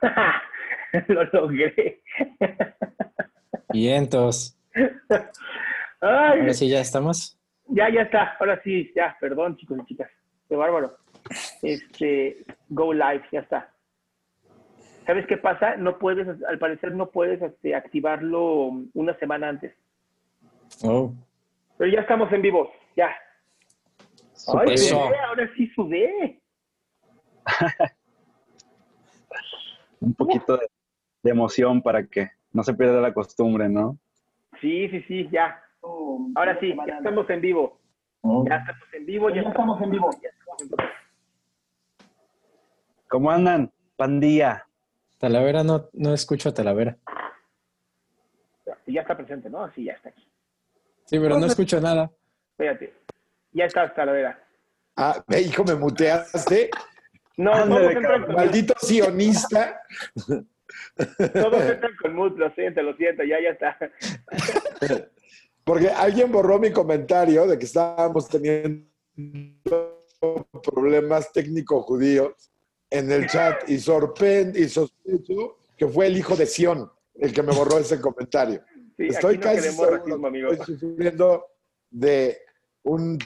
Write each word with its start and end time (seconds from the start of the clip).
Lo 1.08 1.24
logré. 1.32 2.02
Vientos. 3.72 4.58
Ay, 6.00 6.40
Ahora 6.40 6.54
sí, 6.54 6.68
ya 6.68 6.80
estamos. 6.80 7.38
ya, 7.68 7.88
ya 7.90 8.02
está. 8.02 8.36
Ahora 8.40 8.60
sí, 8.62 8.90
ya. 8.94 9.16
Perdón, 9.20 9.56
chicos 9.56 9.78
y 9.82 9.86
chicas. 9.86 10.10
Qué 10.48 10.56
bárbaro. 10.56 10.96
Este, 11.62 12.44
go 12.68 12.92
live, 12.92 13.22
ya 13.30 13.40
está. 13.40 13.72
¿Sabes 15.06 15.26
qué 15.26 15.36
pasa? 15.36 15.76
No 15.76 15.98
puedes, 15.98 16.26
al 16.44 16.58
parecer, 16.58 16.92
no 16.92 17.10
puedes 17.10 17.40
este, 17.42 17.74
activarlo 17.74 18.70
una 18.94 19.14
semana 19.18 19.48
antes. 19.48 19.74
Oh, 20.82 21.12
Pero 21.78 21.90
ya 21.90 22.00
estamos 22.00 22.32
en 22.32 22.42
vivo, 22.42 22.72
ya. 22.96 23.10
Ay, 24.48 24.76
ahora 24.92 25.50
sí 25.56 25.66
sudé. 25.74 26.40
Un 30.00 30.14
poquito 30.14 30.56
de, 30.56 30.68
de 31.22 31.30
emoción 31.30 31.82
para 31.82 32.06
que 32.06 32.30
no 32.52 32.62
se 32.62 32.74
pierda 32.74 33.00
la 33.00 33.14
costumbre, 33.14 33.68
¿no? 33.68 33.98
Sí, 34.60 34.88
sí, 34.88 35.02
sí, 35.02 35.28
ya. 35.30 35.62
Ahora 36.34 36.58
sí, 36.60 36.74
ya 36.86 36.96
estamos 36.96 37.28
en 37.30 37.40
vivo. 37.40 37.78
Ya 38.22 38.56
estamos 38.56 38.94
en 38.94 39.06
vivo, 39.06 39.30
ya 39.30 39.40
estamos 39.42 39.80
en 39.80 39.90
vivo. 39.90 40.10
Ya 40.22 40.28
estamos 40.28 40.62
en 40.62 40.68
vivo. 40.68 40.90
¿Cómo 43.08 43.30
andan, 43.30 43.72
pandilla? 43.96 44.66
Talavera, 45.18 45.64
no, 45.64 45.88
no 45.92 46.14
escucho 46.14 46.48
a 46.48 46.54
Talavera. 46.54 46.96
Ya 48.86 49.02
está 49.02 49.16
presente, 49.16 49.50
¿no? 49.50 49.70
Sí, 49.72 49.84
ya 49.84 49.92
está 49.92 50.08
aquí. 50.08 50.26
Sí, 51.04 51.18
pero 51.18 51.38
no 51.38 51.46
escucho 51.46 51.80
nada. 51.80 52.10
Espérate. 52.52 52.94
Ya 53.52 53.64
está 53.64 53.92
Talavera. 53.92 54.42
Ah, 54.96 55.22
ve, 55.26 55.42
hijo, 55.42 55.64
me 55.64 55.74
muteaste. 55.74 56.70
No, 57.40 57.54
Ándale, 57.54 57.94
con, 57.94 58.34
Maldito 58.34 58.74
sionista. 58.82 59.80
todos 61.32 61.62
entran 61.62 61.96
con 62.02 62.14
mute, 62.14 62.38
lo 62.38 62.50
siento, 62.54 62.82
lo 62.82 62.94
siento, 62.96 63.24
ya, 63.24 63.38
ya 63.40 63.50
está. 63.50 63.78
Porque 65.64 65.88
alguien 65.88 66.30
borró 66.30 66.58
mi 66.58 66.70
comentario 66.70 67.46
de 67.46 67.58
que 67.58 67.64
estábamos 67.64 68.28
teniendo 68.28 68.84
problemas 70.62 71.32
técnicos 71.32 71.84
judíos 71.86 72.52
en 72.90 73.10
el 73.10 73.26
chat 73.26 73.68
y 73.70 73.78
sorprende 73.78 74.60
y 74.60 74.68
sospecho 74.68 75.56
que 75.78 75.88
fue 75.88 76.08
el 76.08 76.18
hijo 76.18 76.36
de 76.36 76.44
Sion 76.44 76.90
el 77.14 77.32
que 77.32 77.42
me 77.42 77.54
borró 77.54 77.78
ese 77.78 77.98
comentario. 78.00 78.62
Sí, 78.98 79.06
Estoy 79.06 79.36
no 79.36 79.42
casi 79.42 79.70
seguro 79.70 80.26
amigo. 80.26 80.52
estoy 80.52 80.78
sufriendo 80.78 81.46
de 81.88 82.38
un, 82.82 83.18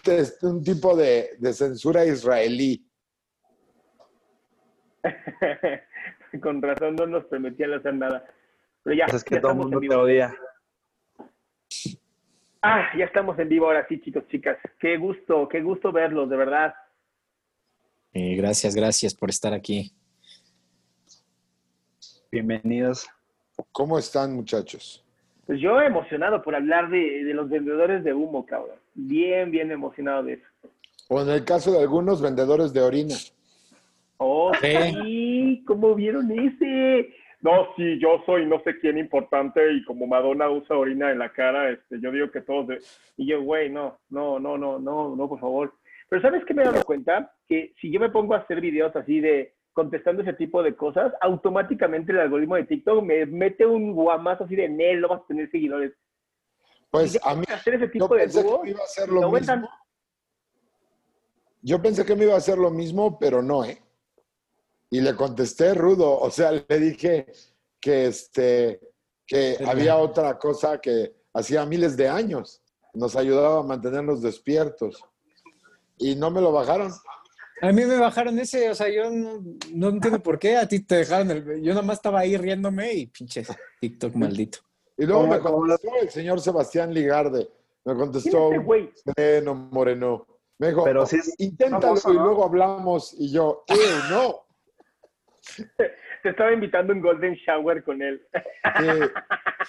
un 0.42 0.62
tipo 0.62 0.96
de, 0.96 1.30
de 1.38 1.52
censura 1.52 2.04
israelí. 2.04 2.86
con 6.42 6.62
razón 6.62 6.96
no 6.96 7.06
nos 7.06 7.24
permitían 7.26 7.72
hacer 7.74 7.94
nada. 7.94 8.24
Pero 8.82 8.96
ya, 8.96 9.04
Pues 9.06 9.16
es 9.16 9.24
que 9.24 9.34
ya 9.36 9.40
todo 9.40 9.52
el 9.52 9.58
estamos 9.58 9.64
mundo 9.70 9.76
en 9.76 9.80
te 9.88 9.88
vivo. 9.94 10.02
odia. 10.02 10.34
Ah, 12.62 12.88
ya 12.96 13.04
estamos 13.04 13.38
en 13.38 13.48
vivo 13.48 13.66
ahora 13.66 13.86
sí, 13.88 14.00
chicos, 14.00 14.26
chicas. 14.28 14.56
Qué 14.78 14.96
gusto, 14.96 15.48
qué 15.48 15.60
gusto 15.62 15.92
verlos, 15.92 16.30
de 16.30 16.36
verdad. 16.36 16.74
Y 18.12 18.36
gracias, 18.36 18.74
gracias 18.74 19.14
por 19.14 19.28
estar 19.28 19.52
aquí. 19.52 19.92
Bienvenidos. 22.32 23.06
¿Cómo 23.70 23.98
están, 23.98 24.34
muchachos? 24.34 25.04
Pues 25.46 25.60
yo 25.60 25.80
emocionado 25.80 26.42
por 26.42 26.54
hablar 26.54 26.88
de, 26.88 27.24
de 27.24 27.34
los 27.34 27.48
vendedores 27.50 28.02
de 28.02 28.14
humo, 28.14 28.46
cabrón. 28.46 28.78
Bien, 28.94 29.50
bien 29.50 29.70
emocionado 29.70 30.22
de 30.24 30.34
eso. 30.34 30.46
O 31.08 31.20
en 31.20 31.28
el 31.28 31.44
caso 31.44 31.70
de 31.72 31.80
algunos 31.80 32.22
vendedores 32.22 32.72
de 32.72 32.80
orina. 32.80 33.14
Oh, 34.18 34.52
Sí. 34.60 34.76
sí, 34.92 35.64
¿cómo 35.66 35.94
vieron 35.94 36.30
ese? 36.30 37.14
No, 37.40 37.68
sí, 37.76 37.98
yo 38.00 38.22
soy 38.24 38.46
no 38.46 38.62
sé 38.62 38.78
quién 38.78 38.96
importante 38.96 39.60
y 39.72 39.84
como 39.84 40.06
Madonna 40.06 40.48
usa 40.48 40.76
orina 40.78 41.10
en 41.10 41.18
la 41.18 41.30
cara, 41.32 41.70
este, 41.70 42.00
yo 42.00 42.10
digo 42.10 42.30
que 42.30 42.40
todos... 42.40 42.68
de- 42.68 42.78
Y 43.16 43.26
yo, 43.26 43.42
güey, 43.42 43.68
no, 43.70 43.98
no, 44.08 44.38
no, 44.38 44.56
no, 44.56 44.78
no, 44.78 45.14
no, 45.14 45.28
por 45.28 45.40
favor. 45.40 45.74
Pero 46.08 46.22
¿sabes 46.22 46.44
qué 46.46 46.54
me 46.54 46.62
he 46.62 46.66
dado 46.66 46.82
cuenta? 46.84 47.32
Que 47.46 47.74
si 47.80 47.90
yo 47.92 48.00
me 48.00 48.08
pongo 48.10 48.34
a 48.34 48.38
hacer 48.38 48.60
videos 48.60 48.94
así 48.96 49.20
de 49.20 49.54
contestando 49.72 50.22
ese 50.22 50.32
tipo 50.34 50.62
de 50.62 50.74
cosas, 50.76 51.12
automáticamente 51.20 52.12
el 52.12 52.20
algoritmo 52.20 52.54
de 52.56 52.64
TikTok 52.64 53.02
me 53.02 53.26
mete 53.26 53.66
un 53.66 53.92
guamazo 53.92 54.44
así 54.44 54.54
de 54.54 54.68
Nel, 54.68 55.00
no 55.00 55.08
vas 55.08 55.20
a 55.22 55.26
tener 55.26 55.50
seguidores. 55.50 55.92
Pues 56.90 57.18
a 57.26 57.34
mí, 57.34 57.44
hacer 57.52 57.74
ese 57.74 57.86
yo 57.86 57.90
tipo 57.90 58.14
de 58.14 58.20
pensé 58.22 58.42
dúos, 58.42 58.60
iba 58.68 58.80
a 58.80 58.84
hacer 58.84 59.08
lo. 59.08 59.20
Yo 61.60 61.82
pensé 61.82 62.04
que 62.06 62.14
me 62.14 62.24
iba 62.24 62.34
a 62.34 62.38
hacer 62.38 62.56
lo 62.58 62.70
mismo, 62.70 63.18
pero 63.18 63.42
no, 63.42 63.64
¿eh? 63.64 63.78
Y 64.94 65.00
le 65.00 65.16
contesté 65.16 65.74
rudo, 65.74 66.18
o 66.20 66.30
sea, 66.30 66.52
le 66.68 66.78
dije 66.78 67.26
que, 67.80 68.06
este, 68.06 68.78
que 69.26 69.56
Sí. 69.58 69.64
había 69.66 69.96
otra 69.96 70.38
cosa 70.38 70.80
que 70.80 71.12
hacía 71.32 71.66
miles 71.66 71.96
de 71.96 72.08
años, 72.08 72.62
nos 72.92 73.16
ayudaba 73.16 73.58
a 73.58 73.62
mantenernos 73.64 74.22
despiertos. 74.22 75.02
Y 75.98 76.14
no 76.14 76.30
me 76.30 76.40
lo 76.40 76.52
bajaron. 76.52 76.92
A 77.60 77.72
mí 77.72 77.84
me 77.84 77.96
bajaron 77.98 78.38
ese, 78.38 78.70
o 78.70 78.74
sea, 78.76 78.88
yo 78.88 79.10
no, 79.10 79.42
no 79.72 79.88
entiendo 79.88 80.22
por 80.22 80.38
qué 80.38 80.56
a 80.58 80.68
ti 80.68 80.78
te 80.78 80.96
dejaron 80.98 81.28
el... 81.32 81.60
Yo 81.62 81.70
nada 81.72 81.82
más 81.84 81.96
estaba 81.98 82.20
ahí 82.20 82.36
riéndome 82.36 82.92
y 82.92 83.06
pinche 83.06 83.44
TikTok 83.80 84.14
maldito. 84.14 84.58
Y 84.96 85.06
luego 85.06 85.22
¿Cómo- 85.22 85.32
me 85.34 85.40
contestó 85.40 85.88
el 86.02 86.10
señor 86.10 86.40
Sebastián 86.40 86.94
Ligarde, 86.94 87.48
me 87.84 87.94
¿Quién 87.94 87.98
contestó 87.98 88.50
moreno, 89.16 89.54
moreno. 89.72 90.26
Me 90.58 90.68
dijo, 90.68 90.84
Pero 90.84 91.02
es 91.02 91.34
inténtalo 91.40 91.80
famoso, 91.96 92.12
y 92.12 92.14
luego 92.14 92.44
hablamos. 92.44 93.12
Y 93.18 93.32
yo, 93.32 93.64
"Eh, 93.66 93.74
no. 94.08 94.43
Te 96.22 96.30
estaba 96.30 96.52
invitando 96.52 96.92
a 96.92 96.96
un 96.96 97.02
golden 97.02 97.34
shower 97.34 97.82
con 97.84 98.00
él. 98.02 98.26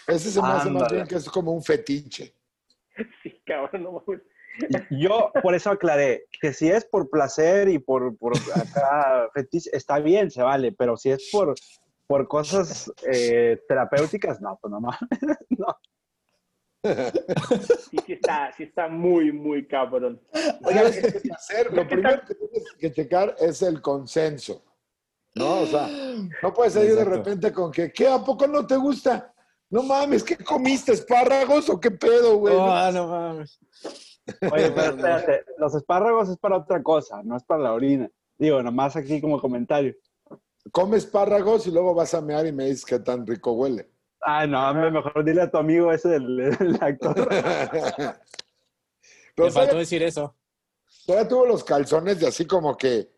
ese 0.08 0.31
se 0.31 0.41
me 0.41 0.47
hace 0.47 0.69
más 0.69 0.91
bien 0.91 1.08
que 1.08 1.16
es 1.16 1.30
como 1.30 1.52
un 1.52 1.63
fetiche. 1.63 2.34
Sí, 3.22 3.41
cabrón, 3.46 3.84
no 3.84 3.91
mames. 3.91 4.22
Yo 4.90 5.31
por 5.41 5.53
eso 5.53 5.69
aclaré 5.69 6.28
que 6.41 6.53
si 6.53 6.69
es 6.69 6.85
por 6.85 7.09
placer 7.09 7.68
y 7.68 7.80
por, 7.80 8.18
por 8.18 8.34
acá 8.38 9.30
fetiche, 9.34 9.69
está 9.74 10.00
bien, 10.00 10.31
se 10.31 10.41
vale, 10.41 10.72
pero 10.72 10.96
si 10.96 11.12
es 11.12 11.30
por, 11.31 11.56
por 12.08 12.28
cosas 12.28 12.91
eh, 13.12 13.59
terapéuticas, 13.68 14.41
no, 14.41 14.58
pues 14.62 14.72
no 14.72 14.81
mames. 14.81 15.00
No. 15.50 15.78
Sí, 17.90 17.97
sí 18.06 18.14
está, 18.14 18.53
sí 18.56 18.64
está 18.64 18.88
muy, 18.88 19.31
muy 19.31 19.68
cabrón. 19.68 20.22
¿Sabes 20.62 20.96
qué 20.97 21.02
tienes 21.02 21.24
que 21.24 21.34
hacer? 21.34 21.74
Lo 21.74 21.81
¿qué 21.81 21.96
primero 21.96 22.22
que 22.28 22.35
tienes 22.35 22.72
que 22.80 22.91
checar 22.91 23.35
es 23.40 23.64
el 23.64 23.81
consenso. 23.81 24.64
¿No? 25.35 25.62
O 25.62 25.66
sea, 25.66 25.88
no 26.41 26.53
puedes 26.53 26.73
salir 26.73 26.96
de 26.96 27.03
repente 27.03 27.51
con 27.51 27.72
que, 27.72 27.91
¿qué? 27.91 28.07
¿A 28.07 28.23
poco 28.23 28.47
no 28.47 28.66
te 28.66 28.78
gusta? 28.78 29.34
No 29.69 29.84
mames, 29.84 30.23
¿qué 30.23 30.38
comiste? 30.38 30.94
¿Espárragos 30.94 31.69
o 31.69 31.79
qué 31.79 31.91
pedo, 31.91 32.38
güey? 32.38 32.56
Ah, 32.57 32.90
no 32.94 33.07
mames. 33.07 33.59
Oye, 34.51 34.72
pero 34.72 34.96
espérate, 34.96 35.44
los 35.57 35.75
espárragos 35.75 36.29
es 36.29 36.38
para 36.38 36.57
otra 36.57 36.81
cosa, 36.81 37.22
no 37.23 37.35
es 37.35 37.44
para 37.44 37.63
la 37.63 37.73
orina. 37.73 38.09
Digo, 38.38 38.63
nomás 38.63 38.96
aquí 38.96 39.19
como 39.22 39.40
comentario. 39.40 39.94
Come 40.72 40.97
espárragos 40.97 41.67
y 41.67 41.72
luego 41.72 41.94
vas 41.94 42.13
a 42.13 42.22
mear 42.22 42.47
y 42.47 42.52
me 42.52 42.66
dices 42.66 42.85
qué 42.85 43.00
tan 43.00 43.28
rico 43.28 43.52
huele. 43.52 43.91
Ah, 44.22 44.47
no, 44.47 44.73
mejor 44.90 45.23
dile 45.23 45.41
a 45.41 45.52
tu 45.52 45.57
amigo 45.57 45.91
ese 45.91 46.09
del, 46.09 46.38
del 46.57 46.78
actor. 46.81 47.28
Pero 49.35 49.47
Me 49.47 49.52
faltó 49.52 49.78
decir 49.78 50.02
eso. 50.02 50.34
todavía 51.06 51.28
tuvo 51.28 51.46
los 51.46 51.63
calzones 51.63 52.19
de 52.19 52.28
así 52.28 52.47
como 52.47 52.75
que, 52.78 53.12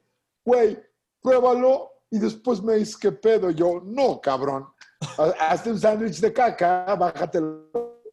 güey, 0.43 0.77
pruébalo 1.21 1.91
y 2.09 2.19
después 2.19 2.61
me 2.61 2.75
dices 2.75 2.97
qué 2.97 3.11
pedo. 3.11 3.49
Yo, 3.51 3.81
no, 3.85 4.19
cabrón. 4.21 4.67
Ha- 5.17 5.49
Hazte 5.51 5.71
un 5.71 5.79
sándwich 5.79 6.19
de 6.19 6.33
caca, 6.33 6.95
bájatelo 6.95 7.69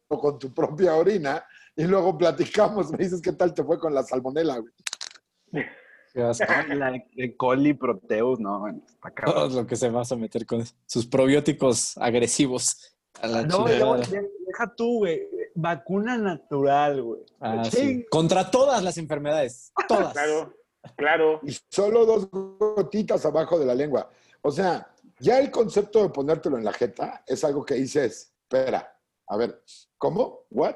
con 0.07 0.37
tu 0.39 0.53
propia 0.53 0.95
orina 0.95 1.43
y 1.75 1.83
luego 1.85 2.17
platicamos. 2.17 2.91
Me 2.91 2.97
dices 2.99 3.21
qué 3.21 3.31
tal 3.33 3.53
te 3.53 3.63
fue 3.63 3.79
con 3.79 3.93
la 3.93 4.03
salmonela, 4.03 4.59
güey. 4.59 5.65
Qué 6.13 6.21
asco. 6.23 6.45
La 6.75 6.91
de 6.91 7.35
coli 7.35 7.73
proteus, 7.73 8.39
no, 8.39 8.59
bueno, 8.59 8.81
está 8.87 9.09
Todo 9.09 9.33
cabrón. 9.33 9.55
lo 9.55 9.67
que 9.67 9.75
se 9.75 9.89
vas 9.89 10.11
a 10.11 10.15
meter 10.15 10.45
con 10.45 10.63
sus 10.85 11.05
probióticos 11.07 11.97
agresivos. 11.97 12.95
A 13.21 13.27
la 13.27 13.43
No, 13.43 13.65
deja 13.65 14.73
tú, 14.75 14.99
güey. 14.99 15.21
Vacuna 15.55 16.17
natural, 16.17 17.01
güey. 17.01 17.21
Ah, 17.39 17.63
Sí. 17.65 17.77
sí. 17.77 18.05
Contra 18.09 18.51
todas 18.51 18.83
las 18.83 18.97
enfermedades. 18.97 19.71
Todas. 19.87 20.11
Claro, 20.13 20.53
claro. 20.95 21.39
Y 21.43 21.55
solo 21.69 22.05
dos 22.05 22.29
gotitas 22.31 23.25
abajo 23.25 23.59
de 23.59 23.65
la 23.65 23.75
lengua. 23.75 24.09
O 24.41 24.51
sea, 24.51 24.87
ya 25.19 25.39
el 25.39 25.51
concepto 25.51 26.03
de 26.03 26.09
ponértelo 26.09 26.57
en 26.57 26.65
la 26.65 26.73
jeta 26.73 27.23
es 27.25 27.43
algo 27.43 27.65
que 27.65 27.75
dices, 27.75 28.33
espera, 28.43 28.97
a 29.27 29.37
ver, 29.37 29.63
¿cómo? 29.97 30.41
¿What? 30.51 30.75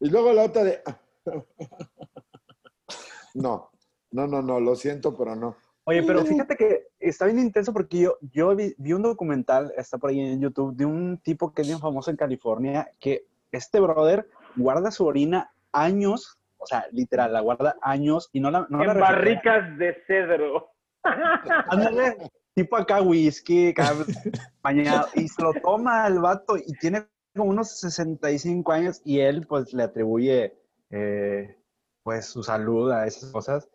Y 0.00 0.10
luego 0.10 0.32
la 0.32 0.44
otra 0.44 0.64
de, 0.64 0.82
no, 3.34 3.70
no, 4.10 4.26
no, 4.26 4.42
no, 4.42 4.60
lo 4.60 4.74
siento, 4.74 5.16
pero 5.16 5.36
no. 5.36 5.56
Oye, 5.84 6.02
pero 6.04 6.24
fíjate 6.24 6.56
que 6.56 6.88
está 7.00 7.26
bien 7.26 7.40
intenso 7.40 7.72
porque 7.72 7.98
yo, 7.98 8.16
yo 8.20 8.54
vi, 8.54 8.74
vi 8.78 8.92
un 8.92 9.02
documental, 9.02 9.72
está 9.76 9.98
por 9.98 10.10
ahí 10.10 10.20
en 10.20 10.40
YouTube, 10.40 10.76
de 10.76 10.84
un 10.84 11.18
tipo 11.18 11.52
que 11.52 11.62
es 11.62 11.68
bien 11.68 11.80
famoso 11.80 12.10
en 12.10 12.16
California, 12.16 12.90
que 13.00 13.26
este 13.50 13.80
brother 13.80 14.28
guarda 14.54 14.92
su 14.92 15.04
orina 15.04 15.52
años, 15.72 16.38
o 16.62 16.66
sea, 16.66 16.86
literal, 16.92 17.32
la 17.32 17.40
guarda 17.40 17.76
años 17.82 18.30
y 18.32 18.40
no 18.40 18.50
la, 18.50 18.66
no 18.70 18.78
la 18.78 18.84
en 18.84 18.90
recupera. 18.94 19.12
barricas 19.16 19.78
de 19.78 19.96
cedro. 20.06 20.70
Ándale. 21.68 22.16
tipo 22.54 22.76
acá 22.76 23.00
whisky, 23.02 23.70
acá 23.70 23.92
bañado, 24.62 25.08
y 25.14 25.28
se 25.28 25.42
lo 25.42 25.52
toma 25.54 26.06
el 26.06 26.20
vato 26.20 26.56
y 26.56 26.72
tiene 26.78 27.06
como 27.34 27.50
unos 27.50 27.80
65 27.80 28.72
años 28.72 29.00
y 29.04 29.20
él 29.20 29.46
pues 29.48 29.72
le 29.72 29.82
atribuye 29.84 30.54
eh, 30.90 31.56
pues 32.02 32.26
su 32.26 32.42
salud 32.42 32.90
a 32.92 33.06
esas 33.06 33.30
cosas. 33.30 33.68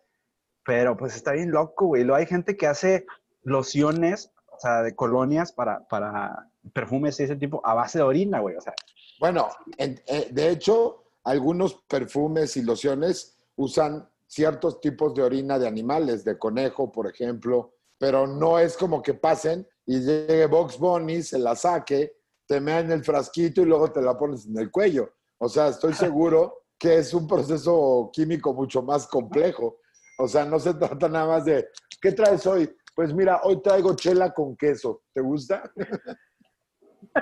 Pero 0.63 0.95
pues 0.97 1.15
está 1.15 1.31
bien 1.31 1.51
loco, 1.51 1.87
güey. 1.87 2.03
Luego 2.03 2.17
hay 2.19 2.25
gente 2.25 2.55
que 2.57 2.67
hace 2.67 3.05
lociones, 3.43 4.31
o 4.47 4.59
sea, 4.59 4.81
de 4.83 4.95
colonias 4.95 5.51
para, 5.53 5.87
para 5.87 6.49
perfumes 6.73 7.19
y 7.19 7.23
ese 7.23 7.35
tipo 7.37 7.65
a 7.65 7.73
base 7.73 7.99
de 7.99 8.03
orina, 8.03 8.39
güey. 8.39 8.55
O 8.57 8.61
sea, 8.61 8.73
Bueno, 9.19 9.47
en- 9.77 9.99
eh, 10.07 10.27
de 10.31 10.49
hecho, 10.49 11.05
algunos 11.27 11.83
perfumes 11.89 12.55
y 12.55 12.61
lociones 12.61 13.37
usan 13.57 14.09
ciertos 14.27 14.79
tipos 14.79 15.13
de 15.13 15.23
orina 15.23 15.59
de 15.59 15.67
animales, 15.67 16.23
de 16.23 16.39
conejo, 16.39 16.89
por 16.89 17.05
ejemplo, 17.05 17.73
pero 17.97 18.25
no 18.25 18.59
es 18.59 18.77
como 18.77 19.01
que 19.01 19.13
pasen 19.13 19.67
y 19.85 19.99
llegue 19.99 20.45
Box 20.45 20.79
Bunny, 20.79 21.21
se 21.21 21.37
la 21.37 21.53
saque, 21.55 22.13
te 22.45 22.61
mea 22.61 22.79
en 22.79 22.91
el 22.91 23.03
frasquito 23.03 23.61
y 23.61 23.65
luego 23.65 23.91
te 23.91 24.01
la 24.01 24.17
pones 24.17 24.45
en 24.45 24.57
el 24.57 24.71
cuello. 24.71 25.11
O 25.37 25.49
sea, 25.49 25.67
estoy 25.67 25.93
seguro 25.93 26.63
que 26.79 26.95
es 26.97 27.13
un 27.13 27.27
proceso 27.27 28.09
químico 28.13 28.53
mucho 28.53 28.81
más 28.81 29.05
complejo. 29.05 29.79
O 30.19 30.29
sea, 30.29 30.45
no 30.45 30.59
se 30.59 30.75
trata 30.75 31.09
nada 31.09 31.27
más 31.27 31.43
de, 31.43 31.67
¿qué 32.01 32.13
traes 32.13 32.47
hoy? 32.47 32.73
Pues 32.95 33.13
mira, 33.13 33.41
hoy 33.43 33.61
traigo 33.61 33.95
chela 33.95 34.33
con 34.33 34.55
queso. 34.55 35.01
¿Te 35.13 35.19
gusta? 35.19 35.69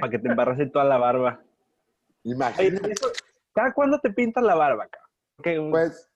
para 0.00 0.10
que 0.10 0.18
te 0.18 0.28
embarrase 0.28 0.66
toda 0.66 0.84
la 0.86 0.98
barba. 0.98 1.44
Imagínate. 2.24 2.92
eso- 2.92 3.10
¿Cada 3.52 3.72
cuándo 3.74 3.98
te 4.00 4.10
pintas 4.10 4.44
la 4.44 4.54
barba, 4.54 4.88
cabrón? 4.88 5.70
Pues 5.70 6.08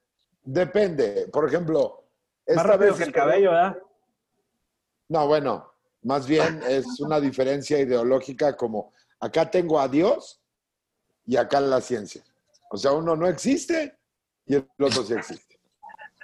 depende. 0.42 1.28
Por 1.32 1.48
ejemplo, 1.48 2.04
más 2.46 2.56
esta 2.56 2.62
rápido 2.62 2.90
vez 2.90 2.98
que 2.98 3.04
el 3.04 3.12
cabello, 3.12 3.50
¿verdad? 3.50 3.78
No, 5.08 5.26
bueno, 5.26 5.72
más 6.02 6.26
bien 6.26 6.62
es 6.68 7.00
una 7.00 7.20
diferencia 7.20 7.78
ideológica 7.78 8.56
como 8.56 8.92
acá 9.20 9.50
tengo 9.50 9.80
a 9.80 9.88
Dios 9.88 10.40
y 11.26 11.36
acá 11.36 11.60
la 11.60 11.80
ciencia. 11.80 12.22
O 12.70 12.76
sea, 12.76 12.92
uno 12.92 13.16
no 13.16 13.26
existe 13.26 13.96
y 14.46 14.54
el 14.56 14.68
otro 14.80 15.02
sí 15.02 15.14
existe. 15.14 15.58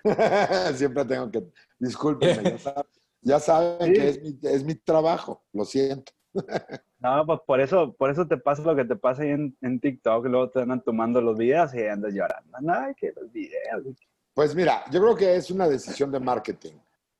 Siempre 0.75 1.05
tengo 1.05 1.31
que, 1.31 1.43
discúlpenme, 1.79 2.53
ya 2.53 2.59
saben, 2.59 2.87
ya 3.23 3.41
saben 3.41 3.87
Sí. 3.89 3.93
que 3.95 4.09
es 4.09 4.23
mi, 4.23 4.39
es 4.43 4.65
mi 4.65 4.75
trabajo, 4.77 5.43
lo 5.53 5.65
siento. 5.65 6.13
No, 7.01 7.25
pues 7.25 7.41
por 7.47 7.61
eso, 7.61 7.95
por 7.95 8.11
eso 8.11 8.27
te 8.27 8.37
pasa 8.37 8.63
lo 8.63 8.77
que 8.77 8.85
te 8.85 8.95
pasa 8.95 9.23
ahí 9.23 9.31
en, 9.31 9.57
en 9.63 9.81
TikTok, 9.81 10.27
luego 10.27 10.51
te 10.51 10.61
andan 10.61 10.83
tomando 10.83 11.19
los 11.23 11.39
videos 11.39 11.75
y 11.75 11.87
andas 11.87 12.13
llorando. 12.13 12.59
No, 12.61 12.75
que 12.95 13.13
los 13.17 13.33
videos. 13.33 13.87
Pues 14.35 14.55
mira, 14.55 14.85
yo 14.91 15.01
creo 15.01 15.17
que 15.17 15.35
es 15.35 15.51
una 15.51 15.67
decisión 15.67 16.13
de 16.13 16.21
marketing. 16.21 16.75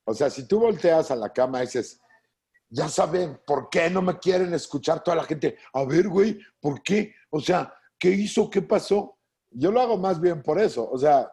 O 0.05 0.13
sea, 0.13 0.29
si 0.29 0.47
tú 0.47 0.61
volteas 0.61 1.11
a 1.11 1.17
la 1.17 1.33
cama 1.33 1.59
y 1.59 1.67
dices, 1.67 1.99
ya 2.69 2.89
saben, 2.89 3.41
¿por 3.47 3.71
qué 3.71 3.89
no 3.89 4.03
me 4.03 4.19
quieren 4.19 4.53
escuchar 4.53 5.03
toda 5.03 5.17
la 5.17 5.25
gente? 5.25 5.57
A 5.73 5.85
ver, 5.85 6.09
güey, 6.09 6.39
¿por 6.61 6.83
qué? 6.83 7.15
O 7.31 7.41
sea, 7.41 7.73
¿qué 7.99 8.11
hizo? 8.11 8.51
¿Qué 8.51 8.63
pasó? 8.63 9.17
Yo 9.51 9.73
lo 9.73 9.81
hago 9.81 9.97
más 9.97 10.21
bien 10.21 10.43
por 10.43 10.61
eso. 10.61 10.89
O 10.91 10.99
sea, 10.99 11.33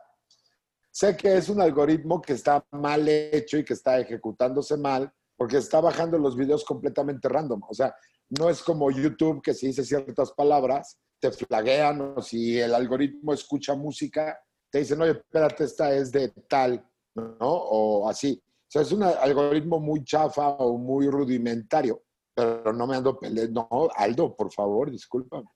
sé 0.89 1.17
que 1.17 1.35
es 1.35 1.49
un 1.49 1.61
algoritmo 1.61 2.21
que 2.21 2.33
está 2.33 2.65
mal 2.71 3.07
hecho 3.07 3.57
y 3.57 3.65
que 3.65 3.73
está 3.73 3.99
ejecutándose 3.99 4.77
mal 4.77 5.13
porque 5.37 5.57
está 5.57 5.79
bajando 5.79 6.17
los 6.17 6.35
videos 6.35 6.65
completamente 6.65 7.29
random. 7.29 7.61
O 7.69 7.73
sea, 7.73 7.95
no 8.29 8.49
es 8.49 8.61
como 8.61 8.91
YouTube 8.91 9.41
que 9.41 9.53
si 9.53 9.67
dice 9.67 9.85
ciertas 9.85 10.31
palabras, 10.33 10.97
te 11.19 11.31
flaguean 11.31 12.15
o 12.17 12.21
si 12.21 12.59
el 12.59 12.73
algoritmo 12.73 13.33
escucha 13.33 13.75
música, 13.75 14.37
te 14.69 14.79
dicen, 14.79 15.01
oye, 15.01 15.11
espérate, 15.11 15.63
esta 15.63 15.93
es 15.93 16.11
de 16.11 16.29
tal, 16.49 16.85
¿no? 17.15 17.35
O 17.39 18.09
así. 18.09 18.41
O 18.43 18.69
sea, 18.69 18.81
es 18.81 18.91
un 18.91 19.03
algoritmo 19.03 19.79
muy 19.79 20.03
chafa 20.03 20.49
o 20.49 20.77
muy 20.77 21.07
rudimentario, 21.09 22.03
pero 22.33 22.73
no 22.73 22.85
me 22.85 22.97
ando 22.97 23.17
peleando. 23.17 23.67
No, 23.71 23.87
Aldo, 23.95 24.35
por 24.35 24.51
favor, 24.51 24.91
discúlpame. 24.91 25.47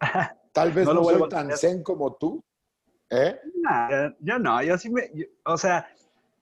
Tal 0.52 0.72
vez 0.72 0.84
No 0.86 0.94
no, 0.94 1.00
lo 1.00 1.18
soy 1.18 1.28
tan 1.28 1.56
zen 1.56 1.82
como 1.82 2.14
tú, 2.16 2.42
¿eh? 3.10 3.38
Nah, 3.62 4.10
yo 4.20 4.38
no, 4.38 4.62
yo 4.62 4.76
sí 4.76 4.90
me. 4.90 5.10
yo- 5.14 5.26
o 5.46 5.56
sea, 5.56 5.88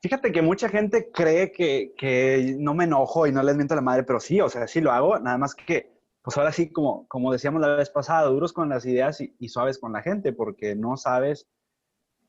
fíjate 0.05 0.33
que 0.33 0.43
mucha 0.43 0.69
gente 0.69 1.11
cree 1.11 1.51
que, 1.51 1.95
que 1.97 2.57
no 2.59 2.75
me 2.75 2.85
enojo 2.85 3.27
y 3.27 3.33
no 3.33 3.43
les 3.43 3.57
miento 3.57 3.73
a 3.73 3.77
la 3.77 3.81
madre, 3.81 4.03
pero 4.03 4.21
sí, 4.21 4.39
o 4.39 4.51
sea, 4.51 4.67
sí 4.67 4.83
lo 4.83 4.93
hago, 4.93 5.19
nada 5.19 5.39
más 5.39 5.55
que, 5.55 5.95
pues 6.21 6.37
ahora 6.37 6.53
sí, 6.53 6.71
como, 6.71 7.09
como 7.09 7.33
decíamos 7.33 7.63
la 7.63 7.75
vez 7.75 7.89
pasada, 7.89 8.29
duros 8.29 8.53
con 8.53 8.69
las 8.69 8.85
ideas 8.85 9.23
y, 9.23 9.35
y 9.39 9.49
suaves 9.49 9.79
con 9.79 9.95
la 9.95 10.03
gente, 10.03 10.35
porque 10.35 10.75
no 10.75 10.99
sabes 10.99 11.49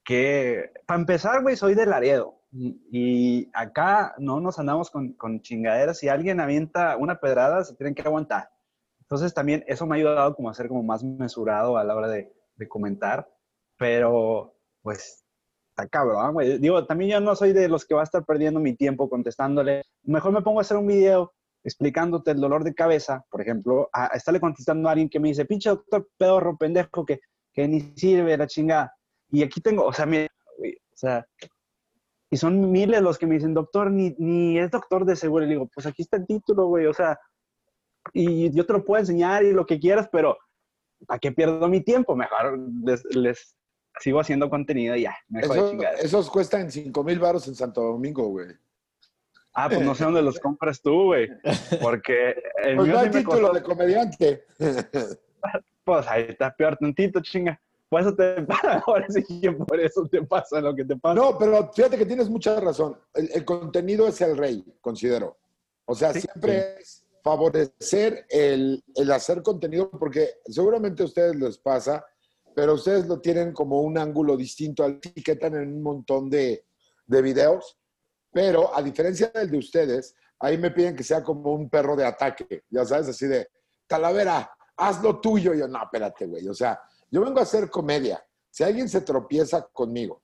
que. 0.05 0.71
Para 0.85 1.01
empezar, 1.01 1.41
güey, 1.41 1.57
soy 1.57 1.75
de 1.75 1.85
Laredo. 1.85 2.39
Y, 2.53 3.49
acá 3.53 4.15
no 4.19 4.39
nos 4.39 4.57
andamos 4.57 4.89
con, 4.89 5.11
con 5.13 5.41
chingaderas. 5.41 5.99
Si 5.99 6.07
alguien 6.07 6.39
avienta 6.39 6.95
una 6.95 7.19
pedrada, 7.19 7.65
se 7.65 7.75
tienen 7.75 7.93
que 7.93 8.03
aguantar. 8.03 8.51
Entonces 9.01 9.33
también 9.33 9.65
eso 9.67 9.85
me 9.85 9.95
ha 9.95 9.97
ayudado 9.97 10.33
como 10.33 10.49
a 10.49 10.53
ser 10.53 10.69
como 10.69 10.81
más 10.81 11.03
mesurado 11.03 11.77
a 11.77 11.83
la 11.83 11.93
hora 11.93 12.07
de, 12.07 12.31
de 12.55 12.67
comentar. 12.69 13.29
Pero, 13.77 14.55
pues, 14.81 15.24
está 15.75 15.87
cabrón, 15.89 16.33
güey. 16.33 16.57
Digo, 16.57 16.85
también 16.85 17.11
yo 17.11 17.19
no 17.19 17.35
soy 17.35 17.51
de 17.51 17.67
los 17.67 17.85
que 17.85 17.93
va 17.93 18.01
a 18.01 18.05
estar 18.05 18.23
perdiendo 18.25 18.59
mi 18.59 18.75
tiempo 18.75 19.09
contestándole. 19.09 19.83
Mejor 20.03 20.31
me 20.31 20.41
pongo 20.41 20.59
a 20.59 20.61
hacer 20.61 20.77
un 20.77 20.87
video 20.87 21.33
explicándote 21.63 22.31
el 22.31 22.39
dolor 22.39 22.63
de 22.63 22.73
cabeza, 22.73 23.25
por 23.29 23.41
ejemplo, 23.41 23.89
a, 23.91 24.13
a 24.13 24.17
estarle 24.17 24.39
contestando 24.39 24.87
a 24.87 24.91
alguien 24.93 25.09
que 25.09 25.19
me 25.19 25.29
dice, 25.29 25.45
pinche 25.45 25.69
doctor 25.69 26.07
pedorro 26.17 26.55
pendejo 26.57 27.05
que, 27.05 27.19
que 27.51 27.67
ni 27.67 27.81
sirve 27.95 28.37
la 28.37 28.47
chingada. 28.47 28.93
Y 29.31 29.43
aquí 29.43 29.59
tengo, 29.59 29.83
o 29.83 29.91
sea, 29.91 30.05
mira, 30.05 30.27
güey, 30.57 30.75
o 30.75 30.95
sea, 30.95 31.25
y 32.29 32.37
son 32.37 32.71
miles 32.71 33.01
los 33.01 33.17
que 33.17 33.27
me 33.27 33.35
dicen, 33.35 33.53
doctor, 33.53 33.91
ni, 33.91 34.15
ni 34.17 34.57
es 34.57 34.71
doctor 34.71 35.05
de 35.05 35.15
seguro. 35.15 35.45
Y 35.45 35.49
digo, 35.49 35.67
pues 35.73 35.85
aquí 35.87 36.03
está 36.03 36.17
el 36.17 36.25
título, 36.25 36.67
güey, 36.67 36.85
o 36.85 36.93
sea, 36.93 37.19
y 38.13 38.51
yo 38.55 38.65
te 38.65 38.73
lo 38.73 38.85
puedo 38.85 39.01
enseñar 39.01 39.43
y 39.43 39.51
lo 39.51 39.65
que 39.65 39.79
quieras, 39.79 40.07
pero 40.11 40.37
¿para 41.07 41.19
qué 41.19 41.31
pierdo 41.31 41.67
mi 41.67 41.81
tiempo? 41.81 42.15
Mejor 42.15 42.59
les, 42.83 43.03
les 43.15 43.55
sigo 43.99 44.19
haciendo 44.19 44.49
contenido 44.49 44.95
y 44.95 45.03
ya, 45.03 45.15
de 45.27 45.41
Eso- 45.41 45.69
chingada. 45.71 45.95
esos 45.97 46.29
cuestan 46.29 46.71
5 46.71 47.03
mil 47.03 47.19
baros 47.19 47.47
en 47.47 47.55
Santo 47.55 47.81
Domingo, 47.81 48.27
güey. 48.29 48.47
Ah, 49.53 49.69
pues 49.69 49.81
no 49.81 49.95
sé 49.95 50.03
dónde 50.03 50.21
los 50.21 50.37
compras 50.39 50.81
tú, 50.81 51.05
güey. 51.05 51.29
Porque 51.81 52.31
el 52.63 52.75
Pues 52.75 52.87
mío 52.87 52.93
no 52.95 52.99
hay 52.99 53.09
me 53.09 53.17
título 53.19 53.39
costó, 53.41 53.53
de 53.53 53.63
comediante. 53.63 54.43
pues 55.83 56.07
ahí 56.07 56.25
está 56.29 56.53
peor 56.55 56.75
tantito, 56.77 57.21
chinga. 57.21 57.59
Por 57.87 58.01
eso 58.01 58.15
te 58.15 58.45
ahora 58.85 59.05
sí 59.09 59.23
que 59.41 59.51
por 59.51 59.79
eso 59.79 60.05
te 60.09 60.21
pasa 60.23 60.59
lo 60.59 60.75
que 60.75 60.83
te 60.83 60.95
pasa. 60.97 61.15
No, 61.15 61.37
pero 61.37 61.71
fíjate 61.71 61.97
que 61.97 62.05
tienes 62.05 62.29
mucha 62.29 62.59
razón. 62.59 62.99
El, 63.13 63.29
el 63.33 63.45
contenido 63.45 64.07
es 64.07 64.19
el 64.21 64.35
rey, 64.35 64.63
considero. 64.81 65.37
O 65.85 65.95
sea, 65.95 66.11
Sí. 66.13 66.21
siempre 66.21 66.75
es 66.81 67.05
favorecer 67.23 68.25
el, 68.29 68.83
el 68.95 69.11
hacer 69.11 69.41
contenido, 69.41 69.89
porque 69.91 70.31
seguramente 70.47 71.03
a 71.03 71.05
ustedes 71.05 71.35
les 71.35 71.57
pasa, 71.57 72.03
pero 72.55 72.73
ustedes 72.73 73.05
lo 73.05 73.19
tienen 73.19 73.53
como 73.53 73.81
un 73.81 73.97
ángulo 73.97 74.37
distinto, 74.37 74.83
al 74.83 74.93
etiquetan 74.93 75.55
en 75.55 75.75
un 75.75 75.83
montón 75.83 76.29
de, 76.29 76.65
de 77.05 77.21
videos, 77.21 77.77
pero 78.31 78.75
a 78.75 78.81
diferencia 78.81 79.31
del 79.33 79.51
de 79.51 79.57
ustedes, 79.57 80.15
ahí 80.39 80.57
me 80.57 80.71
piden 80.71 80.95
que 80.95 81.03
sea 81.03 81.21
como 81.21 81.53
un 81.53 81.69
perro 81.69 81.95
de 81.95 82.05
ataque, 82.05 82.63
ya 82.69 82.85
sabes, 82.85 83.09
así 83.09 83.27
de, 83.27 83.49
Talavera, 83.87 84.49
haz 84.77 85.01
lo 85.01 85.19
tuyo. 85.19 85.53
Yo, 85.53 85.67
no, 85.67 85.81
espérate, 85.81 86.25
güey. 86.25 86.47
O 86.47 86.53
sea, 86.53 86.79
yo 87.09 87.21
vengo 87.21 87.39
a 87.39 87.43
hacer 87.43 87.69
comedia. 87.69 88.25
Si 88.49 88.63
alguien 88.63 88.89
se 88.89 89.01
tropieza 89.01 89.67
conmigo 89.67 90.21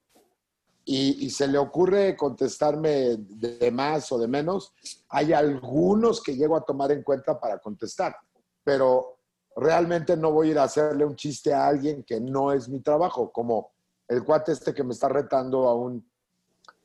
y, 0.86 1.26
y 1.26 1.30
se 1.30 1.48
le 1.48 1.58
ocurre 1.58 2.16
contestarme 2.16 3.18
de 3.18 3.72
más 3.72 4.12
o 4.12 4.18
de 4.18 4.28
menos, 4.28 4.74
hay 5.10 5.34
algunos 5.34 6.22
que 6.24 6.36
llego 6.36 6.56
a 6.56 6.64
tomar 6.66 6.92
en 6.92 7.04
cuenta 7.04 7.40
para 7.40 7.60
contestar, 7.60 8.16
pero 8.64 9.20
realmente 9.56 10.16
no 10.16 10.32
voy 10.32 10.50
a 10.50 10.52
ir 10.52 10.60
a 10.60 10.64
hacerle 10.64 11.06
un 11.06 11.16
chiste 11.16 11.54
a 11.54 11.68
alguien 11.68 12.04
que 12.04 12.20
no 12.20 12.52
es 12.52 12.70
mi 12.70 12.80
trabajo, 12.80 13.32
como 13.32 13.72
el 14.08 14.24
cuate 14.24 14.52
este 14.52 14.74
que 14.74 14.84
me 14.84 14.94
está 14.94 15.10
retando 15.10 15.68
a 15.68 15.76
un, 15.76 16.06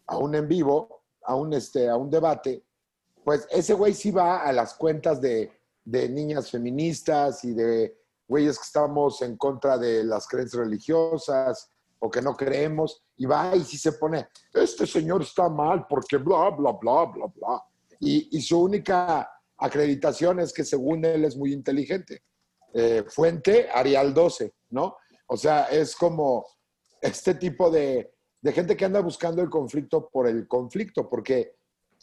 a 0.07 0.17
un 0.17 0.35
en 0.35 0.49
vivo, 0.49 1.03
a 1.25 1.35
un, 1.35 1.53
este, 1.53 1.89
a 1.89 1.97
un 1.97 2.11
debate, 2.11 2.65
pues 3.25 3.47
ese 3.51 3.75
güey 3.75 3.95
sí 3.95 4.11
va 4.11 4.43
a 4.43 4.53
las 4.53 4.75
cuentas 4.75 5.21
de, 5.21 5.51
de 5.85 6.09
niñas 6.09 6.51
feministas 6.51 7.45
y 7.45 7.53
de 7.53 7.99
güeyes 8.29 8.59
que 8.59 8.65
estamos 8.65 9.23
en 9.23 9.37
contra 9.37 9.79
de 9.79 10.05
las 10.05 10.27
creencias 10.29 10.63
religiosas 10.63 11.71
o 11.99 12.11
que 12.11 12.21
no 12.21 12.37
creemos, 12.37 13.03
y 13.17 13.25
va 13.25 13.57
y 13.57 13.65
sí 13.65 13.79
se 13.79 13.93
pone, 13.93 14.29
este 14.53 14.87
señor 14.87 15.23
está 15.23 15.49
mal 15.49 15.87
porque 15.89 16.19
bla, 16.19 16.51
bla, 16.51 16.73
bla, 16.73 17.05
bla, 17.07 17.27
bla. 17.35 17.65
Y, 17.99 18.37
y 18.37 18.43
su 18.43 18.61
única 18.61 19.29
acreditación 19.57 20.41
es 20.41 20.53
que 20.53 20.65
según 20.65 21.05
él 21.05 21.25
es 21.25 21.37
muy 21.37 21.53
inteligente. 21.53 22.23
Eh, 22.79 23.05
fuente, 23.09 23.71
Arial 23.73 24.13
12, 24.13 24.53
¿no? 24.73 24.99
O 25.29 25.37
sea, 25.39 25.65
es 25.65 25.97
como 25.97 26.45
este 27.01 27.37
tipo 27.37 27.71
de, 27.71 28.13
de 28.43 28.53
gente 28.53 28.77
que 28.77 28.85
anda 28.85 29.01
buscando 29.01 29.41
el 29.41 29.49
conflicto 29.49 30.11
por 30.11 30.29
el 30.29 30.47
conflicto, 30.47 31.09
porque, 31.09 31.55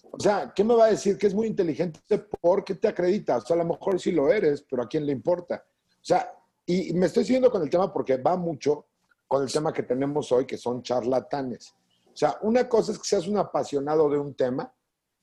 o 0.09 0.19
sea, 0.19 0.51
¿qué 0.55 0.63
me 0.63 0.73
va 0.73 0.85
a 0.85 0.89
decir 0.89 1.15
que 1.15 1.27
es 1.27 1.35
muy 1.35 1.45
inteligente 1.45 1.99
porque 2.41 2.73
te 2.73 2.87
acredita? 2.87 3.37
O 3.37 3.41
sea, 3.41 3.55
a 3.55 3.59
lo 3.59 3.65
mejor 3.65 3.99
sí 3.99 4.11
lo 4.11 4.33
eres, 4.33 4.65
pero 4.67 4.81
¿a 4.81 4.87
quién 4.87 5.05
le 5.05 5.11
importa? 5.11 5.63
O 5.63 6.05
sea, 6.05 6.33
y 6.65 6.91
me 6.93 7.05
estoy 7.05 7.23
siguiendo 7.23 7.51
con 7.51 7.61
el 7.61 7.69
tema 7.69 7.93
porque 7.93 8.17
va 8.17 8.35
mucho 8.35 8.87
con 9.27 9.43
el 9.43 9.51
tema 9.51 9.71
que 9.71 9.83
tenemos 9.83 10.31
hoy, 10.31 10.47
que 10.47 10.57
son 10.57 10.81
charlatanes. 10.81 11.71
O 12.07 12.15
sea, 12.15 12.39
una 12.41 12.67
cosa 12.67 12.93
es 12.93 12.97
que 12.97 13.05
seas 13.05 13.27
un 13.27 13.37
apasionado 13.37 14.09
de 14.09 14.17
un 14.17 14.33
tema 14.33 14.73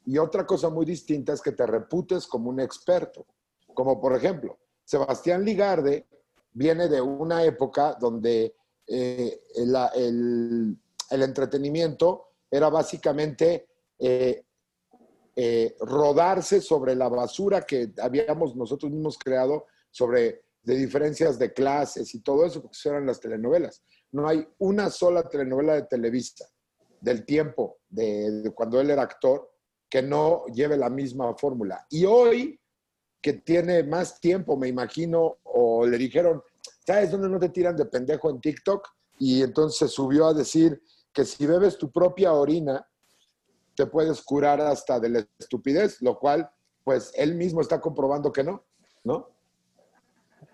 y 0.06 0.16
otra 0.16 0.46
cosa 0.46 0.70
muy 0.70 0.86
distinta 0.86 1.32
es 1.32 1.42
que 1.42 1.50
te 1.50 1.66
reputes 1.66 2.28
como 2.28 2.50
un 2.50 2.60
experto. 2.60 3.26
Como 3.74 4.00
por 4.00 4.14
ejemplo, 4.14 4.56
Sebastián 4.90 5.44
Ligarde 5.44 6.08
viene 6.52 6.88
de 6.88 7.00
una 7.00 7.44
época 7.44 7.96
donde 8.00 8.56
eh, 8.88 9.40
el, 9.54 10.76
entretenimiento 11.10 12.30
era 12.50 12.68
básicamente 12.68 13.68
eh, 13.96 14.42
eh, 15.36 15.76
rodarse 15.78 16.60
sobre 16.60 16.96
la 16.96 17.08
basura 17.08 17.62
que 17.62 17.92
habíamos 18.02 18.56
nosotros 18.56 18.90
mismos 18.90 19.16
creado 19.16 19.66
sobre 19.92 20.42
de 20.60 20.74
diferencias 20.74 21.38
de 21.38 21.52
clases 21.52 22.12
y 22.12 22.20
todo 22.20 22.44
eso, 22.44 22.60
porque 22.60 22.76
eso 22.76 22.90
eran 22.90 23.06
las 23.06 23.20
telenovelas. 23.20 23.84
No 24.10 24.26
hay 24.26 24.44
una 24.58 24.90
sola 24.90 25.22
telenovela 25.28 25.74
de 25.74 25.82
Televisa 25.84 26.46
del 27.00 27.24
tiempo 27.24 27.78
de 27.88 28.50
cuando 28.56 28.80
él 28.80 28.90
era 28.90 29.02
actor 29.02 29.52
que 29.88 30.02
no 30.02 30.46
lleve 30.46 30.76
la 30.76 30.90
misma 30.90 31.32
fórmula. 31.36 31.86
Y 31.90 32.04
hoy, 32.06 32.59
que 33.20 33.34
tiene 33.34 33.82
más 33.82 34.20
tiempo, 34.20 34.56
me 34.56 34.68
imagino, 34.68 35.36
o 35.44 35.86
le 35.86 35.98
dijeron, 35.98 36.42
¿sabes 36.86 37.10
dónde 37.10 37.28
no 37.28 37.38
te 37.38 37.50
tiran 37.50 37.76
de 37.76 37.84
pendejo 37.84 38.30
en 38.30 38.40
TikTok? 38.40 38.88
Y 39.18 39.42
entonces 39.42 39.78
se 39.78 39.88
subió 39.88 40.26
a 40.26 40.34
decir 40.34 40.82
que 41.12 41.24
si 41.24 41.46
bebes 41.46 41.76
tu 41.76 41.90
propia 41.90 42.32
orina, 42.32 42.86
te 43.74 43.86
puedes 43.86 44.22
curar 44.22 44.60
hasta 44.60 44.98
de 44.98 45.08
la 45.10 45.26
estupidez, 45.38 46.00
lo 46.02 46.18
cual, 46.18 46.50
pues 46.84 47.12
él 47.16 47.34
mismo 47.34 47.60
está 47.60 47.80
comprobando 47.80 48.32
que 48.32 48.44
no, 48.44 48.64
¿no? 49.04 49.28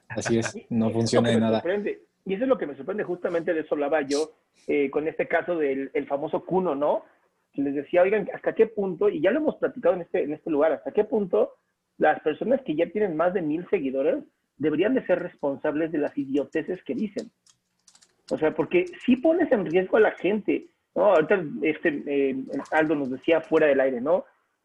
Así 0.09 0.39
es, 0.39 0.57
no 0.69 0.91
funciona 0.91 1.31
de 1.31 1.41
nada. 1.41 1.59
sorprende. 1.59 2.03
Y 2.25 2.35
eso 2.35 2.43
es 2.43 2.49
lo 2.49 2.59
que 2.59 2.67
me 2.67 2.77
sorprende, 2.77 3.05
justamente 3.05 3.55
de 3.55 3.61
eso 3.61 3.75
hablaba 3.75 4.03
yo 4.03 4.33
eh, 4.67 4.91
con 4.91 5.07
este 5.07 5.29
caso 5.29 5.57
del 5.57 5.91
el 5.95 6.07
famoso 6.07 6.45
Cuno, 6.45 6.75
¿no? 6.75 7.05
Que 7.53 7.63
Les 7.63 7.75
decía, 7.75 8.03
oigan, 8.03 8.29
¿hasta 8.35 8.55
qué 8.55 8.67
punto? 8.67 9.09
Y 9.09 9.21
ya 9.21 9.31
lo 9.31 9.39
hemos 9.39 9.57
platicado 9.57 9.95
en 9.95 10.03
este, 10.03 10.25
en 10.25 10.33
este 10.33 10.51
lugar, 10.51 10.73
¿hasta 10.73 10.91
qué 10.91 11.05
punto 11.05 11.53
las 11.99 12.21
personas 12.21 12.61
que 12.63 12.75
ya 12.75 12.87
tienen 12.91 13.17
más 13.17 13.35
de 13.35 13.43
mil 13.43 13.67
seguidores 13.69 14.25
deberían 14.59 14.95
de 14.95 15.05
ser 15.07 15.21
responsables 15.21 15.93
de 15.93 15.99
las 15.99 16.17
idioteces 16.17 16.83
que 16.85 16.95
dicen? 16.95 17.31
O 18.31 18.39
sea, 18.39 18.55
porque 18.55 18.87
si 19.05 19.17
pones 19.17 19.51
en 19.53 19.67
riesgo 19.67 19.97
a 19.97 20.01
la 20.01 20.13
gente, 20.13 20.67
¿no? 20.95 21.07
Ahorita 21.07 21.43
este, 21.63 22.03
eh, 22.07 22.37
Aldo 22.73 22.95
nos 22.95 23.11
decía 23.11 23.41
fuera 23.41 23.67
del 23.67 23.81
aire, 23.81 24.01
¿no? 24.01 24.25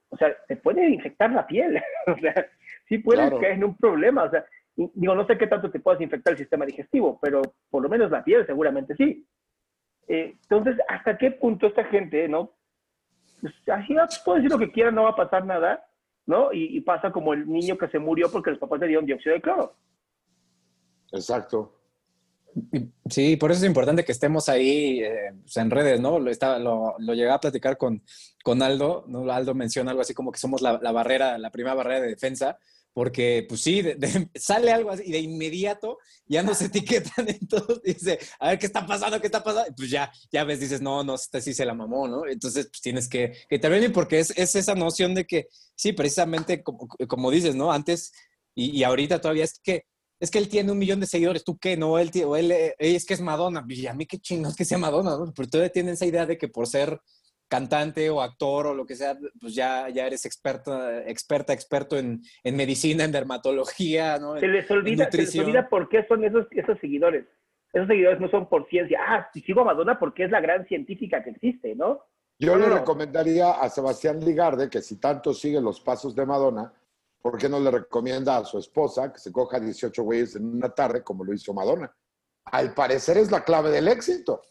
O 0.09 0.17
sea, 0.17 0.35
te 0.47 0.55
puede 0.55 0.89
infectar 0.89 1.31
la 1.31 1.45
piel. 1.45 1.81
o 2.07 2.17
sea, 2.19 2.47
sí 2.87 2.97
puedes 2.97 3.21
Claro. 3.21 3.39
caer 3.39 3.53
en 3.53 3.63
un 3.63 3.77
problema. 3.77 4.23
O 4.23 4.29
sea, 4.29 4.45
digo, 4.75 5.15
no 5.15 5.25
sé 5.27 5.37
qué 5.37 5.47
tanto 5.47 5.69
te 5.69 5.79
puedas 5.79 6.01
infectar 6.01 6.33
el 6.33 6.39
sistema 6.39 6.65
digestivo, 6.65 7.19
pero 7.21 7.41
por 7.69 7.83
lo 7.83 7.89
menos 7.89 8.09
la 8.11 8.23
piel 8.23 8.45
seguramente 8.45 8.95
sí. 8.95 9.25
Eh, 10.07 10.35
entonces, 10.41 10.77
¿hasta 10.89 11.17
qué 11.17 11.31
punto 11.31 11.67
esta 11.67 11.85
gente, 11.85 12.27
no? 12.27 12.51
Pues, 13.39 13.53
así 13.69 13.95
puedo 14.25 14.37
decir 14.37 14.51
lo 14.51 14.59
que 14.59 14.71
quiera, 14.71 14.91
no 14.91 15.03
va 15.03 15.11
a 15.11 15.15
pasar 15.15 15.45
nada, 15.45 15.85
¿no? 16.31 16.51
Y, 16.51 16.77
y 16.77 16.81
pasa 16.81 17.11
como 17.11 17.33
el 17.33 17.47
niño 17.47 17.77
que 17.77 17.89
se 17.89 17.99
murió 17.99 18.31
porque 18.31 18.51
los 18.51 18.59
papás 18.59 18.79
le 18.79 18.87
dieron 18.87 19.05
dióxido 19.05 19.35
de 19.35 19.41
cloro. 19.41 19.75
Exacto. 21.11 21.77
Sí, 23.09 23.35
por 23.35 23.51
eso 23.51 23.61
es 23.61 23.67
importante 23.67 24.03
que 24.03 24.11
estemos 24.11 24.49
ahí 24.49 25.01
eh, 25.01 25.33
pues, 25.41 25.57
en 25.57 25.69
redes, 25.69 25.99
¿no? 25.99 26.19
Lo, 26.19 26.31
estaba, 26.31 26.57
lo, 26.57 26.95
lo 26.99 27.13
llegué 27.13 27.29
a 27.29 27.39
platicar 27.39 27.77
con, 27.77 28.01
con 28.43 28.61
Aldo, 28.61 29.05
¿no? 29.07 29.29
Aldo 29.31 29.53
menciona 29.53 29.91
algo 29.91 30.01
así 30.01 30.13
como 30.13 30.31
que 30.31 30.39
somos 30.39 30.61
la, 30.61 30.79
la 30.81 30.91
barrera, 30.91 31.37
la 31.37 31.51
primera 31.51 31.75
barrera 31.75 32.01
de 32.01 32.07
defensa, 32.07 32.57
porque 32.93 33.45
pues 33.47 33.61
sí, 33.61 33.81
de- 33.81 33.95
de- 33.95 34.29
sale 34.35 34.71
algo 34.71 34.89
así 34.91 35.03
y 35.05 35.11
de 35.11 35.19
inmediato 35.19 35.97
ya 36.25 36.43
nos 36.43 36.61
etiquetan 36.61 37.29
en 37.29 37.47
todos, 37.47 37.81
dice, 37.83 38.19
a 38.39 38.49
ver 38.49 38.59
qué 38.59 38.65
está 38.65 38.85
pasando, 38.85 39.19
qué 39.19 39.27
está 39.27 39.43
pasando, 39.43 39.69
y 39.71 39.73
pues 39.75 39.89
ya, 39.89 40.11
ya 40.31 40.43
ves, 40.43 40.59
dices, 40.59 40.81
no, 40.81 41.03
no, 41.03 41.15
esta 41.15 41.41
sí 41.41 41.53
se 41.53 41.65
la 41.65 41.73
mamó, 41.73 42.07
¿no? 42.07 42.25
Entonces 42.27 42.67
pues 42.67 42.81
tienes 42.81 43.07
que, 43.07 43.31
que 43.49 43.55
intervenir 43.55 43.91
porque 43.93 44.19
es, 44.19 44.31
es 44.37 44.55
esa 44.55 44.75
noción 44.75 45.15
de 45.15 45.25
que, 45.25 45.47
sí, 45.75 45.93
precisamente 45.93 46.63
como, 46.63 46.87
como 47.07 47.31
dices, 47.31 47.55
¿no? 47.55 47.71
Antes 47.71 48.11
y, 48.55 48.77
y 48.77 48.83
ahorita 48.83 49.21
todavía 49.21 49.45
es 49.45 49.59
que 49.63 49.85
es 50.19 50.29
que 50.29 50.37
él 50.37 50.49
tiene 50.49 50.71
un 50.71 50.77
millón 50.77 50.99
de 50.99 51.07
seguidores, 51.07 51.43
¿tú 51.43 51.57
qué? 51.57 51.75
No, 51.75 51.97
él, 51.97 52.11
o 52.27 52.35
él 52.37 52.51
eh, 52.51 52.75
es 52.77 53.05
que 53.05 53.15
es 53.15 53.21
Madonna. 53.21 53.65
Y 53.67 53.87
a 53.87 53.95
mí 53.95 54.05
qué 54.05 54.19
chingados 54.19 54.55
que 54.55 54.65
sea 54.65 54.77
Madonna, 54.77 55.17
¿no? 55.17 55.33
Pero 55.35 55.49
todavía 55.49 55.71
tienen 55.71 55.95
esa 55.95 56.05
idea 56.05 56.27
de 56.27 56.37
que 56.37 56.47
por 56.47 56.67
ser 56.67 57.01
cantante 57.51 58.09
o 58.09 58.21
actor 58.21 58.67
o 58.67 58.73
lo 58.73 58.85
que 58.85 58.95
sea, 58.95 59.17
pues 59.41 59.53
ya, 59.53 59.89
ya 59.89 60.07
eres 60.07 60.25
experta, 60.25 61.03
experta, 61.05 61.51
experto 61.51 61.97
en, 61.97 62.21
en 62.45 62.55
medicina, 62.55 63.03
en 63.03 63.11
dermatología, 63.11 64.17
¿no? 64.19 64.39
Se 64.39 64.47
les 64.47 64.71
olvida, 64.71 64.95
se 64.95 65.17
les 65.17 65.27
nutrición. 65.27 65.45
olvida 65.45 65.67
por 65.67 65.89
qué 65.89 66.05
son 66.07 66.23
esos, 66.23 66.47
esos 66.51 66.79
seguidores. 66.79 67.25
Esos 67.73 67.87
seguidores 67.89 68.21
no 68.21 68.29
son 68.29 68.47
por 68.47 68.69
ciencia. 68.69 68.99
Ah, 69.05 69.29
si 69.33 69.41
sigo 69.41 69.61
a 69.61 69.65
Madonna 69.65 69.99
porque 69.99 70.23
es 70.23 70.31
la 70.31 70.39
gran 70.39 70.65
científica 70.65 71.21
que 71.23 71.31
existe, 71.31 71.75
¿no? 71.75 71.99
Yo 72.39 72.55
No, 72.55 72.61
le 72.63 72.67
no. 72.69 72.77
recomendaría 72.79 73.51
a 73.51 73.69
Sebastián 73.69 74.23
Ligarde 74.23 74.69
que 74.69 74.81
si 74.81 74.95
tanto 74.97 75.33
sigue 75.33 75.59
los 75.59 75.81
pasos 75.81 76.15
de 76.15 76.25
Madonna, 76.25 76.71
¿por 77.21 77.37
qué 77.37 77.49
no 77.49 77.59
le 77.59 77.69
recomienda 77.69 78.37
a 78.37 78.45
su 78.45 78.59
esposa 78.59 79.11
que 79.11 79.19
se 79.19 79.31
coja 79.33 79.59
18 79.59 80.01
güeyes 80.03 80.37
en 80.37 80.45
una 80.55 80.69
tarde 80.69 81.03
como 81.03 81.25
lo 81.25 81.33
hizo 81.33 81.53
Madonna? 81.53 81.93
Al 82.45 82.73
parecer 82.73 83.17
es 83.17 83.29
la 83.29 83.43
clave 83.43 83.71
del 83.71 83.89
éxito. 83.89 84.41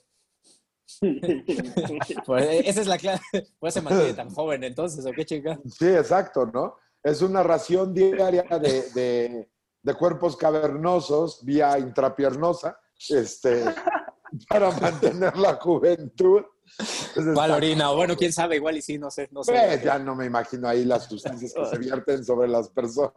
Pues, 2.27 2.67
esa 2.67 2.81
es 2.81 2.87
la 2.87 2.99
clave. 2.99 3.21
Por 3.59 3.69
eso 3.69 3.79
se 3.81 3.83
mantiene 3.83 4.15
tan 4.15 4.31
joven 4.31 4.65
entonces, 4.65 5.05
¿o 5.07 5.13
qué 5.13 5.25
chica? 5.25 5.59
Sí, 5.67 5.87
exacto, 5.89 6.47
¿no? 6.47 6.77
Es 7.03 7.23
una 7.23 7.43
ración 7.43 7.95
diaria 7.95 8.43
de, 8.59 8.83
de- 8.91 9.49
de 9.83 9.95
cuerpos 9.95 10.37
cavernosos 10.37 11.43
vía 11.45 11.79
intrapiernosa 11.79 12.79
este, 13.09 13.65
para 14.49 14.71
mantener 14.73 15.35
la 15.39 15.55
juventud. 15.55 16.43
Entonces, 16.79 17.35
¿Cuál 17.35 17.51
está- 17.51 17.57
orina? 17.57 17.91
O 17.91 17.97
Bueno, 17.97 18.15
quién 18.17 18.33
sabe, 18.33 18.57
igual 18.57 18.77
y 18.77 18.83
sí, 18.83 18.99
no 18.99 19.11
sé, 19.11 19.29
no 19.33 19.43
sé. 19.43 19.53
Pues, 19.53 19.83
ya 19.83 19.99
no 19.99 20.15
me 20.15 20.27
imagino 20.27 20.69
ahí 20.69 20.85
las 20.85 21.05
sustancias 21.07 21.55
que 21.55 21.65
se 21.65 21.79
vierten 21.79 22.23
sobre 22.25 22.47
las 22.49 22.69
personas. 22.69 23.13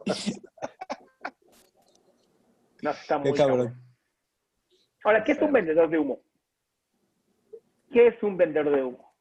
No, 2.82 2.90
está 2.90 3.22
Qué 3.22 3.28
muy 3.28 3.38
cabrón. 3.38 3.58
cabrón. 3.66 3.82
Ahora, 5.04 5.22
¿qué 5.24 5.32
es 5.32 5.42
un 5.42 5.52
vendedor 5.52 5.90
de 5.90 5.98
humo? 5.98 6.20
¿Qué 7.92 8.08
es 8.08 8.22
un 8.22 8.36
vendedor 8.36 8.74
de 8.74 8.82
humo? 8.84 9.14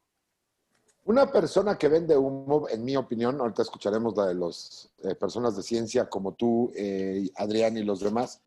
Una 1.06 1.30
persona 1.30 1.78
que 1.78 1.90
vende 1.90 2.18
humo, 2.18 2.68
en 2.70 2.84
mi 2.84 2.96
opinión, 2.96 3.40
ahorita 3.40 3.62
escucharemos 3.64 4.16
la 4.16 4.28
de 4.28 4.36
las 4.36 4.90
personas 5.20 5.56
de 5.58 5.62
ciencia 5.64 6.08
como 6.10 6.34
tú, 6.34 6.72
eh, 6.76 7.30
Adrián 7.36 7.78
y 7.78 7.84
los 7.84 8.00
demás, 8.00 8.42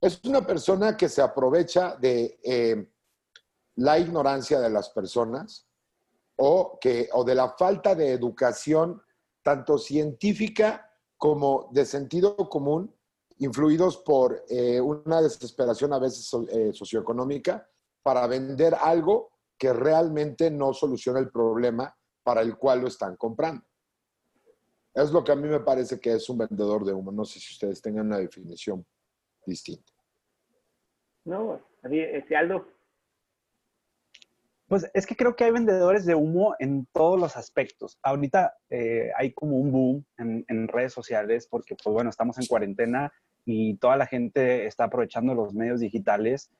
es 0.00 0.20
una 0.24 0.44
persona 0.44 0.96
que 0.96 1.08
se 1.08 1.22
aprovecha 1.22 1.94
de 1.96 2.40
eh, 2.42 2.88
la 3.76 3.98
ignorancia 3.98 4.58
de 4.58 4.70
las 4.70 4.88
personas 4.90 5.68
o, 6.36 6.78
que, 6.80 7.08
o 7.12 7.22
de 7.22 7.34
la 7.36 7.50
falta 7.50 7.94
de 7.94 8.10
educación, 8.12 9.00
tanto 9.42 9.78
científica 9.78 10.90
como 11.16 11.68
de 11.70 11.84
sentido 11.84 12.34
común, 12.48 12.92
influidos 13.38 13.98
por 13.98 14.42
eh, 14.48 14.80
una 14.80 15.22
desesperación 15.22 15.92
a 15.92 15.98
veces 15.98 16.24
so- 16.24 16.46
eh, 16.48 16.72
socioeconómica 16.72 17.69
para 18.02 18.26
vender 18.26 18.74
algo 18.74 19.30
que 19.58 19.72
realmente 19.72 20.50
no 20.50 20.72
soluciona 20.72 21.18
el 21.18 21.30
problema 21.30 21.94
para 22.22 22.40
el 22.40 22.56
cual 22.56 22.80
lo 22.80 22.88
están 22.88 23.16
comprando. 23.16 23.62
Es 24.94 25.12
lo 25.12 25.22
que 25.22 25.32
a 25.32 25.36
mí 25.36 25.48
me 25.48 25.60
parece 25.60 26.00
que 26.00 26.14
es 26.14 26.28
un 26.28 26.38
vendedor 26.38 26.84
de 26.84 26.92
humo. 26.92 27.12
No 27.12 27.24
sé 27.24 27.38
si 27.38 27.52
ustedes 27.52 27.80
tengan 27.80 28.06
una 28.06 28.18
definición 28.18 28.84
distinta. 29.46 29.92
No, 31.24 31.60
este 31.82 32.36
Aldo. 32.36 32.66
Pues 34.66 34.88
es 34.94 35.06
que 35.06 35.16
creo 35.16 35.34
que 35.34 35.44
hay 35.44 35.50
vendedores 35.50 36.06
de 36.06 36.14
humo 36.14 36.54
en 36.58 36.86
todos 36.92 37.18
los 37.18 37.36
aspectos. 37.36 37.98
Ahorita 38.02 38.54
eh, 38.68 39.10
hay 39.16 39.32
como 39.32 39.56
un 39.56 39.72
boom 39.72 40.06
en, 40.16 40.44
en 40.48 40.68
redes 40.68 40.92
sociales 40.92 41.48
porque, 41.48 41.74
pues 41.74 41.92
bueno, 41.92 42.08
estamos 42.08 42.38
en 42.38 42.46
cuarentena 42.46 43.12
y 43.44 43.76
toda 43.78 43.96
la 43.96 44.06
gente 44.06 44.66
está 44.66 44.84
aprovechando 44.84 45.34
los 45.34 45.54
medios 45.54 45.80
digitales 45.80 46.50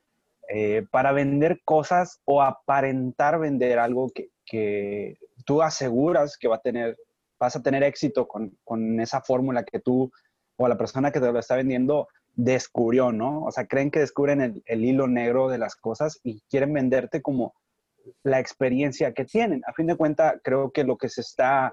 eh, 0.53 0.85
para 0.91 1.13
vender 1.13 1.61
cosas 1.65 2.21
o 2.25 2.43
aparentar 2.43 3.39
vender 3.39 3.79
algo 3.79 4.11
que, 4.13 4.31
que 4.45 5.17
tú 5.47 5.63
aseguras 5.63 6.37
que 6.37 6.49
va 6.49 6.57
a 6.57 6.61
tener, 6.61 6.97
vas 7.39 7.55
a 7.55 7.63
tener 7.63 7.85
éxito 7.85 8.27
con, 8.27 8.59
con 8.65 8.99
esa 8.99 9.21
fórmula 9.21 9.63
que 9.65 9.79
tú 9.79 10.11
o 10.57 10.67
la 10.67 10.77
persona 10.77 11.13
que 11.13 11.21
te 11.21 11.31
lo 11.31 11.39
está 11.39 11.55
vendiendo 11.55 12.09
descubrió, 12.35 13.13
¿no? 13.13 13.45
O 13.45 13.53
sea, 13.53 13.67
creen 13.67 13.93
que 13.93 14.01
descubren 14.01 14.41
el, 14.41 14.63
el 14.67 14.85
hilo 14.85 15.07
negro 15.07 15.49
de 15.49 15.59
las 15.59 15.77
cosas 15.77 16.19
y 16.25 16.43
quieren 16.51 16.73
venderte 16.73 17.23
como 17.23 17.55
la 18.25 18.41
experiencia 18.41 19.13
que 19.13 19.25
tienen. 19.25 19.63
A 19.67 19.73
fin 19.73 19.87
de 19.87 19.97
cuentas, 19.97 20.35
creo 20.43 20.73
que 20.73 20.83
lo 20.83 20.97
que 20.97 21.09
se 21.09 21.21
está 21.21 21.73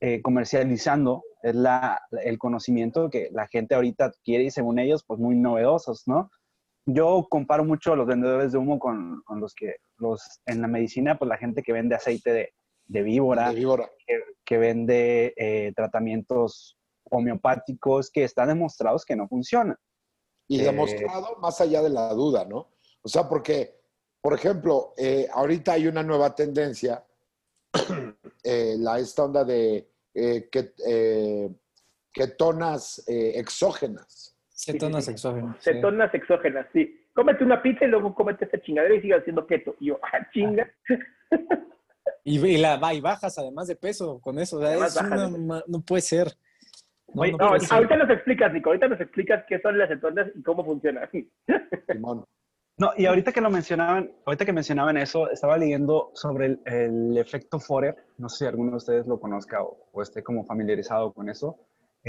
eh, 0.00 0.22
comercializando 0.22 1.24
es 1.42 1.54
la, 1.54 2.00
el 2.24 2.38
conocimiento 2.38 3.10
que 3.10 3.28
la 3.32 3.46
gente 3.48 3.74
ahorita 3.74 4.06
adquiere 4.06 4.44
y 4.44 4.50
según 4.50 4.78
ellos, 4.78 5.04
pues 5.06 5.20
muy 5.20 5.36
novedosos, 5.36 6.04
¿no? 6.06 6.30
Yo 6.90 7.26
comparo 7.28 7.64
mucho 7.64 7.92
a 7.92 7.96
los 7.96 8.06
vendedores 8.06 8.52
de 8.52 8.58
humo 8.58 8.78
con, 8.78 9.22
con 9.24 9.40
los 9.40 9.54
que, 9.54 9.76
los, 9.98 10.40
en 10.46 10.62
la 10.62 10.68
medicina, 10.68 11.18
pues 11.18 11.28
la 11.28 11.36
gente 11.36 11.62
que 11.62 11.72
vende 11.72 11.94
aceite 11.94 12.32
de, 12.32 12.52
de 12.86 13.02
víbora, 13.02 13.50
De 13.50 13.56
víbora. 13.56 13.90
que, 14.06 14.22
que 14.44 14.58
vende 14.58 15.34
eh, 15.36 15.72
tratamientos 15.76 16.78
homeopáticos 17.10 18.10
que 18.10 18.24
están 18.24 18.48
demostrados 18.48 19.04
que 19.04 19.16
no 19.16 19.28
funcionan. 19.28 19.76
Y 20.46 20.60
Eh, 20.60 20.64
demostrado 20.64 21.36
más 21.40 21.60
allá 21.60 21.82
de 21.82 21.90
la 21.90 22.12
duda, 22.14 22.44
¿no? 22.44 22.70
O 23.02 23.08
sea, 23.08 23.28
porque 23.28 23.78
por 24.20 24.34
ejemplo, 24.34 24.94
eh, 24.96 25.28
ahorita 25.32 25.72
hay 25.72 25.86
una 25.86 26.02
nueva 26.02 26.34
tendencia, 26.34 27.04
eh, 28.42 28.74
la, 28.78 28.98
esta 28.98 29.24
onda 29.24 29.44
de 29.44 29.88
eh, 30.14 30.48
que, 30.50 31.54
ketonas 32.12 33.02
exógenas. 33.06 34.27
Cetonas 34.60 35.04
sí, 35.04 35.10
sí. 35.10 35.12
exógenas. 35.14 35.56
sí. 35.60 35.70
Cetonas 35.72 36.14
exógenas, 36.14 36.66
sí. 36.72 37.00
Cómete 37.14 37.44
una 37.44 37.62
pizza 37.62 37.84
y 37.84 37.88
luego 37.88 38.14
cómete 38.14 38.44
esta 38.44 38.60
chingadera 38.60 38.94
y 38.94 39.00
sigue 39.00 39.14
haciendo 39.14 39.46
keto. 39.46 39.76
Y 39.80 39.86
yo, 39.86 40.00
ah, 40.02 40.26
chinga. 40.32 40.68
Y, 42.24 42.44
y 42.44 42.56
la, 42.58 42.76
va- 42.76 42.92
y 42.94 43.00
bajas 43.00 43.38
además 43.38 43.68
de 43.68 43.76
peso 43.76 44.20
con 44.20 44.38
eso. 44.38 44.58
o 44.58 44.60
sea, 44.60 44.74
es 44.86 44.96
una 45.00 45.28
ma- 45.28 45.64
no 45.66 45.80
puede 45.80 46.02
ser. 46.02 46.28
No, 47.14 47.22
Oye, 47.22 47.32
no 47.32 47.38
No, 47.38 47.48
puede 47.48 47.60
ser. 47.60 47.72
ahorita 47.76 47.96
nos 47.96 48.10
explicas, 48.10 48.52
Nico. 48.52 48.70
Ahorita 48.70 48.88
nos 48.88 49.00
explicas 49.00 49.44
qué 49.48 49.60
son 49.60 49.78
las 49.78 49.88
cetonas 49.88 50.28
y 50.34 50.42
cómo 50.42 50.64
funcionan. 50.64 51.08
Simón. 51.90 52.24
No, 52.76 52.90
y 52.96 53.06
ahorita 53.06 53.32
que 53.32 53.40
lo 53.40 53.50
mencionaban, 53.50 54.12
ahorita 54.24 54.44
que 54.44 54.52
mencionaban 54.52 54.96
eso, 54.98 55.28
estaba 55.30 55.56
leyendo 55.58 56.10
sobre 56.14 56.46
el, 56.46 56.60
el 56.66 57.18
efecto 57.18 57.58
Forer. 57.58 57.96
No 58.18 58.28
sé 58.28 58.38
si 58.38 58.44
alguno 58.46 58.70
de 58.72 58.76
ustedes 58.76 59.06
lo 59.06 59.18
conozca 59.18 59.62
o, 59.62 59.88
o 59.92 60.02
esté 60.02 60.22
como 60.22 60.44
familiarizado 60.44 61.12
con 61.12 61.28
eso. 61.28 61.56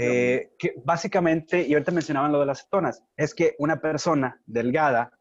Eh, 0.02 0.52
que 0.58 0.74
básicamente, 0.84 1.62
y 1.66 1.72
ahorita 1.74 1.92
mencionaban 1.92 2.32
lo 2.32 2.40
de 2.40 2.46
las 2.46 2.62
cetonas, 2.64 3.04
es 3.16 3.34
que 3.34 3.54
una 3.58 3.80
persona 3.80 4.40
delgada, 4.46 5.12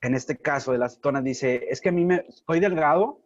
en 0.00 0.14
este 0.14 0.36
caso 0.36 0.72
de 0.72 0.78
las 0.78 0.94
cetonas, 0.96 1.24
dice, 1.24 1.66
es 1.70 1.80
que 1.80 1.88
a 1.88 1.92
mí 1.92 2.04
me 2.04 2.24
estoy 2.28 2.60
delgado 2.60 3.20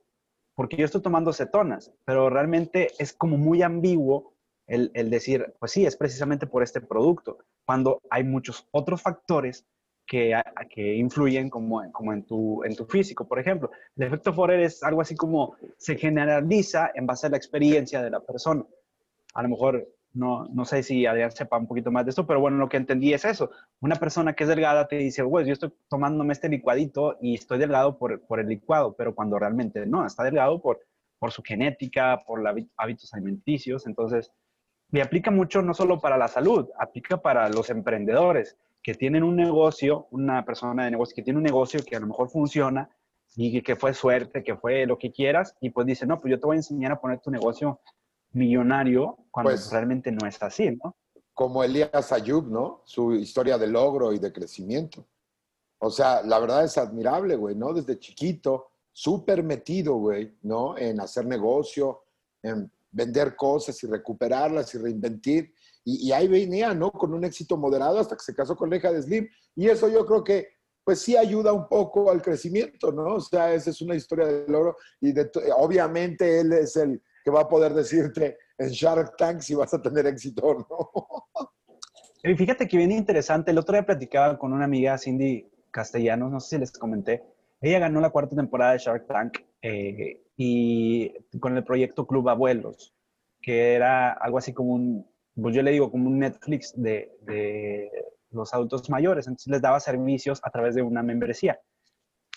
porque 0.55 0.77
yo 0.77 0.85
estoy 0.85 1.03
tomando 1.03 1.33
cetonas, 1.33 1.93
pero 2.05 2.31
realmente 2.31 2.89
es 2.99 3.13
como 3.13 3.37
muy 3.37 3.63
ambiguo 3.63 4.35
el, 4.67 5.11
decir, 5.11 5.53
pues 5.59 5.73
sí, 5.73 5.85
es 5.85 5.97
precisamente 5.97 6.47
por 6.47 6.63
este 6.63 6.81
producto, 6.81 7.39
cuando 7.67 8.01
hay 8.09 8.23
muchos 8.23 8.69
otros 8.71 9.03
factores 9.03 9.67
que, 10.07 10.41
que 10.69 10.95
influyen 10.95 11.51
como, 11.51 11.83
en- 11.83 11.91
como 11.93 12.13
en, 12.13 12.25
tu, 12.25 12.63
en 12.65 12.77
tu 12.77 12.85
físico. 12.87 13.27
Por 13.27 13.39
ejemplo, 13.41 13.71
el 13.97 14.05
efecto 14.07 14.33
Forer 14.33 14.61
es 14.61 14.83
algo 14.83 15.01
así 15.01 15.17
como 15.17 15.57
se 15.77 15.97
generaliza 15.97 16.91
en 16.95 17.05
base 17.07 17.27
a 17.27 17.31
la 17.31 17.37
experiencia 17.37 18.01
de 18.03 18.11
la 18.11 18.21
persona. 18.21 18.65
A 19.35 19.43
lo 19.43 19.49
mejor, 19.49 19.89
no, 20.13 20.47
no 20.49 20.65
sé 20.65 20.83
si 20.83 21.07
Adrián 21.07 21.31
sepa 21.31 21.57
un 21.57 21.67
poquito 21.67 21.91
más 21.91 22.05
de 22.05 22.11
esto, 22.11 22.27
pero 22.27 22.41
bueno, 22.41 22.57
lo 22.57 22.69
que 22.69 22.77
entendí 22.77 23.13
es 23.13 23.25
eso. 23.25 23.51
Una 23.81 23.97
persona 23.97 24.33
que 24.33 24.45
es 24.45 24.49
delgada 24.49 24.89
te 24.89 24.97
dice, 24.97 25.23
güey, 25.23 25.47
yo 25.47 25.53
estoy 25.53 25.73
tomándome 25.89 26.33
este 26.33 26.49
licuadito 26.49 27.17
y 27.21 27.35
estoy 27.35 27.59
delgado 27.59 27.97
por, 27.99 28.21
por 28.23 28.41
el 28.41 28.49
licuado, 28.49 28.95
pero 28.95 29.15
cuando 29.15 29.39
realmente 29.39 29.87
no, 29.87 30.05
está 30.05 30.25
delgado 30.25 30.61
por, 30.61 30.81
por 31.19 31.31
su 31.31 31.43
genética, 31.43 32.23
por 32.27 32.41
los 32.41 32.65
hábitos 32.77 33.15
alimenticios. 33.15 33.87
Entonces, 33.87 34.33
me 34.91 35.03
aplica 35.03 35.31
mucho 35.31 35.63
no 35.63 35.75
solo 35.75 36.01
para 36.01 36.19
la 36.19 36.29
salud, 36.29 36.69
aplica 36.79 37.23
para 37.23 37.49
los 37.49 37.71
emprendedores 37.71 38.57
que 38.83 38.95
tienen 38.95 39.23
un 39.23 39.37
negocio, 39.37 40.09
una 40.11 40.45
persona 40.45 40.85
de 40.85 40.91
negocio 40.91 41.15
que 41.15 41.23
tiene 41.23 41.39
un 41.39 41.45
negocio 41.45 41.81
que 41.85 41.97
a 41.97 42.01
lo 42.01 42.09
mejor 42.09 42.31
funciona 42.31 42.91
y 43.37 43.63
que 43.63 43.77
fue 43.77 43.95
suerte, 43.95 44.43
que 44.43 44.57
fue 44.57 44.87
lo 44.87 44.99
que 44.99 45.13
quieras, 45.13 45.55
y 45.61 45.71
pues 45.71 45.87
dice, 45.87 46.07
no, 46.07 46.21
pues 46.21 46.33
yo 46.33 46.41
te 46.41 46.47
voy 46.47 46.57
a 46.57 46.59
enseñar 46.59 46.93
a 46.93 47.01
poner 47.01 47.21
tu 47.21 47.31
negocio 47.31 47.79
millonario 48.33 49.17
cuando 49.31 49.51
Pues- 49.53 49.71
realmente 49.71 50.11
no 50.13 50.27
es 50.27 50.43
así, 50.43 50.71
¿no? 50.83 50.97
como 51.33 51.65
Elías 51.65 52.13
Ayub, 52.13 52.49
¿no? 52.49 52.83
Su 52.85 53.15
historia 53.15 53.57
de 53.57 53.67
logro 53.67 54.13
y 54.13 54.19
de 54.19 54.31
crecimiento. 54.31 55.07
O 55.79 55.89
sea, 55.91 56.21
la 56.23 56.39
verdad 56.39 56.65
es 56.65 56.77
admirable, 56.77 57.35
güey, 57.35 57.55
¿no? 57.57 57.73
Desde 57.73 57.99
chiquito, 57.99 58.73
súper 58.93 59.43
metido, 59.43 59.95
güey, 59.95 60.37
¿no? 60.43 60.77
En 60.77 61.01
hacer 61.01 61.25
negocio, 61.25 62.03
en 62.43 62.71
vender 62.91 63.37
cosas 63.37 63.83
y 63.83 63.87
recuperarlas 63.87 64.75
y 64.75 64.79
reinventir. 64.79 65.55
Y, 65.83 66.09
y 66.09 66.13
ahí 66.13 66.29
venía, 66.29 66.75
¿no? 66.75 66.91
Con 66.93 67.15
un 67.15 67.25
éxito 67.25 67.57
moderado 67.57 67.99
hasta 68.01 68.17
que 68.17 68.23
se 68.25 68.35
casó 68.35 68.55
con 68.55 68.69
la 68.69 68.77
hija 68.77 68.93
de 68.93 69.01
Slim. 69.01 69.27
Y 69.57 69.67
eso 69.69 69.89
yo 69.89 70.05
creo 70.05 70.23
que, 70.23 70.49
pues 70.85 70.99
sí 71.01 71.17
ayuda 71.17 71.55
un 71.55 71.69
poco 71.69 72.11
al 72.11 72.21
crecimiento, 72.21 72.93
¿no? 72.93 73.15
O 73.15 73.21
sea, 73.21 73.55
esa 73.55 73.71
es 73.71 73.81
una 73.81 73.95
historia 73.95 74.27
de 74.27 74.47
logro. 74.47 74.77
Y 75.01 75.13
de 75.13 75.31
obviamente 75.57 76.41
él 76.41 76.53
es 76.53 76.77
el 76.77 77.01
que 77.25 77.31
va 77.31 77.43
a 77.43 77.49
poder 77.49 77.75
decirte 77.75 78.39
en 78.59 78.69
Shark 78.69 79.17
Tank 79.17 79.41
si 79.41 79.55
vas 79.55 79.73
a 79.75 79.81
tener 79.81 80.07
éxito 80.07 80.43
o 80.45 80.55
no. 80.55 82.37
Fíjate 82.37 82.69
que 82.69 82.77
bien 82.77 82.93
interesante, 82.93 83.51
el 83.51 83.59
otro 83.59 83.75
día 83.75 83.87
platicaba 83.87 84.39
con 84.39 84.53
una 84.53 84.65
amiga, 84.65 84.99
Cindy 84.99 85.51
Castellanos, 85.71 86.31
no 86.31 86.41
sé 86.41 86.57
si 86.57 86.59
les 86.59 86.73
comenté, 86.73 87.23
ella 87.61 87.79
ganó 87.79 88.01
la 88.01 88.11
cuarta 88.11 88.37
temporada 88.37 88.73
de 88.73 88.79
Shark 88.79 89.07
Tank 89.07 89.39
eh, 89.63 90.23
y 90.37 91.15
con 91.39 91.57
el 91.57 91.65
proyecto 91.65 92.07
Club 92.07 92.29
Abuelos, 92.29 92.95
que 93.41 93.75
era 93.75 94.13
algo 94.13 94.39
así 94.39 94.53
como 94.53 94.75
un, 94.75 95.11
pues 95.35 95.55
yo 95.55 95.63
le 95.63 95.71
digo 95.71 95.91
como 95.91 96.09
un 96.09 96.19
Netflix 96.19 96.73
de, 96.77 97.17
de 97.23 97.91
los 98.31 98.53
adultos 98.53 98.89
mayores, 98.91 99.27
entonces 99.27 99.51
les 99.51 99.63
daba 99.63 99.81
servicios 99.81 100.41
a 100.43 100.51
través 100.51 100.75
de 100.75 100.83
una 100.83 101.03
membresía. 101.03 101.61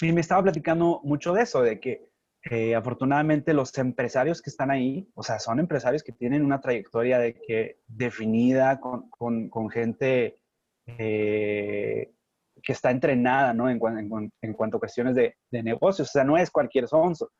Y 0.02 0.12
me 0.12 0.22
estaba 0.22 0.44
platicando 0.44 1.02
mucho 1.04 1.34
de 1.34 1.44
eso, 1.44 1.62
de 1.62 1.80
que 1.80 2.10
eh, 2.50 2.76
afortunadamente 2.76 3.54
los 3.54 3.78
empresarios 3.78 4.42
que 4.42 4.50
están 4.50 4.70
ahí, 4.70 5.10
o 5.16 5.24
sea, 5.24 5.40
son 5.40 5.60
empresarios 5.60 6.04
que 6.04 6.12
tienen 6.12 6.44
una 6.44 6.60
trayectoria 6.60 7.18
de 7.18 7.36
que 7.36 7.78
definida 7.88 8.80
con, 8.80 9.10
con, 9.10 9.50
con 9.50 9.70
gente 9.70 10.40
eh, 10.86 12.12
que 12.62 12.72
está 12.74 12.92
entrenada, 12.92 13.54
¿no? 13.54 13.70
En, 13.70 13.80
en 13.98 14.32
en 14.42 14.54
cuanto 14.54 14.78
a 14.78 14.80
cuestiones 14.80 15.16
de, 15.16 15.38
de 15.52 15.64
negocios, 15.64 16.10
o 16.10 16.12
sea, 16.12 16.24
no 16.26 16.38
es 16.38 16.52
cualquier 16.52 16.88
sonso. 16.88 17.32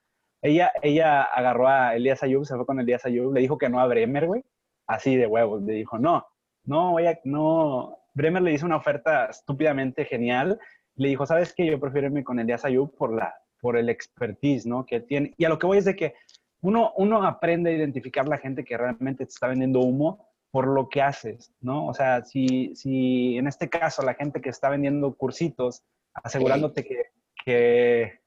Ella, 0.42 0.72
ella 0.82 1.24
agarró 1.24 1.68
a 1.68 1.96
Elías 1.96 2.24
Ayub, 2.24 2.46
se 2.46 2.56
fue 2.56 2.66
con 2.66 2.80
Elías 2.80 3.06
Ayub, 3.06 3.34
le 3.34 3.42
dijo 3.42 3.58
que 3.58 3.70
no 3.70 3.80
a 3.80 3.88
Bremer, 3.88 4.28
güey, 4.28 4.44
así 4.88 5.16
de 5.16 5.28
huevos, 5.28 5.64
le 5.64 5.74
dijo, 5.74 5.98
no, 5.98 6.26
no, 6.66 6.92
voy 6.92 7.08
a, 7.08 7.20
no, 7.26 7.98
Bremer 8.14 8.42
le 8.42 8.54
hizo 8.54 8.66
una 8.66 8.78
oferta 8.78 9.26
estúpidamente 9.26 10.06
genial, 10.06 10.60
le 10.96 11.10
dijo, 11.10 11.26
¿sabes 11.26 11.54
qué? 11.54 11.66
Yo 11.66 11.80
prefiero 11.80 12.08
irme 12.08 12.24
con 12.24 12.40
Elías 12.40 12.66
Ayub 12.66 12.96
por, 12.96 13.14
la, 13.14 13.34
por 13.64 13.78
el 13.78 13.88
expertise, 13.88 14.66
¿no? 14.66 14.86
Que 14.86 15.00
tiene. 15.00 15.34
Y 15.38 15.46
a 15.46 15.50
lo 15.50 15.58
que 15.58 15.66
voy 15.66 15.78
es 15.78 15.86
de 15.86 15.96
que 15.96 16.16
uno, 16.62 16.92
uno 16.98 17.24
aprende 17.24 17.70
a 17.70 17.74
identificar 17.74 18.28
la 18.28 18.38
gente 18.38 18.66
que 18.66 18.78
realmente 18.78 19.26
te 19.26 19.32
está 19.32 19.48
vendiendo 19.48 19.80
humo 19.80 20.28
por 20.52 20.68
lo 20.68 20.90
que 20.90 21.02
haces, 21.02 21.54
¿no? 21.62 21.88
O 21.88 21.94
sea, 21.94 22.26
si, 22.26 22.76
si 22.76 23.38
en 23.38 23.48
este 23.48 23.70
caso 23.70 24.04
la 24.04 24.16
gente 24.16 24.42
que 24.42 24.50
está 24.50 24.68
vendiendo 24.68 25.16
cursitos, 25.16 25.82
asegurándote 26.14 26.84
que, 26.84 27.04
que 27.46 28.02
eh, 28.02 28.20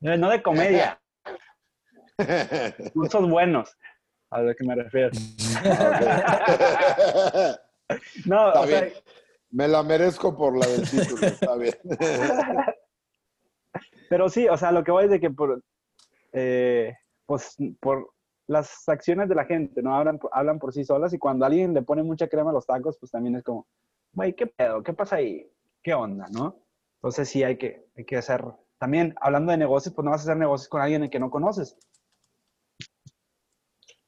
no 0.00 0.28
de 0.28 0.42
comedia, 0.42 1.00
cursos 2.92 3.30
buenos, 3.30 3.78
a 4.30 4.42
lo 4.42 4.52
que 4.52 4.64
me 4.64 4.74
refiero. 4.74 5.10
No, 8.24 8.48
Está 8.48 8.60
o 8.60 8.66
sea, 8.66 8.80
bien. 8.80 8.92
Me 9.50 9.68
la 9.68 9.82
merezco 9.82 10.34
por 10.34 10.56
la 10.56 10.66
del 10.66 10.88
título, 10.88 11.26
está 11.26 11.56
bien. 11.56 11.74
Pero 14.12 14.28
sí, 14.28 14.46
o 14.46 14.58
sea, 14.58 14.72
lo 14.72 14.84
que 14.84 14.90
voy 14.90 15.04
es 15.04 15.10
de 15.10 15.18
que 15.18 15.30
por, 15.30 15.62
eh, 16.32 16.94
pues, 17.24 17.56
por 17.80 18.12
las 18.46 18.86
acciones 18.86 19.26
de 19.26 19.34
la 19.34 19.46
gente, 19.46 19.80
¿no? 19.80 19.96
Hablan, 19.96 20.20
hablan 20.32 20.58
por 20.58 20.74
sí 20.74 20.84
solas 20.84 21.14
y 21.14 21.18
cuando 21.18 21.46
alguien 21.46 21.72
le 21.72 21.80
pone 21.80 22.02
mucha 22.02 22.28
crema 22.28 22.50
a 22.50 22.52
los 22.52 22.66
tacos, 22.66 22.98
pues 22.98 23.10
también 23.10 23.36
es 23.36 23.42
como, 23.42 23.66
güey, 24.12 24.34
¿qué 24.34 24.46
pedo? 24.46 24.82
¿Qué 24.82 24.92
pasa 24.92 25.16
ahí? 25.16 25.50
¿Qué 25.82 25.94
onda, 25.94 26.26
no? 26.30 26.58
Entonces 26.96 27.26
sí 27.30 27.42
hay 27.42 27.56
que, 27.56 27.86
hay 27.96 28.04
que 28.04 28.18
hacer, 28.18 28.44
también 28.76 29.14
hablando 29.18 29.50
de 29.50 29.56
negocios, 29.56 29.94
pues 29.94 30.04
no 30.04 30.10
vas 30.10 30.20
a 30.20 30.24
hacer 30.24 30.36
negocios 30.36 30.68
con 30.68 30.82
alguien 30.82 31.08
que 31.08 31.18
no 31.18 31.30
conoces. 31.30 31.78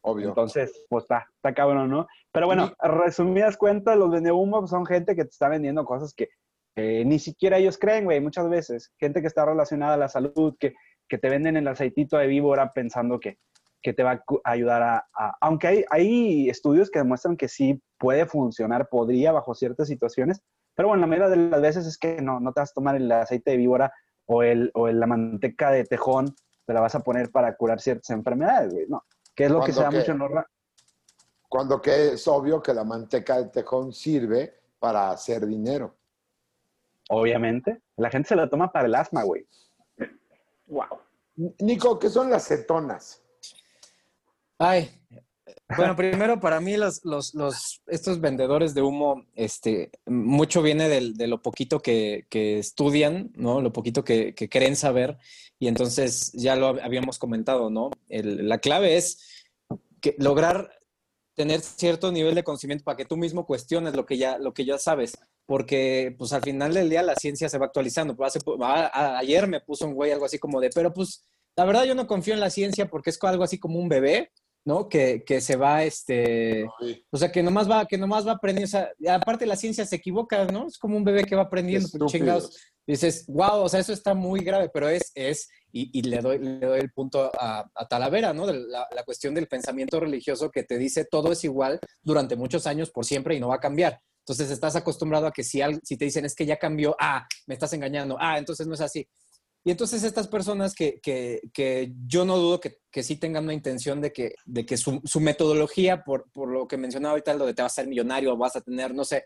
Obvio. 0.03 0.29
Entonces, 0.29 0.85
pues 0.91 1.05
está, 1.05 1.31
está 1.35 1.55
cabrón, 1.55 1.89
¿no? 1.89 2.07
Pero 2.31 2.45
bueno, 2.45 2.75
resumidas 2.79 3.57
cuentas, 3.57 3.97
los 3.97 4.13
de 4.23 4.33
humo 4.33 4.59
pues, 4.59 4.71
son 4.71 4.85
gente 4.85 5.17
que 5.17 5.25
te 5.25 5.31
está 5.31 5.49
vendiendo 5.49 5.87
cosas 5.87 6.13
que 6.13 6.29
eh, 6.77 7.05
ni 7.05 7.19
siquiera 7.19 7.59
ellos 7.59 7.79
creen, 7.79 8.05
güey, 8.05 8.21
muchas 8.21 8.49
veces. 8.49 8.93
Gente 8.99 9.21
que 9.21 9.27
está 9.29 9.45
relacionada 9.45 9.95
a 9.95 9.99
la 9.99 10.09
salud, 10.09 10.57
que, 10.59 10.75
que 11.09 11.19
te 11.19 11.29
venden 11.29 11.57
el 11.57 11.69
aceitito 11.69 12.17
de 12.19 12.27
víbora 12.27 12.73
pensando 12.73 13.21
que, 13.21 13.39
que 13.83 13.93
te 13.93 14.03
va 14.03 14.13
a 14.45 14.51
ayudar 14.51 14.83
a, 14.83 15.07
a- 15.15 15.37
Aunque 15.41 15.67
hay, 15.69 15.85
hay 15.91 16.49
estudios 16.51 16.91
que 16.91 16.99
demuestran 17.01 17.37
que 17.37 17.49
sí 17.49 17.83
puede 17.99 18.27
funcionar, 18.27 18.89
podría 18.89 19.31
bajo 19.33 19.55
ciertas 19.55 19.89
situaciones, 19.89 20.41
pero 20.75 20.89
bueno, 20.89 21.03
la 21.03 21.07
mayoría 21.07 21.29
de 21.31 21.51
las 21.51 21.63
veces 21.63 21.87
es 21.87 21.97
que 21.99 22.21
no, 22.21 22.41
no 22.41 22.53
te 22.53 22.61
vas 22.61 22.71
a 22.71 22.75
tomar 22.75 22.97
el 22.97 23.11
aceite 23.13 23.53
de 23.53 23.57
víbora 23.59 23.93
o, 24.27 24.43
el, 24.43 24.71
o 24.75 24.89
el- 24.89 24.99
la 24.99 25.07
manteca 25.07 25.71
de 25.71 25.85
tejón, 25.85 26.35
te 26.67 26.73
la 26.73 26.81
vas 26.81 26.95
a 26.95 27.01
poner 27.01 27.31
para 27.31 27.55
curar 27.57 27.81
ciertas 27.81 28.11
enfermedades, 28.11 28.73
güey, 28.73 28.87
no. 28.89 29.05
Que 29.35 29.45
es 29.45 29.51
lo 29.51 29.63
que 29.63 29.73
se 29.73 29.81
da 29.83 29.91
¿Cuándo 29.91 29.99
mucho 30.01 30.13
en 30.13 30.19
los, 30.19 30.45
Cuando 31.49 31.81
que 31.83 32.13
es 32.15 32.27
obvio 32.27 32.63
que 32.63 32.73
la 32.75 32.85
manteca 32.85 33.37
de 33.39 33.51
tejón 33.51 33.93
sirve 33.93 34.55
para 34.79 35.11
hacer 35.11 35.47
dinero. 35.47 35.95
Obviamente. 37.11 37.81
La 37.97 38.11
gente 38.11 38.29
se 38.31 38.37
la 38.37 38.49
toma 38.49 38.73
para 38.73 38.87
el 38.87 38.95
asma, 38.95 39.23
güey. 39.25 39.47
Wow. 40.67 40.99
Nico, 41.61 41.99
¿qué 41.99 42.09
son 42.09 42.31
las 42.31 42.47
cetonas? 42.49 43.21
Ay, 44.59 44.91
bueno, 45.77 45.97
primero 45.97 46.41
para 46.41 46.61
mí 46.61 46.77
los, 46.77 47.05
los, 47.05 47.35
los, 47.35 47.83
estos 47.87 48.21
vendedores 48.21 48.73
de 48.75 48.83
humo, 48.83 49.27
este, 49.35 49.91
mucho 50.07 50.63
viene 50.63 50.89
del- 50.89 51.15
de, 51.15 51.27
lo 51.27 51.43
poquito 51.43 51.81
que, 51.81 52.27
que 52.31 52.59
estudian, 52.59 53.31
¿no? 53.35 53.61
Lo 53.61 53.73
poquito 53.73 54.05
que, 54.05 54.35
que 54.35 54.49
creen 54.49 54.77
saber. 54.77 55.19
Y 55.59 55.69
entonces 55.69 56.33
ya 56.33 56.55
lo 56.57 56.69
habíamos 56.69 57.19
comentado, 57.19 57.69
¿no? 57.71 57.91
El- 58.09 58.49
la 58.49 58.59
clave 58.59 58.97
es 58.97 59.45
que 60.01 60.15
lograr 60.19 60.71
tener 61.35 61.61
cierto 61.61 62.13
nivel 62.13 62.35
de 62.37 62.45
conocimiento 62.45 62.85
para 62.85 62.97
que 62.97 63.05
tú 63.05 63.17
mismo 63.17 63.45
cuestiones 63.45 63.95
lo 63.95 64.07
que 64.07 64.17
ya, 64.17 64.39
lo 64.39 64.55
que 64.55 64.65
ya 64.65 64.79
sabes. 64.79 65.19
Porque 65.47 66.15
pues 66.19 66.33
al 66.33 66.43
final 66.43 66.73
del 66.75 66.91
día 66.91 67.03
la 67.03 67.17
ciencia 67.17 67.49
se 67.49 67.59
va 67.59 67.67
actualizando. 67.67 68.17
Hace, 68.25 68.41
a, 68.63 68.87
a, 68.87 69.19
ayer 69.19 69.47
me 69.47 69.61
puso 69.61 69.87
un 69.87 69.95
güey 69.95 70.13
algo 70.13 70.25
así 70.25 70.39
como 70.39 70.61
de, 70.61 70.71
pero 70.71 70.93
pues 70.93 71.25
la 71.57 71.65
verdad 71.65 71.85
yo 71.85 71.95
no 71.95 72.07
confío 72.07 72.35
en 72.35 72.41
la 72.41 72.51
ciencia 72.51 72.89
porque 72.89 73.11
es 73.11 73.19
algo 73.23 73.45
así 73.45 73.59
como 73.59 73.79
un 73.79 73.89
bebé, 73.89 74.31
¿no? 74.65 74.89
Que, 74.89 75.23
que 75.25 75.41
se 75.41 75.57
va, 75.57 75.85
este, 75.85 76.67
o 77.11 77.17
sea, 77.19 77.31
que 77.31 77.43
nomás 77.43 77.71
va, 77.71 77.87
que 77.87 77.99
nomás 77.99 78.27
va 78.27 78.33
aprendiendo, 78.33 78.67
o 78.67 78.71
sea, 78.71 79.15
aparte 79.15 79.47
la 79.47 79.57
ciencia 79.57 79.85
se 79.85 79.97
equivoca, 79.97 80.47
¿no? 80.47 80.67
Es 80.67 80.79
como 80.79 80.97
un 80.97 81.05
bebé 81.05 81.25
que 81.25 81.37
va 81.37 81.43
aprendiendo, 81.43 81.89
chingados. 82.07 82.57
Dices, 82.87 83.25
wow, 83.29 83.63
o 83.63 83.69
sea, 83.69 83.81
eso 83.81 83.93
está 83.93 84.15
muy 84.15 84.41
grave, 84.41 84.71
pero 84.73 84.89
es, 84.89 85.11
es 85.15 85.49
y, 85.73 85.99
y 85.99 86.03
le, 86.03 86.19
doy, 86.19 86.39
le 86.39 86.67
doy 86.67 86.81
el 86.81 86.93
punto 86.93 87.31
a, 87.39 87.71
a 87.75 87.89
Talavera, 87.89 88.35
¿no? 88.35 88.47
De 88.47 88.55
la, 88.55 88.87
la 88.95 89.05
cuestión 89.05 89.35
del 89.35 89.49
pensamiento 89.49 90.01
religioso 90.01 90.51
que 90.51 90.65
te 90.65 90.77
dice 90.77 91.07
todo 91.11 91.33
es 91.33 91.45
igual 91.45 91.79
durante 92.03 92.37
muchos 92.37 92.67
años 92.67 92.91
por 92.91 93.05
siempre 93.07 93.37
y 93.37 93.41
no 93.41 93.49
va 93.49 93.57
a 93.57 93.61
cambiar. 93.61 94.01
Entonces 94.25 94.51
estás 94.51 94.75
acostumbrado 94.75 95.27
a 95.27 95.33
que 95.33 95.45
si, 95.45 95.61
si 95.83 95.99
te 95.99 96.07
dicen 96.07 96.25
es 96.25 96.35
que 96.35 96.47
ya 96.47 96.57
cambió, 96.59 96.97
ah, 96.99 97.27
me 97.47 97.55
estás 97.55 97.75
engañando, 97.75 98.17
ah, 98.19 98.39
entonces 98.39 98.67
no 98.67 98.73
es 98.73 98.81
así. 98.81 99.07
Y 99.67 99.71
entonces 99.71 100.03
estas 100.03 100.29
personas 100.29 100.75
que, 100.75 100.99
que, 101.03 101.41
que 101.53 101.93
yo 102.07 102.25
no 102.25 102.39
dudo 102.39 102.61
que, 102.61 102.79
que, 102.91 103.03
sí 103.03 103.17
tengan 103.17 103.45
una 103.45 103.55
intención 103.55 104.01
de 104.01 104.13
que, 104.13 104.35
de 104.47 104.65
que 104.65 104.77
su, 104.79 105.01
su 105.05 105.21
metodología, 105.21 106.05
por, 106.05 106.31
por, 106.33 106.49
lo 106.49 106.67
que 106.67 106.79
mencionaba 106.79 107.13
ahorita, 107.13 107.35
lo 107.35 107.47
de 107.47 107.55
te 107.55 107.63
vas 107.63 107.73
a 107.73 107.83
ser 107.83 107.87
millonario, 107.87 108.37
vas 108.37 108.57
a 108.57 108.61
tener, 108.63 108.95
no 108.95 109.05
sé, 109.05 109.25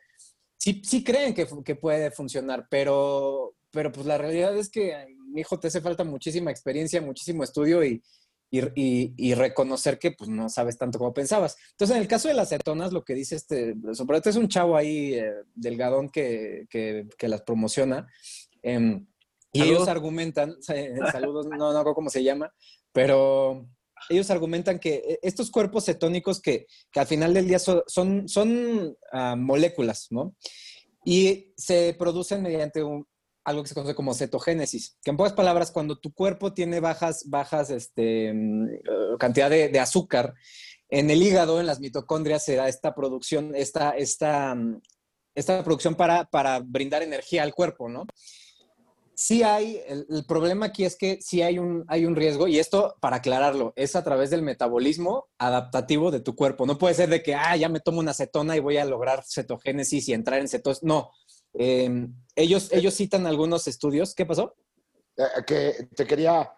sí, 0.56 0.82
sí 0.84 1.02
creen 1.02 1.34
que, 1.34 1.46
que 1.64 1.76
puede 1.76 2.10
funcionar, 2.10 2.66
pero, 2.70 3.54
pero 3.70 3.90
pues 3.92 4.06
la 4.06 4.18
realidad 4.18 4.56
es 4.56 4.68
que, 4.68 4.96
hijo, 5.34 5.58
te 5.58 5.68
hace 5.68 5.80
falta 5.80 6.04
muchísima 6.04 6.50
experiencia, 6.52 7.00
muchísimo 7.02 7.42
estudio 7.42 7.84
y, 7.84 8.02
y, 8.50 8.60
y, 8.80 9.14
y, 9.16 9.34
reconocer 9.34 9.98
que 9.98 10.12
pues 10.12 10.30
no 10.30 10.48
sabes 10.48 10.78
tanto 10.78 10.98
como 10.98 11.12
pensabas. 11.12 11.56
Entonces, 11.72 11.96
en 11.96 12.02
el 12.02 12.08
caso 12.08 12.28
de 12.28 12.34
las 12.34 12.48
cetonas, 12.48 12.92
lo 12.92 13.04
que 13.04 13.14
dice 13.14 13.36
este, 13.36 13.74
sobre 13.92 14.20
todo 14.20 14.30
es 14.30 14.36
un 14.36 14.48
chavo 14.48 14.76
ahí 14.76 15.14
eh, 15.14 15.32
delgadón 15.54 16.08
que, 16.08 16.66
que, 16.70 17.08
que, 17.16 17.28
las 17.28 17.42
promociona. 17.42 18.06
Eh, 18.64 19.00
y 19.52 19.60
¿Saludos? 19.60 19.76
ellos 19.78 19.88
argumentan, 19.88 20.56
saludos, 20.60 21.46
no, 21.46 21.72
no 21.72 21.94
cómo 21.94 22.10
se 22.10 22.24
llama, 22.24 22.52
pero 22.92 23.68
ellos 24.08 24.30
argumentan 24.30 24.80
que 24.80 24.96
eh, 24.96 25.18
estos 25.22 25.50
cuerpos 25.50 25.84
cetónicos 25.84 26.40
que, 26.40 26.66
que 26.90 27.00
al 27.00 27.06
final 27.06 27.34
del 27.34 27.46
día 27.46 27.60
son, 27.60 27.82
son, 27.86 28.28
son 28.28 28.96
uh, 29.12 29.36
moléculas, 29.36 30.08
¿no? 30.10 30.34
Y 31.04 31.52
se 31.56 31.94
producen 31.98 32.42
mediante 32.42 32.82
un, 32.82 33.06
algo 33.48 33.62
que 33.62 33.68
se 33.68 33.74
conoce 33.74 33.94
como 33.94 34.14
cetogénesis, 34.14 34.96
que 35.02 35.10
en 35.10 35.16
pocas 35.16 35.32
palabras, 35.32 35.70
cuando 35.70 35.98
tu 35.98 36.12
cuerpo 36.12 36.52
tiene 36.52 36.80
bajas, 36.80 37.28
bajas 37.28 37.70
este, 37.70 38.32
uh, 38.32 39.16
cantidad 39.18 39.48
de, 39.48 39.68
de, 39.68 39.80
azúcar, 39.80 40.34
en 40.90 41.10
el 41.10 41.22
hígado, 41.22 41.60
en 41.60 41.66
las 41.66 41.80
mitocondrias, 41.80 42.44
se 42.44 42.56
da 42.56 42.68
esta 42.68 42.94
producción, 42.94 43.54
esta, 43.54 43.90
esta, 43.90 44.56
esta 45.34 45.64
producción 45.64 45.94
para, 45.94 46.24
para 46.26 46.60
brindar 46.60 47.02
energía 47.02 47.42
al 47.42 47.54
cuerpo, 47.54 47.88
¿no? 47.88 48.06
sí 49.18 49.42
hay, 49.42 49.82
el, 49.88 50.06
el, 50.08 50.24
problema 50.26 50.66
aquí 50.66 50.84
es 50.84 50.96
que 50.96 51.18
sí 51.20 51.42
hay 51.42 51.58
un, 51.58 51.84
hay 51.88 52.06
un 52.06 52.14
riesgo, 52.14 52.46
y 52.46 52.60
esto, 52.60 52.94
para 53.00 53.16
aclararlo, 53.16 53.72
es 53.74 53.96
a 53.96 54.04
través 54.04 54.30
del 54.30 54.42
metabolismo 54.42 55.26
adaptativo 55.38 56.12
de 56.12 56.20
tu 56.20 56.36
cuerpo. 56.36 56.66
No 56.66 56.78
puede 56.78 56.94
ser 56.94 57.08
de 57.08 57.20
que, 57.20 57.34
ah, 57.34 57.56
ya 57.56 57.68
me 57.68 57.80
tomo 57.80 57.98
una 57.98 58.14
cetona 58.14 58.56
y 58.56 58.60
voy 58.60 58.76
a 58.76 58.84
lograr 58.84 59.24
cetogénesis 59.26 60.08
y 60.08 60.12
entrar 60.12 60.38
en 60.38 60.46
cetosis. 60.46 60.84
No. 60.84 61.10
Eh, 61.54 62.08
ellos, 62.36 62.72
ellos 62.72 62.94
citan 62.94 63.26
algunos 63.26 63.66
estudios. 63.66 64.14
¿Qué 64.14 64.26
pasó? 64.26 64.54
Eh, 65.16 65.22
que 65.46 65.88
te 65.94 66.06
quería, 66.06 66.52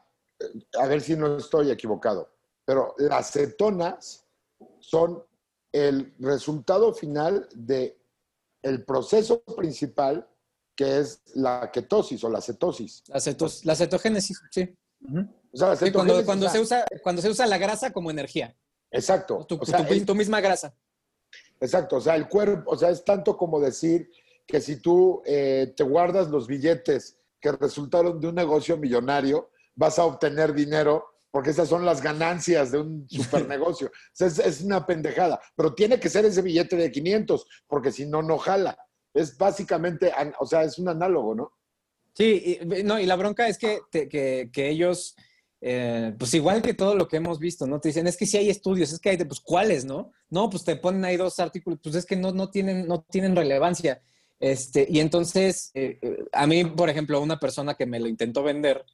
a 0.78 0.86
ver 0.86 1.00
si 1.00 1.16
no 1.16 1.38
estoy 1.38 1.70
equivocado, 1.70 2.32
pero 2.64 2.94
las 2.98 3.32
cetonas 3.32 4.26
son 4.78 5.24
el 5.72 6.14
resultado 6.18 6.92
final 6.92 7.48
de 7.54 7.98
el 8.62 8.84
proceso 8.84 9.42
principal 9.42 10.28
que 10.76 11.00
es 11.00 11.22
la 11.34 11.70
ketosis 11.70 12.22
o 12.24 12.30
la 12.30 12.40
cetosis. 12.40 13.02
La, 13.08 13.20
cetos, 13.20 13.64
la 13.64 13.74
cetogénesis, 13.76 14.40
sí. 14.50 14.74
Uh 15.02 15.08
-huh. 15.08 15.34
o 15.52 15.56
sea, 15.56 15.68
la 15.68 15.76
sí, 15.76 15.92
cuando, 15.92 16.24
cuando, 16.24 16.46
la... 16.46 16.52
se 16.52 16.60
usa, 16.60 16.84
cuando 17.02 17.22
se 17.22 17.28
usa 17.28 17.46
la 17.46 17.58
grasa 17.58 17.92
como 17.92 18.10
energía. 18.10 18.56
Exacto. 18.90 19.44
Tu, 19.46 19.58
o 19.60 19.66
sea, 19.66 19.86
tu, 19.86 19.92
es, 19.92 20.04
tu, 20.06 20.14
misma 20.14 20.40
grasa. 20.40 20.74
Exacto, 21.60 21.96
o 21.96 22.00
sea, 22.00 22.16
el 22.16 22.28
cuerpo, 22.28 22.70
o 22.70 22.76
sea, 22.76 22.90
es 22.90 23.04
tanto 23.04 23.36
como 23.36 23.60
decir 23.60 24.10
que 24.50 24.60
si 24.60 24.76
tú 24.76 25.22
eh, 25.24 25.72
te 25.76 25.84
guardas 25.84 26.28
los 26.28 26.46
billetes 26.46 27.18
que 27.40 27.52
resultaron 27.52 28.20
de 28.20 28.28
un 28.28 28.34
negocio 28.34 28.76
millonario, 28.76 29.50
vas 29.74 29.98
a 29.98 30.04
obtener 30.04 30.52
dinero 30.52 31.06
porque 31.30 31.50
esas 31.50 31.68
son 31.68 31.84
las 31.84 32.02
ganancias 32.02 32.72
de 32.72 32.78
un 32.78 33.06
super 33.08 33.46
negocio. 33.48 33.88
o 33.88 33.90
sea, 34.12 34.26
es, 34.26 34.38
es, 34.38 34.60
una 34.62 34.84
pendejada, 34.84 35.40
pero 35.56 35.74
tiene 35.74 36.00
que 36.00 36.08
ser 36.08 36.24
ese 36.24 36.42
billete 36.42 36.76
de 36.76 36.90
500, 36.90 37.46
porque 37.66 37.92
si 37.92 38.06
no, 38.06 38.22
no 38.22 38.38
jala. 38.38 38.76
Es 39.12 39.36
básicamente, 39.36 40.12
o 40.38 40.46
sea, 40.46 40.62
es 40.62 40.78
un 40.78 40.88
análogo, 40.88 41.34
¿no? 41.34 41.52
Sí, 42.14 42.58
y, 42.60 42.82
no, 42.84 42.98
y 42.98 43.06
la 43.06 43.16
bronca 43.16 43.48
es 43.48 43.58
que, 43.58 43.80
te, 43.90 44.08
que, 44.08 44.50
que 44.52 44.68
ellos, 44.68 45.16
eh, 45.60 46.14
pues 46.18 46.32
igual 46.34 46.62
que 46.62 46.74
todo 46.74 46.94
lo 46.94 47.08
que 47.08 47.16
hemos 47.16 47.38
visto, 47.40 47.66
¿no? 47.66 47.80
Te 47.80 47.88
dicen, 47.88 48.06
es 48.06 48.16
que 48.16 48.26
sí 48.26 48.36
hay 48.36 48.50
estudios, 48.50 48.92
es 48.92 49.00
que 49.00 49.10
hay, 49.10 49.16
de, 49.16 49.26
pues, 49.26 49.40
¿cuáles, 49.40 49.84
no? 49.84 50.12
No, 50.28 50.48
pues 50.48 50.64
te 50.64 50.76
ponen 50.76 51.04
ahí 51.04 51.16
dos 51.16 51.40
artículos, 51.40 51.80
pues 51.82 51.96
es 51.96 52.06
que 52.06 52.16
no, 52.16 52.30
no, 52.32 52.50
tienen, 52.50 52.86
no 52.86 53.02
tienen 53.02 53.34
relevancia. 53.34 54.00
Este, 54.40 54.86
y 54.88 55.00
entonces, 55.00 55.70
eh, 55.74 56.00
a 56.32 56.46
mí, 56.46 56.64
por 56.64 56.88
ejemplo, 56.88 57.20
una 57.20 57.38
persona 57.38 57.74
que 57.74 57.86
me 57.86 58.00
lo 58.00 58.08
intentó 58.08 58.42
vender, 58.42 58.84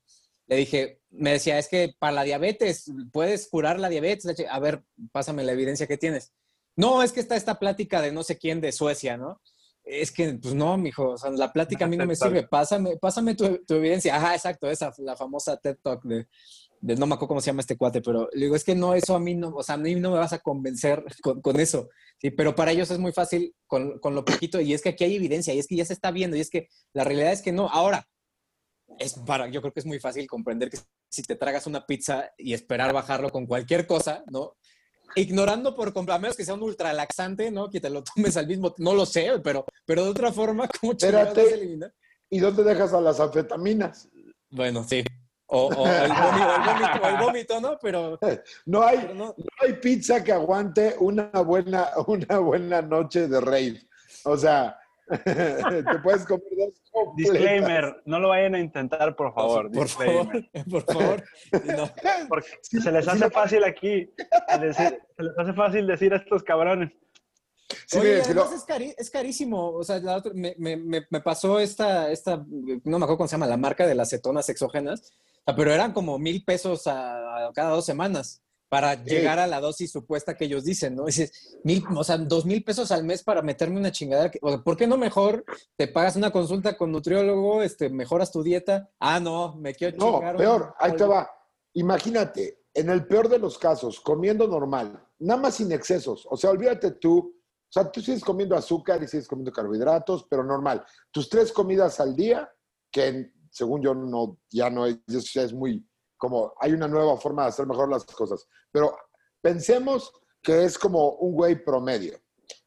le 0.48 0.56
dije, 0.56 1.00
me 1.11 1.32
decía, 1.32 1.59
es 1.59 1.68
que 1.68 1.94
para 1.98 2.12
la 2.12 2.22
diabetes, 2.24 2.92
puedes 3.12 3.48
curar 3.48 3.80
la 3.80 3.88
diabetes. 3.88 4.37
A 4.50 4.59
ver, 4.61 4.85
pásame 5.12 5.44
la 5.44 5.52
evidencia 5.52 5.87
que 5.87 5.96
tienes. 5.96 6.32
No, 6.76 7.02
es 7.02 7.12
que 7.12 7.20
está 7.20 7.37
esta 7.37 7.59
plática 7.59 8.02
de 8.02 8.12
no 8.12 8.22
sé 8.22 8.38
quién 8.38 8.61
de 8.61 8.72
Suecia, 8.72 9.16
¿no? 9.16 9.40
es 9.87 10.11
que, 10.11 10.35
pues 10.35 10.52
no, 10.52 10.76
mijo, 10.76 11.11
o 11.11 11.16
sea, 11.16 11.30
la 11.30 11.52
plática 11.52 11.85
a 11.85 11.88
mí 11.88 11.96
no 11.96 12.06
me 12.06 12.16
sirve, 12.16 12.42
pásame, 12.42 12.96
pásame 12.96 13.35
tu, 13.35 13.64
tu, 13.64 13.74
evidencia. 13.74 14.16
Ajá, 14.16 14.35
exacto, 14.35 14.68
esa, 14.68 14.92
la 14.98 15.16
famosa 15.16 15.56
TED 15.56 15.78
Talk 15.80 16.02
de, 16.04 16.26
de, 16.87 16.96
no 16.96 17.07
me 17.07 17.14
acuerdo 17.14 17.29
cómo 17.29 17.40
se 17.40 17.46
llama 17.46 17.61
este 17.61 17.77
cuate, 17.77 18.01
pero 18.01 18.29
le 18.33 18.44
digo, 18.44 18.57
es 18.57 18.64
que 18.64 18.75
no, 18.75 18.94
eso 18.94 19.14
a 19.14 19.20
mí 19.20 19.35
no, 19.35 19.49
o 19.49 19.62
sea, 19.62 19.75
a 19.75 19.79
mí 19.79 19.94
no 19.94 20.12
me 20.12 20.18
vas 20.18 20.33
a 20.33 20.38
convencer 20.38 21.05
con, 21.22 21.40
con 21.40 21.59
eso, 21.61 21.88
¿sí? 22.20 22.31
Pero 22.31 22.55
para 22.55 22.72
ellos 22.72 22.90
es 22.90 22.99
muy 22.99 23.12
fácil 23.12 23.55
con, 23.66 23.99
con, 23.99 24.14
lo 24.14 24.25
poquito, 24.25 24.61
y 24.61 24.72
es 24.72 24.83
que 24.83 24.90
aquí 24.90 25.05
hay 25.05 25.16
evidencia, 25.16 25.53
y 25.55 25.59
es 25.59 25.66
que 25.66 25.77
ya 25.77 25.85
se 25.85 25.92
está 25.92 26.11
viendo, 26.11 26.37
y 26.37 26.40
es 26.40 26.51
que 26.51 26.68
la 26.92 27.05
realidad 27.05 27.33
es 27.33 27.42
que 27.42 27.53
no. 27.53 27.68
Ahora, 27.68 28.07
es 28.99 29.14
para, 29.14 29.49
yo 29.49 29.61
creo 29.61 29.72
que 29.72 29.81
es 29.81 29.87
muy 29.87 29.99
fácil 29.99 30.27
comprender 30.27 30.70
que 30.70 30.79
si 31.11 31.22
te 31.22 31.37
tragas 31.37 31.66
una 31.66 31.85
pizza 31.87 32.31
y 32.38 32.55
esperar 32.55 32.92
bajarlo 32.92 33.31
con 33.31 33.46
cualquier 33.46 33.87
cosa, 33.87 34.22
¿no? 34.31 34.57
ignorando 35.14 35.75
por 35.75 35.92
completo, 35.92 36.16
a 36.16 36.18
menos 36.18 36.37
que 36.37 36.44
sea 36.44 36.55
un 36.55 36.62
ultralaxante, 36.62 37.51
¿no? 37.51 37.70
Que 37.70 37.81
te 37.81 37.90
lo 37.90 38.03
tomes 38.03 38.37
al 38.37 38.46
mismo, 38.46 38.75
no 38.79 38.94
lo 38.94 39.07
sé, 39.07 39.40
pero, 39.42 39.64
pero 39.85 40.05
de 40.05 40.11
otra 40.11 40.33
forma, 40.33 40.68
¿cómo 40.81 40.92
Espérate, 40.92 41.55
eliminar? 41.55 41.94
¿Y 42.29 42.38
dónde 42.38 42.64
dejas 42.64 42.92
a 42.92 43.01
las 43.01 43.20
anfetaminas? 43.20 44.09
Bueno, 44.51 44.85
sí. 44.85 45.05
O, 45.48 45.66
o, 45.66 45.87
el, 45.87 46.09
vómito, 46.09 46.52
el, 46.52 46.61
vómito, 46.61 47.09
el, 47.09 47.16
vómito, 47.16 47.61
¿no? 47.61 47.78
Pero 47.80 48.18
no 48.66 48.82
hay, 48.82 48.98
pero 48.98 49.14
no. 49.14 49.26
no. 49.26 49.35
hay 49.62 49.74
pizza 49.74 50.22
que 50.24 50.32
aguante 50.32 50.96
una 50.98 51.30
buena, 51.42 51.88
una 52.06 52.38
buena 52.38 52.82
noche 52.82 53.28
de 53.28 53.40
rave. 53.40 53.80
O 54.24 54.37
sea, 54.37 54.76
te 55.06 55.98
puedes 56.02 56.26
comer 56.26 56.42
dos 56.50 56.82
completas. 56.90 57.32
Disclaimer, 57.32 58.02
no 58.06 58.18
lo 58.18 58.28
vayan 58.28 58.56
a 58.56 58.59
intentar, 58.59 59.14
por 59.14 59.32
favor. 59.32 59.70
Por 59.70 59.88
favor, 59.88 60.26
por 60.70 60.82
favor. 60.82 61.24
No. 61.64 61.90
Porque 62.28 62.48
se 62.62 62.90
les 62.90 63.06
hace 63.06 63.30
fácil 63.30 63.62
aquí, 63.64 64.11
decir, 64.61 65.00
se 65.16 65.22
les 65.22 65.38
hace 65.38 65.52
fácil 65.52 65.87
decir 65.87 66.12
a 66.12 66.16
estos 66.16 66.42
cabrones. 66.42 66.90
Sí, 67.87 67.98
Oye, 67.98 68.22
además 68.22 68.52
es, 68.52 68.64
cari 68.64 68.94
es, 68.96 69.11
carísimo. 69.11 69.70
O 69.70 69.83
sea, 69.83 69.96
otra, 70.16 70.33
me, 70.35 70.55
me, 70.59 70.76
me, 70.76 71.20
pasó 71.20 71.59
esta, 71.59 72.11
esta, 72.11 72.37
no 72.37 72.98
me 72.98 73.05
acuerdo 73.05 73.16
cómo 73.18 73.29
se 73.29 73.33
llama, 73.33 73.46
la 73.46 73.57
marca 73.57 73.87
de 73.87 73.94
las 73.94 74.11
cetonas 74.11 74.48
exógenas, 74.48 75.12
pero 75.57 75.72
eran 75.72 75.92
como 75.92 76.18
mil 76.18 76.44
pesos 76.44 76.87
a, 76.87 77.48
a 77.48 77.52
cada 77.52 77.70
dos 77.70 77.85
semanas 77.85 78.42
para 78.68 78.94
sí. 78.96 79.11
llegar 79.11 79.38
a 79.38 79.46
la 79.46 79.61
dosis 79.61 79.92
supuesta 79.92 80.37
que 80.37 80.46
ellos 80.46 80.64
dicen, 80.64 80.96
¿no? 80.96 81.07
Dices, 81.07 81.59
mil, 81.64 81.85
o 81.94 82.02
sea, 82.02 82.18
dos 82.18 82.44
mil 82.44 82.64
pesos 82.64 82.90
al 82.90 83.05
mes 83.05 83.22
para 83.22 83.42
meterme 83.42 83.79
una 83.79 83.92
chingadera. 83.92 84.31
Que, 84.31 84.38
o 84.42 84.48
sea, 84.48 84.59
¿Por 84.59 84.76
qué 84.76 84.87
no 84.87 84.96
mejor 84.96 85.44
te 85.76 85.88
pagas 85.88 86.16
una 86.16 86.31
consulta 86.31 86.76
con 86.76 86.90
nutriólogo, 86.90 87.62
este, 87.62 87.88
mejoras 87.88 88.33
tu 88.33 88.42
dieta? 88.42 88.90
Ah, 88.98 89.20
no, 89.20 89.55
me 89.57 89.74
quiero 89.74 89.96
no, 89.96 90.14
chingar. 90.14 90.33
No, 90.35 90.38
peor, 90.38 90.74
ahí 90.79 90.92
te 90.92 91.05
va. 91.05 91.31
Imagínate, 91.74 92.64
en 92.74 92.90
el 92.90 93.07
peor 93.07 93.29
de 93.29 93.38
los 93.38 93.59
casos, 93.59 94.00
comiendo 94.00 94.48
normal, 94.48 95.02
nada 95.18 95.40
más 95.40 95.55
sin 95.55 95.70
excesos. 95.72 96.26
O 96.29 96.37
sea, 96.37 96.50
olvídate 96.50 96.90
tú, 96.92 97.35
o 97.68 97.72
sea, 97.72 97.90
tú 97.90 98.00
sigues 98.00 98.24
comiendo 98.24 98.57
azúcar 98.57 99.02
y 99.02 99.09
sigues 99.09 99.29
comiendo 99.29 99.52
carbohidratos, 99.52 100.26
pero 100.31 100.44
normal. 100.44 100.85
Tus 101.11 101.29
tres 101.29 101.52
comidas 101.52 102.00
al 102.00 102.14
día, 102.14 102.50
que 102.90 103.33
según 103.50 103.83
yo 103.83 103.94
no, 103.94 104.38
ya 104.50 104.70
no 104.70 104.87
es, 104.87 104.98
ya 105.33 105.42
es 105.42 105.52
muy 105.52 105.87
como 106.16 106.55
hay 106.61 106.72
una 106.72 106.88
nueva 106.88 107.16
forma 107.18 107.42
de 107.42 107.48
hacer 107.48 107.66
mejor 107.66 107.90
las 107.90 108.05
cosas. 108.05 108.46
Pero 108.70 108.96
pensemos 109.40 110.12
que 110.42 110.64
es 110.64 110.79
como 110.79 111.16
un 111.16 111.35
güey 111.35 111.62
promedio, 111.62 112.18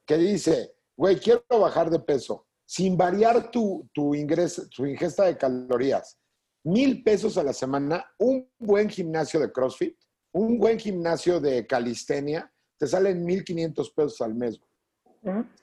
que 0.05 0.17
dice, 0.17 0.75
güey, 0.95 1.19
quiero 1.19 1.43
bajar 1.49 1.89
de 1.89 1.99
peso, 1.99 2.47
sin 2.65 2.97
variar 2.97 3.51
tu, 3.51 3.89
tu, 3.93 4.13
ingreso, 4.13 4.67
tu 4.69 4.85
ingesta 4.85 5.25
de 5.25 5.37
calorías, 5.37 6.17
mil 6.63 7.03
pesos 7.03 7.37
a 7.37 7.43
la 7.43 7.53
semana, 7.53 8.05
un 8.19 8.49
buen 8.59 8.89
gimnasio 8.89 9.39
de 9.39 9.51
CrossFit, 9.51 9.97
un 10.33 10.59
buen 10.59 10.77
gimnasio 10.77 11.39
de 11.39 11.65
calistenia, 11.65 12.51
te 12.77 12.87
salen 12.87 13.25
1.500 13.25 13.93
pesos 13.93 14.21
al 14.21 14.35
mes. 14.35 14.59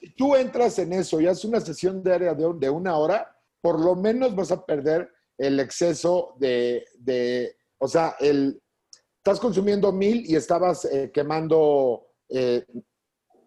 Si 0.01 0.11
tú 0.15 0.35
entras 0.37 0.79
en 0.79 0.93
eso 0.93 1.21
y 1.21 1.27
haces 1.27 1.45
una 1.45 1.61
sesión 1.61 2.03
diaria 2.03 2.35
de, 2.35 2.53
de 2.59 2.71
una 2.71 2.97
hora, 2.97 3.37
por 3.61 3.81
lo 3.81 3.97
menos 3.97 4.35
vas 4.35 4.53
a 4.53 4.65
perder 4.65 5.11
el 5.39 5.59
exceso 5.61 6.35
de, 6.39 6.85
de- 6.99 7.57
o 7.79 7.89
sea, 7.89 8.17
el, 8.21 8.63
estás 9.19 9.39
consumiendo 9.41 9.93
mil 9.93 10.25
y 10.29 10.35
estabas 10.37 10.85
eh, 10.87 11.11
quemando 11.13 12.07
eh, 12.29 12.65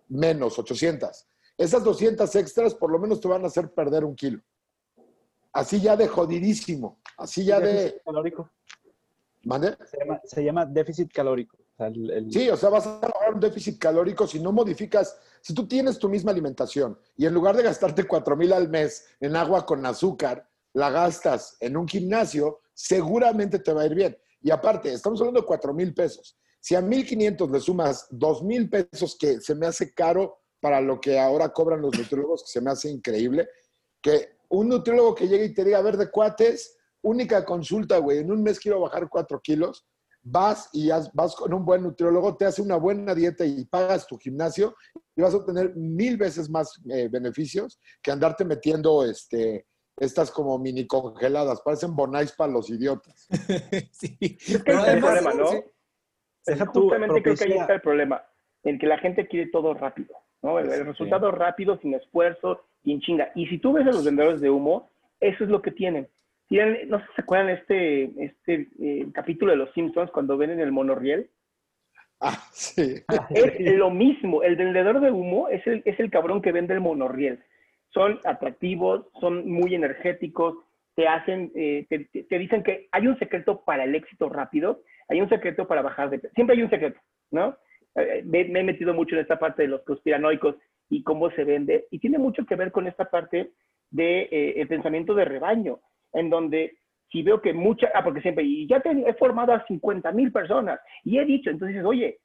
menos, 0.09 0.57
800. 0.59 1.27
Esas 1.57 1.83
200 1.83 2.35
extras 2.35 2.75
por 2.75 2.91
lo 2.91 2.99
menos 2.99 3.19
te 3.19 3.27
van 3.27 3.43
a 3.43 3.47
hacer 3.47 3.71
perder 3.73 4.03
un 4.05 4.15
kilo. 4.15 4.41
Así 5.51 5.79
ya 5.81 5.95
de 5.95 6.07
jodidísimo. 6.07 6.99
Así 7.17 7.43
ya 7.43 7.59
de... 7.59 7.73
Déficit 7.73 8.03
calórico. 8.03 8.51
¿Mande? 9.45 9.77
Se 9.85 9.97
llama, 9.99 10.21
se 10.23 10.43
llama 10.43 10.65
déficit 10.65 11.11
calórico. 11.11 11.57
Sea, 11.79 11.87
el- 11.87 12.11
el- 12.11 12.31
Sí, 12.31 12.49
o 12.49 12.57
sea, 12.57 12.67
vas 12.69 12.85
a 12.85 12.95
lograr 13.01 13.33
un 13.33 13.39
déficit 13.39 13.79
calórico 13.79 14.27
si 14.27 14.39
no 14.41 14.51
modificas, 14.51 15.17
si 15.41 15.53
tú 15.53 15.65
tienes 15.65 15.97
tu 15.97 16.09
misma 16.09 16.31
alimentación 16.31 16.99
y 17.15 17.25
en 17.25 17.33
lugar 17.33 17.55
de 17.55 17.63
gastarte 17.63 18.03
4 18.03 18.35
mil 18.35 18.51
al 18.51 18.67
mes 18.69 19.05
en 19.21 19.35
agua 19.37 19.65
con 19.65 19.85
azúcar, 19.85 20.45
la 20.73 20.89
gastas 20.89 21.55
en 21.61 21.77
un 21.77 21.87
gimnasio, 21.87 22.59
seguramente 22.73 23.59
te 23.59 23.71
va 23.71 23.83
a 23.83 23.85
ir 23.85 23.95
bien. 23.95 24.17
Y 24.41 24.51
aparte, 24.51 24.91
estamos 24.91 25.19
hablando 25.21 25.39
de 25.39 25.45
4 25.47 25.73
mil 25.73 25.93
pesos. 25.93 26.37
Si 26.59 26.75
a 26.75 26.81
1.500 26.81 27.49
le 27.49 27.61
sumas 27.61 28.07
2 28.11 28.43
mil 28.43 28.69
pesos, 28.69 29.15
que 29.17 29.39
se 29.39 29.55
me 29.55 29.65
hace 29.65 29.93
caro 29.93 30.37
para 30.59 30.81
lo 30.81 30.99
que 30.99 31.17
ahora 31.17 31.49
cobran 31.53 31.81
los 31.81 31.97
nutriólogos, 31.97 32.43
que 32.43 32.51
se 32.51 32.61
me 32.61 32.71
hace 32.71 32.89
increíble, 32.89 33.47
que 34.01 34.37
un 34.49 34.67
nutriólogo 34.67 35.15
que 35.15 35.29
llegue 35.29 35.45
y 35.45 35.53
te 35.53 35.63
diga, 35.63 35.77
a 35.77 35.81
ver, 35.81 35.95
de 35.95 36.11
cuates, 36.11 36.75
única 37.01 37.45
consulta, 37.45 37.97
güey, 37.99 38.17
en 38.19 38.31
un 38.31 38.43
mes 38.43 38.59
quiero 38.59 38.81
bajar 38.81 39.07
4 39.09 39.39
kilos, 39.41 39.85
vas 40.21 40.69
y 40.73 40.89
haz- 40.91 41.11
vas 41.13 41.35
con 41.35 41.53
un 41.53 41.65
buen 41.65 41.83
nutriólogo, 41.83 42.35
te 42.35 42.45
hace 42.45 42.61
una 42.61 42.75
buena 42.75 43.15
dieta 43.15 43.45
y 43.45 43.65
pagas 43.65 44.05
tu 44.07 44.17
gimnasio 44.17 44.75
y 45.15 45.21
vas 45.21 45.33
a 45.33 45.37
obtener 45.37 45.75
mil 45.75 46.17
veces 46.17 46.49
más 46.49 46.79
eh, 46.89 47.07
beneficios 47.09 47.79
que 48.01 48.11
andarte 48.11 48.43
metiendo 48.45 49.05
este, 49.05 49.65
estas 49.97 50.29
como 50.31 50.57
mini 50.59 50.85
congeladas. 50.87 51.61
Parecen 51.61 51.95
bonais 51.95 52.31
para 52.33 52.51
los 52.51 52.69
idiotas. 52.69 53.27
sí. 53.91 54.17
Es 54.21 54.57
que 54.57 54.59
Pero 54.65 54.79
ese 54.79 54.87
es 54.89 54.93
el 54.95 54.99
problema, 55.01 55.33
¿no? 55.33 55.47
sí. 55.47 55.63
Justamente 56.73 57.21
creo 57.21 57.35
que 57.35 57.43
ahí 57.45 57.51
está 57.57 57.73
el 57.73 57.81
problema, 57.81 58.23
en 58.63 58.79
que 58.79 58.87
la 58.87 58.97
gente 58.97 59.27
quiere 59.27 59.49
todo 59.51 59.73
rápido, 59.73 60.15
¿no? 60.41 60.57
El, 60.59 60.67
el 60.71 60.77
Sí. 60.79 60.83
resultado 60.83 61.31
rápido, 61.31 61.77
sin 61.79 61.93
esfuerzo, 61.93 62.61
sin 62.83 62.99
chinga. 63.01 63.31
Y 63.35 63.45
si 63.47 63.59
tú 63.59 63.73
ves 63.73 63.85
a 63.87 63.91
los 63.91 64.03
vendedores 64.03 64.41
de 64.41 64.49
humo, 64.49 64.89
eso 65.19 65.43
es 65.43 65.49
lo 65.49 65.61
que 65.61 65.71
tienen. 65.71 66.07
Tienen, 66.49 66.89
no 66.89 66.99
sé 66.99 67.05
si 67.07 67.13
se 67.13 67.21
acuerdan 67.21 67.49
este, 67.49 68.11
este 68.25 68.67
eh, 68.81 69.05
capítulo 69.13 69.51
de 69.51 69.57
Los 69.57 69.71
Simpsons 69.73 70.11
cuando 70.11 70.35
ven 70.35 70.49
en 70.49 70.59
el 70.59 70.71
monorriel. 70.71 71.29
Ah, 72.19 72.37
sí. 72.51 72.95
Es 73.29 73.75
lo 73.77 73.91
mismo, 73.91 74.43
el 74.43 74.55
vendedor 74.57 74.99
de 74.99 75.11
humo 75.11 75.47
es 75.47 75.65
el, 75.67 75.81
es 75.85 75.97
el 75.99 76.09
cabrón 76.09 76.41
que 76.41 76.51
vende 76.51 76.73
el 76.73 76.81
monorriel. 76.81 77.39
Son 77.93 78.19
atractivos, 78.25 79.05
son 79.21 79.49
muy 79.49 79.73
energéticos, 79.75 80.57
te 80.95 81.07
hacen, 81.07 81.51
eh, 81.55 81.85
te, 81.87 82.09
te- 82.23 82.39
dicen 82.39 82.61
que 82.63 82.89
hay 82.91 83.07
un 83.07 83.17
secreto 83.19 83.63
para 83.63 83.85
el 83.85 83.95
éxito 83.95 84.27
rápido, 84.27 84.81
hay 85.07 85.21
un 85.21 85.29
secreto 85.29 85.67
para 85.67 85.81
bajar 85.81 86.09
de 86.09 86.19
peso. 86.19 86.33
Siempre 86.33 86.55
hay 86.57 86.63
un 86.63 86.69
secreto, 86.69 86.99
¿no? 87.31 87.55
Eh, 87.95 88.23
me, 88.25 88.43
me 88.45 88.59
he 88.59 88.63
metido 88.63 88.93
mucho 88.93 89.15
en 89.15 89.21
esta 89.21 89.39
parte 89.39 89.61
de 89.61 89.69
los 89.69 89.81
conspiranoicos 89.83 90.55
y 90.89 91.03
cómo 91.03 91.29
se 91.31 91.43
vende, 91.43 91.85
y 91.91 91.99
tiene 91.99 92.17
mucho 92.17 92.45
que 92.45 92.55
ver 92.55 92.71
con 92.71 92.87
esta 92.87 93.05
parte 93.09 93.51
de 93.91 94.21
eh, 94.23 94.53
el 94.57 94.67
pensamiento 94.67 95.13
de 95.13 95.25
rebaño, 95.25 95.79
en 96.13 96.29
donde 96.29 96.77
si 97.11 97.23
veo 97.23 97.41
que 97.41 97.53
mucha, 97.53 97.89
ah, 97.95 98.03
porque 98.03 98.21
siempre, 98.21 98.43
y 98.43 98.67
ya 98.67 98.79
te- 98.81 98.91
he 99.07 99.13
formado 99.15 99.53
a 99.53 99.65
50 99.65 100.11
mil 100.11 100.31
personas, 100.31 100.79
y 101.03 101.17
he 101.17 101.25
dicho, 101.25 101.49
entonces 101.49 101.75
dices, 101.75 101.87
oye, 101.87 102.19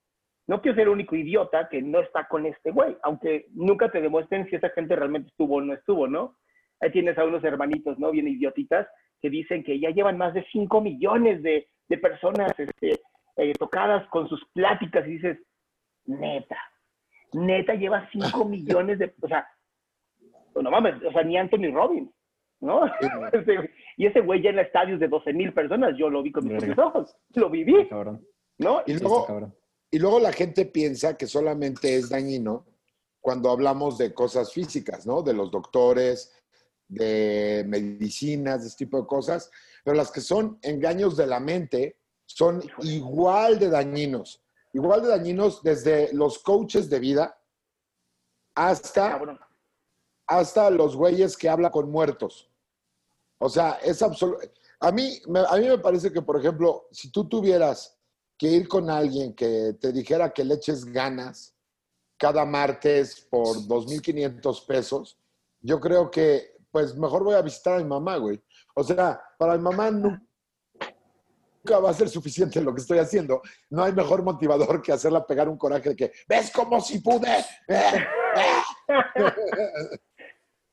no 0.47 0.61
quiero 0.61 0.75
ser 0.75 0.83
el 0.83 0.90
único 0.90 1.16
idiota 1.16 1.68
que 1.70 1.81
no 1.81 2.01
está 2.01 2.29
con 2.29 2.44
este 2.44 2.70
güey, 2.70 2.94
aunque 3.03 3.47
nunca 3.55 3.90
te 3.90 4.03
demuestren 4.03 4.47
si 4.51 4.57
esa 4.57 4.68
gente 4.70 4.94
realmente 4.94 5.29
estuvo 5.31 5.57
o 5.57 5.61
no 5.62 5.73
estuvo, 5.73 6.07
¿no? 6.07 6.37
Ahí 6.81 6.90
tienes 6.90 7.16
a 7.16 7.25
unos 7.25 7.42
hermanitos, 7.44 7.99
¿no? 7.99 8.11
Bien 8.11 8.29
idiotitas, 8.29 8.87
que 9.23 9.31
dicen 9.31 9.64
que 9.64 9.81
ya 9.81 9.88
llevan 9.88 10.18
más 10.18 10.35
de 10.35 10.44
5 10.53 10.83
millones 10.83 11.42
de, 11.42 11.66
de 11.88 11.99
personas 11.99 12.53
este, 12.59 13.01
eh, 13.37 13.53
tocadas 13.59 14.07
con 14.09 14.29
sus 14.29 14.44
pláticas 14.53 15.07
y 15.07 15.12
dices, 15.12 15.38
neta, 16.05 16.59
neta 17.33 17.75
lleva 17.75 18.07
5 18.12 18.44
millones 18.49 18.99
de, 18.99 19.14
o 19.23 19.29
sea, 19.29 19.47
no 20.61 20.70
mames, 20.70 21.03
o 21.03 21.11
sea, 21.11 21.23
ni 21.23 21.38
Anthony 21.38 21.73
Robbins, 21.73 22.11
¿no? 22.64 22.81
Ese- 23.33 23.70
y 23.96 24.07
ese 24.07 24.20
güey 24.20 24.42
ya 24.42 24.50
en 24.50 24.59
estadios 24.59 24.98
de 24.98 25.07
12 25.09 25.33
mil 25.33 25.53
personas, 25.53 25.94
yo 25.96 26.11
lo 26.11 26.22
vi 26.22 26.33
con 26.33 26.44
mis 26.46 26.57
propios 26.57 26.79
ojos, 26.79 27.16
lo 27.35 27.48
viví, 27.50 27.87
Cabrón. 27.88 28.27
¿no? 28.59 28.83
Y 28.87 28.94
luego, 28.94 29.27
cabrón. 29.27 29.55
Y 29.90 29.98
luego 30.00 30.18
la 30.18 30.33
gente 30.33 30.64
piensa 30.66 31.16
que 31.16 31.27
solamente 31.29 31.94
es 31.94 32.09
dañino 32.09 32.66
cuando 33.20 33.50
hablamos 33.50 33.96
de 33.98 34.12
cosas 34.12 34.53
físicas, 34.53 35.07
¿no? 35.07 35.22
De 35.22 35.33
los 35.33 35.50
doctores, 35.50 36.33
de 36.88 37.64
medicinas, 37.68 38.62
de 38.62 38.68
este 38.68 38.85
tipo 38.85 39.00
de 39.00 39.07
cosas. 39.07 39.50
Pero 39.85 39.96
las 39.96 40.11
que 40.11 40.20
son 40.20 40.59
engaños 40.62 41.16
de 41.16 41.27
la 41.27 41.38
mente 41.40 41.98
son 42.27 42.62
igual 42.83 43.59
de 43.59 43.70
dañinos. 43.70 44.42
Igual 44.72 45.03
de 45.03 45.09
dañinos 45.09 45.62
desde 45.62 46.12
los 46.12 46.38
coaches 46.40 46.90
de 46.90 46.98
vida 46.98 47.38
hasta, 48.55 49.38
hasta 50.27 50.70
los 50.70 50.96
güeyes 50.96 51.37
que 51.37 51.48
hablan 51.48 51.70
con 51.70 51.90
muertos. 51.90 52.50
O 53.44 53.48
sea, 53.50 53.72
es 53.85 54.00
absoluto. 54.00 54.40
A 54.80 54.90
mí, 54.90 55.20
me- 55.28 55.44
a 55.46 55.57
mí 55.57 55.68
me 55.68 55.76
parece 55.78 56.11
que, 56.11 56.22
por 56.22 56.38
ejemplo, 56.40 56.88
si 56.90 57.11
tú 57.12 57.28
tuvieras 57.28 57.94
que 58.38 58.46
ir 58.48 58.66
con 58.66 58.88
alguien 58.88 59.35
que 59.35 59.74
te 59.78 59.92
dijera 59.92 60.33
que 60.33 60.42
le 60.44 60.54
eches 60.54 60.83
ganas 60.87 61.54
cada 62.16 62.46
martes 62.46 63.20
por 63.30 63.54
2.500 63.68 64.64
pesos, 64.66 65.18
yo 65.61 65.78
creo 65.78 66.11
que, 66.11 66.57
pues, 66.70 66.96
mejor 66.96 67.22
voy 67.22 67.35
a 67.35 67.42
visitar 67.42 67.74
a 67.74 67.78
mi 67.80 67.85
mamá, 67.85 68.16
güey. 68.16 68.42
O 68.74 68.83
sea, 68.83 69.20
para 69.38 69.59
mi 69.59 69.62
mamá 69.62 69.90
nu- 69.90 70.18
nunca 71.62 71.78
va 71.80 71.90
a 71.90 71.94
ser 71.94 72.09
suficiente 72.09 72.62
lo 72.62 72.74
que 72.74 72.80
estoy 72.80 72.96
haciendo. 72.98 73.42
No 73.68 73.85
hay 73.85 73.92
mejor 73.92 74.22
motivador 74.22 74.80
que 74.80 74.90
hacerla 74.92 75.26
pegar 75.26 75.50
un 75.50 75.59
coraje 75.59 75.90
de 75.90 75.96
que, 75.96 76.12
¿ves 76.26 76.50
cómo 76.50 76.80
si 76.80 76.98
pude? 77.00 77.44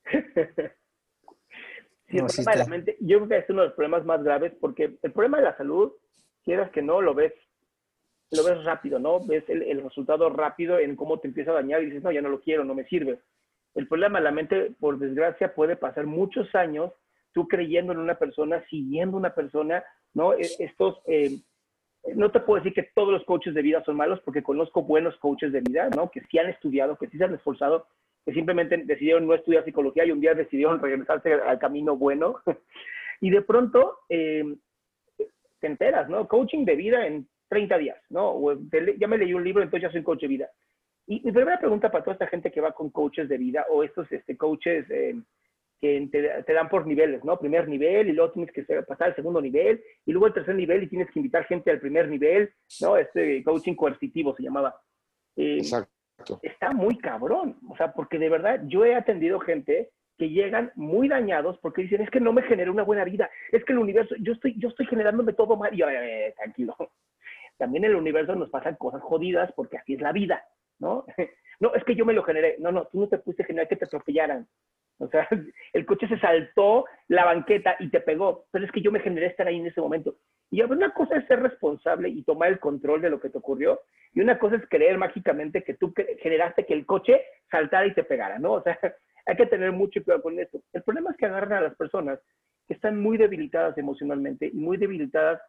Sí, 2.12 2.17
el 2.17 2.24
No, 2.24 2.30
sí 2.30 2.43
problema 2.43 2.52
de 2.52 2.58
la 2.69 2.69
mente, 2.69 2.97
yo 3.00 3.17
creo 3.17 3.30
que 3.30 3.38
es 3.38 3.50
uno 3.50 3.62
de 3.62 3.67
los 3.67 3.76
problemas 3.76 4.06
más 4.06 4.24
graves 4.24 4.54
porque 4.60 4.97
el 5.02 5.12
problema 5.12 5.38
de 5.38 5.43
la 5.45 5.58
salud, 5.58 5.93
quieras 6.43 6.69
que 6.71 6.82
no, 6.82 7.02
lo 7.02 7.13
ves, 7.13 7.34
lo 8.32 8.43
ves 8.43 8.63
rápido, 8.63 9.00
¿no? 9.00 9.19
Ves 9.26 9.43
el, 9.50 9.63
el 9.63 9.82
resultado 9.84 10.30
rápido 10.30 10.80
en 10.80 10.95
cómo 10.95 11.19
te 11.19 11.28
empieza 11.28 11.52
a 11.52 11.56
dañar 11.56 11.82
y 11.82 11.88
dices, 11.88 12.04
no, 12.04 12.12
ya 12.12 12.21
no 12.21 12.30
lo 12.30 12.39
quiero, 12.41 12.63
no 12.63 12.76
me 12.76 12.86
sirve. 12.86 13.19
El 13.76 13.88
problema 13.88 14.19
de 14.19 14.24
la 14.26 14.32
mente, 14.32 14.71
por 14.80 15.00
desgracia, 15.00 15.54
puede 15.54 15.76
pasar 15.76 16.06
muchos 16.06 16.54
años 16.56 16.91
tú 17.34 17.47
creyendo 17.47 17.93
en 17.93 18.00
una 18.00 18.15
persona, 18.15 18.63
siguiendo 18.69 19.15
una 19.17 19.34
persona, 19.34 19.84
¿no? 20.13 20.34
E- 20.34 20.41
Estos, 20.60 21.00
eh, 21.06 21.39
no 22.15 22.32
te 22.32 22.39
puedo 22.41 22.62
decir 22.62 22.74
que 22.74 22.89
todos 22.93 23.12
los 23.13 23.24
coaches 23.26 23.54
de 23.54 23.62
vida 23.62 23.84
son 23.86 23.95
malos 23.95 24.19
porque 24.26 24.43
conozco 24.43 24.82
buenos 24.84 25.15
coaches 25.17 25.52
de 25.54 25.62
vida, 25.62 25.89
¿no? 25.95 26.10
Que 26.12 26.21
sí 26.30 26.38
han 26.39 26.50
estudiado, 26.50 26.97
que 26.97 27.08
sí 27.08 27.17
se 27.17 27.24
han 27.24 27.34
esforzado, 27.36 27.86
que 28.25 28.34
simplemente 28.34 28.77
decidieron 28.77 29.25
no 29.25 29.34
estudiar 29.34 29.65
psicología 29.65 30.05
y 30.05 30.12
un 30.12 30.21
día 30.21 30.34
decidieron 30.34 30.79
regresarse 30.79 31.34
al 31.34 31.60
camino 31.60 31.95
bueno. 31.95 32.41
y 33.21 33.29
de 33.29 33.41
pronto 33.41 33.99
eh, 34.10 34.43
te 35.60 35.67
enteras, 35.67 36.10
¿no? 36.10 36.27
Coaching 36.27 36.65
de 36.65 36.75
vida 36.75 37.07
en 37.07 37.27
30 37.49 37.77
días, 37.77 37.97
¿no? 38.10 38.39
Ya 38.97 39.07
me 39.07 39.17
leí 39.17 39.34
un 39.34 39.43
libro, 39.43 39.62
entonces 39.62 39.89
ya 39.89 39.91
soy 39.91 40.03
coach 40.03 40.21
de 40.21 40.27
vida. 40.27 40.49
Y 41.07 41.21
mi 41.21 41.31
primera 41.31 41.60
pregunta 41.60 41.91
para 41.91 42.03
toda 42.03 42.13
esta 42.13 42.27
gente 42.27 42.51
que 42.51 42.62
va 42.62 42.71
con 42.71 42.89
coaches 42.89 43.27
de 43.27 43.38
vida 43.38 43.65
o 43.69 43.84
estos 43.84 44.10
este, 44.12 44.38
coaches 44.38 44.86
eh, 44.89 45.15
que 45.81 46.07
te, 46.12 46.53
dan 46.53 46.69
por 46.69 46.88
niveles, 46.88 47.23
¿no? 47.25 47.38
Primer 47.38 47.67
nivel 47.67 48.07
y 48.07 48.13
luego 48.13 48.31
tienes 48.31 48.53
que 48.53 48.63
pasar 48.84 49.10
al 49.10 49.15
segundo 49.15 49.41
nivel 49.41 49.84
y 50.05 50.12
luego 50.12 50.27
al 50.27 50.34
tercer 50.34 50.55
nivel 50.55 50.84
y 50.84 50.88
tienes 50.88 51.10
que 51.12 51.19
invitar 51.19 51.43
gente 51.45 51.71
al 51.71 51.79
primer 51.79 52.07
nivel, 52.07 52.53
¿no? 52.79 52.95
Este 52.95 53.43
coaching 53.43 53.75
coercitivo 53.75 54.36
se 54.36 54.43
llamaba. 54.43 54.79
Eh, 55.36 55.57
Exacto. 55.57 55.90
Está 56.41 56.71
muy 56.71 56.97
cabrón. 56.97 57.57
O 57.69 57.75
sea, 57.77 57.93
porque 57.93 58.19
de 58.19 58.29
verdad 58.29 58.62
yo 58.65 58.86
he 58.86 58.95
atendido 58.95 59.39
gente 59.39 59.89
que 60.17 60.29
llegan 60.29 60.71
muy 60.75 61.07
dañados 61.07 61.57
porque 61.60 61.84
dicen, 61.84 62.01
es 62.01 62.10
que 62.10 62.19
no 62.19 62.34
me 62.34 62.43
genera 62.43 62.71
una 62.71 62.84
buena 62.84 63.03
vida, 63.03 63.29
es 63.51 63.63
que 63.65 63.73
el 63.73 63.79
universo, 63.79 64.15
yo 64.19 64.34
estoy, 64.34 64.53
yo 64.60 64.69
estoy 64.69 64.86
generándome 64.86 65.34
todo 65.34 65.57
mal. 65.57 65.73
Y 65.73 65.77
yo, 65.77 65.89
"Eh, 65.89 66.34
tranquilo. 66.38 66.75
También 67.57 67.86
en 67.86 67.91
el 67.91 67.97
universo 67.97 68.36
nos 68.36 68.49
pasan 68.49 68.75
cosas 68.75 69.01
jodidas 69.01 69.51
porque 69.55 69.77
así 69.77 69.93
es 69.95 70.01
la 70.01 70.12
vida, 70.12 70.43
¿no? 70.79 71.05
No, 71.60 71.75
es 71.75 71.84
que 71.84 71.93
yo 71.93 72.05
me 72.05 72.13
lo 72.13 72.23
generé. 72.23 72.55
No, 72.57 72.71
no, 72.71 72.86
tú 72.86 72.99
no 72.99 73.07
te 73.07 73.19
pudiste 73.19 73.43
generar 73.43 73.67
que 73.67 73.75
te 73.75 73.86
atropellaran. 73.86 74.47
O 74.97 75.07
sea, 75.07 75.27
el 75.73 75.86
coche 75.86 76.07
se 76.07 76.19
saltó 76.19 76.86
la 77.07 77.25
banqueta 77.25 77.75
y 77.79 77.89
te 77.89 78.01
pegó, 78.01 78.45
pero 78.51 78.65
es 78.65 78.71
que 78.71 78.81
yo 78.81 78.91
me 78.91 78.99
generé 78.99 79.27
estar 79.27 79.47
ahí 79.47 79.60
en 79.60 79.67
ese 79.67 79.79
momento. 79.79 80.15
Y 80.51 80.61
una 80.61 80.91
cosa 80.93 81.15
es 81.15 81.25
ser 81.27 81.41
responsable 81.41 82.09
y 82.09 82.23
tomar 82.23 82.49
el 82.49 82.59
control 82.59 83.01
de 83.01 83.09
lo 83.09 83.19
que 83.19 83.29
te 83.29 83.37
ocurrió, 83.37 83.79
y 84.13 84.19
una 84.21 84.37
cosa 84.37 84.57
es 84.57 84.67
creer 84.69 84.97
mágicamente 84.97 85.63
que 85.63 85.75
tú 85.75 85.93
generaste 86.21 86.65
que 86.65 86.73
el 86.73 86.85
coche 86.85 87.21
saltara 87.49 87.87
y 87.87 87.93
te 87.93 88.03
pegara, 88.03 88.37
¿no? 88.37 88.53
O 88.61 88.61
sea, 88.61 88.77
hay 89.25 89.35
que 89.37 89.45
tener 89.45 89.71
mucho 89.71 90.03
cuidado 90.03 90.23
con 90.23 90.37
esto. 90.39 90.59
El 90.73 90.83
problema 90.83 91.11
es 91.11 91.17
que 91.17 91.25
agarran 91.25 91.53
a 91.53 91.61
las 91.61 91.75
personas 91.75 92.19
que 92.67 92.73
están 92.73 92.99
muy 93.01 93.17
debilitadas 93.17 93.77
emocionalmente 93.77 94.47
y 94.47 94.57
muy 94.57 94.77
debilitadas 94.77 95.39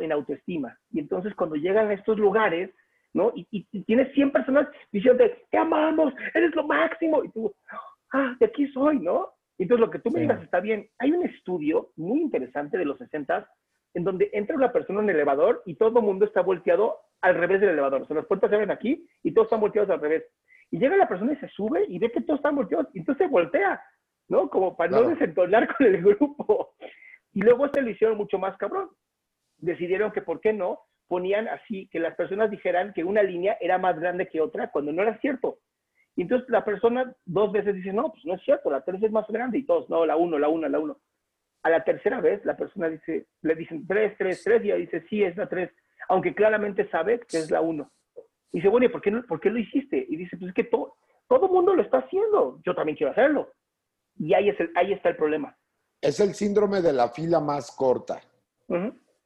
en 0.00 0.10
autoestima. 0.12 0.76
Y 0.92 0.98
entonces 1.00 1.34
cuando 1.34 1.56
llegan 1.56 1.88
a 1.88 1.94
estos 1.94 2.18
lugares, 2.18 2.70
¿no? 3.14 3.32
Y, 3.34 3.46
y, 3.50 3.66
y 3.72 3.82
tienes 3.84 4.12
100 4.14 4.32
personas 4.32 4.68
diciendo, 4.92 5.24
te 5.50 5.58
amamos, 5.58 6.12
eres 6.34 6.54
lo 6.54 6.66
máximo. 6.66 7.22
Y 7.24 7.28
tú, 7.30 7.54
ah, 8.12 8.36
de 8.40 8.46
aquí 8.46 8.66
soy, 8.68 8.98
¿no? 8.98 9.28
Entonces, 9.58 9.80
lo 9.86 9.90
que 9.90 9.98
tú 9.98 10.10
me 10.10 10.20
Sí. 10.20 10.22
digas 10.22 10.42
está 10.42 10.60
bien. 10.60 10.88
Hay 10.98 11.12
un 11.12 11.24
estudio 11.26 11.90
muy 11.96 12.20
interesante 12.20 12.78
de 12.78 12.84
los 12.86 12.98
60 12.98 13.46
en 13.94 14.04
donde 14.04 14.30
entra 14.32 14.56
una 14.56 14.72
persona 14.72 15.00
en 15.00 15.10
el 15.10 15.16
elevador 15.16 15.62
y 15.66 15.74
todo 15.74 15.98
el 15.98 16.04
mundo 16.04 16.24
está 16.24 16.42
volteado 16.42 16.98
al 17.20 17.34
revés 17.34 17.60
del 17.60 17.70
elevador. 17.70 18.02
O 18.02 18.06
sea, 18.06 18.16
las 18.16 18.26
puertas 18.26 18.48
se 18.50 18.56
abren 18.56 18.70
aquí 18.70 19.06
y 19.22 19.32
todos 19.32 19.46
están 19.46 19.60
volteados 19.60 19.90
al 19.90 20.00
revés. 20.00 20.24
Y 20.70 20.78
llega 20.78 20.96
la 20.96 21.08
persona 21.08 21.32
y 21.32 21.36
se 21.36 21.48
sube 21.48 21.84
y 21.88 21.98
ve 21.98 22.10
que 22.12 22.20
todos 22.20 22.38
están 22.38 22.56
volteados 22.56 22.86
y 22.94 23.00
entonces 23.00 23.26
se 23.26 23.32
voltea, 23.32 23.82
¿no? 24.28 24.48
Como 24.48 24.76
para 24.76 24.90
Claro. 24.90 25.04
no 25.04 25.10
desentonar 25.10 25.68
con 25.76 25.86
el 25.86 26.02
grupo. 26.02 26.74
Y 27.32 27.42
luego 27.42 27.68
se 27.68 27.82
lo 27.82 27.90
hicieron 27.90 28.16
mucho 28.16 28.38
más 28.38 28.56
cabrón. 28.56 28.88
Decidieron 29.58 30.12
que, 30.12 30.22
¿por 30.22 30.40
qué 30.40 30.52
no? 30.52 30.80
Ponían 31.08 31.48
así, 31.48 31.88
que 31.88 31.98
las 31.98 32.14
personas 32.14 32.50
dijeran 32.50 32.92
que 32.92 33.02
una 33.04 33.22
línea 33.22 33.56
era 33.60 33.78
más 33.78 33.98
grande 33.98 34.28
que 34.28 34.40
otra 34.40 34.70
cuando 34.70 34.92
no 34.92 35.02
era 35.02 35.18
cierto. 35.18 35.58
Y 36.16 36.22
entonces 36.22 36.48
la 36.48 36.64
persona 36.64 37.14
dos 37.24 37.50
veces 37.52 37.74
dice, 37.74 37.92
no, 37.92 38.12
pues 38.12 38.24
no 38.24 38.34
es 38.34 38.42
cierto, 38.42 38.70
la 38.70 38.82
tres 38.84 39.02
es 39.02 39.10
más 39.10 39.26
grande 39.28 39.58
y 39.58 39.64
todos, 39.66 39.88
no, 39.90 40.06
la 40.06 40.16
uno, 40.16 40.38
la 40.38 40.48
una, 40.48 40.68
la 40.68 40.78
uno. 40.78 40.98
A 41.62 41.70
la 41.70 41.84
tercera 41.84 42.20
vez 42.20 42.44
la 42.44 42.56
persona 42.56 42.88
dice, 42.88 43.26
le 43.42 43.54
dicen 43.54 43.86
tres, 43.86 44.14
tres, 44.16 44.42
tres, 44.42 44.62
y 44.64 44.68
ella 44.70 44.76
dice, 44.76 45.04
sí, 45.08 45.22
es 45.22 45.36
la 45.36 45.48
tres, 45.48 45.70
aunque 46.08 46.34
claramente 46.34 46.88
sabe 46.90 47.20
que 47.20 47.38
es 47.38 47.50
la 47.50 47.60
uno. 47.60 47.90
Y 48.52 48.58
dice, 48.58 48.68
bueno, 48.68 48.86
¿y 48.86 48.88
por 48.88 49.00
qué, 49.02 49.10
no- 49.10 49.24
por 49.26 49.40
qué 49.40 49.50
lo 49.50 49.58
hiciste? 49.58 50.06
Y 50.08 50.16
dice, 50.16 50.36
pues 50.36 50.48
es 50.48 50.54
que 50.54 50.64
to- 50.64 50.96
todo 51.28 51.46
el 51.46 51.52
mundo 51.52 51.74
lo 51.76 51.82
está 51.82 51.98
haciendo, 51.98 52.60
yo 52.64 52.74
también 52.74 52.96
quiero 52.96 53.12
hacerlo. 53.12 53.52
Y 54.18 54.34
ahí, 54.34 54.48
es 54.48 54.58
el, 54.58 54.70
ahí 54.74 54.92
está 54.92 55.10
el 55.10 55.16
problema. 55.16 55.56
Es 56.00 56.18
el 56.20 56.34
síndrome 56.34 56.80
de 56.80 56.92
la 56.94 57.08
fila 57.10 57.40
más 57.40 57.70
corta. 57.72 58.20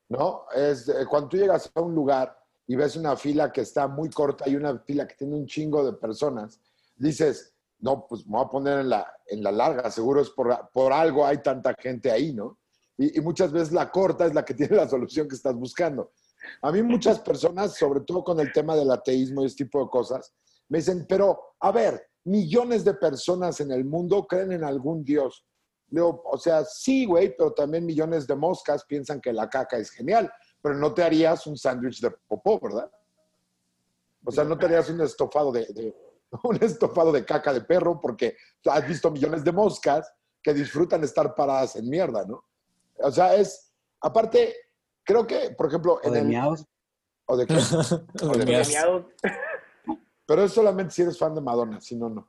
¿no? 0.09 0.45
Es 0.55 0.89
eh, 0.89 1.07
cuando 1.09 1.29
tú 1.29 1.37
llegas 1.37 1.71
a 1.75 1.81
un 1.81 1.95
lugar 1.95 2.37
y 2.67 2.77
ves 2.77 2.97
una 2.97 3.17
fila 3.17 3.53
que 3.53 3.61
está 3.61 3.87
muy 3.89 4.11
corta 4.11 4.49
y 4.49 4.57
una 4.57 4.79
fila 4.81 5.07
que 5.07 5.15
tiene 5.15 5.35
un 5.37 5.47
chingo 5.47 5.85
de 5.85 5.97
personas, 5.97 6.61
dices, 6.97 7.54
no, 7.85 8.07
pues 8.07 8.27
me 8.27 8.39
voy 8.39 8.47
a 8.47 8.49
poner 8.49 8.79
en 8.79 8.89
la, 8.89 9.07
en 9.27 9.43
la 9.43 9.53
larga, 9.53 9.91
seguro 9.91 10.23
es 10.23 10.31
por, 10.31 10.71
por 10.73 10.91
algo 10.91 11.27
hay 11.27 11.43
tanta 11.43 11.75
gente 11.75 12.11
ahí, 12.11 12.33
¿no? 12.33 12.59
Y, 12.97 13.21
muchas 13.21 13.53
veces 13.53 13.73
la 13.73 13.91
corta 13.91 14.25
es 14.25 14.33
la 14.33 14.43
que 14.43 14.55
tiene 14.55 14.77
la 14.77 14.89
solución 14.89 15.29
que 15.29 15.35
estás 15.35 15.55
buscando. 15.55 16.13
A 16.63 16.73
mí 16.73 16.83
muchas 16.83 17.21
personas, 17.21 17.77
sobre 17.77 18.01
todo 18.01 18.25
con 18.25 18.41
el 18.41 18.51
tema 18.53 18.75
del 18.75 18.91
ateísmo 18.91 19.43
y 19.43 19.47
este 19.47 19.65
tipo 19.65 19.85
de 19.85 19.91
cosas, 19.91 20.33
me 20.71 20.79
dicen, 20.79 21.05
pero 21.07 21.57
a 21.61 21.73
ver, 21.73 22.03
millones 22.25 22.85
de 22.85 22.95
personas 22.95 23.61
en 23.61 23.71
el 23.71 23.85
mundo 23.85 24.27
creen 24.27 24.53
en 24.53 24.65
algún 24.65 25.05
Dios. 25.05 25.45
Digo, 25.87 26.23
o 26.25 26.39
sea, 26.39 26.65
sí, 26.65 27.05
güey, 27.05 27.37
pero 27.37 27.53
también 27.53 27.85
millones 27.85 28.27
de 28.27 28.35
moscas 28.35 28.87
piensan 28.87 29.21
que 29.21 29.33
la 29.33 29.51
caca 29.51 29.77
es 29.77 29.91
genial, 29.91 30.33
pero 30.63 30.75
no 30.75 30.95
te 30.95 31.03
harías 31.03 31.47
un 31.47 31.59
sándwich 31.59 32.01
de 32.01 32.11
popó, 32.27 32.59
¿verdad? 32.61 32.91
O 34.25 34.33
sea, 34.33 34.45
no 34.45 34.57
te 34.57 34.65
harías 34.65 34.89
un 34.89 35.03
estofado 35.03 35.53
de- 35.53 35.95
un 36.43 36.57
estofado 36.63 37.13
de 37.13 37.25
caca 37.25 37.53
de 37.53 37.61
perro 37.63 38.01
porque 38.01 38.37
has 38.67 38.87
visto 38.87 39.11
millones 39.11 39.45
de 39.45 39.53
moscas 39.53 40.13
que 40.43 40.53
disfrutan 40.53 41.03
estar 41.05 41.35
paradas 41.35 41.77
en 41.77 41.89
mierda, 41.89 42.25
¿no? 42.27 42.45
O 42.99 43.11
sea, 43.11 43.35
es, 43.35 43.73
aparte, 44.01 44.55
creo 45.03 45.27
que, 45.27 45.51
por 45.57 45.69
ejemplo, 45.69 45.95
O 45.95 46.07
en 46.07 46.13
de 46.13 46.19
el... 46.21 46.27
miados. 46.27 46.67
¿O 47.27 47.37
de 47.37 47.47
qué? 47.47 47.55
Mías. 48.47 48.69
Premiados. 48.69 49.07
Pero 50.27 50.43
es 50.45 50.53
solamente 50.53 50.93
si 50.93 51.03
eres 51.03 51.19
fan 51.19 51.35
de 51.35 51.41
Madonna, 51.41 51.81
si 51.81 51.97
no, 51.97 52.09
no. 52.09 52.29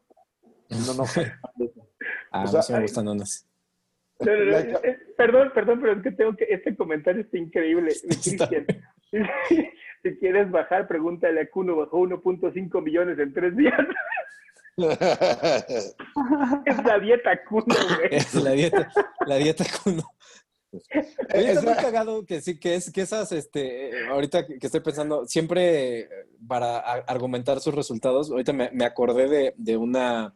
Si 0.69 0.87
no, 0.87 0.93
no. 0.93 1.03
Ah, 2.31 2.43
O 2.43 2.47
sea, 2.47 2.59
a 2.59 2.61
mí 2.61 2.63
sí 2.65 2.73
me 2.73 2.81
gustan 2.81 3.07
unas. 3.07 3.47
No, 4.19 4.25
no, 4.33 4.45
no, 4.45 4.51
Like- 4.51 4.79
eh, 4.89 4.97
perdón, 5.17 5.51
perdón, 5.53 5.79
pero 5.79 5.93
es 5.93 6.03
que 6.03 6.11
tengo 6.11 6.35
que, 6.35 6.45
este 6.49 6.75
comentario 6.75 7.21
está 7.21 7.37
increíble. 7.37 7.93
Cristian, 8.01 8.65
si 10.05 10.17
quieres 10.19 10.51
bajar, 10.51 10.87
pregúntale 10.87 11.41
a 11.41 11.49
Kuno, 11.49 11.75
bajó 11.75 11.99
1.5 12.01 12.83
millones 12.83 13.17
en 13.17 13.33
tres 13.33 13.57
días. 13.57 13.73
Es 16.65 16.83
la 16.83 16.99
dieta 16.99 17.43
Kuno, 17.47 17.63
güey. 17.65 18.09
Es 18.11 18.33
la 18.35 18.51
dieta, 18.51 18.91
la 19.25 19.35
dieta 19.37 19.63
Kuno. 19.83 20.03
Oye, 21.33 21.51
está 21.51 21.61
muy 21.61 21.75
cagado 21.75 22.25
que 22.25 22.41
sí, 22.41 22.59
que 22.59 22.75
es 22.75 22.91
que 22.91 23.01
esas, 23.01 23.31
este, 23.31 24.07
ahorita 24.09 24.45
que 24.45 24.57
estoy 24.61 24.81
pensando, 24.81 25.25
siempre 25.25 25.99
eh, 26.01 26.09
para 26.45 26.79
a- 26.79 27.05
argumentar 27.07 27.61
sus 27.61 27.73
resultados, 27.73 28.29
ahorita 28.29 28.51
me, 28.51 28.69
me 28.71 28.83
acordé 28.83 29.29
de, 29.29 29.53
de 29.55 29.77
una, 29.77 30.33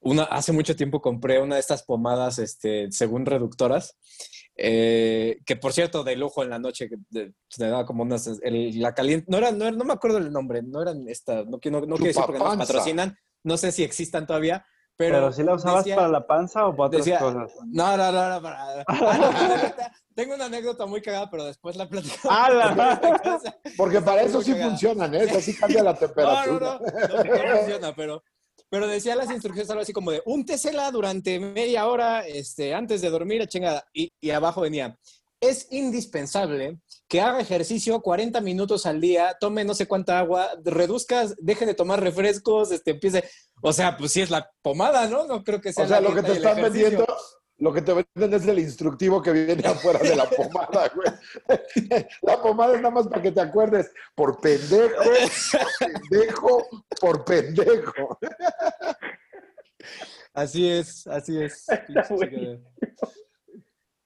una, 0.00 0.24
hace 0.24 0.50
mucho 0.52 0.74
tiempo 0.74 1.00
compré 1.00 1.40
una 1.40 1.54
de 1.54 1.60
estas 1.60 1.84
pomadas, 1.84 2.40
este, 2.40 2.90
según 2.90 3.24
reductoras, 3.26 3.96
eh, 4.56 5.38
que 5.44 5.56
por 5.56 5.72
cierto, 5.72 6.02
de 6.02 6.16
lujo 6.16 6.42
en 6.42 6.50
la 6.50 6.58
noche, 6.58 6.88
que 6.88 6.96
te 7.12 7.32
daba 7.68 7.84
como 7.84 8.02
unas, 8.02 8.26
el- 8.42 8.80
la 8.80 8.94
caliente, 8.94 9.26
no 9.28 9.38
era, 9.38 9.50
no, 9.52 9.66
era- 9.66 9.76
no 9.76 9.84
me 9.84 9.92
acuerdo 9.92 10.18
el 10.18 10.32
nombre, 10.32 10.62
no 10.62 10.80
eran 10.82 11.06
esta, 11.08 11.44
no, 11.44 11.58
quiero- 11.58 11.80
no, 11.80 11.86
no 11.86 11.96
quiero 11.96 12.08
decir 12.08 12.22
porque 12.24 12.38
nos 12.42 12.56
patrocinan, 12.56 13.16
no 13.44 13.56
sé 13.56 13.70
si 13.72 13.84
existan 13.84 14.26
todavía, 14.26 14.64
pero... 14.96 15.16
¿Pero, 15.16 15.32
si 15.32 15.42
la 15.42 15.54
usabas 15.54 15.84
decía- 15.84 15.96
para 15.96 16.08
la 16.08 16.26
panza 16.26 16.66
o 16.66 16.74
para 16.74 16.86
otras 16.88 17.04
decía- 17.04 17.18
cosas? 17.18 17.52
no, 17.66 17.96
no, 17.98 18.12
no, 18.12 18.30
no, 18.30 18.42
para- 18.42 18.84
Ah, 18.86 19.18
no, 19.68 19.84
Tengo 20.14 20.34
una 20.34 20.46
anécdota 20.46 20.86
muy 20.86 21.02
cagada, 21.02 21.30
pero 21.30 21.44
después 21.44 21.76
la 21.76 21.86
platico. 21.86 22.14
¡Ah, 22.30 22.48
la! 22.50 23.50
Porque 23.76 24.00
para 24.00 24.22
eso 24.22 24.40
sí 24.40 24.52
cagada. 24.52 24.70
funcionan, 24.70 25.14
¿eh? 25.14 25.28
Así 25.36 25.54
cambia 25.54 25.82
la 25.82 25.92
No, 25.92 26.00
no, 26.00 26.06
temperatura. 26.06 26.80
no, 26.80 27.24
no, 27.24 27.24
no 27.50 27.56
funciona, 27.58 27.94
pero, 27.94 28.22
pero 28.68 28.86
decía 28.86 29.16
las 29.16 29.30
instrucciones 29.30 29.70
algo 29.70 29.82
así 29.82 29.92
como 29.92 30.10
de 30.10 30.22
úntesela 30.24 30.90
durante 30.90 31.38
media 31.38 31.86
hora 31.86 32.26
este, 32.26 32.74
antes 32.74 33.00
de 33.00 33.10
dormir, 33.10 33.46
chingada. 33.46 33.86
Y, 33.92 34.12
y 34.20 34.30
abajo 34.30 34.60
venía, 34.60 34.98
es 35.40 35.68
indispensable 35.70 36.78
que 37.08 37.20
haga 37.20 37.40
ejercicio 37.40 38.00
40 38.00 38.40
minutos 38.40 38.86
al 38.86 39.00
día, 39.00 39.36
tome 39.38 39.64
no 39.64 39.74
sé 39.74 39.86
cuánta 39.86 40.18
agua, 40.18 40.50
reduzcas, 40.64 41.36
deje 41.38 41.66
de 41.66 41.74
tomar 41.74 42.00
refrescos, 42.00 42.72
este, 42.72 42.92
empiece. 42.92 43.24
O 43.62 43.72
sea, 43.72 43.96
pues 43.96 44.12
sí 44.12 44.22
es 44.22 44.30
la 44.30 44.50
pomada, 44.62 45.06
¿no? 45.08 45.26
No 45.26 45.44
creo 45.44 45.60
que 45.60 45.72
sea 45.72 45.84
O 45.84 45.88
sea, 45.88 46.00
lo 46.00 46.14
que 46.14 46.22
te 46.22 46.32
están 46.32 46.60
vendiendo, 46.60 47.06
lo 47.58 47.72
que 47.72 47.80
te 47.80 47.92
venden 47.92 48.34
es 48.34 48.46
el 48.46 48.58
instructivo 48.58 49.22
que 49.22 49.32
viene 49.32 49.62
afuera 49.66 49.98
de 49.98 50.14
la 50.14 50.28
pomada, 50.28 50.90
güey. 50.94 51.08
La 52.22 52.40
pomada 52.42 52.74
es 52.74 52.82
nada 52.82 52.94
más 52.94 53.08
para 53.08 53.22
que 53.22 53.32
te 53.32 53.40
acuerdes, 53.40 53.92
por 54.14 54.40
pendejo, 54.40 55.00
por 55.00 55.64
pendejo, 55.80 56.68
por 57.00 57.24
pendejo. 57.24 58.18
Así 60.34 60.68
es, 60.70 61.06
así 61.06 61.42
es. 61.42 61.66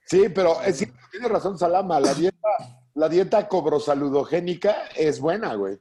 Sí, 0.06 0.28
pero 0.28 0.60
es 0.62 0.78
cierto, 0.78 0.98
tiene 1.12 1.28
razón 1.28 1.56
Salama, 1.56 2.00
la 2.00 2.12
dieta, 2.12 2.48
la 2.94 3.08
dieta 3.08 3.46
cobrosaludogénica 3.46 4.86
es 4.96 5.20
buena, 5.20 5.54
güey. 5.54 5.78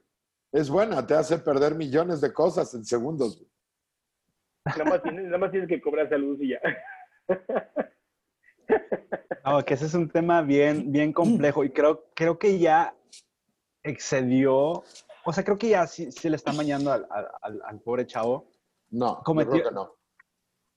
Es 0.51 0.69
buena, 0.69 1.07
te 1.07 1.15
hace 1.15 1.39
perder 1.39 1.73
millones 1.73 2.21
de 2.21 2.31
cosas 2.31 2.71
en 2.75 2.85
segundos. 2.85 3.37
güey. 3.37 3.49
Nada 4.65 4.83
más, 4.85 5.01
tienes, 5.01 5.25
nada 5.25 5.37
más 5.39 5.49
tienes 5.49 5.67
que 5.67 5.81
cobrar 5.81 6.07
salud 6.09 6.39
y 6.39 6.49
ya. 6.49 6.59
No, 9.45 9.63
que 9.65 9.73
ese 9.73 9.85
es 9.85 9.93
un 9.93 10.09
tema 10.09 10.41
bien, 10.41 10.91
bien 10.91 11.11
complejo 11.11 11.63
y 11.63 11.71
creo, 11.71 12.05
creo 12.13 12.37
que 12.37 12.59
ya 12.59 12.93
excedió, 13.83 14.83
o 15.25 15.33
sea, 15.33 15.43
creo 15.43 15.57
que 15.57 15.69
ya 15.69 15.87
sí, 15.87 16.11
sí 16.11 16.29
le 16.29 16.35
está 16.35 16.53
mañando 16.53 16.91
al, 16.91 17.07
al- 17.65 17.79
pobre 17.79 18.05
chavo. 18.05 18.47
No, 18.91 19.17
yo 19.17 19.23
Cometió- 19.23 19.51
creo 19.51 19.63
que 19.69 19.75
no. 19.75 19.95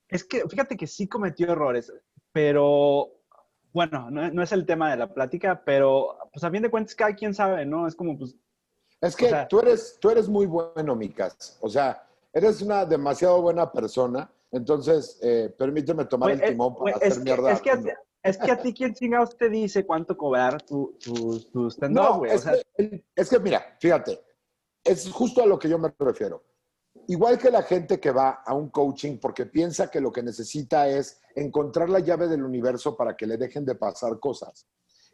Es 0.09 0.25
que 0.25 0.47
fíjate 0.49 0.77
que 0.77 0.87
sí 0.87 1.07
cometió 1.09 1.51
errores, 1.51 1.93
pero 2.33 3.11
bueno, 3.73 4.11
no, 4.11 4.31
no 4.31 4.43
es 4.43 4.53
el 4.53 4.65
tema 4.67 4.91
de 4.91 4.97
la 4.99 5.13
plática, 5.13 5.63
pero 5.65 6.17
pues 6.33 6.45
a 6.45 6.51
fin 6.51 6.63
de 6.63 6.71
cuentas 6.71 6.95
cada 6.95 7.15
quien 7.15 7.35
sabe, 7.35 7.65
¿no? 7.67 7.87
Es 7.87 7.95
como 7.97 8.17
pues, 8.19 8.37
Es 9.01 9.17
que 9.17 9.27
O 9.27 9.29
sea- 9.31 9.49
tú, 9.49 9.61
eres, 9.61 9.99
tú 10.01 10.11
eres 10.11 10.29
muy 10.29 10.47
bueno, 10.47 10.95
Micas. 10.95 11.59
O 11.61 11.69
sea, 11.69 12.07
eres 12.33 12.63
una 12.63 12.85
demasiado 12.87 13.41
buena 13.43 13.71
persona. 13.71 14.31
Entonces, 14.53 15.19
eh, 15.23 15.53
permíteme 15.59 16.05
tomar 16.05 16.31
el 16.33 16.43
timón 16.43 16.75
para 16.75 16.83
güey, 16.83 16.95
hacer 16.95 17.09
es, 17.09 17.19
que, 17.19 17.25
mierda. 17.25 17.53
es, 17.53 17.61
que 17.63 17.71
a, 17.71 17.83
es 18.23 18.39
que 18.39 18.51
a 18.51 18.63
ti 18.63 18.75
quién 18.75 18.95
chingados 18.95 19.37
te 19.37 19.49
dice 19.49 19.87
cuánto 19.87 20.17
cobrar 20.17 20.63
tu, 20.63 20.97
tu, 21.03 21.41
tu 21.51 21.71
stand-up, 21.71 22.03
No, 22.03 22.19
güey. 22.19 22.33
O 22.33 22.35
es, 22.35 22.43
sea, 22.43 22.55
que, 22.77 23.05
es 23.17 23.31
que 23.31 23.39
mira, 23.41 23.77
fíjate, 23.81 24.23
es 24.85 25.11
justo 25.11 25.43
a 25.43 25.47
lo 25.47 25.59
que 25.59 25.71
yo 25.71 25.79
me 25.79 25.93
refiero. 25.99 26.45
Igual 27.09 27.39
que 27.39 27.51
la 27.51 27.63
gente 27.63 27.99
que 27.99 28.11
va 28.11 28.43
a 28.45 28.55
un 28.55 28.69
coaching 28.69 29.19
porque 29.19 29.47
piensa 29.47 29.91
que 29.91 30.01
lo 30.01 30.13
que 30.13 30.23
necesita 30.23 30.87
es 30.87 31.21
encontrar 31.35 31.89
la 31.89 32.01
llave 32.01 32.29
del 32.29 32.45
universo 32.45 32.95
para 32.95 33.17
que 33.17 33.27
le 33.27 33.39
dejen 33.39 33.65
de 33.65 33.75
pasar 33.75 34.21
cosas. 34.21 34.69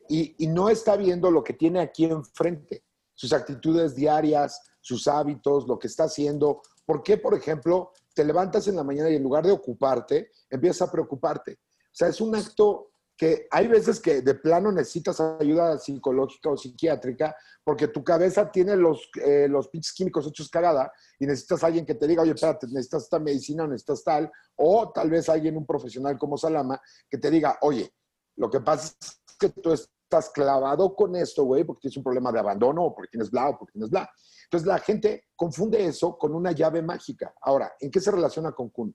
Y, 0.08 0.34
y 0.44 0.48
no 0.48 0.68
está 0.68 0.96
viendo 0.96 1.30
lo 1.30 1.44
que 1.44 1.52
tiene 1.52 1.80
aquí 1.80 2.06
enfrente, 2.06 2.84
sus 3.14 3.32
actitudes 3.32 3.94
diarias, 3.94 4.60
sus 4.80 5.06
hábitos, 5.06 5.68
lo 5.68 5.78
que 5.78 5.86
está 5.86 6.04
haciendo. 6.04 6.62
¿Por 6.84 7.02
qué, 7.02 7.16
por 7.18 7.34
ejemplo, 7.34 7.92
te 8.18 8.24
levantas 8.24 8.66
en 8.66 8.74
la 8.74 8.82
mañana 8.82 9.08
y 9.10 9.14
en 9.14 9.22
lugar 9.22 9.46
de 9.46 9.52
ocuparte, 9.52 10.32
empiezas 10.50 10.88
a 10.88 10.90
preocuparte? 10.90 11.52
O 11.52 11.92
sea, 11.92 12.08
es 12.08 12.20
un 12.20 12.34
acto 12.34 12.90
que 13.16 13.46
hay 13.48 13.68
veces 13.68 14.00
que 14.00 14.22
de 14.22 14.34
plano 14.34 14.72
necesitas 14.72 15.20
ayuda 15.20 15.78
psicológica 15.78 16.50
o 16.50 16.56
psiquiátrica 16.56 17.36
porque 17.62 17.86
tu 17.86 18.02
cabeza 18.02 18.50
tiene 18.50 18.74
los, 18.74 19.08
eh, 19.24 19.46
los 19.48 19.68
pinches 19.68 19.92
químicos 19.92 20.26
hechos 20.26 20.50
cagada 20.50 20.90
y 21.20 21.26
necesitas 21.26 21.62
alguien 21.62 21.86
que 21.86 21.94
te 21.94 22.08
diga, 22.08 22.22
oye, 22.22 22.32
espérate, 22.32 22.66
necesitas 22.66 23.04
esta 23.04 23.20
medicina 23.20 23.62
o 23.62 23.68
necesitas 23.68 24.02
tal, 24.02 24.32
o 24.56 24.90
tal 24.90 25.10
vez 25.10 25.28
alguien, 25.28 25.56
un 25.56 25.64
profesional 25.64 26.18
como 26.18 26.36
Salama, 26.36 26.80
que 27.08 27.18
te 27.18 27.30
diga, 27.30 27.56
oye, 27.60 27.88
lo 28.34 28.50
que 28.50 28.58
pasa 28.58 28.96
es 29.00 29.20
que 29.38 29.50
tú 29.50 29.72
estás 29.72 30.30
clavado 30.30 30.92
con 30.96 31.14
esto, 31.14 31.44
güey, 31.44 31.62
porque 31.62 31.82
tienes 31.82 31.98
un 31.98 32.02
problema 32.02 32.32
de 32.32 32.40
abandono 32.40 32.86
o 32.86 32.94
porque 32.96 33.10
tienes 33.12 33.30
bla 33.30 33.50
o 33.50 33.58
porque 33.60 33.74
tienes 33.74 33.90
bla. 33.90 34.10
Entonces 34.50 34.66
la 34.66 34.78
gente 34.78 35.26
confunde 35.36 35.84
eso 35.84 36.16
con 36.16 36.34
una 36.34 36.52
llave 36.52 36.80
mágica. 36.80 37.34
Ahora, 37.42 37.70
¿en 37.80 37.90
qué 37.90 38.00
se 38.00 38.10
relaciona 38.10 38.52
con 38.52 38.70
Kuno? 38.70 38.94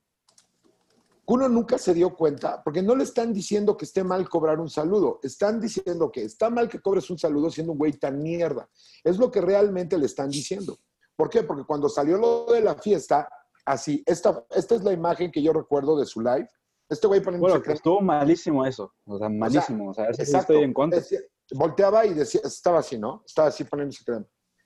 Kuno 1.26 1.47
nunca 1.47 1.78
se 1.78 1.93
dio 1.93 2.16
cuenta, 2.16 2.62
porque 2.64 2.82
no 2.82 2.95
le 2.95 3.04
están 3.04 3.32
diciendo 3.34 3.78
que 3.78 3.86
esté 3.86 4.04
mal 4.04 4.28
cobrar 4.28 4.60
un 4.60 4.70
saludo, 4.70 5.20
están 5.22 5.62
diciendo 5.62 6.12
que 6.12 6.24
está 6.24 6.49
mal 6.49 6.68
que 6.68 6.82
cobres 6.82 7.10
un 7.12 7.18
saludo 7.20 7.51
siendo 7.51 7.72
un 7.72 7.78
güey 7.78 7.93
tan 7.93 8.22
mierda. 8.22 8.68
Es 9.04 9.18
lo 9.20 9.30
que 9.30 9.41
realmente 9.41 9.97
le 9.97 10.08
están 10.08 10.30
diciendo. 10.30 10.80
¿Por 11.16 11.30
qué? 11.30 11.43
Porque 11.43 11.64
cuando 11.66 11.88
salió 11.88 12.18
lo 12.18 12.45
de 12.51 12.62
la 12.62 12.76
fiesta, 12.76 13.30
así, 13.64 14.04
esta, 14.08 14.43
esta 14.49 14.76
es 14.76 14.84
la 14.84 14.91
imagen 14.91 15.32
que 15.32 15.41
yo 15.43 15.54
recuerdo 15.54 15.97
de 15.97 16.08
su 16.08 16.20
live. 16.20 16.49
Este 16.89 17.06
güey 17.08 17.22
poniendo 17.22 17.47
Bueno, 17.47 17.62
que 17.62 17.74
estuvo 17.74 18.01
malísimo 18.01 18.66
eso. 18.66 18.91
O 19.06 19.18
sea, 19.20 19.30
malísimo. 19.30 19.91
O 19.91 19.93
sea, 19.93 20.12
sí 20.14 20.24
Exacto. 20.24 20.54
estoy 20.54 20.66
en 20.66 20.74
contra. 20.74 20.99
Decía- 20.99 21.20
volteaba 21.54 22.06
y 22.08 22.16
decía, 22.16 22.41
estaba 22.43 22.80
así, 22.80 22.97
¿no? 22.97 23.24
Estaba 23.26 23.49
así 23.49 23.64
poniéndose 23.64 24.04
crema. 24.04 24.26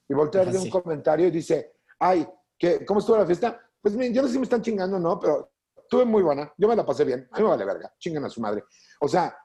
Y 0.09 0.13
voltea 0.13 0.45
de 0.45 0.57
un 0.57 0.69
comentario 0.69 1.27
y 1.27 1.31
dice, 1.31 1.73
ay, 1.99 2.27
¿qué, 2.57 2.85
¿cómo 2.85 2.99
estuvo 2.99 3.17
la 3.17 3.25
fiesta? 3.25 3.59
Pues 3.81 3.95
miren, 3.95 4.13
yo 4.13 4.21
no 4.21 4.27
sé 4.27 4.33
si 4.33 4.39
me 4.39 4.45
están 4.45 4.61
chingando, 4.61 4.99
¿no? 4.99 5.19
Pero 5.19 5.51
estuve 5.75 6.05
muy 6.05 6.23
buena. 6.23 6.51
Yo 6.57 6.67
me 6.67 6.75
la 6.75 6.85
pasé 6.85 7.03
bien. 7.03 7.27
A 7.31 7.37
mí 7.37 7.43
me 7.43 7.49
vale 7.49 7.65
verga. 7.65 7.93
Chingan 7.99 8.25
a 8.25 8.29
su 8.29 8.41
madre. 8.41 8.63
O 9.01 9.07
sea, 9.07 9.37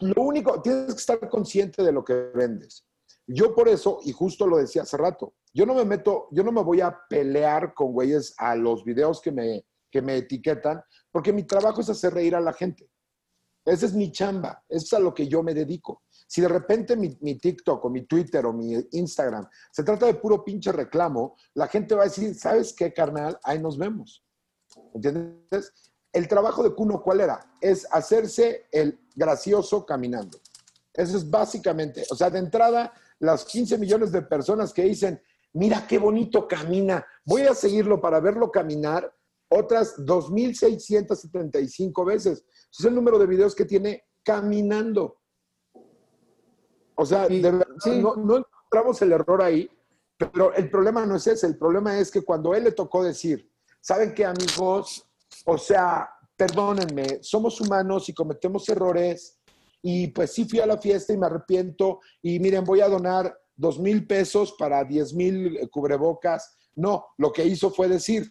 lo 0.00 0.22
único, 0.22 0.60
tienes 0.62 0.94
que 0.94 1.00
estar 1.00 1.28
consciente 1.28 1.82
de 1.82 1.92
lo 1.92 2.04
que 2.04 2.14
vendes. 2.34 2.86
Yo 3.26 3.54
por 3.54 3.68
eso, 3.68 4.00
y 4.04 4.12
justo 4.12 4.46
lo 4.46 4.56
decía 4.56 4.82
hace 4.82 4.96
rato, 4.96 5.34
yo 5.52 5.66
no 5.66 5.74
me 5.74 5.84
meto, 5.84 6.28
yo 6.32 6.42
no 6.42 6.52
me 6.52 6.62
voy 6.62 6.80
a 6.80 6.98
pelear 7.08 7.74
con 7.74 7.92
güeyes 7.92 8.34
a 8.38 8.56
los 8.56 8.84
videos 8.84 9.20
que 9.20 9.30
me, 9.30 9.66
que 9.90 10.02
me 10.02 10.16
etiquetan, 10.16 10.82
porque 11.10 11.32
mi 11.32 11.44
trabajo 11.44 11.80
es 11.80 11.90
hacer 11.90 12.14
reír 12.14 12.34
a 12.34 12.40
la 12.40 12.52
gente. 12.52 12.90
Esa 13.64 13.86
es 13.86 13.94
mi 13.94 14.10
chamba, 14.10 14.64
eso 14.68 14.84
es 14.84 14.92
a 14.94 15.00
lo 15.00 15.12
que 15.12 15.28
yo 15.28 15.42
me 15.42 15.54
dedico. 15.54 16.02
Si 16.30 16.40
de 16.40 16.46
repente 16.46 16.94
mi, 16.94 17.34
TikTok 17.34 17.84
o 17.84 17.90
mi 17.90 18.06
Twitter 18.06 18.46
o 18.46 18.52
mi 18.52 18.76
Instagram 18.92 19.48
se 19.72 19.82
trata 19.82 20.06
de 20.06 20.14
puro 20.14 20.44
pinche 20.44 20.70
reclamo, 20.70 21.34
la 21.54 21.66
gente 21.66 21.96
va 21.96 22.02
a 22.02 22.04
decir, 22.04 22.36
¿sabes 22.36 22.72
qué, 22.72 22.92
carnal? 22.92 23.36
Ahí 23.42 23.58
nos 23.58 23.76
vemos. 23.76 24.24
¿Entiendes? 24.94 25.72
El 26.12 26.28
trabajo 26.28 26.62
de 26.62 26.72
Kuno, 26.72 27.02
¿cuál 27.02 27.22
era? 27.22 27.40
Es 27.60 27.84
hacerse 27.90 28.68
el 28.70 29.00
gracioso 29.16 29.84
caminando. 29.84 30.38
Eso 30.94 31.16
es 31.16 31.28
básicamente, 31.28 32.04
o 32.08 32.14
sea, 32.14 32.30
de 32.30 32.38
entrada, 32.38 32.92
las 33.18 33.44
15 33.44 33.76
millones 33.78 34.12
de 34.12 34.22
personas 34.22 34.72
que 34.72 34.84
dicen, 34.84 35.20
mira 35.54 35.84
qué 35.88 35.98
bonito 35.98 36.46
camina, 36.46 37.04
voy 37.24 37.42
a 37.42 37.56
seguirlo 37.56 38.00
para 38.00 38.20
verlo 38.20 38.52
caminar, 38.52 39.12
otras 39.48 39.96
2.675 39.96 42.06
veces. 42.06 42.44
Es 42.72 42.84
el 42.84 42.94
número 42.94 43.18
de 43.18 43.26
videos 43.26 43.56
que 43.56 43.64
tiene 43.64 44.04
caminando. 44.22 45.19
O 47.00 47.06
sea, 47.06 47.26
Sí, 47.26 47.40
de 47.40 47.50
verdad, 47.50 47.66
sí. 47.78 47.98
no, 47.98 48.14
no 48.14 48.36
encontramos 48.36 49.00
el 49.00 49.12
error 49.12 49.42
ahí, 49.42 49.70
pero 50.18 50.52
el 50.52 50.68
problema 50.68 51.06
no 51.06 51.16
es 51.16 51.26
ese, 51.26 51.46
el 51.46 51.56
problema 51.56 51.98
es 51.98 52.10
que 52.10 52.20
cuando 52.20 52.54
él 52.54 52.64
le 52.64 52.72
tocó 52.72 53.02
decir, 53.02 53.50
¿saben 53.80 54.12
qué, 54.12 54.26
amigos? 54.26 55.08
O 55.46 55.56
sea, 55.56 56.10
perdónenme, 56.36 57.22
somos 57.22 57.58
humanos 57.58 58.06
y 58.10 58.12
cometemos 58.12 58.68
errores, 58.68 59.38
y 59.80 60.08
pues 60.08 60.34
sí 60.34 60.44
fui 60.44 60.60
a 60.60 60.66
la 60.66 60.76
fiesta 60.76 61.14
y 61.14 61.16
me 61.16 61.24
arrepiento, 61.24 62.00
y 62.20 62.38
miren, 62.38 62.64
voy 62.64 62.82
a 62.82 62.88
donar 62.88 63.34
dos 63.56 63.78
mil 63.78 64.06
pesos 64.06 64.54
para 64.58 64.84
diez 64.84 65.14
mil 65.14 65.58
cubrebocas. 65.70 66.58
No, 66.74 67.06
lo 67.16 67.32
que 67.32 67.46
hizo 67.46 67.70
fue 67.70 67.88
decir, 67.88 68.30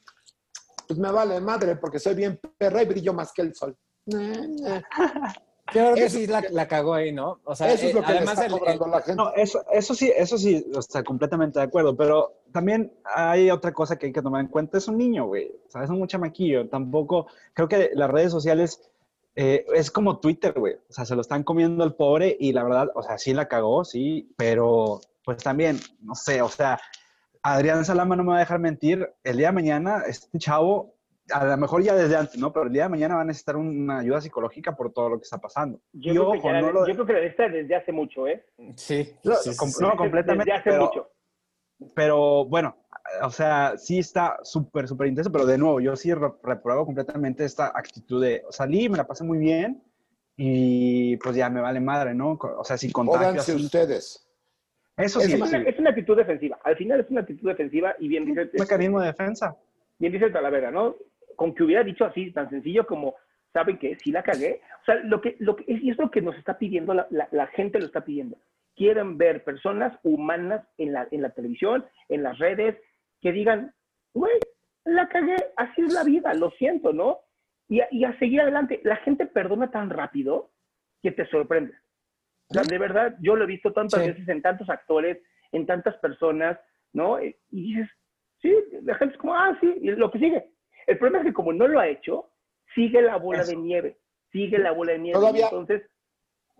pues 0.87 0.99
me 0.99 1.11
vale 1.11 1.41
madre 1.41 1.75
porque 1.75 1.97
soy 1.97 2.13
bien 2.13 2.39
perra 2.55 2.83
y 2.83 2.85
brillo 2.85 3.13
más 3.13 3.33
que 3.33 3.41
el 3.41 3.55
sol. 3.55 3.75
Yo 5.73 5.81
creo 5.81 5.93
que 5.95 6.03
Eso 6.05 6.17
sí 6.17 6.23
es 6.23 6.29
la, 6.29 6.41
lo 6.41 6.47
que- 6.47 6.53
la 6.53 6.67
cagó 6.67 6.93
ahí, 6.93 7.11
¿no? 7.11 7.39
O 7.43 7.55
sea, 7.55 7.71
Eso 7.71 7.87
es 7.87 7.93
lo 7.93 8.01
que 8.01 8.11
le 8.11 8.17
además 8.19 8.33
está 8.35 8.45
el- 8.45 8.53
el- 8.53 8.59
cobrando 8.59 8.87
la 8.87 9.01
gente. 9.01 9.15
No, 9.15 9.33
eso, 9.35 9.63
eso 9.71 9.93
sí, 9.95 10.11
eso 10.15 10.37
sí, 10.37 10.65
o 10.75 10.81
sea, 10.81 11.03
completamente 11.03 11.59
de 11.59 11.65
acuerdo, 11.65 11.95
pero 11.95 12.41
también 12.51 12.91
hay 13.03 13.49
otra 13.51 13.71
cosa 13.73 13.97
que 13.97 14.07
hay 14.07 14.11
que 14.13 14.21
tomar 14.21 14.41
en 14.41 14.47
cuenta, 14.47 14.77
es 14.77 14.87
un 14.87 14.97
niño, 14.97 15.25
güey, 15.27 15.47
o 15.67 15.71
sea, 15.71 15.83
es 15.83 15.89
un 15.89 16.05
chamaquillo, 16.07 16.67
tampoco, 16.69 17.27
creo 17.53 17.67
que 17.67 17.91
las 17.93 18.09
redes 18.09 18.31
sociales 18.31 18.81
eh, 19.35 19.65
es 19.73 19.89
como 19.91 20.19
Twitter, 20.19 20.53
güey, 20.57 20.73
o 20.73 20.91
sea, 20.93 21.05
se 21.05 21.15
lo 21.15 21.21
están 21.21 21.43
comiendo 21.43 21.83
al 21.83 21.95
pobre 21.95 22.35
y 22.39 22.51
la 22.51 22.63
verdad, 22.63 22.89
o 22.95 23.03
sea, 23.03 23.17
sí 23.17 23.33
la 23.33 23.47
cagó, 23.47 23.85
sí, 23.85 24.33
pero 24.35 24.99
pues 25.23 25.37
también, 25.43 25.79
no 26.01 26.13
sé, 26.15 26.41
o 26.41 26.49
sea, 26.49 26.79
Adrián 27.41 27.85
Salama 27.85 28.15
no 28.17 28.23
me 28.23 28.31
va 28.31 28.37
a 28.37 28.39
dejar 28.39 28.59
mentir, 28.59 29.09
el 29.23 29.37
día 29.37 29.47
de 29.47 29.53
mañana 29.53 30.03
este 30.07 30.37
chavo, 30.39 30.93
a 31.33 31.45
lo 31.45 31.57
mejor 31.57 31.81
ya 31.83 31.95
desde 31.95 32.15
antes, 32.15 32.37
¿no? 32.39 32.51
Pero 32.53 32.65
el 32.67 32.73
día 32.73 32.83
de 32.83 32.89
mañana 32.89 33.15
va 33.15 33.21
a 33.21 33.25
necesitar 33.25 33.55
una 33.57 33.99
ayuda 33.99 34.21
psicológica 34.21 34.75
por 34.75 34.91
todo 34.93 35.09
lo 35.09 35.17
que 35.17 35.23
está 35.23 35.37
pasando. 35.39 35.79
Yo, 35.93 36.31
creo, 36.31 36.41
que 36.41 36.51
no 36.61 36.71
lo- 36.71 36.87
yo 36.87 36.93
creo 36.93 37.05
que 37.05 37.13
la 37.13 37.19
necesita 37.19 37.49
desde 37.49 37.75
hace 37.75 37.91
mucho, 37.91 38.27
¿eh? 38.27 38.45
Sí, 38.75 39.13
No, 39.23 39.35
sí, 39.35 39.51
sí, 39.51 39.57
com- 39.57 39.69
sí. 39.69 39.83
no, 39.83 39.95
completamente. 39.95 40.45
Desde 40.51 40.59
hace 40.59 40.69
pero- 40.69 40.85
mucho. 40.85 41.09
Pero 41.95 42.45
bueno, 42.45 42.75
o 43.23 43.29
sea, 43.31 43.77
sí 43.77 43.99
está 43.99 44.37
súper, 44.43 44.87
súper 44.87 45.07
intenso, 45.07 45.31
pero 45.31 45.45
de 45.45 45.57
nuevo, 45.57 45.79
yo 45.79 45.95
sí 45.95 46.13
re- 46.13 46.33
repruebo 46.43 46.85
completamente 46.85 47.45
esta 47.45 47.67
actitud 47.67 48.21
de 48.21 48.43
salí, 48.49 48.89
me 48.89 48.97
la 48.97 49.07
pasé 49.07 49.23
muy 49.23 49.37
bien 49.37 49.81
y 50.35 51.15
pues 51.17 51.35
ya 51.35 51.49
me 51.49 51.61
vale 51.61 51.79
madre, 51.79 52.13
¿no? 52.13 52.37
O 52.57 52.63
sea, 52.63 52.77
si 52.77 52.91
contagio 52.91 53.19
Jódanse 53.29 53.51
así. 53.53 53.63
ustedes. 53.65 54.25
Eso 54.97 55.19
Es 55.21 55.27
sí, 55.27 55.33
Es 55.33 55.41
es 55.41 55.47
una, 55.53 55.61
es 55.69 55.79
una 55.79 55.89
actitud 55.91 56.17
defensiva. 56.17 56.59
Al 56.63 56.75
final 56.75 56.99
es 56.99 57.09
una 57.09 57.21
actitud 57.21 57.47
defensiva 57.47 57.95
y 57.99 58.09
bien 58.09 58.25
dice, 58.25 58.41
un 58.41 58.49
mecanismo 58.59 58.99
de 58.99 59.07
defensa. 59.07 59.55
bien 59.97 60.11
dice 60.11 60.29
Talavera, 60.29 60.71
¿no? 60.71 60.95
Con 61.39 61.55
que 61.55 61.63
hubiera 61.63 61.83
dicho 61.85 62.03
así, 62.03 62.31
tan 62.33 62.49
sencillo 62.49 62.85
como, 62.85 63.15
¿saben 63.53 63.77
qué? 63.77 63.95
Sí 64.03 64.11
la 64.11 64.23
cagué. 64.23 64.59
O 64.81 64.85
sea, 64.85 64.95
lo 64.95 65.21
que, 65.21 65.37
lo 65.39 65.55
que 65.55 65.63
es, 65.71 65.81
y 65.81 65.89
es 65.89 65.97
lo 65.97 66.11
que 66.11 66.21
nos 66.21 66.35
está 66.35 66.57
pidiendo, 66.57 66.93
la, 66.93 67.07
la- 67.11 67.29
la 67.31 67.47
gente 67.47 67.79
lo 67.79 67.85
está 67.85 68.01
pidiendo. 68.03 68.35
Quieren 68.75 69.17
ver 69.17 69.45
personas 69.45 69.97
humanas 70.03 70.67
en 70.77 70.91
la, 70.91 71.07
en 71.11 71.21
la 71.21 71.29
televisión, 71.29 71.85
en 72.09 72.23
las 72.23 72.37
redes, 72.39 72.75
que 73.21 73.31
digan, 73.31 73.73
güey, 74.13 74.33
la 74.83 75.07
cagué, 75.07 75.37
así 75.55 75.81
es 75.81 75.93
la 75.93 76.03
vida, 76.03 76.33
lo 76.33 76.51
siento, 76.51 76.91
¿no? 76.91 77.19
Y 77.69 77.79
a, 77.79 77.87
y 77.89 78.03
a 78.03 78.19
seguir 78.19 78.41
adelante. 78.41 78.81
La 78.83 78.97
gente 78.97 79.25
perdona 79.25 79.71
tan 79.71 79.89
rápido 79.89 80.51
que 81.01 81.11
te 81.11 81.25
sorprende. 81.27 81.73
O 82.49 82.53
sea, 82.53 82.63
de 82.63 82.77
verdad, 82.77 83.15
yo 83.21 83.37
lo 83.37 83.45
he 83.45 83.47
visto 83.47 83.71
tantas 83.71 84.01
Sí. 84.03 84.09
veces 84.09 84.27
en 84.27 84.41
tantos 84.41 84.69
actores, 84.69 85.19
en 85.53 85.65
tantas 85.65 85.95
personas, 85.99 86.59
¿no? 86.91 87.21
Y 87.23 87.33
dices, 87.49 87.87
sí, 88.41 88.53
la 88.83 88.95
gente 88.95 89.13
es 89.15 89.21
como, 89.21 89.35
ah, 89.35 89.57
sí, 89.61 89.73
y 89.81 89.91
lo 89.91 90.11
que 90.11 90.19
sigue. 90.19 90.49
El 90.87 90.97
problema 90.97 91.19
es 91.19 91.25
que 91.27 91.33
como 91.33 91.53
no 91.53 91.67
lo 91.67 91.79
ha 91.79 91.87
hecho, 91.87 92.31
sigue 92.75 93.01
la 93.01 93.17
bola 93.17 93.41
Eso. 93.41 93.51
de 93.51 93.57
nieve, 93.57 93.99
sigue 94.31 94.57
la 94.57 94.71
bola 94.71 94.93
de 94.93 94.99
nieve. 94.99 95.19
Todavía- 95.19 95.45
entonces, 95.45 95.83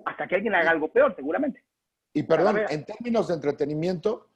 hasta 0.05 0.28
que 0.28 0.36
alguien 0.36 0.55
haga 0.55 0.72
algo 0.72 0.91
peor, 0.91 1.15
seguramente. 1.15 1.63
Y 2.13 2.24
perdón, 2.24 2.61
en 2.70 2.86
términos 2.86 3.28
de 3.28 3.36
entretenimiento, 3.36 4.30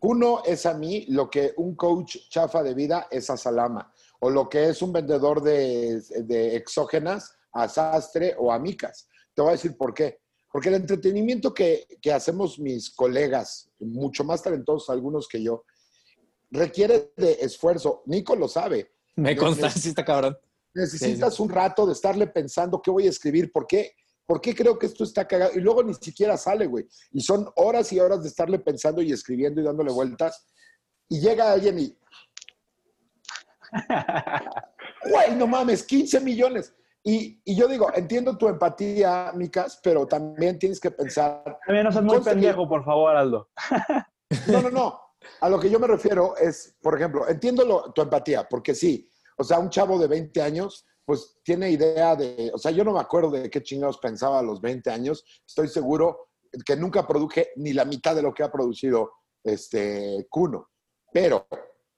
uno 0.00 0.42
es 0.44 0.66
a 0.66 0.74
mí 0.74 1.06
lo 1.08 1.30
que 1.30 1.52
un 1.56 1.74
coach 1.76 2.16
chafa 2.28 2.62
de 2.62 2.74
vida 2.74 3.08
es 3.10 3.30
a 3.30 3.36
Salama, 3.36 3.92
o 4.20 4.30
lo 4.30 4.48
que 4.48 4.68
es 4.68 4.82
un 4.82 4.92
vendedor 4.92 5.42
de, 5.42 6.00
de 6.24 6.56
exógenas 6.56 7.36
a 7.52 7.68
Sastre 7.68 8.34
o 8.38 8.52
a 8.52 8.58
Micas. 8.58 9.08
Te 9.34 9.42
voy 9.42 9.50
a 9.50 9.52
decir 9.52 9.76
por 9.76 9.94
qué. 9.94 10.18
Porque 10.50 10.68
el 10.68 10.76
entretenimiento 10.76 11.52
que, 11.52 11.86
que 12.00 12.12
hacemos 12.12 12.58
mis 12.58 12.94
colegas, 12.94 13.70
mucho 13.78 14.24
más 14.24 14.42
talentosos 14.42 14.88
algunos 14.90 15.28
que 15.28 15.42
yo, 15.42 15.64
requiere 16.50 17.12
de 17.16 17.32
esfuerzo. 17.40 18.02
Nico 18.06 18.34
lo 18.36 18.48
sabe. 18.48 18.92
Me 19.16 19.36
consta, 19.36 19.70
sí 19.70 19.88
está 19.88 20.04
cabrón. 20.04 20.36
Necesitas 20.74 21.40
un 21.40 21.48
rato 21.48 21.86
de 21.86 21.92
estarle 21.94 22.26
pensando 22.26 22.80
qué 22.82 22.90
voy 22.90 23.06
a 23.06 23.10
escribir, 23.10 23.50
por 23.50 23.66
qué, 23.66 23.92
por 24.26 24.40
qué 24.40 24.54
creo 24.54 24.78
que 24.78 24.86
esto 24.86 25.04
está 25.04 25.26
cagado. 25.26 25.52
Y 25.54 25.60
luego 25.60 25.82
ni 25.82 25.94
siquiera 25.94 26.36
sale, 26.36 26.66
güey. 26.66 26.86
Y 27.12 27.22
son 27.22 27.48
horas 27.56 27.92
y 27.92 27.98
horas 28.00 28.22
de 28.22 28.28
estarle 28.28 28.58
pensando 28.58 29.00
y 29.00 29.12
escribiendo 29.12 29.60
y 29.60 29.64
dándole 29.64 29.90
vueltas. 29.92 30.46
Y 31.08 31.20
llega 31.20 31.52
alguien 31.52 31.78
y. 31.78 31.98
Güey, 35.08 35.36
no 35.36 35.46
mames, 35.46 35.84
15 35.84 36.20
millones. 36.20 36.74
Y, 37.04 37.40
y 37.44 37.54
yo 37.54 37.68
digo, 37.68 37.92
entiendo 37.94 38.36
tu 38.36 38.48
empatía, 38.48 39.30
Micas, 39.34 39.78
pero 39.82 40.06
también 40.06 40.58
tienes 40.58 40.80
que 40.80 40.90
pensar. 40.90 41.58
También 41.64 41.84
no 41.84 41.92
seas 41.92 42.04
muy 42.04 42.18
que- 42.18 42.24
pendejo, 42.30 42.68
por 42.68 42.84
favor, 42.84 43.14
Aldo. 43.16 43.48
No, 44.48 44.60
no, 44.60 44.70
no. 44.70 45.00
A 45.40 45.48
lo 45.48 45.58
que 45.58 45.70
yo 45.70 45.78
me 45.78 45.86
refiero 45.86 46.36
es, 46.36 46.76
por 46.80 46.96
ejemplo, 46.96 47.28
entiendo 47.28 47.92
tu 47.94 48.02
empatía, 48.02 48.48
porque 48.48 48.74
sí, 48.74 49.10
o 49.38 49.44
sea, 49.44 49.58
un 49.58 49.70
chavo 49.70 49.98
de 49.98 50.06
20 50.06 50.40
años, 50.42 50.86
pues 51.04 51.38
tiene 51.42 51.70
idea 51.70 52.16
de, 52.16 52.50
o 52.52 52.58
sea, 52.58 52.70
yo 52.70 52.84
no 52.84 52.92
me 52.92 53.00
acuerdo 53.00 53.30
de 53.30 53.48
qué 53.50 53.62
chingados 53.62 53.98
pensaba 53.98 54.38
a 54.38 54.42
los 54.42 54.60
20 54.60 54.90
años, 54.90 55.24
estoy 55.46 55.68
seguro 55.68 56.28
que 56.64 56.76
nunca 56.76 57.06
produje 57.06 57.50
ni 57.56 57.72
la 57.72 57.84
mitad 57.84 58.14
de 58.14 58.22
lo 58.22 58.32
que 58.32 58.42
ha 58.42 58.50
producido 58.50 59.12
este 59.44 60.26
Cuno. 60.30 60.70
Pero, 61.12 61.46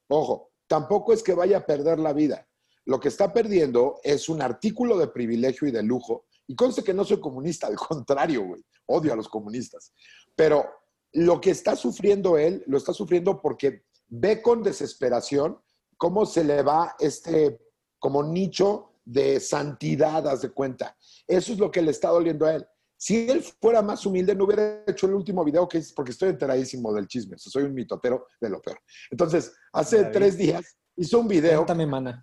ojo, 0.08 0.50
tampoco 0.66 1.12
es 1.12 1.22
que 1.22 1.34
vaya 1.34 1.58
a 1.58 1.66
perder 1.66 1.98
la 1.98 2.12
vida. 2.12 2.46
Lo 2.84 3.00
que 3.00 3.08
está 3.08 3.32
perdiendo 3.32 4.00
es 4.02 4.28
un 4.28 4.42
artículo 4.42 4.96
de 4.98 5.08
privilegio 5.08 5.68
y 5.68 5.70
de 5.70 5.82
lujo. 5.82 6.26
Y 6.46 6.54
conste 6.54 6.82
que 6.82 6.94
no 6.94 7.04
soy 7.04 7.20
comunista, 7.20 7.66
al 7.66 7.76
contrario, 7.76 8.44
güey. 8.44 8.64
Odio 8.86 9.12
a 9.12 9.16
los 9.16 9.28
comunistas. 9.28 9.92
Pero 10.34 10.64
lo 11.12 11.40
que 11.40 11.50
está 11.50 11.76
sufriendo 11.76 12.36
él, 12.38 12.62
lo 12.66 12.78
está 12.78 12.92
sufriendo 12.92 13.40
porque 13.40 13.84
ve 14.08 14.42
con 14.42 14.62
desesperación 14.62 15.58
cómo 15.96 16.26
se 16.26 16.44
le 16.44 16.62
va 16.62 16.94
este 16.98 17.60
como 17.98 18.22
nicho 18.22 19.00
de 19.04 19.40
santidad, 19.40 20.26
haz 20.28 20.42
de 20.42 20.50
cuenta. 20.50 20.96
Eso 21.26 21.52
es 21.52 21.58
lo 21.58 21.70
que 21.70 21.82
le 21.82 21.90
está 21.90 22.10
doliendo 22.10 22.46
a 22.46 22.54
él. 22.54 22.66
Si 22.96 23.28
él 23.28 23.42
fuera 23.42 23.80
más 23.80 24.04
humilde, 24.06 24.34
no 24.34 24.44
hubiera 24.44 24.82
hecho 24.86 25.06
el 25.06 25.14
último 25.14 25.44
video 25.44 25.68
que 25.68 25.78
es 25.78 25.92
porque 25.92 26.10
estoy 26.10 26.30
enteradísimo 26.30 26.92
del 26.92 27.06
chisme. 27.06 27.36
O 27.36 27.38
sea, 27.38 27.50
soy 27.50 27.62
un 27.62 27.74
mitotero 27.74 28.26
de 28.40 28.50
lo 28.50 28.60
peor. 28.60 28.78
Entonces, 29.10 29.52
hace 29.72 30.04
tres 30.06 30.36
días 30.36 30.76
hizo 30.96 31.20
un 31.20 31.28
video 31.28 31.60
Cuéntame, 31.60 31.86
mana. 31.86 32.22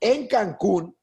en 0.00 0.26
Cancún, 0.26 0.96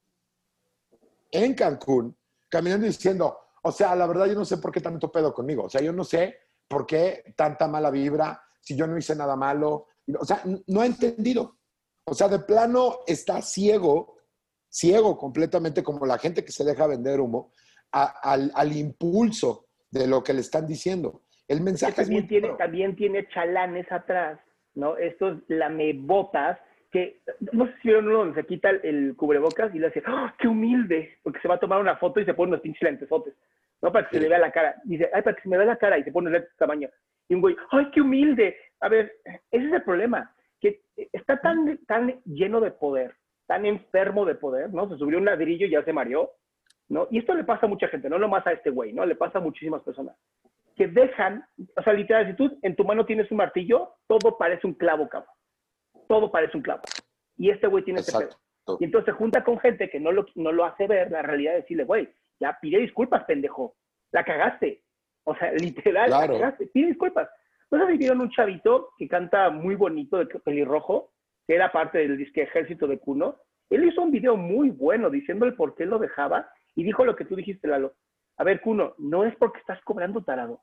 en 1.31 1.53
Cancún, 1.53 2.17
caminando 2.49 2.85
y 2.85 2.89
diciendo, 2.89 3.37
o 3.63 3.71
sea, 3.71 3.95
la 3.95 4.07
verdad 4.07 4.25
yo 4.25 4.35
no 4.35 4.45
sé 4.45 4.57
por 4.57 4.71
qué 4.71 4.81
tanto 4.81 5.11
pedo 5.11 5.33
conmigo. 5.33 5.65
O 5.65 5.69
sea, 5.69 5.81
yo 5.81 5.93
no 5.93 6.03
sé 6.03 6.35
por 6.73 6.85
qué 6.85 7.33
tanta 7.35 7.67
mala 7.67 7.91
vibra, 7.91 8.41
si 8.59 8.75
yo 8.75 8.87
no 8.87 8.97
hice 8.97 9.15
nada 9.15 9.35
malo. 9.35 9.87
O 10.19 10.25
sea, 10.25 10.41
no 10.67 10.81
ha 10.81 10.85
entendido. 10.85 11.57
O 12.05 12.13
sea, 12.13 12.27
de 12.27 12.39
plano 12.39 12.99
está 13.07 13.41
ciego, 13.41 14.17
ciego 14.67 15.17
completamente 15.17 15.83
como 15.83 16.05
la 16.05 16.17
gente 16.17 16.43
que 16.43 16.51
se 16.51 16.65
deja 16.65 16.87
vender 16.87 17.19
humo, 17.21 17.51
a- 17.91 18.19
al, 18.31 18.51
al 18.55 18.75
impulso 18.75 19.67
de 19.91 20.07
lo 20.07 20.23
que 20.23 20.33
le 20.33 20.41
están 20.41 20.65
diciendo. 20.67 21.21
El 21.47 21.61
mensaje 21.61 21.91
es 22.01 22.07
también 22.07 22.21
muy 22.23 22.27
tiene, 22.27 22.47
claro. 22.47 22.57
también 22.57 22.95
tiene 22.95 23.27
chalanes 23.29 23.89
atrás, 23.91 24.39
¿no? 24.75 24.97
Estos 24.97 25.39
lamebotas 25.47 26.57
que, 26.91 27.21
no 27.51 27.65
sé 27.67 27.73
si 27.81 27.87
vieron 27.87 28.07
uno 28.07 28.19
donde 28.19 28.41
se 28.41 28.47
quita 28.47 28.69
el, 28.69 28.81
el 28.83 29.15
cubrebocas 29.15 29.73
y 29.73 29.79
le 29.79 29.87
hace, 29.87 30.03
¡Ah, 30.05 30.33
¡qué 30.39 30.47
humilde! 30.47 31.17
Porque 31.23 31.39
se 31.41 31.47
va 31.47 31.55
a 31.55 31.59
tomar 31.59 31.79
una 31.81 31.97
foto 31.97 32.19
y 32.19 32.25
se 32.25 32.33
pone 32.33 32.49
unos 32.51 32.61
pinches 32.61 32.83
lentesotes, 32.83 33.33
¿no? 33.83 33.91
Para 33.91 34.07
que 34.07 34.15
se 34.15 34.23
le 34.23 34.29
vea 34.29 34.39
la 34.39 34.51
cara. 34.51 34.75
Dice, 34.85 35.09
ay, 35.13 35.21
para 35.21 35.35
que 35.35 35.43
se 35.43 35.49
me 35.49 35.57
vea 35.57 35.67
la 35.67 35.77
cara 35.77 35.99
y 35.99 36.03
se 36.03 36.11
pone 36.11 36.31
de 36.31 36.37
este 36.37 36.49
tamaño. 36.57 36.89
Y 37.29 37.35
un 37.35 37.41
güey, 37.41 37.55
¡ay, 37.69 37.91
qué 37.91 38.01
humilde! 38.01 38.57
A 38.79 38.89
ver, 38.89 39.13
ese 39.51 39.67
es 39.67 39.73
el 39.73 39.83
problema, 39.83 40.33
que 40.59 40.81
está 41.11 41.39
tan, 41.39 41.77
tan 41.85 42.21
lleno 42.23 42.59
de 42.61 42.71
poder, 42.71 43.15
tan 43.45 43.65
enfermo 43.65 44.25
de 44.25 44.35
poder, 44.35 44.73
¿no? 44.73 44.89
Se 44.89 44.97
subió 44.97 45.17
un 45.17 45.25
ladrillo 45.25 45.67
y 45.67 45.71
ya 45.71 45.83
se 45.83 45.93
mareó, 45.93 46.31
¿no? 46.89 47.07
Y 47.11 47.19
esto 47.19 47.33
le 47.35 47.43
pasa 47.43 47.65
a 47.65 47.69
mucha 47.69 47.87
gente, 47.89 48.09
no 48.09 48.17
nomás 48.17 48.47
a 48.47 48.53
este 48.53 48.69
güey, 48.69 48.93
¿no? 48.93 49.05
Le 49.05 49.15
pasa 49.15 49.37
a 49.37 49.41
muchísimas 49.41 49.83
personas 49.83 50.15
que 50.75 50.87
dejan, 50.87 51.45
o 51.75 51.83
sea, 51.83 51.93
literal, 51.93 52.27
si 52.27 52.33
tú 52.35 52.57
en 52.61 52.75
tu 52.75 52.83
mano 52.83 53.05
tienes 53.05 53.29
un 53.31 53.37
martillo, 53.37 53.95
todo 54.07 54.37
parece 54.37 54.65
un 54.65 54.73
clavo, 54.73 55.07
cabrón. 55.07 55.31
Todo 56.07 56.31
parece 56.31 56.57
un 56.57 56.63
clavo. 56.63 56.81
Y 57.37 57.51
este 57.51 57.67
güey 57.67 57.83
tiene 57.83 57.99
ese 57.99 58.17
pedo. 58.17 58.35
Y 58.79 58.85
entonces 58.85 59.13
se 59.13 59.17
junta 59.17 59.43
con 59.43 59.59
gente 59.59 59.89
que 59.89 59.99
no 59.99 60.11
lo, 60.11 60.25
no 60.35 60.51
lo 60.51 60.65
hace 60.65 60.87
ver 60.87 61.11
la 61.11 61.21
realidad 61.21 61.51
de 61.51 61.61
decirle, 61.61 61.83
güey, 61.83 62.09
ya 62.39 62.57
pide 62.61 62.79
disculpas, 62.79 63.23
pendejo. 63.25 63.75
La 64.11 64.23
cagaste. 64.23 64.81
O 65.23 65.35
sea, 65.35 65.51
literal, 65.53 66.07
Claro. 66.07 66.33
la 66.33 66.39
cagaste. 66.39 66.67
Pide 66.67 66.87
disculpas. 66.87 67.29
No 67.71 67.87
si 67.87 67.97
vieron 67.97 68.21
un 68.21 68.29
chavito 68.29 68.89
que 68.97 69.07
canta 69.07 69.49
muy 69.49 69.75
bonito 69.75 70.17
de 70.17 70.27
pelirrojo, 70.27 71.11
que 71.47 71.55
era 71.55 71.71
parte 71.71 71.97
del 71.97 72.17
disque 72.17 72.43
ejército 72.43 72.85
de 72.85 72.99
Cuno. 72.99 73.37
Él 73.71 73.83
hizo 73.85 74.03
un 74.03 74.11
video 74.11 74.37
muy 74.37 74.69
bueno 74.69 75.09
diciendo 75.09 75.45
el 75.47 75.55
por 75.55 75.73
qué 75.75 75.85
lo 75.87 75.97
dejaba 75.97 76.47
y 76.75 76.83
dijo 76.83 77.03
lo 77.03 77.15
que 77.15 77.25
tú 77.25 77.35
dijiste, 77.35 77.67
Lalo. 77.67 77.95
A 78.37 78.43
ver, 78.43 78.61
Cuno, 78.61 78.93
no 78.99 79.23
es 79.25 79.35
porque 79.37 79.59
estás 79.59 79.81
cobrando 79.83 80.23
tarado. 80.23 80.61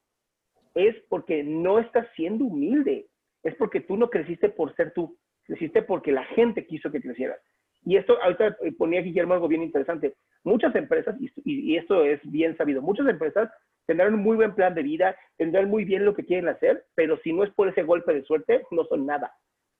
Es 0.75 0.95
porque 1.09 1.43
no 1.43 1.81
estás 1.81 2.07
siendo 2.15 2.45
humilde. 2.45 3.09
Es 3.43 3.57
porque 3.57 3.81
tú 3.81 3.97
no 3.97 4.09
creciste 4.09 4.49
por 4.49 4.75
ser 4.77 4.93
tú. 4.93 5.19
Creciste 5.45 5.83
porque 5.83 6.13
la 6.13 6.25
gente 6.27 6.65
quiso 6.67 6.93
que 6.93 7.01
crecieras. 7.01 7.41
Y 7.85 7.97
esto, 7.97 8.21
ahorita 8.23 8.57
eh, 8.63 8.73
ponía 8.77 9.01
Guillermo 9.01 9.35
algo 9.35 9.49
bien 9.49 9.63
interesante. 9.63 10.15
Muchas 10.45 10.75
empresas, 10.75 11.17
y, 11.21 11.31
y- 11.45 11.77
esto 11.77 12.05
es 12.05 12.21
bien 12.25 12.57
sabido, 12.57 12.83
muchas 12.83 13.07
empresas 13.09 13.51
tendrán 13.87 14.15
un 14.15 14.21
muy 14.21 14.37
buen 14.37 14.55
plan 14.55 14.75
de 14.75 14.83
vida, 14.83 15.17
tendrán 15.37 15.69
muy 15.69 15.85
bien 15.85 16.05
lo 16.05 16.15
que 16.15 16.25
quieren 16.25 16.49
hacer, 16.49 16.87
pero 16.95 17.19
si 17.25 17.33
no 17.33 17.43
es 17.45 17.51
por 17.55 17.69
ese 17.69 17.83
golpe 17.83 18.13
de 18.15 18.23
suerte, 18.25 18.63
no 18.71 18.85
son 18.85 19.07
nada. 19.07 19.33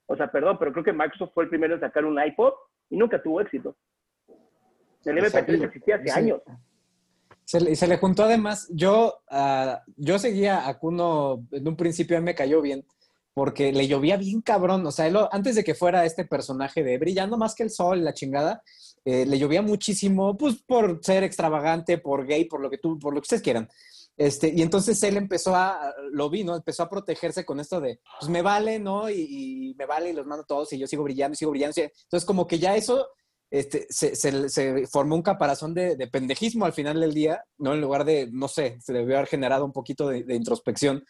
O 0.07 0.15
sea, 0.17 0.31
perdón, 0.31 0.57
pero 0.59 0.71
creo 0.73 0.83
que 0.83 0.91
Microsoft 0.93 1.31
fue 1.33 1.43
el 1.45 1.49
primero 1.49 1.75
en 1.75 1.79
sacar 1.79 2.03
un 2.05 2.21
iPod 2.21 2.53
y 2.89 2.97
nunca 2.97 3.21
tuvo 3.21 3.39
éxito. 3.39 3.75
El 5.05 5.17
MP3 5.17 5.25
Exacto. 5.25 5.53
existía 5.53 5.95
hace 5.95 6.07
Sí. 6.09 6.11
años. 6.19 6.41
Se 7.45 7.59
le, 7.59 7.75
se 7.75 7.87
le 7.87 7.97
juntó 7.97 8.23
además, 8.23 8.69
yo, 8.73 9.13
ah, 9.29 9.81
yo 9.97 10.19
seguía 10.19 10.67
a 10.67 10.77
Kuno 10.77 11.43
en 11.51 11.67
un 11.67 11.75
principio, 11.75 12.17
a 12.17 12.19
mí 12.19 12.25
me 12.25 12.35
cayó 12.35 12.61
bien, 12.61 12.83
porque 13.33 13.71
le 13.71 13.87
llovía 13.87 14.17
bien 14.17 14.41
cabrón, 14.41 14.85
o 14.85 14.91
sea, 14.91 15.11
antes 15.31 15.55
de 15.55 15.63
que 15.63 15.75
fuera 15.75 16.05
este 16.05 16.25
personaje 16.25 16.83
de 16.83 16.97
brillando 16.97 17.37
más 17.37 17.55
que 17.55 17.63
el 17.63 17.69
sol, 17.69 17.99
y 17.99 18.03
la 18.03 18.13
chingada, 18.13 18.61
eh, 19.05 19.25
le 19.25 19.39
llovía 19.39 19.61
muchísimo, 19.61 20.37
pues 20.37 20.61
por 20.63 20.99
ser 21.01 21.23
extravagante, 21.23 21.97
por 21.97 22.25
gay, 22.25 22.45
por 22.45 22.61
lo 22.61 22.69
que 22.69 22.77
tú, 22.77 22.99
por 22.99 23.13
lo 23.13 23.21
que 23.21 23.25
ustedes 23.25 23.41
quieran. 23.41 23.69
Este, 24.17 24.53
y 24.55 24.61
entonces 24.61 25.01
él 25.03 25.17
empezó 25.17 25.55
a, 25.55 25.93
lo 26.11 26.29
vi, 26.29 26.43
¿no? 26.43 26.55
Empezó 26.55 26.83
a 26.83 26.89
protegerse 26.89 27.45
con 27.45 27.59
esto 27.59 27.79
de, 27.79 27.99
pues 28.19 28.29
me 28.29 28.41
vale, 28.41 28.77
¿no? 28.77 29.09
Y, 29.09 29.71
y 29.71 29.75
me 29.75 29.85
vale 29.85 30.11
y 30.11 30.13
los 30.13 30.27
mando 30.27 30.43
todos 30.43 30.71
y 30.73 30.77
yo 30.77 30.85
sigo 30.85 31.03
brillando, 31.03 31.35
sigo 31.35 31.51
brillando. 31.51 31.73
Entonces 31.81 32.25
como 32.25 32.45
que 32.45 32.59
ya 32.59 32.75
eso 32.75 33.07
este, 33.49 33.87
se, 33.89 34.87
formó 34.87 35.15
un 35.15 35.21
caparazón 35.21 35.73
de, 35.73 35.95
de 35.95 36.07
pendejismo 36.07 36.65
al 36.65 36.73
final 36.73 36.99
del 36.99 37.13
día, 37.13 37.43
¿no? 37.57 37.73
En 37.73 37.81
lugar 37.81 38.05
de, 38.05 38.29
no 38.31 38.47
sé, 38.47 38.77
se 38.81 38.93
debió 38.93 39.17
haber 39.17 39.29
generado 39.29 39.65
un 39.65 39.73
poquito 39.73 40.09
de 40.09 40.35
introspección, 40.35 41.03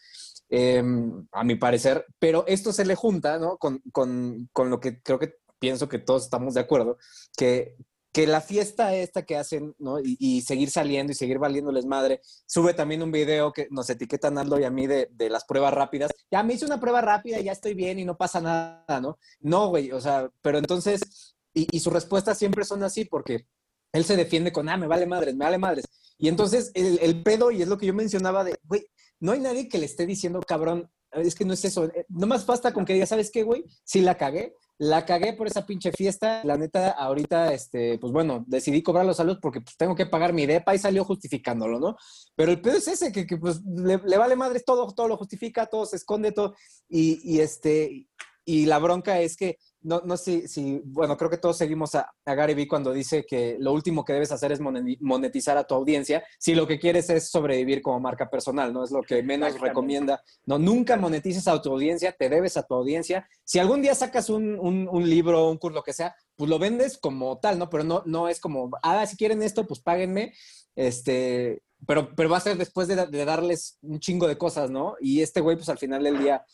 eh, 0.52 0.84
a 1.32 1.44
mi 1.44 1.56
parecer, 1.56 2.06
pero 2.20 2.46
esto 2.46 2.72
se 2.72 2.86
le 2.86 2.94
junta, 2.96 3.40
¿no? 3.40 3.58
Con, 3.58 3.82
con- 3.92 4.48
con 4.54 4.70
lo 4.70 4.80
que 4.80 5.02
creo 5.02 5.18
que 5.18 5.34
pienso 5.60 5.90
que 5.90 5.98
todos 6.00 6.24
estamos 6.26 6.54
de 6.54 6.60
acuerdo, 6.60 6.98
que, 7.38 7.76
que 8.12 8.28
la 8.28 8.42
fiesta 8.42 8.94
esta 8.94 9.24
que 9.24 9.38
hacen, 9.38 9.74
¿no? 9.80 10.00
Y, 10.00 10.18
y 10.20 10.42
seguir 10.42 10.70
saliendo 10.70 11.12
y 11.14 11.16
seguir 11.16 11.40
valiéndoles 11.40 11.86
madre. 11.86 12.20
Sube 12.46 12.74
también 12.74 13.02
un 13.02 13.12
video 13.12 13.54
que 13.54 13.68
nos 13.72 13.90
etiquetan 13.90 14.38
Aldo 14.38 14.60
y 14.60 14.66
a 14.66 14.70
mí 14.70 14.86
de, 14.88 15.08
de 15.12 15.30
las 15.30 15.46
pruebas 15.46 15.74
rápidas. 15.74 16.12
Ya 16.30 16.44
me 16.44 16.54
hice 16.56 16.66
una 16.66 16.80
prueba 16.80 17.00
rápida, 17.02 17.40
ya 17.40 17.54
estoy 17.54 17.74
bien 17.74 18.00
y 18.00 18.06
no 18.06 18.18
pasa 18.18 18.42
nada, 18.42 19.00
¿no? 19.02 19.18
No, 19.40 19.70
güey, 19.70 19.92
o 19.94 20.02
sea, 20.02 20.30
pero 20.42 20.58
entonces, 20.58 21.36
y, 21.54 21.68
y 21.72 21.80
sus 21.80 21.94
respuestas 21.94 22.38
siempre 22.38 22.66
son 22.66 22.84
así 22.84 23.06
porque 23.06 23.48
él 23.94 24.04
se 24.04 24.18
defiende 24.18 24.52
con, 24.52 24.68
ah, 24.68 24.78
me 24.78 24.88
vale 24.88 25.06
madres, 25.06 25.36
me 25.36 25.46
vale 25.46 25.58
madres. 25.58 25.86
Y 26.18 26.28
entonces 26.28 26.72
el, 26.74 27.00
el 27.02 27.24
pedo, 27.24 27.52
y 27.52 27.62
es 27.62 27.68
lo 27.68 27.78
que 27.78 27.86
yo 27.86 27.94
mencionaba 27.94 28.44
de, 28.44 28.58
güey, 28.64 28.86
no 29.22 29.32
hay 29.32 29.40
nadie 29.40 29.70
que 29.70 29.78
le 29.78 29.86
esté 29.86 30.06
diciendo, 30.06 30.42
cabrón, 30.46 30.92
es 31.12 31.36
que 31.36 31.46
no 31.46 31.54
es 31.54 31.64
eso. 31.64 31.86
Eh, 31.86 32.06
Nomás 32.10 32.46
basta 32.46 32.74
con 32.74 32.86
que 32.86 32.94
diga, 32.94 33.06
¿sabes 33.06 33.32
qué, 33.32 33.44
güey? 33.44 33.64
Sí 33.84 34.02
la 34.02 34.18
cagué. 34.18 34.56
La 34.78 35.06
cagué 35.06 35.34
por 35.34 35.46
esa 35.46 35.66
pinche 35.66 35.92
fiesta. 35.92 36.42
La 36.44 36.58
neta, 36.58 36.92
ahorita, 36.92 37.54
este, 37.54 38.00
pues 38.00 38.12
bueno, 38.12 38.44
decidí 38.48 38.82
cobrar 38.82 39.06
los 39.06 39.18
saludos 39.18 39.40
porque 39.42 39.62
pues, 39.62 39.78
tengo 39.78 39.96
que 39.96 40.08
pagar 40.08 40.34
mi 40.34 40.46
depa 40.46 40.74
y 40.74 40.80
salió 40.80 41.06
justificándolo, 41.06 41.80
¿no? 41.80 41.96
Pero 42.36 42.52
el 42.52 42.62
pedo 42.62 42.78
es 42.78 42.88
ese, 42.88 43.12
que, 43.12 43.28
que, 43.28 43.38
pues 43.38 43.62
le, 43.64 44.00
le 44.04 44.18
vale 44.18 44.36
madres 44.36 44.66
todo, 44.66 44.92
todo 44.94 45.08
lo 45.08 45.18
justifica, 45.18 45.68
todo 45.68 45.86
se 45.86 45.98
esconde, 45.98 46.32
todo. 46.32 46.56
Y, 46.90 47.22
y 47.24 47.42
este, 47.42 48.08
y 48.44 48.66
la 48.66 48.80
bronca 48.80 49.20
es 49.22 49.38
que, 49.38 49.60
no, 49.84 50.02
no 50.06 50.18
sé 50.18 50.48
si, 50.48 50.82
bueno, 50.86 51.18
creo 51.18 51.30
que 51.30 51.38
todos 51.38 51.58
seguimos 51.58 51.96
a, 51.96 52.14
a 52.26 52.36
Gary 52.36 52.54
Vee 52.54 52.68
cuando 52.68 52.92
dice 52.94 53.26
que 53.26 53.58
lo 53.60 53.74
último 53.74 54.06
que 54.06 54.14
debes 54.14 54.32
hacer 54.32 54.52
es 54.52 54.60
mone- 54.60 54.98
monetizar 55.02 55.58
a 55.58 55.66
tu 55.66 55.74
audiencia 55.76 56.24
si 56.40 56.54
lo 56.56 56.68
que 56.68 56.80
quieres 56.80 57.10
es 57.10 57.30
sobrevivir 57.30 57.82
como 57.82 58.00
marca 58.00 58.30
personal, 58.30 58.72
¿no? 58.74 58.84
Es 58.84 58.92
lo 58.92 59.02
que 59.02 59.24
menos 59.24 59.60
recomienda. 59.60 60.24
No, 60.46 60.58
nunca 60.60 60.98
monetices 60.98 61.48
a 61.48 61.62
tu 61.62 61.72
audiencia, 61.72 62.12
te 62.12 62.30
debes 62.30 62.58
a 62.58 62.64
tu 62.64 62.74
audiencia. 62.76 63.28
Si 63.44 63.60
algún 63.60 63.82
día 63.82 63.96
sacas 63.96 64.30
un, 64.30 64.58
un, 64.60 64.88
un 64.92 65.10
libro, 65.10 65.50
un 65.50 65.58
curso, 65.58 65.76
lo 65.76 65.84
que 65.84 65.94
sea, 65.94 66.16
pues 66.36 66.50
lo 66.50 66.60
vendes 66.60 66.98
como 66.98 67.40
tal, 67.40 67.60
¿no? 67.60 67.70
Pero 67.70 67.84
no, 67.84 68.04
no 68.06 68.28
es 68.30 68.40
como, 68.40 68.70
ah, 68.84 69.06
si 69.06 69.18
quieren 69.18 69.42
esto, 69.44 69.68
pues 69.68 69.80
páguenme. 69.80 70.34
Este, 70.76 71.62
pero, 71.86 72.16
pero 72.16 72.30
va 72.30 72.38
a 72.38 72.42
ser 72.42 72.58
después 72.58 72.88
de, 72.88 73.08
de 73.08 73.26
darles 73.26 73.78
un 73.82 74.00
chingo 74.00 74.28
de 74.28 74.38
cosas, 74.38 74.70
¿no? 74.72 74.96
Y 75.00 75.22
este 75.22 75.42
güey, 75.42 75.58
pues 75.58 75.70
al 75.70 75.78
final 75.78 76.04
del 76.04 76.20
día, 76.20 76.46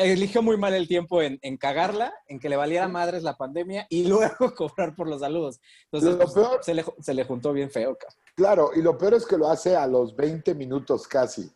eligió 0.00 0.42
muy 0.42 0.56
mal 0.56 0.74
el 0.74 0.88
tiempo 0.88 1.22
en, 1.22 1.38
en 1.42 1.56
cagarla, 1.56 2.12
en 2.26 2.38
que 2.40 2.48
le 2.48 2.56
valiera 2.56 2.88
madres 2.88 3.22
la 3.22 3.36
pandemia 3.36 3.86
y 3.90 4.04
luego 4.08 4.54
cobrar 4.54 4.94
por 4.94 5.08
los 5.08 5.20
saludos. 5.20 5.60
Entonces, 5.90 6.10
Lo 6.12 6.18
pues, 6.18 6.34
peor- 6.34 6.64
se, 6.64 6.74
le, 6.74 6.84
se 7.00 7.14
le 7.14 7.24
juntó 7.24 7.52
bien 7.52 7.70
feo, 7.70 7.96
cabrón. 7.96 8.18
Claro, 8.34 8.70
y 8.74 8.82
lo 8.82 8.96
peor 8.98 9.14
es 9.14 9.26
que 9.26 9.36
lo 9.38 9.48
hace 9.48 9.76
a 9.76 9.86
los 9.86 10.14
20 10.16 10.54
minutos 10.54 11.06
casi. 11.08 11.50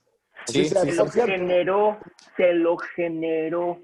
Sí, 0.47 0.63
O 0.67 0.69
sea, 0.69 0.83
sí, 0.83 0.91
Se 0.93 0.97
lo 0.97 1.11
generó, 1.11 1.99
se 2.37 2.53
lo 2.55 2.77
generó. 2.79 3.83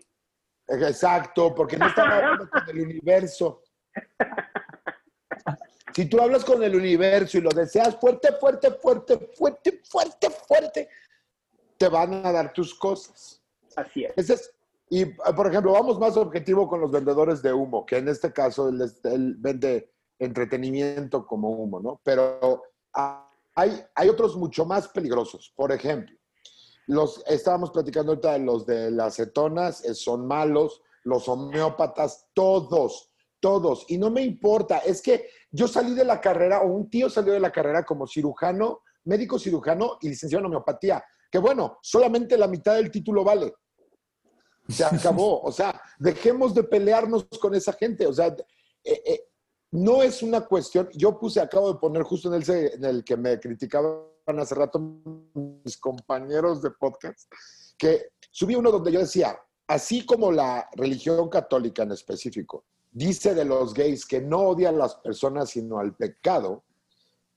Exacto, 0.68 1.54
porque 1.54 1.76
no 1.76 1.86
están 1.86 2.10
hablando 2.10 2.48
con 2.50 2.62
el 2.70 2.80
universo. 2.80 3.62
Si 5.94 6.06
tú 6.06 6.20
hablas 6.20 6.44
con 6.44 6.62
el 6.62 6.74
universo 6.74 7.38
y 7.38 7.40
lo 7.40 7.50
deseas 7.50 7.96
fuerte, 7.98 8.32
fuerte, 8.32 8.70
fuerte, 8.72 9.18
fuerte, 9.34 9.80
fuerte, 9.84 10.30
fuerte, 10.30 10.88
te 11.78 11.88
van 11.88 12.24
a 12.26 12.32
dar 12.32 12.52
tus 12.52 12.74
cosas. 12.74 13.42
Así 13.76 14.04
es. 14.04 14.52
Y, 14.88 15.02
eh, 15.02 15.16
por 15.34 15.48
ejemplo, 15.48 15.72
vamos 15.72 15.98
más 15.98 16.16
objetivo 16.16 16.68
con 16.68 16.80
los 16.80 16.90
vendedores 16.90 17.42
de 17.42 17.52
humo, 17.52 17.84
que 17.84 17.98
en 17.98 18.08
este 18.08 18.32
caso 18.32 18.68
él, 18.68 18.80
él 19.04 19.36
vende 19.38 19.92
entretenimiento 20.18 21.26
como 21.26 21.50
humo, 21.50 21.80
¿no? 21.80 22.00
Pero 22.04 22.62
ah, 22.94 23.28
hay, 23.54 23.84
hay 23.94 24.08
otros 24.08 24.36
mucho 24.36 24.64
más 24.64 24.88
peligrosos. 24.88 25.52
Por 25.56 25.72
ejemplo, 25.72 26.16
los, 26.86 27.22
estábamos 27.26 27.70
platicando 27.70 28.12
ahorita 28.12 28.32
de 28.34 28.38
los 28.38 28.66
de 28.66 28.90
las 28.90 29.16
cetonas, 29.16 29.84
eh, 29.84 29.94
son 29.94 30.26
malos, 30.26 30.82
los 31.04 31.28
homeópatas, 31.28 32.28
todos, 32.32 33.10
todos. 33.40 33.84
Y 33.88 33.98
no 33.98 34.10
me 34.10 34.22
importa, 34.22 34.78
es 34.78 35.02
que 35.02 35.28
yo 35.50 35.66
salí 35.68 35.94
de 35.94 36.04
la 36.04 36.20
carrera, 36.20 36.60
o 36.60 36.68
un 36.68 36.88
tío 36.88 37.10
salió 37.10 37.32
de 37.32 37.40
la 37.40 37.52
carrera 37.52 37.84
como 37.84 38.06
cirujano, 38.06 38.82
médico 39.04 39.38
cirujano 39.38 39.98
y 40.00 40.08
licenciado 40.08 40.40
en 40.40 40.46
homeopatía. 40.46 41.04
Que 41.30 41.38
bueno, 41.38 41.78
solamente 41.82 42.38
la 42.38 42.46
mitad 42.46 42.74
del 42.74 42.90
título 42.90 43.24
vale. 43.24 43.52
Se 44.68 44.84
acabó. 44.84 45.40
O 45.42 45.52
sea, 45.52 45.80
dejemos 45.98 46.54
de 46.54 46.64
pelearnos 46.64 47.26
con 47.40 47.54
esa 47.54 47.72
gente. 47.72 48.06
O 48.06 48.12
sea, 48.12 48.28
eh, 48.84 49.02
eh, 49.04 49.28
no 49.72 50.02
es 50.02 50.22
una 50.22 50.42
cuestión. 50.42 50.88
Yo 50.94 51.18
puse, 51.18 51.40
acabo 51.40 51.72
de 51.72 51.78
poner 51.78 52.02
justo 52.02 52.32
en 52.32 52.42
el, 52.42 52.50
en 52.50 52.84
el 52.84 53.04
que 53.04 53.16
me 53.16 53.38
criticaba 53.38 54.06
hace 54.26 54.54
rato 54.54 54.80
mis 55.64 55.76
compañeros 55.78 56.60
de 56.60 56.70
podcast, 56.70 57.30
que 57.78 58.08
subí 58.30 58.56
uno 58.56 58.72
donde 58.72 58.90
yo 58.90 59.00
decía, 59.00 59.38
así 59.68 60.04
como 60.04 60.32
la 60.32 60.68
religión 60.74 61.28
católica 61.28 61.84
en 61.84 61.92
específico 61.92 62.64
dice 62.96 63.34
de 63.34 63.44
los 63.44 63.74
gays 63.74 64.06
que 64.06 64.22
no 64.22 64.40
odia 64.48 64.70
a 64.70 64.72
las 64.72 64.94
personas 64.96 65.50
sino 65.50 65.78
al 65.78 65.94
pecado, 65.94 66.64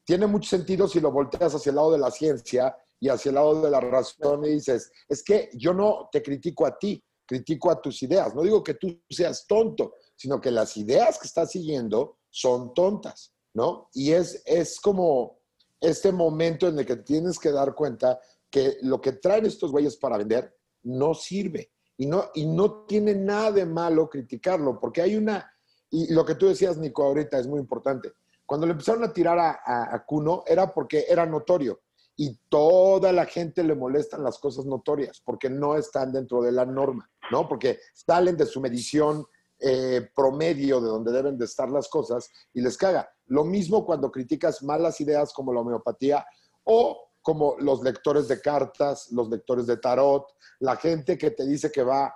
tiene 0.06 0.26
mucho 0.26 0.50
sentido 0.50 0.88
si 0.88 1.02
lo 1.02 1.12
volteas 1.12 1.54
hacia 1.54 1.72
el 1.72 1.76
lado 1.76 1.92
de 1.92 1.98
la 1.98 2.12
ciencia 2.12 2.78
y 2.98 3.10
hacia 3.10 3.30
el 3.30 3.36
lado 3.36 3.62
de 3.62 3.70
la 3.70 3.82
razón 3.82 4.46
y 4.46 4.52
dices, 4.52 4.90
es 5.10 5.22
que 5.22 5.50
yo 5.54 5.74
no 5.74 6.08
te 6.14 6.24
critico 6.24 6.66
a 6.66 6.80
ti, 6.80 7.04
critico 7.30 7.70
a 7.70 7.80
tus 7.80 8.02
ideas. 8.02 8.34
No 8.34 8.42
digo 8.42 8.64
que 8.64 8.74
tú 8.74 9.00
seas 9.08 9.46
tonto, 9.46 9.94
sino 10.16 10.42
que 10.42 10.50
las 10.50 10.76
ideas 10.78 11.20
que 11.20 11.28
estás 11.28 11.52
siguiendo 11.52 12.18
son 12.32 12.74
tontas, 12.74 13.36
¿no? 13.54 13.88
Y 13.94 14.14
es, 14.14 14.42
es 14.48 14.80
como 14.80 15.38
este 15.80 16.12
momento 16.12 16.68
en 16.68 16.80
el 16.80 16.88
que 16.88 16.96
tienes 16.96 17.38
que 17.38 17.52
dar 17.52 17.76
cuenta 17.76 18.20
que 18.50 18.78
lo 18.82 19.00
que 19.00 19.12
traen 19.12 19.46
estos 19.46 19.72
güeyes 19.72 19.96
para 19.98 20.18
vender 20.18 20.58
no 20.82 21.14
sirve. 21.14 21.72
Y 21.98 22.08
no, 22.08 22.32
y 22.34 22.48
no 22.48 22.86
tiene 22.88 23.14
nada 23.14 23.52
de 23.52 23.66
malo 23.66 24.10
criticarlo, 24.10 24.80
porque 24.80 25.04
hay 25.04 25.16
una, 25.16 25.52
y 25.92 26.12
lo 26.12 26.26
que 26.26 26.34
tú 26.34 26.48
decías, 26.48 26.78
Nico, 26.78 27.04
ahorita 27.04 27.38
es 27.38 27.46
muy 27.46 27.60
importante. 27.60 28.14
Cuando 28.44 28.66
le 28.66 28.72
empezaron 28.72 29.04
a 29.04 29.14
tirar 29.14 29.38
a, 29.38 29.60
a, 29.64 29.96
a 29.96 30.04
Kuno 30.04 30.44
era 30.48 30.74
porque 30.74 31.06
era 31.08 31.28
notorio 31.28 31.80
y 32.22 32.38
toda 32.50 33.14
la 33.14 33.26
gente 33.26 33.64
le 33.64 33.76
molestan 33.76 34.26
las 34.26 34.40
cosas 34.40 34.66
notorias 34.66 35.22
porque 35.24 35.50
no 35.50 35.78
están 35.78 36.12
dentro 36.12 36.42
de 36.42 36.52
la 36.52 36.66
norma, 36.66 37.10
¿no? 37.32 37.48
Porque 37.48 37.80
salen 37.94 38.36
de 38.36 38.46
su 38.46 38.60
medición 38.60 39.26
eh, 39.58 40.10
promedio 40.14 40.82
de 40.82 40.90
donde 40.90 41.14
deben 41.14 41.38
de 41.38 41.46
estar 41.46 41.70
las 41.70 41.88
cosas 41.88 42.30
y 42.54 42.60
les 42.60 42.76
caga. 42.76 43.10
Lo 43.28 43.46
mismo 43.46 43.86
cuando 43.86 44.12
criticas 44.12 44.62
malas 44.62 45.00
ideas 45.00 45.32
como 45.32 45.54
la 45.54 45.62
homeopatía 45.62 46.26
o 46.66 47.10
como 47.22 47.56
los 47.58 47.82
lectores 47.84 48.28
de 48.28 48.42
cartas, 48.42 49.10
los 49.14 49.30
lectores 49.30 49.66
de 49.66 49.78
tarot, 49.78 50.26
la 50.60 50.76
gente 50.76 51.18
que 51.18 51.32
te 51.32 51.48
dice 51.48 51.72
que 51.72 51.84
va, 51.84 52.14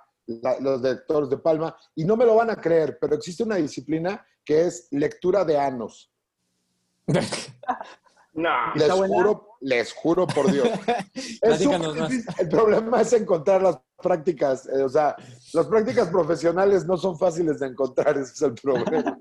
los 0.59 0.81
lectores 0.81 1.29
de 1.29 1.37
palma, 1.37 1.77
y 1.95 2.03
no 2.03 2.17
me 2.17 2.25
lo 2.25 2.35
van 2.35 2.49
a 2.49 2.59
creer, 2.59 2.97
pero 2.99 3.15
existe 3.15 3.43
una 3.43 3.55
disciplina 3.55 4.25
que 4.43 4.65
es 4.65 4.89
lectura 4.91 5.45
de 5.45 5.57
anos. 5.57 6.11
No. 8.33 8.49
Les 8.75 8.91
juro, 8.91 9.57
les 9.61 9.93
juro 9.93 10.27
por 10.27 10.51
Dios. 10.51 10.67
Es 11.13 11.39
Platícanos 11.39 11.95
más. 11.97 12.09
difícil. 12.09 12.33
El 12.39 12.49
problema 12.49 13.01
es 13.01 13.13
encontrar 13.13 13.61
las 13.61 13.79
prácticas, 14.01 14.67
eh, 14.67 14.83
o 14.83 14.89
sea, 14.89 15.15
las 15.53 15.67
prácticas 15.67 16.09
profesionales 16.09 16.85
no 16.85 16.97
son 16.97 17.17
fáciles 17.17 17.59
de 17.59 17.67
encontrar, 17.67 18.17
ese 18.17 18.33
es 18.33 18.41
el 18.41 18.53
problema. 18.55 19.17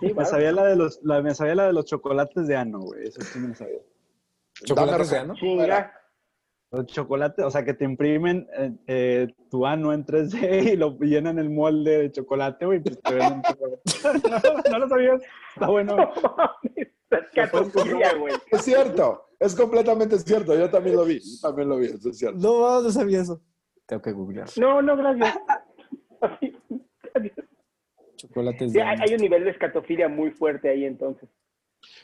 Sí, 0.00 0.14
Me 0.14 0.24
sabía 0.24 0.52
la 0.52 0.64
de 0.66 0.76
los, 0.76 1.00
la, 1.02 1.20
me 1.22 1.34
sabía 1.34 1.54
la 1.54 1.66
de 1.66 1.72
los 1.72 1.84
chocolates 1.86 2.46
de 2.46 2.56
ano, 2.56 2.80
güey. 2.80 3.08
Eso 3.08 3.20
sí 3.22 3.38
me 3.38 3.54
sabía. 3.54 3.80
¿Chocolates 4.64 5.10
de 5.10 5.18
ano? 5.18 5.34
Chinga. 5.34 5.92
Los 6.70 6.86
chocolates, 6.86 7.44
o 7.44 7.50
sea, 7.50 7.64
que 7.64 7.72
te 7.72 7.84
imprimen 7.86 8.46
eh, 8.58 8.72
eh, 8.86 9.34
tu 9.50 9.64
ano 9.64 9.92
en 9.94 10.04
3D 10.04 10.72
y 10.72 10.76
lo 10.76 10.98
llenan 10.98 11.38
el 11.38 11.48
molde 11.48 11.98
de 11.98 12.12
chocolate, 12.12 12.66
güey, 12.66 12.80
pues 12.80 13.00
te 13.00 13.14
venden 13.14 13.42
chocolate. 13.42 13.82
no, 14.70 14.70
no 14.72 14.78
lo 14.80 14.88
sabías. 14.88 15.22
Está 15.54 15.68
bueno. 15.68 15.96
Güey. 17.10 18.34
Es 18.50 18.62
cierto, 18.62 19.24
es 19.38 19.54
completamente 19.54 20.18
cierto, 20.18 20.54
yo 20.54 20.70
también 20.70 20.96
lo 20.96 21.04
vi, 21.04 21.20
yo 21.20 21.48
también 21.48 21.68
lo 21.68 21.76
vi, 21.78 21.86
eso 21.86 22.10
es 22.10 22.18
cierto. 22.18 22.38
No, 22.38 22.82
no 22.82 22.90
sabía 22.90 23.22
eso. 23.22 23.40
Tengo 23.86 24.02
que 24.02 24.12
googlear. 24.12 24.48
No, 24.56 24.82
no, 24.82 24.96
gracias. 24.96 25.38
Chocolates 28.16 28.72
Sí, 28.72 28.80
hay, 28.80 28.98
hay 29.00 29.14
un 29.14 29.20
nivel 29.20 29.44
de 29.44 29.50
escatofilia 29.50 30.08
muy 30.08 30.30
fuerte 30.30 30.68
ahí 30.68 30.84
entonces. 30.84 31.28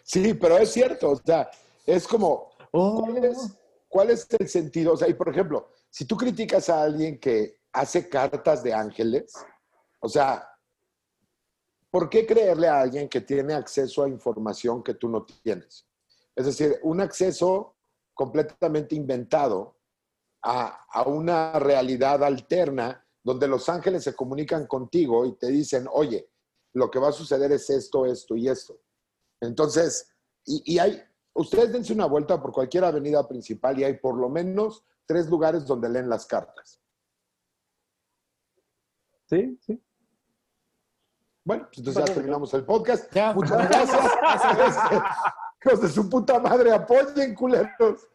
Sí, 0.02 0.34
pero 0.34 0.56
es 0.56 0.72
cierto, 0.72 1.10
o 1.10 1.16
sea, 1.16 1.50
es 1.86 2.06
como, 2.06 2.54
Oh. 2.76 3.00
¿cuál 3.00 3.24
es, 3.24 3.56
cuál 3.88 4.10
es 4.10 4.26
el 4.36 4.48
sentido? 4.48 4.94
O 4.94 4.96
sea, 4.96 5.08
y 5.08 5.14
por 5.14 5.28
ejemplo, 5.28 5.68
si 5.88 6.04
tú 6.04 6.16
criticas 6.16 6.68
a 6.68 6.82
alguien 6.82 7.20
que 7.20 7.58
hace 7.72 8.08
cartas 8.08 8.64
de 8.64 8.74
ángeles, 8.74 9.32
o 10.00 10.08
sea, 10.08 10.44
¿por 11.94 12.10
qué 12.10 12.26
creerle 12.26 12.66
a 12.66 12.80
alguien 12.80 13.08
que 13.08 13.20
tiene 13.20 13.54
acceso 13.54 14.02
a 14.02 14.08
información 14.08 14.82
que 14.82 14.94
tú 14.94 15.08
no 15.08 15.24
tienes? 15.24 15.86
Es 16.34 16.46
decir, 16.46 16.80
un 16.82 17.00
acceso 17.00 17.76
completamente 18.12 18.96
inventado 18.96 19.76
a, 20.42 20.86
a 20.90 21.02
una 21.04 21.56
realidad 21.60 22.24
alterna 22.24 23.06
donde 23.22 23.46
los 23.46 23.68
ángeles 23.68 24.02
se 24.02 24.12
comunican 24.12 24.66
contigo 24.66 25.24
y 25.24 25.36
te 25.36 25.46
dicen, 25.46 25.86
oye, 25.88 26.28
lo 26.72 26.90
que 26.90 26.98
va 26.98 27.10
a 27.10 27.12
suceder 27.12 27.52
es 27.52 27.70
esto, 27.70 28.06
esto 28.06 28.34
y 28.34 28.48
esto. 28.48 28.76
Entonces, 29.40 30.12
y, 30.44 30.74
y 30.74 30.80
hay, 30.80 31.00
ustedes 31.32 31.72
dense 31.72 31.92
una 31.92 32.06
vuelta 32.06 32.42
por 32.42 32.50
cualquier 32.50 32.86
avenida 32.86 33.28
principal 33.28 33.78
y 33.78 33.84
hay 33.84 33.98
por 33.98 34.16
lo 34.16 34.28
menos 34.28 34.84
tres 35.06 35.30
lugares 35.30 35.64
donde 35.64 35.88
leen 35.88 36.08
las 36.08 36.26
cartas. 36.26 36.80
Sí, 39.26 39.56
sí. 39.64 39.80
Bueno, 41.44 41.64
pues 41.66 41.78
entonces 41.78 42.04
ya 42.06 42.14
terminamos 42.14 42.54
el 42.54 42.64
podcast. 42.64 43.12
Ya. 43.12 43.32
Muchas 43.34 43.68
gracias. 43.68 44.00
Hijos 45.64 45.80
de 45.82 45.88
su 45.88 46.08
puta 46.08 46.38
madre, 46.40 46.72
apoyen, 46.72 47.34
culeros. 47.34 48.08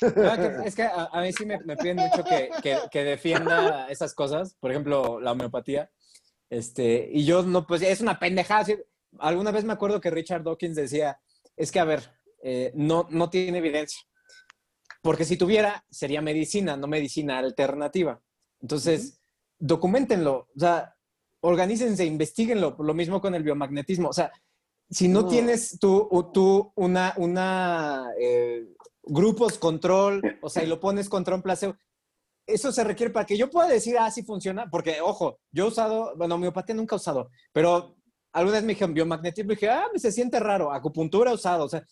No, 0.00 0.12
que- 0.12 0.56
es 0.64 0.74
que 0.74 0.82
a, 0.82 1.04
a 1.12 1.20
mí 1.20 1.32
sí 1.32 1.46
me, 1.46 1.58
me 1.60 1.76
piden 1.76 1.96
mucho 1.98 2.24
que, 2.24 2.50
que- 2.62 2.78
que 2.90 3.04
defienda 3.04 3.86
esas 3.88 4.14
cosas, 4.14 4.54
por 4.60 4.70
ejemplo, 4.70 5.20
la 5.20 5.32
homeopatía. 5.32 5.90
Este, 6.50 7.08
y 7.12 7.24
yo 7.24 7.42
no, 7.42 7.66
pues 7.66 7.82
es 7.82 8.00
una 8.00 8.18
pendejada. 8.18 8.64
sí. 8.64 8.76
Alguna 9.18 9.50
vez 9.52 9.64
me 9.64 9.72
acuerdo 9.72 10.00
que 10.00 10.10
Richard 10.10 10.42
Dawkins 10.42 10.74
decía, 10.76 11.20
es 11.56 11.70
que 11.70 11.80
a 11.80 11.84
ver, 11.84 12.12
eh, 12.42 12.72
no, 12.74 13.06
no 13.10 13.30
tiene 13.30 13.58
evidencia. 13.58 14.00
Porque 15.00 15.24
si 15.24 15.36
tuviera, 15.36 15.84
sería 15.90 16.20
medicina, 16.22 16.76
no 16.76 16.86
medicina 16.86 17.38
alternativa. 17.38 18.20
Entonces, 18.60 19.20
documentenlo, 19.58 20.48
o 20.56 20.58
sea, 20.58 20.93
organícense, 21.44 22.04
investiguenlo. 22.04 22.76
Lo 22.78 22.94
mismo 22.94 23.20
con 23.20 23.34
el 23.34 23.42
biomagnetismo. 23.42 24.08
O 24.08 24.12
sea, 24.12 24.32
si 24.90 25.08
no, 25.08 25.22
No. 25.22 25.28
tienes 25.28 25.78
tú, 25.78 26.08
tú 26.32 26.72
una, 26.76 27.14
una 27.16 28.10
eh, 28.18 28.66
grupos 29.02 29.58
control, 29.58 30.22
o 30.42 30.48
sea, 30.48 30.64
y 30.64 30.66
lo 30.66 30.80
pones 30.80 31.08
control 31.08 31.42
placebo, 31.42 31.76
eso 32.46 32.72
se 32.72 32.84
requiere 32.84 33.12
para 33.12 33.26
que 33.26 33.36
yo 33.38 33.50
pueda 33.50 33.68
decir, 33.68 33.96
ah, 33.98 34.10
sí 34.10 34.22
funciona, 34.22 34.68
porque, 34.70 35.00
ojo, 35.00 35.38
yo 35.50 35.64
he 35.64 35.68
usado, 35.68 36.14
bueno, 36.16 36.34
homeopatía 36.34 36.74
nunca 36.74 36.94
he 36.94 36.96
usado, 36.96 37.30
pero 37.52 37.96
alguna 38.32 38.56
vez 38.58 38.64
me 38.64 38.72
dijeron 38.74 38.94
biomagnetismo 38.94 39.52
y 39.52 39.54
dije, 39.54 39.70
ah, 39.70 39.86
se 39.94 40.12
siente 40.12 40.38
raro, 40.40 40.70
acupuntura 40.72 41.30
he 41.30 41.34
usado, 41.34 41.64
o 41.64 41.68
sea, 41.68 41.82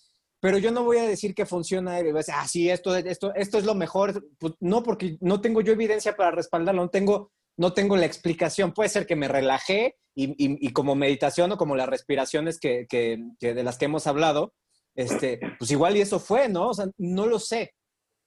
pero 0.40 0.58
yo 0.58 0.70
no 0.70 0.84
voy 0.84 0.98
a 0.98 1.08
decir 1.08 1.34
que 1.34 1.46
funciona, 1.46 1.98
y 1.98 2.02
voy 2.02 2.10
a 2.12 2.14
decir, 2.14 2.34
ah, 2.36 2.46
sí, 2.46 2.68
esto, 2.68 2.94
esto, 2.96 3.34
esto 3.34 3.58
es 3.58 3.64
lo 3.64 3.74
mejor, 3.74 4.28
pues, 4.38 4.52
no, 4.60 4.82
porque 4.82 5.16
no 5.20 5.40
tengo 5.40 5.62
yo 5.62 5.72
evidencia 5.72 6.14
para 6.16 6.32
respaldarlo, 6.32 6.82
no 6.82 6.90
tengo, 6.90 7.32
no 7.56 7.72
tengo 7.72 7.96
la 7.96 8.06
explicación, 8.06 8.72
puede 8.72 8.88
ser 8.88 9.06
que 9.06 9.16
me 9.16 9.28
relajé 9.28 9.96
y, 10.14 10.30
y- 10.32 10.66
y 10.66 10.72
como 10.72 10.94
meditación 10.94 11.52
o 11.52 11.56
como 11.56 11.76
las 11.76 11.88
respiraciones 11.88 12.58
que, 12.58 12.86
que- 12.88 13.22
que 13.38 13.54
de 13.54 13.62
las 13.62 13.78
que 13.78 13.86
hemos 13.86 14.06
hablado, 14.06 14.52
este, 14.94 15.40
pues 15.58 15.70
igual 15.70 15.96
y 15.96 16.00
eso 16.00 16.18
fue, 16.20 16.48
¿no? 16.48 16.68
O 16.68 16.74
sea, 16.74 16.86
no 16.98 17.26
lo 17.26 17.38
sé. 17.38 17.72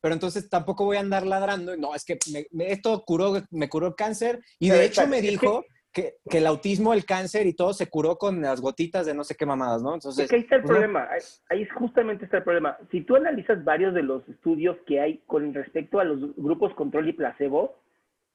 Pero 0.01 0.13
entonces 0.13 0.49
tampoco 0.49 0.86
voy 0.86 0.97
a 0.97 1.01
andar 1.01 1.26
ladrando. 1.26 1.76
No, 1.78 1.95
es 1.95 2.05
que 2.05 2.17
me- 2.32 2.45
me- 2.51 2.71
esto 2.71 3.03
curó, 3.05 3.41
me 3.51 3.69
curó 3.69 3.88
el 3.88 3.95
cáncer. 3.95 4.39
Y 4.59 4.69
de 4.69 4.86
hecho 4.86 5.07
me 5.07 5.21
dijo 5.21 5.63
que, 5.91 6.17
que 6.30 6.39
el 6.39 6.47
autismo, 6.47 6.93
el 6.93 7.05
cáncer 7.05 7.47
y 7.47 7.53
todo 7.53 7.73
se 7.73 7.88
curó 7.88 8.17
con 8.17 8.41
las 8.41 8.59
gotitas 8.61 9.05
de 9.05 9.13
no 9.13 9.23
sé 9.23 9.36
qué 9.36 9.45
mamadas, 9.45 9.82
¿no? 9.82 9.93
Entonces, 9.93 10.26
Es 10.26 10.30
que 10.30 10.36
ahí 10.36 10.41
está 10.41 10.55
el 10.57 10.61
pues, 10.63 10.71
problema, 10.71 11.07
ahí, 11.09 11.21
ahí 11.49 11.61
es 11.63 11.71
justamente 11.71 12.26
está 12.26 12.38
el 12.38 12.43
problema. 12.43 12.78
Si 12.91 13.01
tú 13.01 13.15
analizas 13.15 13.63
varios 13.63 13.93
de 13.93 14.03
los 14.03 14.28
estudios 14.28 14.78
que 14.86 14.99
hay 14.99 15.23
con 15.26 15.53
respecto 15.53 15.99
a 15.99 16.03
los 16.03 16.36
grupos 16.36 16.73
control 16.76 17.07
y 17.09 17.13
placebo, 17.13 17.76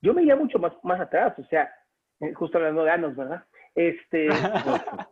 yo 0.03 0.15
me 0.15 0.23
iría 0.23 0.37
mucho 0.37 0.59
más, 0.59 0.73
más 0.83 1.01
atrás, 1.01 1.39
o 1.39 1.45
sea, 1.45 1.71
eh, 2.21 2.33
justo 2.35 2.59
hablando 2.59 2.85
de 2.85 2.91
anos, 2.91 3.17
¿verdad? 3.17 3.45
Este, 3.75 4.29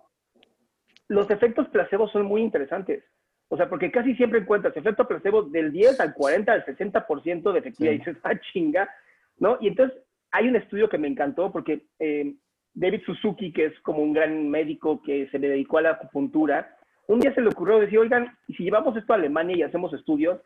los 1.08 1.30
efectos 1.30 1.68
placebo 1.68 2.08
son 2.08 2.26
muy 2.26 2.42
interesantes. 2.42 3.04
O 3.50 3.56
sea, 3.56 3.68
porque 3.68 3.90
casi 3.90 4.14
siempre 4.14 4.40
encuentras 4.40 4.76
efecto 4.76 5.08
placebo 5.08 5.42
del 5.42 5.72
10 5.72 6.00
al 6.00 6.12
40 6.12 6.52
al 6.52 6.66
60% 6.66 7.52
de 7.52 7.58
efectividad. 7.58 7.92
Sí. 7.92 7.96
Y 7.96 7.98
dices, 7.98 8.16
ah, 8.22 8.38
chinga, 8.52 8.90
¿no? 9.38 9.56
Y 9.60 9.68
entonces 9.68 9.98
hay 10.30 10.48
un 10.48 10.56
estudio 10.56 10.88
que 10.88 10.98
me 10.98 11.08
encantó 11.08 11.50
porque 11.50 11.86
eh, 11.98 12.34
David 12.74 13.02
Suzuki, 13.06 13.52
que 13.52 13.66
es 13.66 13.80
como 13.80 14.02
un 14.02 14.12
gran 14.12 14.48
médico 14.48 15.02
que 15.02 15.28
se 15.30 15.38
le 15.38 15.48
dedicó 15.48 15.78
a 15.78 15.82
la 15.82 15.90
acupuntura, 15.92 16.76
un 17.06 17.20
día 17.20 17.34
se 17.34 17.40
le 17.40 17.48
ocurrió 17.48 17.78
decir, 17.78 17.98
oigan, 17.98 18.36
¿y 18.46 18.54
si 18.54 18.64
llevamos 18.64 18.94
esto 18.96 19.14
a 19.14 19.16
Alemania 19.16 19.56
y 19.56 19.62
hacemos 19.62 19.92
estudios? 19.94 20.40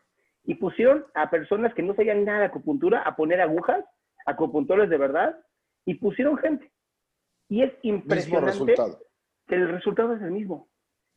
Y 0.45 0.55
pusieron 0.55 1.05
a 1.13 1.29
personas 1.29 1.73
que 1.73 1.83
no 1.83 1.93
sabían 1.93 2.23
nada 2.23 2.39
de 2.39 2.45
acupuntura 2.45 3.01
a 3.01 3.15
poner 3.15 3.41
agujas, 3.41 3.83
acupuntores 4.25 4.89
de 4.89 4.97
verdad, 4.97 5.37
y 5.85 5.95
pusieron 5.95 6.37
gente. 6.37 6.71
Y 7.49 7.63
es 7.63 7.73
Mismo 7.83 7.97
impresionante 7.97 8.51
resultado. 8.51 8.99
que 9.47 9.55
el 9.55 9.67
resultado 9.69 10.13
es 10.15 10.21
el 10.21 10.31
mismo. 10.31 10.67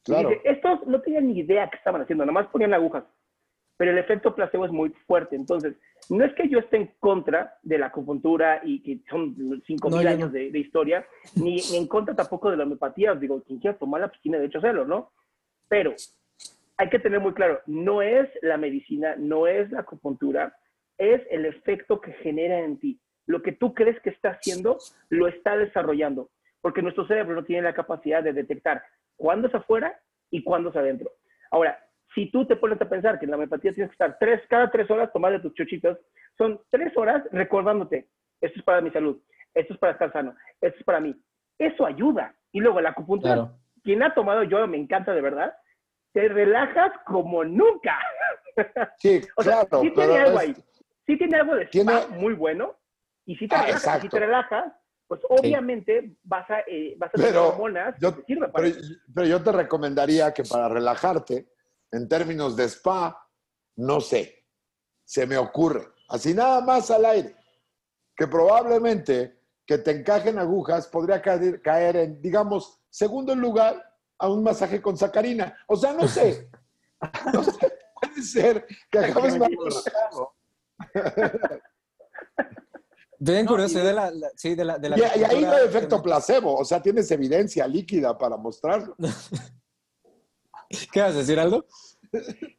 Claro. 0.04 0.28
dice, 0.28 0.40
estos 0.44 0.86
no 0.86 1.00
tenían 1.00 1.26
ni 1.28 1.38
idea 1.40 1.68
qué 1.70 1.76
estaban 1.76 2.02
haciendo, 2.02 2.24
nada 2.24 2.32
más 2.32 2.46
ponían 2.48 2.74
agujas. 2.74 3.04
Pero 3.78 3.90
el 3.90 3.98
efecto 3.98 4.34
placebo 4.34 4.64
es 4.64 4.72
muy 4.72 4.88
fuerte. 5.06 5.36
Entonces, 5.36 5.76
no 6.08 6.24
es 6.24 6.32
que 6.34 6.48
yo 6.48 6.60
esté 6.60 6.76
en 6.78 6.94
contra 6.98 7.58
de 7.62 7.76
la 7.78 7.86
acupuntura 7.86 8.60
y 8.64 8.82
que 8.82 9.00
son 9.10 9.36
5.000 9.36 9.90
No, 9.90 9.96
años 10.08 10.28
no. 10.28 10.38
de, 10.38 10.50
de 10.50 10.58
historia, 10.58 11.06
ni, 11.34 11.56
ni 11.56 11.76
en 11.76 11.86
contra 11.86 12.14
tampoco 12.14 12.50
de 12.50 12.56
la 12.56 12.64
homeopatía. 12.64 13.14
Digo, 13.14 13.42
quien 13.42 13.58
quiera 13.58 13.76
tomarla, 13.76 14.08
pues 14.08 14.20
tiene 14.22 14.38
derecho 14.38 14.58
a 14.58 14.60
hacerlo, 14.60 14.86
¿no? 14.86 15.12
Pero 15.68 15.94
hay 16.78 16.88
que 16.88 16.98
tener 17.00 17.20
muy 17.20 17.34
claro, 17.34 17.60
no 17.66 18.00
es 18.02 18.28
la 18.42 18.56
medicina, 18.56 19.14
no 19.18 19.46
es 19.46 19.70
la 19.70 19.80
acupuntura, 19.80 20.56
es 20.98 21.22
el 21.30 21.46
efecto 21.46 22.00
que 22.00 22.12
genera 22.14 22.60
en 22.60 22.78
ti. 22.78 23.00
Lo 23.26 23.42
que 23.42 23.52
tú 23.52 23.74
crees 23.74 24.00
que 24.00 24.10
está 24.10 24.30
haciendo, 24.30 24.78
lo 25.08 25.26
está 25.28 25.56
desarrollando, 25.56 26.30
porque 26.60 26.82
nuestro 26.82 27.06
cerebro 27.06 27.34
no 27.34 27.44
tiene 27.44 27.62
la 27.62 27.74
capacidad 27.74 28.22
de 28.22 28.32
detectar 28.32 28.82
cuándo 29.16 29.48
es 29.48 29.54
afuera 29.54 29.98
y 30.30 30.42
cuándo 30.44 30.70
es 30.70 30.76
adentro. 30.76 31.10
Ahora, 31.50 31.78
si 32.14 32.30
tú 32.30 32.46
te 32.46 32.56
pones 32.56 32.80
a 32.80 32.88
pensar 32.88 33.18
que 33.18 33.24
en 33.24 33.30
la 33.32 33.36
homeopatía 33.36 33.72
tienes 33.72 33.90
que 33.90 33.94
estar 33.94 34.16
tres, 34.18 34.40
cada 34.48 34.70
tres 34.70 34.88
horas 34.90 35.12
tomando 35.12 35.40
tus 35.42 35.54
chuchitos, 35.54 35.98
son 36.38 36.60
tres 36.70 36.96
horas 36.96 37.24
recordándote, 37.32 38.08
esto 38.40 38.58
es 38.60 38.64
para 38.64 38.80
mi 38.80 38.90
salud, 38.90 39.20
esto 39.54 39.74
es 39.74 39.78
para 39.78 39.92
estar 39.94 40.12
sano, 40.12 40.34
esto 40.60 40.78
es 40.78 40.84
para 40.84 41.00
mí. 41.00 41.14
Eso 41.58 41.84
ayuda. 41.86 42.34
Y 42.52 42.60
luego 42.60 42.80
la 42.80 42.90
acupuntura, 42.90 43.34
Claro. 43.34 43.58
quien 43.82 44.02
ha 44.02 44.14
tomado 44.14 44.44
yo, 44.44 44.66
me 44.66 44.76
encanta 44.76 45.12
de 45.14 45.20
verdad, 45.20 45.54
te 46.12 46.28
relajas 46.28 46.92
como 47.06 47.44
nunca. 47.44 47.98
Sí, 48.98 49.20
O 49.36 49.42
sea, 49.42 49.64
claro. 49.66 49.82
sí 49.82 49.90
tiene 49.90 50.18
algo 50.18 50.40
es- 50.40 50.48
ahí. 50.48 50.54
Sí 51.06 51.16
tiene 51.16 51.36
algo 51.38 51.54
de 51.54 51.66
Tiene- 51.66 51.98
spa 51.98 52.08
muy 52.14 52.34
bueno. 52.34 52.74
Y 53.24 53.36
si 53.36 53.48
te, 53.48 53.54
Ah, 53.54 53.62
relajas, 53.62 53.82
si 53.82 53.88
exacto. 53.88 54.08
te 54.10 54.20
relajas, 54.20 54.72
pues 55.08 55.20
obviamente 55.28 56.16
vas 56.24 56.48
a, 56.50 56.60
eh, 56.66 56.94
vas 56.98 57.10
a 57.10 57.12
tener 57.18 57.36
hormonas 57.36 57.94
yo- 58.00 58.14
que 58.14 58.20
te 58.22 58.26
sirven 58.26 58.50
para 58.52 58.64
Pero, 58.66 58.80
pero 59.14 59.26
yo 59.26 59.42
te 59.42 59.52
recomendaría 59.52 60.32
que 60.34 60.42
para 60.44 60.68
relajarte, 60.68 61.48
en 61.92 62.08
términos 62.08 62.56
de 62.56 62.64
spa, 62.68 63.24
no 63.76 64.00
sé, 64.00 64.44
se 65.04 65.26
me 65.26 65.36
ocurre, 65.36 65.86
así 66.08 66.34
nada 66.34 66.60
más 66.60 66.90
al 66.90 67.04
aire, 67.04 67.36
que 68.16 68.26
probablemente 68.26 69.38
que 69.64 69.78
te 69.78 69.90
encajen 69.92 70.38
agujas 70.38 70.86
podría 70.88 71.20
caer, 71.22 71.60
caer 71.62 71.96
en, 71.96 72.22
digamos, 72.22 72.80
segundo 72.90 73.34
lugar 73.34 73.82
a 74.18 74.28
un 74.28 74.42
masaje 74.42 74.80
con 74.80 74.96
sacarina. 74.96 75.56
O 75.66 75.76
sea, 75.76 75.92
no 75.92 76.06
sé. 76.08 76.48
No 77.32 77.42
sé, 77.42 77.72
puede 78.00 78.22
ser 78.22 78.66
que 78.90 78.98
acabes 78.98 79.38
más 79.38 79.50
relajado. 79.50 80.34
Bien 83.18 83.44
No, 83.46 83.52
curioso, 83.52 83.78
y- 83.78 83.82
de 83.82 83.92
la, 83.94 84.10
la- 84.10 84.30
sí, 84.36 84.54
de 84.54 84.64
la, 84.64 84.78
de 84.78 84.88
la 84.90 84.98
Y, 84.98 85.00
y 85.00 85.24
ahí 85.24 85.40
no 85.44 85.50
hay 85.52 85.64
efecto 85.66 86.02
placebo, 86.02 86.54
o 86.54 86.64
sea, 86.64 86.82
tienes 86.82 87.10
evidencia 87.10 87.66
líquida 87.66 88.16
para 88.16 88.36
mostrarlo. 88.36 88.94
¿Qué 90.92 91.00
vas 91.00 91.14
a 91.14 91.18
decir, 91.18 91.38
Aldo? 91.38 91.64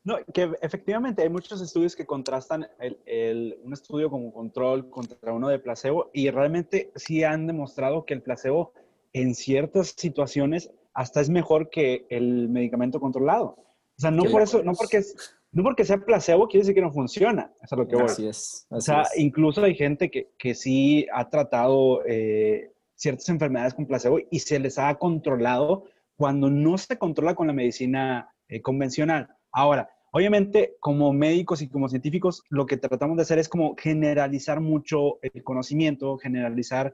No, 0.03 0.17
que 0.33 0.51
efectivamente 0.61 1.21
hay 1.21 1.29
muchos 1.29 1.61
estudios 1.61 1.95
que 1.95 2.05
contrastan 2.05 2.67
el, 2.79 2.99
el- 3.05 3.59
un 3.63 3.73
estudio 3.73 4.09
como 4.09 4.33
control 4.33 4.89
contra 4.89 5.31
uno 5.31 5.47
de 5.49 5.59
placebo 5.59 6.09
y 6.13 6.29
realmente 6.31 6.91
sí 6.95 7.23
han 7.23 7.45
demostrado 7.47 8.05
que 8.05 8.13
el 8.13 8.21
placebo 8.23 8.73
en 9.13 9.35
ciertas 9.35 9.93
situaciones 9.97 10.71
hasta 10.93 11.21
es 11.21 11.29
mejor 11.29 11.69
que 11.69 12.05
el 12.09 12.49
medicamento 12.49 12.99
controlado. 12.99 13.55
O 13.97 13.99
sea, 13.99 14.11
no 14.11 14.23
por 14.25 14.41
eso, 14.41 14.63
no 14.63 14.73
porque, 14.73 14.97
es- 14.97 15.36
no 15.57 15.63
porque 15.63 15.85
sea 15.85 15.97
placebo 15.97 16.47
quiere 16.47 16.61
decir 16.61 16.75
que 16.75 16.81
no 16.81 16.91
funciona. 16.91 17.51
Eso 17.63 17.73
es 17.73 17.79
lo 17.79 17.87
que 17.87 17.95
voy. 17.95 18.05
Así 18.05 18.27
es. 18.27 18.67
O 18.69 18.75
Así 18.75 18.85
sea, 18.85 19.01
es. 19.01 19.17
incluso 19.17 19.63
hay 19.63 19.73
gente 19.73 20.11
que, 20.11 20.29
que 20.37 20.53
sí 20.53 21.07
ha 21.11 21.27
tratado 21.29 22.05
eh, 22.05 22.73
ciertas 22.93 23.27
enfermedades 23.29 23.73
con 23.73 23.87
placebo 23.87 24.19
y 24.29 24.37
se 24.37 24.59
les 24.59 24.77
ha 24.77 24.93
controlado 24.99 25.85
cuando 26.15 26.51
no 26.51 26.77
se 26.77 26.99
controla 26.99 27.33
con 27.33 27.47
la 27.47 27.53
medicina 27.53 28.29
eh, 28.47 28.61
convencional. 28.61 29.29
Ahora, 29.51 29.89
obviamente, 30.11 30.75
como 30.79 31.11
médicos 31.11 31.63
y 31.63 31.69
como 31.69 31.89
científicos, 31.89 32.43
lo 32.49 32.67
que 32.67 32.77
tratamos 32.77 33.17
de 33.17 33.23
hacer 33.23 33.39
es 33.39 33.49
como 33.49 33.75
generalizar 33.75 34.61
mucho 34.61 35.17
el 35.23 35.43
conocimiento, 35.43 36.19
generalizar 36.19 36.93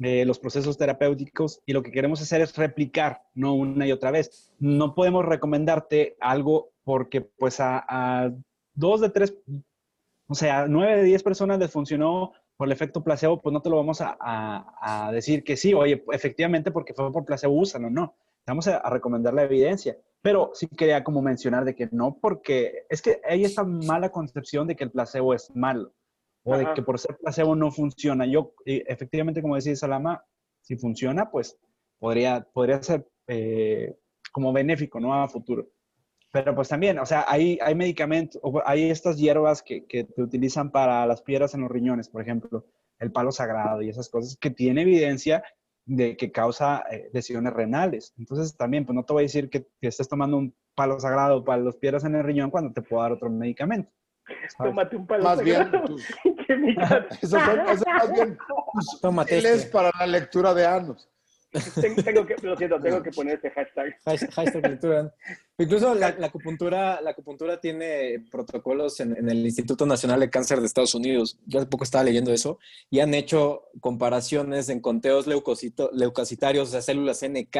eh, 0.00 0.24
los 0.24 0.40
procesos 0.40 0.76
terapéuticos 0.76 1.60
y 1.64 1.72
lo 1.72 1.84
que 1.84 1.92
queremos 1.92 2.20
hacer 2.20 2.40
es 2.40 2.56
replicar, 2.56 3.22
no 3.34 3.54
una 3.54 3.86
y 3.86 3.92
otra 3.92 4.10
vez. 4.10 4.52
No 4.58 4.96
podemos 4.96 5.24
recomendarte 5.24 6.16
algo 6.18 6.73
porque 6.84 7.20
pues 7.22 7.60
a, 7.60 7.84
a 7.88 8.32
dos 8.74 9.00
de 9.00 9.10
tres 9.10 9.34
o 10.26 10.34
sea, 10.34 10.66
9 10.66 10.96
de 10.96 11.02
10 11.02 11.22
personas 11.22 11.58
les 11.58 11.70
funcionó 11.70 12.32
por 12.56 12.66
el 12.68 12.72
efecto 12.72 13.02
placebo, 13.04 13.42
pues 13.42 13.52
no 13.52 13.60
te 13.60 13.68
lo 13.68 13.76
vamos 13.76 14.00
a, 14.00 14.16
a- 14.18 15.06
a 15.08 15.12
decir 15.12 15.44
que 15.44 15.56
sí, 15.56 15.74
oye, 15.74 16.02
efectivamente 16.12 16.70
porque 16.70 16.94
fue 16.94 17.12
por 17.12 17.24
placebo, 17.24 17.54
úsalo, 17.54 17.90
no. 17.90 18.14
Vamos 18.46 18.68
a, 18.68 18.78
a 18.78 18.90
recomendar 18.90 19.34
la 19.34 19.42
evidencia. 19.44 19.98
Pero 20.22 20.50
sí 20.54 20.66
quería 20.68 21.04
como 21.04 21.20
mencionar 21.20 21.64
de 21.66 21.74
que 21.74 21.88
no, 21.92 22.18
porque 22.20 22.86
es 22.88 23.02
que 23.02 23.20
hay 23.28 23.44
esta 23.44 23.64
mala 23.64 24.10
concepción 24.10 24.66
de 24.66 24.76
que 24.76 24.84
el 24.84 24.90
placebo 24.90 25.34
es 25.34 25.54
malo 25.54 25.92
o 26.42 26.56
de 26.56 26.64
Ajá. 26.64 26.74
que 26.74 26.82
por 26.82 26.98
ser 26.98 27.16
placebo 27.18 27.54
no 27.54 27.70
funciona. 27.70 28.24
Yo, 28.24 28.54
efectivamente, 28.64 29.42
como 29.42 29.56
decía 29.56 29.76
Salama, 29.76 30.24
si 30.62 30.76
funciona, 30.76 31.30
pues 31.30 31.58
podría, 31.98 32.46
podría 32.54 32.82
ser 32.82 33.06
eh, 33.26 33.94
como 34.32 34.52
benéfico, 34.54 35.00
¿no? 35.00 35.12
A 35.22 35.28
futuro. 35.28 35.68
Pero 36.34 36.52
pues 36.52 36.68
también, 36.68 36.98
o 36.98 37.06
sea, 37.06 37.24
hay, 37.28 37.60
hay 37.62 37.76
medicamentos, 37.76 38.42
hay 38.66 38.90
estas 38.90 39.16
hierbas 39.18 39.62
que, 39.62 39.86
que 39.86 40.02
te 40.02 40.20
utilizan 40.20 40.72
para 40.72 41.06
las 41.06 41.22
piedras 41.22 41.54
en 41.54 41.60
los 41.60 41.70
riñones, 41.70 42.08
por 42.08 42.22
ejemplo, 42.22 42.66
el 42.98 43.12
palo 43.12 43.30
sagrado 43.30 43.82
y 43.82 43.88
esas 43.88 44.08
cosas, 44.08 44.36
que 44.36 44.50
tiene 44.50 44.82
evidencia 44.82 45.44
de 45.86 46.16
que 46.16 46.32
causa 46.32 46.82
eh, 46.90 47.08
lesiones 47.12 47.52
renales. 47.52 48.14
Entonces 48.18 48.56
también, 48.56 48.84
pues 48.84 48.96
no 48.96 49.04
te 49.04 49.12
voy 49.12 49.22
a 49.22 49.26
decir 49.26 49.48
que, 49.48 49.68
que 49.80 49.86
estés 49.86 50.08
tomando 50.08 50.36
un 50.36 50.52
palo 50.74 50.98
sagrado 50.98 51.44
para 51.44 51.62
las 51.62 51.76
piedras 51.76 52.02
en 52.02 52.16
el 52.16 52.24
riñón 52.24 52.50
cuando 52.50 52.72
te 52.72 52.82
puedo 52.82 53.00
dar 53.00 53.12
otro 53.12 53.30
medicamento. 53.30 53.92
¿sabes? 54.56 54.72
Tómate 54.72 54.96
un 54.96 55.06
palo. 55.06 55.22
Más 55.22 55.40
bien, 55.40 55.70
sagrado. 55.70 55.96
Esos 57.22 57.30
son, 57.30 57.60
esos 57.60 57.78
son 57.78 57.94
más 57.94 58.12
bien 58.12 58.38
tus 58.72 59.00
Tómate 59.00 59.38
este. 59.38 59.70
para 59.70 59.92
la 60.00 60.06
lectura 60.08 60.52
de 60.52 60.66
anos. 60.66 61.08
Tengo, 62.04 62.26
que, 62.26 62.36
lo 62.42 62.56
siento, 62.56 62.80
tengo 62.80 63.02
que 63.02 63.10
poner 63.10 63.38
ese 63.38 63.50
hashtag. 63.50 63.94
Hashtag- 64.04 64.30
hashtag 64.32 64.66
lectura. 64.70 65.14
Incluso 65.56 65.94
la, 65.94 66.10
la 66.18 66.26
acupuntura, 66.26 67.00
la 67.00 67.10
acupuntura 67.10 67.60
tiene 67.60 68.24
protocolos 68.30 68.98
en, 69.00 69.16
en 69.16 69.28
el 69.30 69.44
Instituto 69.44 69.86
Nacional 69.86 70.18
de 70.20 70.30
Cáncer 70.30 70.58
de 70.60 70.66
Estados 70.66 70.94
Unidos. 70.96 71.38
Yo 71.46 71.60
hace 71.60 71.68
poco 71.68 71.84
estaba 71.84 72.02
leyendo 72.02 72.32
eso 72.32 72.58
y 72.90 72.98
han 73.00 73.14
hecho 73.14 73.68
comparaciones 73.80 74.68
en 74.68 74.80
conteos 74.80 75.28
leucocito- 75.28 75.90
leucocitarios, 75.92 76.68
o 76.68 76.72
sea, 76.72 76.82
células 76.82 77.22
NK, 77.22 77.56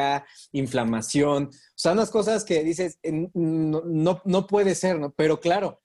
inflamación, 0.51 1.45
o 1.45 1.77
sea, 1.77 1.93
unas 1.93 2.09
cosas 2.09 2.43
que 2.43 2.63
dices, 2.63 2.99
no, 3.33 3.81
no, 3.85 4.21
no 4.25 4.47
puede 4.47 4.75
ser, 4.75 4.99
¿no? 4.99 5.11
Pero 5.13 5.39
claro, 5.39 5.79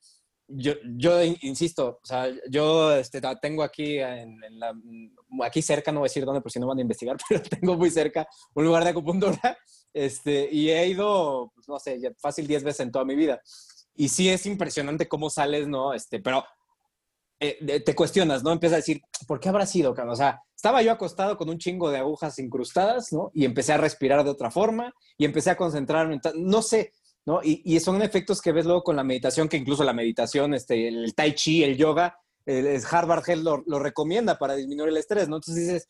yo, 0.51 0.75
yo 0.97 1.23
in- 1.23 1.37
insisto, 1.43 2.01
o 2.03 2.07
sea, 2.07 2.29
yo 2.51 2.93
este, 2.95 3.21
tengo 3.41 3.63
aquí, 3.63 3.99
la, 3.99 4.75
aquí 5.45 5.63
cerca, 5.63 5.93
no 5.93 6.01
voy 6.01 6.07
a 6.07 6.11
decir 6.11 6.25
dónde, 6.25 6.41
por 6.41 6.51
si 6.53 6.61
no 6.61 6.67
van 6.67 6.79
a 6.79 6.83
investigar, 6.83 7.17
pero 7.29 7.43
tengo 7.43 7.77
muy 7.77 7.91
cerca 7.91 8.27
un 8.55 8.65
lugar 8.65 8.85
de 8.85 8.91
acupuntura 8.91 9.59
este, 9.93 10.49
y 10.51 10.71
he 10.71 10.87
ido, 10.89 11.51
pues, 11.55 11.69
no 11.69 11.79
sé, 11.79 11.99
fácil 12.19 12.47
10 12.47 12.63
veces 12.65 12.81
en 12.81 12.93
toda 12.93 13.05
mi 13.05 13.17
vida. 13.17 13.41
Y 13.95 14.09
sí 14.09 14.29
es 14.29 14.47
impresionante 14.47 15.09
cómo 15.09 15.31
sales, 15.31 15.69
¿no? 15.69 15.93
Este, 15.93 16.21
pero 16.21 16.45
eh, 17.41 17.81
te 17.81 17.95
cuestionas, 17.95 18.43
¿no? 18.43 18.53
Empiezas 18.53 18.75
a 18.75 18.77
decir, 18.79 19.01
¿por 19.27 19.41
qué 19.41 19.49
habrá 19.49 19.65
sido, 19.67 19.95
cabrón? 19.95 20.13
O 20.13 20.17
sea, 20.17 20.43
estaba 20.55 20.83
yo 20.83 20.93
acostado 20.93 21.37
con 21.39 21.49
un 21.49 21.59
chingo 21.59 21.91
de 21.91 21.99
agujas 21.99 22.39
incrustadas, 22.39 23.13
¿no? 23.13 23.31
Y 23.33 23.47
empecé 23.47 23.73
a 23.73 23.79
respirar 23.79 24.23
de 24.25 24.31
otra 24.31 24.51
forma 24.51 24.93
y 25.17 25.25
empecé 25.25 25.51
a 25.51 25.57
concentrarme, 25.57 26.21
no 26.35 26.61
sé, 26.61 26.93
¿no? 27.27 27.41
Y, 27.43 27.79
son 27.81 28.03
efectos 28.03 28.41
que 28.41 28.53
ves 28.53 28.65
luego 28.65 28.83
con 28.83 28.97
la 28.97 29.05
meditación, 29.05 29.49
que 29.49 29.57
incluso 29.57 29.85
la 29.85 29.93
meditación, 29.93 30.55
este, 30.55 30.89
el 30.89 31.15
tai 31.15 31.35
chi, 31.35 31.63
el 31.63 31.77
yoga, 31.77 32.19
el, 32.47 32.81
Harvard 32.91 33.29
Health 33.29 33.43
lo, 33.43 33.63
lo 33.67 33.79
recomienda 33.79 34.39
para 34.39 34.55
disminuir 34.55 34.91
el 34.91 34.97
estrés, 34.97 35.29
¿no? 35.29 35.37
Entonces 35.37 35.67
dices, 35.67 35.89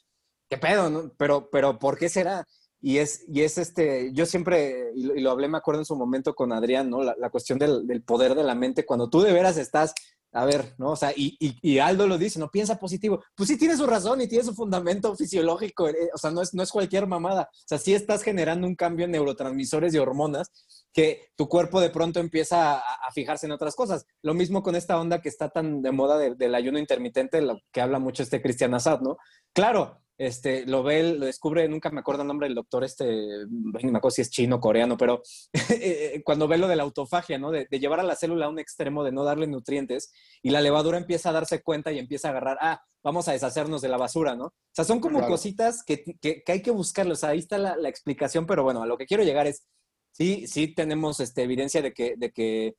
¿qué 0.48 0.58
pedo, 0.58 0.90
no? 0.90 1.12
Pero, 1.16 1.48
pero 1.50 1.78
¿por 1.78 1.96
qué 1.96 2.08
será? 2.08 2.46
Y 2.82 2.98
es, 2.98 3.24
y 3.28 3.42
es 3.42 3.58
este, 3.58 4.10
yo 4.12 4.26
siempre, 4.26 4.90
y 4.94 5.20
lo, 5.20 5.30
hablé, 5.30 5.48
me 5.48 5.58
acuerdo 5.58 5.82
en 5.82 5.86
su 5.86 5.96
momento 5.96 6.34
con 6.34 6.52
Adrián, 6.52 6.90
¿no? 6.90 7.02
La, 7.02 7.14
la 7.18 7.30
cuestión 7.30 7.58
del 7.58 8.02
poder 8.02 8.34
de 8.34 8.44
la 8.44 8.54
mente, 8.54 8.86
cuando 8.86 9.08
tú 9.10 9.20
de 9.20 9.32
veras 9.32 9.56
estás, 9.56 9.94
a 10.32 10.44
ver, 10.44 10.74
¿no? 10.78 10.90
O 10.92 10.96
sea, 10.96 11.12
y, 11.14 11.36
y, 11.40 11.58
y 11.60 11.78
Aldo 11.78 12.06
lo 12.06 12.16
dice, 12.18 12.38
¿no? 12.38 12.48
Piensa 12.50 12.78
positivo. 12.78 13.22
Pues 13.34 13.48
sí 13.48 13.58
tiene 13.58 13.76
su 13.76 13.86
razón 13.86 14.20
y 14.20 14.28
tiene 14.28 14.44
su 14.44 14.54
fundamento 14.54 15.16
fisiológico, 15.16 15.88
eh, 15.88 16.10
o 16.14 16.18
sea, 16.18 16.30
no 16.30 16.40
es, 16.42 16.54
no 16.54 16.62
es 16.62 16.70
cualquier 16.70 17.06
mamada. 17.06 17.48
O 17.52 17.62
sea, 17.66 17.78
sí 17.78 17.94
estás 17.94 18.22
generando 18.22 18.66
un 18.66 18.76
cambio 18.76 19.06
en 19.06 19.10
neurotransmisores 19.12 19.92
y 19.94 19.98
hormonas 19.98 20.50
que 20.92 21.30
tu 21.36 21.48
cuerpo 21.48 21.80
de 21.80 21.90
pronto 21.90 22.20
empieza 22.20 22.74
a, 22.74 22.78
a 22.78 23.12
fijarse 23.12 23.46
en 23.46 23.52
otras 23.52 23.74
cosas. 23.74 24.06
Lo 24.22 24.34
mismo 24.34 24.62
con 24.62 24.76
esta 24.76 24.98
onda 25.00 25.20
que 25.20 25.28
está 25.28 25.48
tan 25.48 25.82
de 25.82 25.92
moda 25.92 26.18
de- 26.18 26.34
del 26.34 26.54
ayuno 26.54 26.78
intermitente, 26.78 27.40
lo 27.42 27.58
que 27.72 27.80
habla 27.80 27.98
mucho 27.98 28.22
este 28.22 28.40
Cristian 28.42 28.74
Assad, 28.74 29.00
¿no? 29.00 29.16
Claro, 29.52 30.00
este, 30.22 30.66
lo 30.66 30.82
ve, 30.82 31.02
lo 31.14 31.24
descubre, 31.24 31.66
nunca 31.66 31.88
me 31.90 32.00
acuerdo 32.00 32.20
el 32.22 32.28
nombre 32.28 32.46
del 32.46 32.54
doctor, 32.54 32.84
este, 32.84 33.06
ni 33.48 33.90
me 33.90 33.96
acuerdo 33.96 34.10
si 34.10 34.20
es 34.20 34.28
chino 34.30 34.56
o 34.56 34.60
coreano, 34.60 34.98
pero 34.98 35.22
eh, 35.70 36.20
cuando 36.24 36.46
ve 36.46 36.58
lo 36.58 36.68
de 36.68 36.76
la 36.76 36.82
autofagia, 36.82 37.38
¿no? 37.38 37.50
De, 37.50 37.66
de 37.70 37.80
llevar 37.80 38.00
a 38.00 38.02
la 38.02 38.16
célula 38.16 38.44
a 38.44 38.48
un 38.50 38.58
extremo, 38.58 39.02
de 39.02 39.12
no 39.12 39.24
darle 39.24 39.46
nutrientes, 39.46 40.12
y 40.42 40.50
la 40.50 40.60
levadura 40.60 40.98
empieza 40.98 41.30
a 41.30 41.32
darse 41.32 41.62
cuenta 41.62 41.90
y 41.90 41.98
empieza 41.98 42.28
a 42.28 42.32
agarrar, 42.32 42.58
ah, 42.60 42.82
vamos 43.02 43.28
a 43.28 43.32
deshacernos 43.32 43.80
de 43.80 43.88
la 43.88 43.96
basura, 43.96 44.36
¿no? 44.36 44.44
O 44.46 44.52
sea, 44.72 44.84
son 44.84 45.00
como 45.00 45.20
Claro. 45.20 45.32
cositas 45.32 45.82
que, 45.84 46.04
que- 46.20 46.42
que 46.44 46.52
hay 46.52 46.60
que 46.60 46.70
buscarlo, 46.70 47.14
o 47.14 47.16
sea, 47.16 47.30
ahí 47.30 47.38
está 47.38 47.56
la, 47.56 47.76
la 47.76 47.88
explicación, 47.88 48.44
pero 48.44 48.62
bueno, 48.62 48.82
a 48.82 48.86
lo 48.86 48.98
que 48.98 49.06
quiero 49.06 49.22
llegar 49.24 49.46
es, 49.46 49.66
sí, 50.12 50.46
sí 50.46 50.74
tenemos 50.74 51.18
este, 51.20 51.44
evidencia 51.44 51.80
de 51.80 51.94
que, 51.94 52.14
de 52.18 52.30
que 52.30 52.74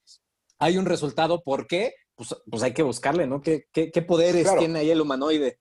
hay 0.60 0.78
un 0.78 0.86
resultado, 0.86 1.42
¿por 1.42 1.66
qué? 1.66 1.96
Pues, 2.14 2.36
pues 2.52 2.62
hay 2.62 2.74
que 2.74 2.84
buscarle, 2.84 3.26
¿no? 3.26 3.42
¿Qué, 3.42 3.66
qué, 3.72 3.90
qué 3.90 4.02
poderes 4.04 4.44
Claro. 4.44 4.60
tiene 4.60 4.78
ahí 4.78 4.92
el 4.92 5.02
humanoide? 5.02 5.58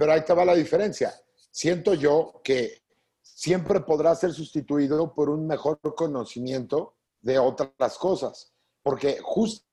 Pero 0.00 0.12
ahí 0.12 0.24
te 0.24 0.32
va 0.32 0.46
la 0.46 0.54
diferencia. 0.54 1.12
Siento 1.50 1.92
yo 1.92 2.40
que 2.42 2.82
siempre 3.20 3.80
podrá 3.80 4.14
ser 4.14 4.32
sustituido 4.32 5.12
por 5.14 5.28
un 5.28 5.46
mejor 5.46 5.78
conocimiento 5.94 6.94
de 7.20 7.38
otras 7.38 7.98
cosas. 7.98 8.50
Porque 8.82 9.18
justo 9.22 9.66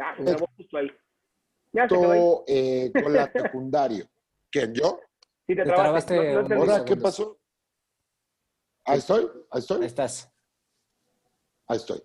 Ah, 0.00 0.16
trabó 0.24 0.46
justo 0.56 0.76
ahí. 0.76 0.88
Ya 1.72 1.88
se 1.88 1.94
ahí. 1.94 2.20
eh, 2.48 2.92
con 3.00 3.12
la 3.12 3.30
secundario. 3.30 4.08
¿Quién, 4.50 4.74
yo? 4.74 4.98
Sí, 5.46 5.54
te 5.54 5.62
Te 5.62 5.62
trabaste. 5.64 6.14
trabaste 6.14 6.16
No, 6.16 6.22
no 6.22 6.30
un- 6.32 6.42
entendí. 6.52 6.70
¿Ahora 6.72 6.84
qué 6.84 6.96
pasó? 6.96 7.38
Ahí 8.84 8.98
estoy, 8.98 9.22
ahí 9.22 9.30
Ahí 9.52 9.60
estoy, 9.60 9.84
estás. 9.86 10.32
ahí 11.68 11.76
estoy. 11.76 12.02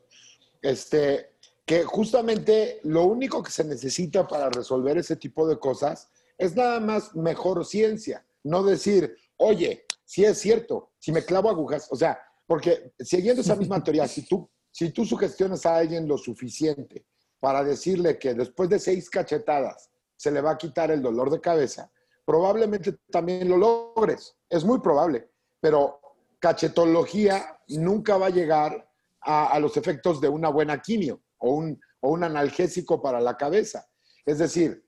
Este, 0.61 1.35
que 1.65 1.83
justamente 1.83 2.79
lo 2.83 3.05
único 3.05 3.41
que 3.41 3.49
se 3.49 3.63
necesita 3.63 4.27
para 4.27 4.51
resolver 4.51 4.99
ese 4.99 5.15
tipo 5.15 5.47
de 5.47 5.57
cosas 5.57 6.11
es 6.37 6.55
nada 6.55 6.79
más 6.79 7.15
mejor 7.15 7.65
ciencia. 7.65 8.25
No 8.43 8.63
decir, 8.63 9.15
oye, 9.37 9.85
si 10.05 10.23
es 10.23 10.37
cierto, 10.37 10.91
si 10.99 11.11
me 11.11 11.23
clavo 11.23 11.49
agujas, 11.49 11.87
o 11.91 11.95
sea, 11.95 12.19
porque 12.45 12.93
siguiendo 12.99 13.41
esa 13.41 13.55
misma 13.55 13.83
teoría, 13.83 14.07
si 14.07 14.23
tú, 14.23 14.49
si 14.71 14.91
tú 14.91 15.05
sugestionas 15.05 15.65
a 15.65 15.77
alguien 15.77 16.07
lo 16.07 16.17
suficiente 16.17 17.05
para 17.39 17.63
decirle 17.63 18.17
que 18.17 18.33
después 18.33 18.69
de 18.69 18.79
seis 18.79 19.09
cachetadas 19.09 19.89
se 20.15 20.31
le 20.31 20.41
va 20.41 20.51
a 20.51 20.57
quitar 20.57 20.91
el 20.91 21.01
dolor 21.01 21.29
de 21.29 21.41
cabeza, 21.41 21.91
probablemente 22.25 22.97
también 23.11 23.49
lo 23.49 23.57
logres. 23.57 24.35
Es 24.49 24.63
muy 24.63 24.79
probable, 24.79 25.29
pero 25.59 25.99
cachetología 26.39 27.59
nunca 27.69 28.17
va 28.17 28.27
a 28.27 28.31
llegar 28.31 28.89
a, 29.21 29.47
a 29.47 29.59
los 29.59 29.75
efectos 29.75 30.21
de 30.21 30.29
una 30.29 30.49
buena 30.49 30.81
quimio 30.81 31.21
o 31.37 31.51
un, 31.51 31.79
o 31.99 32.11
un 32.11 32.23
analgésico 32.23 33.01
para 33.01 33.19
la 33.19 33.35
cabeza. 33.35 33.87
Es 34.25 34.39
decir, 34.39 34.85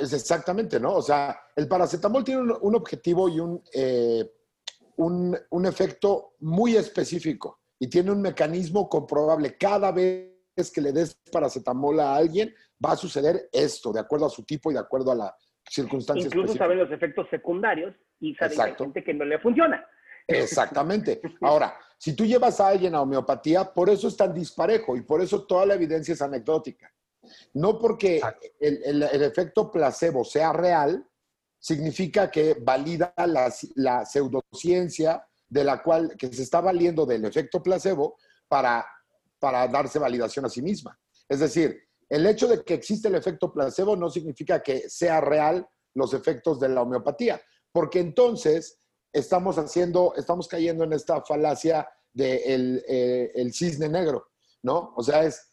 es 0.00 0.12
exactamente, 0.12 0.80
¿no? 0.80 0.94
O 0.94 1.02
sea, 1.02 1.38
el 1.56 1.68
paracetamol 1.68 2.24
tiene 2.24 2.42
un, 2.42 2.56
un 2.60 2.74
objetivo 2.74 3.28
y 3.28 3.40
un, 3.40 3.62
eh, 3.72 4.30
un, 4.96 5.36
un 5.50 5.66
efecto 5.66 6.34
muy 6.40 6.76
específico 6.76 7.60
y 7.78 7.88
tiene 7.88 8.10
un 8.10 8.20
mecanismo 8.20 8.88
comprobable. 8.88 9.56
Cada 9.56 9.92
vez 9.92 10.34
que 10.72 10.80
le 10.80 10.92
des 10.92 11.14
paracetamol 11.30 12.00
a 12.00 12.16
alguien, 12.16 12.52
va 12.84 12.92
a 12.92 12.96
suceder 12.96 13.48
esto, 13.52 13.92
de 13.92 14.00
acuerdo 14.00 14.26
a 14.26 14.30
su 14.30 14.44
tipo 14.44 14.70
y 14.70 14.74
de 14.74 14.80
acuerdo 14.80 15.12
a 15.12 15.14
la 15.14 15.36
circunstancia 15.68 16.26
Incluso 16.26 16.46
específica. 16.46 16.64
saben 16.64 16.78
los 16.78 16.90
efectos 16.90 17.26
secundarios 17.30 17.94
y 18.20 18.34
saben 18.34 18.56
que 18.56 18.62
hay 18.62 18.74
gente 18.74 19.04
que 19.04 19.14
no 19.14 19.24
le 19.24 19.38
funciona. 19.38 19.86
Exactamente. 20.26 21.20
Ahora, 21.40 21.74
si 21.96 22.14
tú 22.14 22.24
llevas 22.24 22.60
a 22.60 22.68
alguien 22.68 22.94
a 22.94 23.02
homeopatía, 23.02 23.72
por 23.72 23.88
eso 23.88 24.08
es 24.08 24.16
tan 24.16 24.34
disparejo 24.34 24.96
y 24.96 25.02
por 25.02 25.20
eso 25.20 25.46
toda 25.46 25.66
la 25.66 25.74
evidencia 25.74 26.14
es 26.14 26.22
anecdótica. 26.22 26.92
No 27.54 27.78
porque 27.78 28.20
el, 28.60 28.82
el- 28.84 29.02
el 29.02 29.22
efecto 29.22 29.70
placebo 29.70 30.24
sea 30.24 30.52
real, 30.52 31.06
significa 31.58 32.30
que 32.30 32.54
valida 32.54 33.12
la, 33.16 33.52
la 33.76 34.04
pseudociencia 34.06 35.26
de 35.48 35.64
la 35.64 35.82
cual 35.82 36.14
que 36.16 36.32
se 36.32 36.42
está 36.42 36.60
valiendo 36.60 37.04
del 37.06 37.24
efecto 37.24 37.62
placebo 37.62 38.16
para, 38.46 38.86
para 39.38 39.66
darse 39.68 39.98
validación 39.98 40.44
a 40.44 40.48
sí 40.48 40.62
misma. 40.62 40.98
Es 41.28 41.40
decir, 41.40 41.80
el 42.08 42.26
hecho 42.26 42.46
de 42.48 42.62
que 42.62 42.74
existe 42.74 43.08
el 43.08 43.14
efecto 43.16 43.52
placebo 43.52 43.96
no 43.96 44.08
significa 44.10 44.62
que 44.62 44.88
sea 44.88 45.20
real 45.20 45.66
los 45.94 46.14
efectos 46.14 46.60
de 46.60 46.68
la 46.68 46.82
homeopatía, 46.82 47.40
porque 47.72 47.98
entonces 48.00 48.78
estamos 49.12 49.58
haciendo, 49.58 50.14
estamos 50.16 50.46
cayendo 50.48 50.84
en 50.84 50.92
esta 50.92 51.22
falacia 51.22 51.88
del 52.12 52.82
de 52.86 53.32
el 53.34 53.52
cisne 53.52 53.88
negro, 53.88 54.28
¿no? 54.62 54.92
O 54.96 55.02
sea, 55.02 55.24
es, 55.24 55.47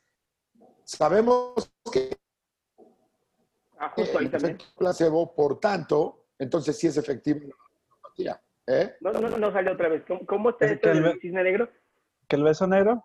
sabemos 0.85 1.71
que 1.91 2.15
Ah, 3.77 3.91
justo 3.93 4.17
ahí 4.19 4.25
el 4.25 4.31
también. 4.31 4.55
efecto 4.55 4.73
placebo, 4.77 5.35
por 5.35 5.59
tanto, 5.59 6.27
entonces 6.39 6.77
sí 6.79 6.87
es 6.87 6.95
efectivo 6.95 7.41
la 7.41 7.55
homeopatía. 7.91 8.41
¿eh? 8.67 8.95
No, 9.01 9.11
no, 9.11 9.37
no 9.37 9.51
salió 9.51 9.73
otra 9.73 9.89
vez. 9.89 10.03
¿Cómo, 10.07 10.25
cómo 10.25 10.49
está 10.51 10.65
Es 10.65 10.71
esto 10.73 10.91
el 10.91 11.03
del 11.03 11.13
ve- 11.13 11.19
cisne 11.21 11.43
negro? 11.43 11.69
¿Que 12.27 12.37
el 12.37 12.43
beso 12.43 12.65
negro? 12.67 13.03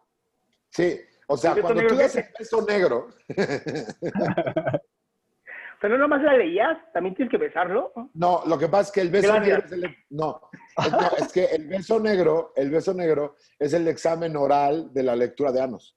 Sí, 0.71 1.01
o 1.27 1.37
sea, 1.37 1.53
¿El 1.55 1.63
cuando 1.63 1.85
tú 1.89 1.97
das 1.97 2.15
el 2.15 2.21
es? 2.23 2.33
beso 2.39 2.63
negro, 2.65 3.09
O 5.77 5.81
sea, 5.81 5.89
no 5.89 5.97
nomás 5.99 6.23
la 6.23 6.35
leías, 6.37 6.77
también 6.93 7.15
tienes 7.15 7.31
que 7.33 7.39
besarlo. 7.39 7.93
no, 8.13 8.43
lo 8.47 8.59
que 8.59 8.69
pasa 8.69 8.83
es 8.89 8.93
que 8.93 9.01
el 9.01 9.09
beso 9.11 9.33
Gracias. 9.33 9.49
negro 9.49 9.67
es 9.67 9.73
el, 9.73 9.97
no, 10.11 10.41
es, 10.77 10.93
no, 10.93 11.11
es 11.17 11.33
que 11.33 11.45
el 11.47 11.67
beso 11.69 11.99
negro, 11.99 12.53
el 12.55 12.71
beso 12.71 12.93
negro 12.93 13.37
es 13.59 13.73
el 13.73 13.89
examen 13.89 14.37
oral 14.37 14.93
de 14.93 15.03
la 15.03 15.17
lectura 15.17 15.51
de 15.53 15.63
anos. 15.63 15.97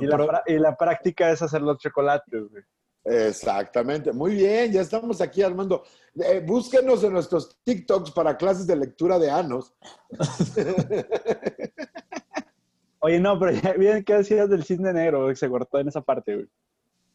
Y 0.00 0.06
la, 0.06 0.16
pra- 0.18 0.42
y 0.46 0.58
la 0.58 0.76
práctica 0.76 1.30
es 1.30 1.42
hacer 1.42 1.62
los 1.62 1.78
chocolates, 1.78 2.50
güey. 2.50 2.62
Exactamente, 3.04 4.12
muy 4.12 4.34
bien, 4.34 4.70
ya 4.72 4.82
estamos 4.82 5.20
aquí 5.22 5.40
armando. 5.42 5.82
Eh, 6.14 6.42
búsquenos 6.46 7.02
en 7.04 7.12
nuestros 7.14 7.58
TikToks 7.64 8.10
para 8.10 8.36
clases 8.36 8.66
de 8.66 8.76
lectura 8.76 9.18
de 9.18 9.30
anos. 9.30 9.74
Oye, 13.00 13.20
no, 13.20 13.38
pero 13.38 13.52
ya 13.52 13.72
bien, 13.74 14.04
¿qué 14.04 14.14
decías 14.14 14.50
del 14.50 14.64
cisne 14.64 14.92
negro? 14.92 15.34
Se 15.34 15.48
cortó 15.48 15.78
en 15.78 15.88
esa 15.88 16.00
parte, 16.00 16.34
güey. 16.34 16.48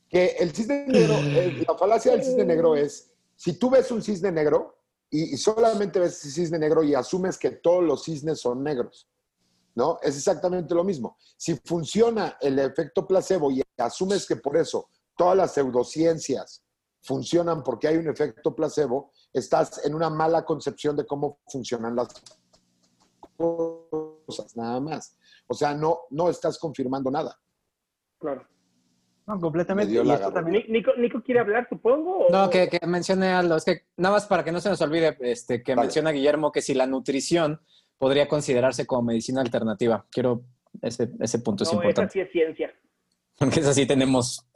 Que 0.10 0.28
el 0.40 0.52
cisne 0.52 0.86
negro, 0.88 1.14
eh, 1.16 1.64
la 1.68 1.78
falacia 1.78 2.14
del 2.14 2.24
cisne 2.24 2.46
negro 2.46 2.76
es, 2.76 3.14
si 3.36 3.60
tú 3.60 3.70
ves 3.70 3.92
un 3.92 4.02
cisne 4.02 4.32
negro 4.32 4.78
y, 5.10 5.34
y 5.34 5.38
solamente 5.38 6.00
ves 6.00 6.18
ese 6.26 6.32
cisne 6.32 6.58
negro 6.58 6.84
y 6.84 6.96
asumes 6.96 7.38
que 7.38 7.52
todos 7.52 7.84
los 7.84 8.04
cisnes 8.04 8.40
son 8.40 8.64
negros, 8.64 9.10
¿no? 9.76 10.00
Es 10.02 10.16
exactamente 10.18 10.74
lo 10.76 10.84
mismo. 10.84 11.18
Si 11.38 11.56
funciona 11.66 12.38
el 12.42 12.60
efecto 12.60 13.08
placebo 13.08 13.52
y 13.52 13.62
asumes 13.78 14.28
que 14.28 14.36
por 14.38 14.58
eso 14.58 14.90
todas 15.18 15.36
las 15.38 15.54
pseudociencias 15.54 16.64
funcionan 17.02 17.64
porque 17.64 17.88
hay 17.88 17.98
un 17.98 18.08
efecto 18.08 18.56
placebo, 18.56 19.12
estás 19.34 19.84
en 19.86 19.94
una 19.96 20.10
mala 20.10 20.46
concepción 20.46 20.96
de 20.96 21.06
cómo 21.06 21.40
funcionan 21.48 21.96
las 21.96 22.08
cosas, 23.38 24.56
nada 24.56 24.80
más. 24.80 25.18
O 25.48 25.54
sea, 25.54 25.74
no, 25.74 26.02
no 26.12 26.30
estás 26.30 26.58
confirmando 26.58 27.12
nada. 27.12 27.38
Claro. 28.20 28.48
No, 29.26 29.40
completamente. 29.40 29.94
Nico, 30.68 30.92
Nico 30.98 31.22
quiere 31.24 31.40
hablar, 31.40 31.66
supongo. 31.70 32.28
o- 32.28 32.30
No, 32.32 32.50
que, 32.50 32.68
que 32.68 32.86
mencione 32.86 33.30
algo. 33.32 33.56
Es 33.56 33.64
que 33.64 33.86
nada 33.98 34.16
más 34.16 34.26
para 34.26 34.44
que 34.44 34.52
no 34.52 34.60
se 34.60 34.70
nos 34.70 34.82
olvide, 34.82 35.18
este, 35.22 35.64
que 35.64 35.76
Vale. 35.76 35.88
menciona 35.88 36.12
Guillermo 36.12 36.52
que 36.52 36.62
si 36.62 36.74
la 36.74 36.88
nutrición 36.88 37.62
podría 37.98 38.28
considerarse 38.28 38.86
como 38.86 39.04
medicina 39.04 39.42
alternativa. 39.42 40.06
Quiero, 40.12 40.42
ese, 40.82 41.10
ese 41.20 41.40
punto 41.40 41.64
es 41.64 41.70
No, 41.74 41.80
esa 41.80 41.84
importante. 41.90 42.14
sí 42.14 42.20
es 42.20 42.32
ciencia. 42.32 42.74
Porque 43.38 43.60
es 43.62 43.68
así, 43.68 43.86
tenemos 43.88 44.48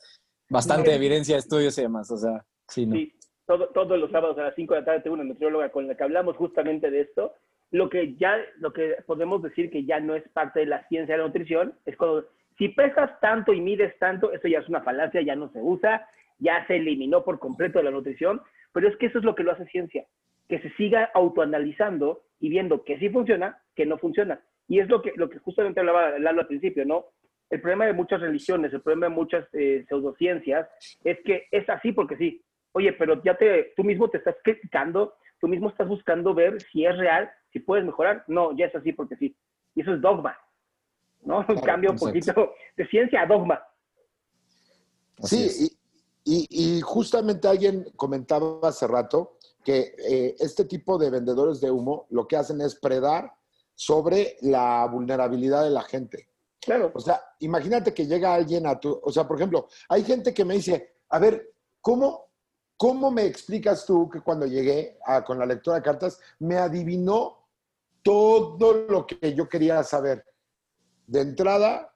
bastante 0.49 0.89
No. 0.91 0.95
evidencia, 0.95 1.37
estudios 1.37 1.77
y 1.77 1.81
demás. 1.81 2.09
O 2.11 2.17
sea, 2.17 2.45
sí, 2.67 2.85
¿no? 2.85 2.95
Sí, 2.95 3.13
todo- 3.45 3.67
todos 3.69 3.97
los 3.99 4.11
sábados 4.11 4.37
a 4.37 4.43
las 4.43 4.55
5 4.55 4.73
de 4.73 4.79
la 4.81 4.85
tarde 4.85 5.01
tengo 5.01 5.15
una 5.15 5.23
nutrióloga 5.23 5.69
con 5.69 5.87
la 5.87 5.95
que 5.95 6.03
hablamos 6.03 6.35
justamente 6.37 6.89
de 6.91 7.01
esto. 7.01 7.33
Lo 7.71 7.89
que 7.89 8.15
ya, 8.15 8.37
lo 8.59 8.71
que 8.71 8.95
podemos 9.05 9.41
decir 9.43 9.69
que 9.69 9.83
ya 9.85 9.99
no 9.99 10.15
es 10.15 10.23
parte 10.29 10.61
de 10.61 10.67
la 10.67 10.87
ciencia 10.87 11.15
de 11.15 11.19
la 11.21 11.27
nutrición 11.27 11.73
es 11.85 11.97
cuando, 11.97 12.25
si 12.57 12.69
pesas 12.69 13.11
tanto 13.19 13.51
y 13.53 13.59
mides 13.61 13.97
tanto, 13.99 14.31
eso 14.31 14.47
ya 14.47 14.59
es 14.59 14.69
una 14.69 14.81
falacia, 14.81 15.21
ya 15.21 15.35
no 15.35 15.51
se 15.51 15.59
usa, 15.61 16.07
ya 16.39 16.65
se 16.67 16.77
eliminó 16.77 17.23
por 17.25 17.39
completo 17.39 17.79
de 17.79 17.85
la 17.85 17.91
nutrición, 17.91 18.41
pero 18.71 18.87
es 18.87 18.95
que 18.97 19.07
eso 19.07 19.19
es 19.19 19.25
lo 19.25 19.35
que 19.35 19.43
lo 19.43 19.51
hace 19.51 19.65
ciencia, 19.65 20.05
que 20.47 20.59
se 20.61 20.69
siga 20.75 21.11
autoanalizando 21.13 22.23
y 22.39 22.49
viendo 22.49 22.83
que 22.83 22.97
sí 22.99 23.09
funciona, 23.09 23.61
que 23.75 23.85
no 23.85 23.97
funciona. 23.97 24.39
Y 24.67 24.79
es 24.79 24.89
lo 24.89 25.01
que, 25.01 25.13
lo 25.15 25.29
que 25.29 25.39
justamente 25.39 25.79
hablaba 25.79 26.17
Lalo 26.19 26.41
al 26.41 26.47
principio, 26.47 26.85
¿no? 26.85 27.05
El 27.49 27.61
problema 27.61 27.85
de 27.85 27.93
muchas 27.93 28.19
religiones, 28.19 28.73
el 28.73 28.81
problema 28.81 29.07
de 29.07 29.15
muchas 29.15 29.47
eh, 29.53 29.85
pseudociencias, 29.87 30.67
es 31.03 31.17
que 31.23 31.47
es 31.51 31.67
así 31.69 31.91
porque 31.93 32.17
sí. 32.17 32.43
Oye, 32.73 32.93
pero 32.93 33.21
ya 33.23 33.37
te, 33.37 33.73
tú 33.75 33.83
mismo 33.83 34.09
te 34.09 34.17
estás 34.17 34.35
criticando, 34.43 35.15
tú 35.39 35.47
mismo 35.47 35.69
estás 35.69 35.87
buscando 35.87 36.33
ver 36.33 36.61
si 36.61 36.85
es 36.85 36.97
real, 36.97 37.29
si 37.51 37.59
puedes 37.59 37.85
mejorar. 37.85 38.23
No, 38.27 38.55
ya 38.55 38.65
es 38.65 38.75
así 38.75 38.91
porque 38.91 39.15
sí. 39.15 39.35
Y 39.75 39.81
eso 39.81 39.93
es 39.93 40.01
dogma, 40.01 40.37
¿no? 41.23 41.45
Un 41.47 41.61
cambio 41.61 41.91
un 41.91 41.95
exacto. 41.95 42.33
poquito 42.33 42.55
de 42.75 42.87
ciencia 42.87 43.21
a 43.21 43.25
dogma. 43.25 43.63
Así. 45.23 45.49
Sí, 45.49 45.77
y, 46.25 46.47
y- 46.49 46.77
y 46.77 46.81
justamente 46.81 47.47
alguien 47.47 47.85
comentaba 47.95 48.59
hace 48.67 48.85
rato 48.85 49.36
que 49.67 49.93
eh, 49.97 50.33
este 50.39 50.63
tipo 50.63 50.97
de 50.97 51.09
vendedores 51.09 51.59
de 51.59 51.69
humo 51.69 52.05
lo 52.11 52.25
que 52.25 52.37
hacen 52.37 52.61
es 52.61 52.75
predar 52.75 53.33
sobre 53.75 54.37
la 54.39 54.87
vulnerabilidad 54.89 55.65
de 55.65 55.71
la 55.71 55.81
gente. 55.81 56.29
Claro. 56.61 56.89
O 56.95 57.01
sea, 57.01 57.21
imagínate 57.39 57.93
que 57.93 58.07
llega 58.07 58.33
alguien 58.33 58.65
a 58.65 58.79
tu, 58.79 58.97
o 59.03 59.11
sea, 59.11 59.27
por 59.27 59.35
ejemplo, 59.35 59.67
hay 59.89 60.05
gente 60.05 60.33
que 60.33 60.45
me 60.45 60.53
dice, 60.53 60.99
a 61.09 61.19
ver, 61.19 61.53
¿cómo, 61.81 62.29
cómo 62.77 63.11
me 63.11 63.25
explicas 63.25 63.85
tú 63.85 64.09
que 64.09 64.21
cuando 64.21 64.45
llegué 64.45 64.97
a- 65.05 65.25
con 65.25 65.37
la 65.37 65.45
lectura 65.45 65.75
de 65.75 65.83
cartas 65.83 66.17
me 66.39 66.55
adivinó 66.57 67.49
todo 68.01 68.73
lo 68.87 69.05
que 69.05 69.33
yo 69.35 69.49
quería 69.49 69.83
saber? 69.83 70.23
De 71.07 71.19
entrada, 71.19 71.93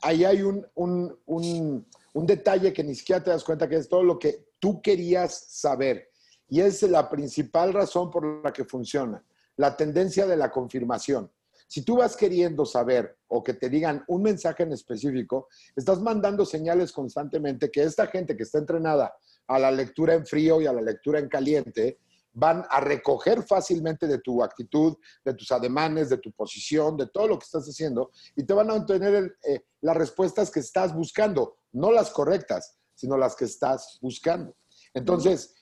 ahí 0.00 0.24
hay 0.24 0.42
un, 0.42 0.66
un- 0.74 1.16
un- 1.26 1.86
un 2.14 2.26
detalle 2.26 2.72
que 2.72 2.82
ni 2.82 2.96
siquiera 2.96 3.22
te 3.22 3.30
das 3.30 3.44
cuenta 3.44 3.68
que 3.68 3.76
es 3.76 3.88
todo 3.88 4.02
lo 4.02 4.18
que 4.18 4.48
tú 4.58 4.82
querías 4.82 5.32
saber. 5.48 6.10
Y 6.52 6.60
es 6.60 6.82
la 6.82 7.08
principal 7.08 7.72
razón 7.72 8.10
por 8.10 8.44
la 8.44 8.52
que 8.52 8.66
funciona, 8.66 9.24
la 9.56 9.74
tendencia 9.74 10.26
de 10.26 10.36
la 10.36 10.50
confirmación. 10.50 11.32
Si 11.66 11.80
tú 11.80 11.96
vas 11.96 12.14
queriendo 12.14 12.66
saber 12.66 13.16
o 13.28 13.42
que 13.42 13.54
te 13.54 13.70
digan 13.70 14.04
un 14.06 14.22
mensaje 14.22 14.64
en 14.64 14.74
específico, 14.74 15.48
estás 15.74 16.02
mandando 16.02 16.44
señales 16.44 16.92
constantemente 16.92 17.70
que 17.70 17.82
esta 17.82 18.06
gente 18.06 18.36
que 18.36 18.42
está 18.42 18.58
entrenada 18.58 19.14
a 19.46 19.58
la 19.58 19.70
lectura 19.70 20.12
en 20.12 20.26
frío 20.26 20.60
y 20.60 20.66
a 20.66 20.74
la 20.74 20.82
lectura 20.82 21.20
en 21.20 21.30
caliente, 21.30 22.00
van 22.34 22.66
a 22.68 22.80
recoger 22.80 23.42
fácilmente 23.44 24.06
de 24.06 24.18
tu 24.18 24.44
actitud, 24.44 24.98
de 25.24 25.32
tus 25.32 25.50
ademanes, 25.52 26.10
de 26.10 26.18
tu 26.18 26.32
posición, 26.32 26.98
de 26.98 27.06
todo 27.06 27.28
lo 27.28 27.38
que 27.38 27.44
estás 27.44 27.66
haciendo, 27.66 28.10
y 28.36 28.44
te 28.44 28.52
van 28.52 28.70
a 28.70 28.74
obtener 28.74 29.38
eh, 29.42 29.60
las 29.80 29.96
respuestas 29.96 30.50
que 30.50 30.60
estás 30.60 30.94
buscando, 30.94 31.56
no 31.72 31.92
las 31.92 32.10
correctas, 32.10 32.76
sino 32.94 33.16
las 33.16 33.36
que 33.36 33.46
estás 33.46 33.98
buscando. 34.02 34.54
Entonces, 34.92 35.54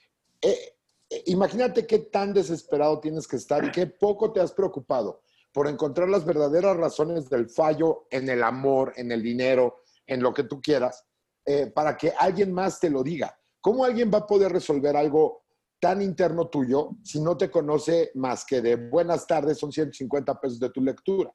eh, 0.42 0.78
imagínate 1.26 1.86
qué 1.86 1.98
tan 1.98 2.32
desesperado 2.32 3.00
tienes 3.00 3.26
que 3.26 3.36
estar 3.36 3.64
y 3.64 3.70
qué 3.70 3.86
poco 3.86 4.32
te 4.32 4.40
has 4.40 4.52
preocupado 4.52 5.22
por 5.52 5.66
encontrar 5.66 6.08
las 6.08 6.24
verdaderas 6.24 6.76
razones 6.76 7.28
del 7.28 7.48
fallo 7.48 8.06
en 8.10 8.28
el 8.28 8.42
amor, 8.42 8.92
en 8.96 9.10
el 9.10 9.22
dinero, 9.22 9.80
en 10.06 10.22
lo 10.22 10.32
que 10.32 10.44
tú 10.44 10.60
quieras, 10.60 11.06
eh, 11.44 11.66
para 11.74 11.96
que 11.96 12.12
alguien 12.18 12.52
más 12.52 12.78
te 12.78 12.90
lo 12.90 13.02
diga. 13.02 13.36
¿Cómo 13.60 13.84
alguien 13.84 14.10
va 14.12 14.18
a 14.18 14.26
poder 14.26 14.52
resolver 14.52 14.96
algo 14.96 15.42
tan 15.80 16.00
interno 16.02 16.48
tuyo 16.48 16.90
si 17.02 17.20
no 17.20 17.36
te 17.36 17.50
conoce 17.50 18.10
más 18.14 18.44
que 18.44 18.60
de 18.60 18.76
buenas 18.76 19.26
tardes 19.26 19.58
son 19.58 19.72
150 19.72 20.40
pesos 20.40 20.60
de 20.60 20.70
tu 20.70 20.80
lectura? 20.80 21.32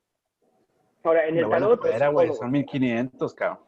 Ahora, 1.04 1.28
en 1.28 1.38
el 1.38 1.50
tarot... 1.50 1.86
espera, 1.86 2.10
güey, 2.10 2.34
son 2.34 2.52
1500, 2.52 3.34
cabrón. 3.34 3.60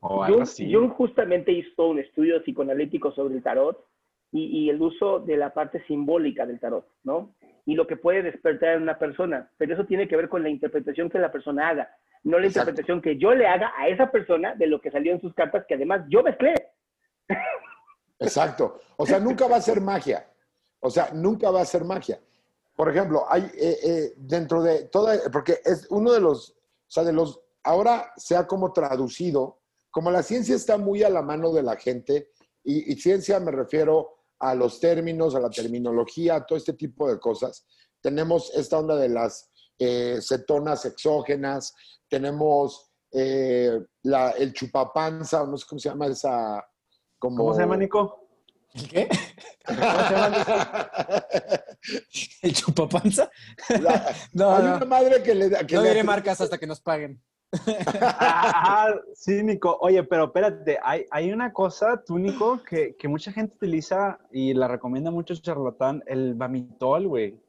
O 0.00 0.22
algo 0.22 0.36
Jung, 0.36 0.42
así. 0.42 0.72
Jung 0.72 0.90
justamente 0.90 1.52
hizo 1.52 1.88
un 1.88 1.98
estudio 1.98 2.42
psicoanalítico 2.42 3.12
sobre 3.12 3.36
el 3.36 3.42
tarot 3.42 3.86
y, 4.34 4.64
y 4.64 4.68
el 4.68 4.82
uso 4.82 5.20
de 5.20 5.36
la 5.36 5.54
parte 5.54 5.84
simbólica 5.86 6.44
del 6.44 6.58
tarot, 6.58 6.84
¿no? 7.04 7.36
Y 7.66 7.76
lo 7.76 7.86
que 7.86 7.96
puede 7.96 8.20
despertar 8.20 8.74
en 8.74 8.82
una 8.82 8.98
persona. 8.98 9.48
Pero 9.56 9.74
eso 9.74 9.86
tiene 9.86 10.08
que 10.08 10.16
ver 10.16 10.28
con 10.28 10.42
la 10.42 10.48
interpretación 10.48 11.08
que 11.08 11.20
la 11.20 11.30
persona 11.30 11.68
haga, 11.68 11.96
no 12.24 12.40
la 12.40 12.48
Exacto. 12.48 12.70
interpretación 12.70 13.00
que 13.00 13.16
yo 13.16 13.32
le 13.32 13.46
haga 13.46 13.72
a 13.78 13.86
esa 13.86 14.10
persona 14.10 14.56
de 14.56 14.66
lo 14.66 14.80
que 14.80 14.90
salió 14.90 15.12
en 15.12 15.20
sus 15.20 15.32
cartas, 15.34 15.64
que 15.68 15.74
además 15.74 16.02
yo 16.08 16.24
mezclé. 16.24 16.52
Exacto. 18.18 18.80
O 18.96 19.06
sea, 19.06 19.20
nunca 19.20 19.46
va 19.46 19.56
a 19.56 19.60
ser 19.60 19.80
magia. 19.80 20.26
O 20.80 20.90
sea, 20.90 21.10
nunca 21.14 21.52
va 21.52 21.60
a 21.60 21.64
ser 21.64 21.84
magia. 21.84 22.18
Por 22.74 22.88
ejemplo, 22.88 23.24
hay 23.28 23.44
eh, 23.56 23.76
eh, 23.84 24.12
dentro 24.16 24.62
de 24.62 24.86
toda, 24.86 25.16
porque 25.32 25.60
es 25.64 25.86
uno 25.90 26.12
de 26.12 26.20
los, 26.20 26.50
o 26.50 26.90
sea, 26.90 27.04
de 27.04 27.12
los, 27.12 27.40
ahora 27.62 28.12
se 28.16 28.36
ha 28.36 28.48
como 28.48 28.72
traducido, 28.72 29.60
como 29.92 30.10
la 30.10 30.24
ciencia 30.24 30.56
está 30.56 30.76
muy 30.76 31.04
a 31.04 31.08
la 31.08 31.22
mano 31.22 31.52
de 31.52 31.62
la 31.62 31.76
gente, 31.76 32.30
y, 32.64 32.92
y 32.92 32.96
ciencia 32.96 33.38
me 33.38 33.52
refiero 33.52 34.23
a 34.50 34.54
los 34.54 34.78
términos, 34.80 35.34
a 35.34 35.40
la 35.40 35.50
terminología, 35.50 36.36
a 36.36 36.46
todo 36.46 36.58
este 36.58 36.74
tipo 36.74 37.10
de 37.10 37.18
cosas. 37.18 37.66
Tenemos 38.00 38.52
esta 38.54 38.78
onda 38.78 38.96
de 38.96 39.08
las 39.08 39.50
eh, 39.78 40.18
cetonas 40.20 40.84
exógenas, 40.84 41.74
tenemos 42.08 42.90
eh, 43.12 43.78
la- 44.02 44.30
el 44.32 44.52
chupapanza, 44.52 45.44
no 45.46 45.56
sé 45.56 45.64
cómo 45.68 45.78
se 45.78 45.88
llama 45.88 46.06
esa, 46.08 46.64
como... 47.18 47.36
¿Cómo 47.38 47.54
se 47.54 47.60
llama, 47.62 47.76
Nico? 47.76 48.28
¿El 48.74 48.88
qué? 48.88 49.08
¿El 52.42 52.54
chupapanza? 52.54 53.30
La- 53.80 54.14
No, 54.32 54.54
hay 54.56 54.62
no. 54.64 54.76
una 54.76 54.84
madre 54.84 55.22
que 55.22 55.34
le 55.34 55.48
da. 55.48 55.66
que 55.66 55.76
No 55.76 55.82
le 55.82 55.88
diré 55.90 56.02
marcas 56.04 56.40
hasta 56.40 56.58
que 56.58 56.66
nos 56.66 56.80
paguen. 56.80 57.22
Ah, 58.00 58.94
sí, 59.14 59.42
Nico. 59.42 59.76
Oye, 59.80 60.02
pero 60.04 60.24
espérate, 60.24 60.78
hay, 60.82 61.06
hay 61.10 61.32
una 61.32 61.52
cosa, 61.52 62.02
tú, 62.04 62.18
Nico, 62.18 62.62
que, 62.62 62.96
que 62.96 63.08
mucha 63.08 63.32
gente 63.32 63.56
utiliza 63.56 64.18
y 64.30 64.54
la 64.54 64.68
recomienda 64.68 65.10
mucho 65.10 65.34
charlatán, 65.36 66.02
el 66.06 66.34
Bamitol, 66.34 67.06
güey. 67.08 67.40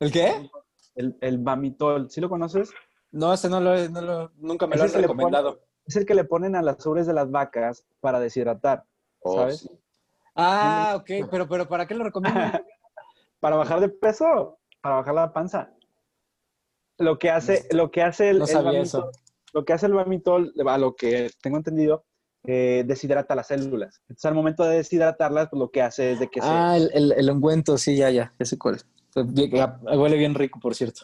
¿El 0.00 0.12
qué? 0.12 0.50
El, 0.94 1.16
el 1.20 1.38
Bamitol, 1.38 2.10
¿sí 2.10 2.20
lo 2.20 2.28
conoces? 2.28 2.70
No, 3.12 3.32
ese 3.32 3.48
no 3.48 3.60
lo, 3.60 3.74
he- 3.76 3.88
no 3.88 4.00
lo- 4.00 4.30
nunca 4.36 4.66
me 4.66 4.76
lo 4.76 4.84
Ese 4.84 4.96
han 4.96 5.02
pone- 5.02 5.06
recomendado. 5.14 5.60
Es 5.86 5.96
el 5.96 6.06
que 6.06 6.14
le 6.14 6.24
ponen 6.24 6.54
a 6.56 6.62
las 6.62 6.84
ubres 6.86 7.06
de 7.06 7.12
las 7.12 7.30
vacas 7.30 7.84
para 8.00 8.20
deshidratar, 8.20 8.84
Oh, 9.20 9.34
¿sabes? 9.34 9.60
sí. 9.60 9.70
Ah, 10.34 10.94
ok, 10.96 11.28
pero, 11.30 11.48
pero 11.48 11.68
¿para 11.68 11.86
qué 11.86 11.94
lo 11.94 12.04
recomiendan? 12.04 12.52
Para 13.40 13.56
bajar 13.56 13.80
de 13.80 13.88
peso, 13.88 14.58
para 14.80 14.96
bajar 14.96 15.14
la 15.14 15.32
panza. 15.32 15.72
Lo 17.02 17.18
que 17.18 17.30
hace, 17.30 17.66
lo 17.72 17.90
que 17.90 18.02
hace 18.02 18.30
el, 18.30 18.38
No 18.38 18.44
el 18.44 18.50
sabía 18.50 18.80
Bamitol- 18.80 18.82
eso. 18.82 19.10
lo 19.52 19.64
que 19.64 19.72
hace 19.72 19.86
el 19.86 19.92
Bamitol, 19.94 20.54
a 20.66 20.78
lo 20.78 20.94
que 20.94 21.30
tengo 21.42 21.56
entendido, 21.56 22.04
eh, 22.44 22.84
deshidrata 22.86 23.34
las 23.34 23.48
células. 23.48 24.00
Entonces, 24.02 24.24
al 24.26 24.34
momento 24.34 24.64
de 24.64 24.76
deshidratarlas, 24.78 25.48
pues, 25.50 25.60
lo 25.60 25.70
que 25.70 25.82
hace 25.82 26.12
es 26.12 26.20
de 26.20 26.28
que 26.28 26.40
se... 26.40 26.46
Ah, 26.48 26.76
el, 26.76 26.90
el, 26.94 27.12
el 27.12 27.30
ungüento, 27.30 27.76
sí, 27.78 27.96
ya, 27.96 28.10
ya, 28.10 28.32
ya 28.38 28.46
sé 28.46 28.58
cuál 28.58 28.78
ah, 29.14 29.78
Huele 29.96 30.16
bien 30.16 30.34
rico, 30.34 30.58
por 30.60 30.74
cierto. 30.74 31.02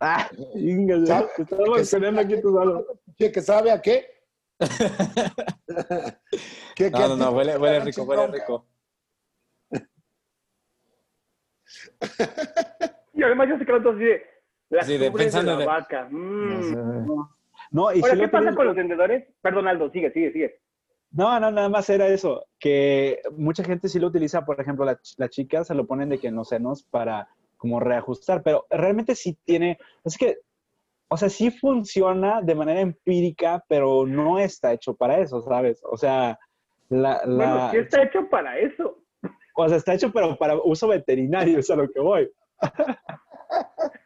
Ah, 0.00 0.28
inga, 0.54 0.96
ya, 0.98 1.06
¿Sabe? 1.06 1.28
te 1.36 1.42
estaba 1.42 1.64
Que 1.76 1.84
poniendo 1.90 2.20
aquí 2.20 2.40
tu. 2.40 2.86
Che, 3.16 3.32
¿que 3.32 3.40
sabe 3.42 3.70
a 3.70 3.80
qué? 3.80 4.06
¿Qué- 4.58 4.66
qué 6.76 6.90
No, 6.90 7.08
no, 7.08 7.16
no, 7.16 7.30
huele, 7.30 7.56
huele 7.56 7.80
rico, 7.80 8.02
huele 8.02 8.26
rico. 8.28 8.66
Y 13.14 13.22
además 13.22 13.48
yo 13.48 13.58
sé 13.58 13.64
que 13.66 13.72
lo 13.72 13.90
así 13.90 14.00
de 14.04 14.22
las 14.70 14.86
Sí, 14.86 14.96
de- 14.98 15.10
pensando 15.10 15.52
de 15.52 15.56
la 15.56 15.60
de- 15.60 15.66
vaca. 15.66 16.08
mm. 16.10 16.74
No, 17.70 17.92
y 17.92 18.00
Ahora, 18.00 18.14
sí 18.14 18.20
¿qué 18.20 18.28
pasa 18.28 18.54
con 18.54 18.66
los 18.66 18.76
vendedores? 18.76 19.24
Perdón, 19.40 19.66
Aldo, 19.68 19.90
sigue, 19.90 20.12
sigue, 20.12 20.32
sigue. 20.32 20.60
No, 21.12 21.38
no, 21.40 21.50
nada 21.50 21.68
más 21.68 21.88
era 21.90 22.08
eso, 22.08 22.44
que 22.58 23.20
mucha 23.36 23.62
gente 23.64 23.88
sí 23.88 23.98
lo 24.00 24.08
utiliza, 24.08 24.44
por 24.44 24.60
ejemplo, 24.60 24.84
la, 24.84 24.94
ch- 24.98 25.14
la 25.16 25.28
chica 25.28 25.64
se 25.64 25.74
lo 25.74 25.86
ponen 25.86 26.08
de 26.08 26.18
que 26.18 26.26
en 26.28 26.34
los 26.34 26.48
senos 26.48 26.82
para 26.84 27.28
como 27.56 27.78
reajustar, 27.80 28.42
pero 28.42 28.66
realmente 28.68 29.14
sí 29.14 29.38
tiene, 29.44 29.78
es 30.04 30.18
que, 30.18 30.38
o 31.08 31.16
sea, 31.16 31.28
sí 31.28 31.50
funciona 31.52 32.42
de 32.42 32.54
manera 32.56 32.80
empírica, 32.80 33.64
pero 33.68 34.04
no 34.06 34.38
está 34.40 34.72
hecho 34.72 34.94
para 34.96 35.18
eso, 35.18 35.40
¿sabes? 35.42 35.80
O 35.84 35.96
sea, 35.96 36.38
la, 36.88 37.22
la- 37.24 37.36
Bueno, 37.36 37.70
sí 37.70 37.76
está 37.78 38.02
hecho 38.02 38.28
para 38.28 38.58
eso. 38.58 38.98
o 39.56 39.68
sea, 39.68 39.76
está 39.78 39.94
hecho 39.94 40.12
pero 40.12 40.36
para 40.36 40.56
uso 40.62 40.88
veterinario, 40.88 41.58
es 41.60 41.70
a 41.70 41.76
lo 41.76 41.88
que 41.88 42.00
voy. 42.00 42.28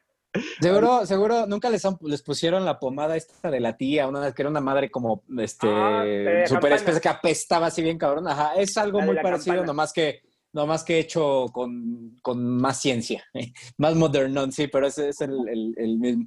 Seguro, 0.61 1.07
seguro, 1.07 1.47
nunca 1.47 1.70
les, 1.70 1.85
han- 1.85 1.99
les 2.03 2.22
pusieron 2.22 2.64
la 2.64 2.79
pomada 2.79 3.16
esta 3.16 3.51
de 3.51 3.61
la 3.61 3.76
tía, 3.76 4.07
una 4.09 4.33
que 4.33 4.43
era 4.43 4.51
una 4.51 4.61
madre 4.61 4.91
como, 4.91 5.22
este, 5.39 5.66
Ah, 5.70 6.05
campana. 6.49 6.74
espesa 6.76 7.01
que 7.01 7.09
apestaba 7.09 7.66
así 7.66 7.83
bien 7.83 7.99
cabrón. 7.99 8.29
Ajá, 8.29 8.55
es 8.57 8.76
algo 8.76 9.01
muy 9.01 9.16
parecido, 9.16 9.57
campana. 9.57 9.66
nomás 9.66 9.93
que, 9.93 10.20
nomás 10.53 10.85
que 10.85 10.99
hecho 10.99 11.47
con, 11.53 12.16
con 12.22 12.47
más 12.59 12.81
ciencia, 12.81 13.24
más 13.79 13.95
modernón, 13.95 14.53
sí, 14.53 14.66
pero 14.68 14.87
ese 14.87 15.09
es 15.11 15.20
el, 15.22 15.49
el- 15.49 15.74
el 15.76 15.99
mismo. 15.99 16.26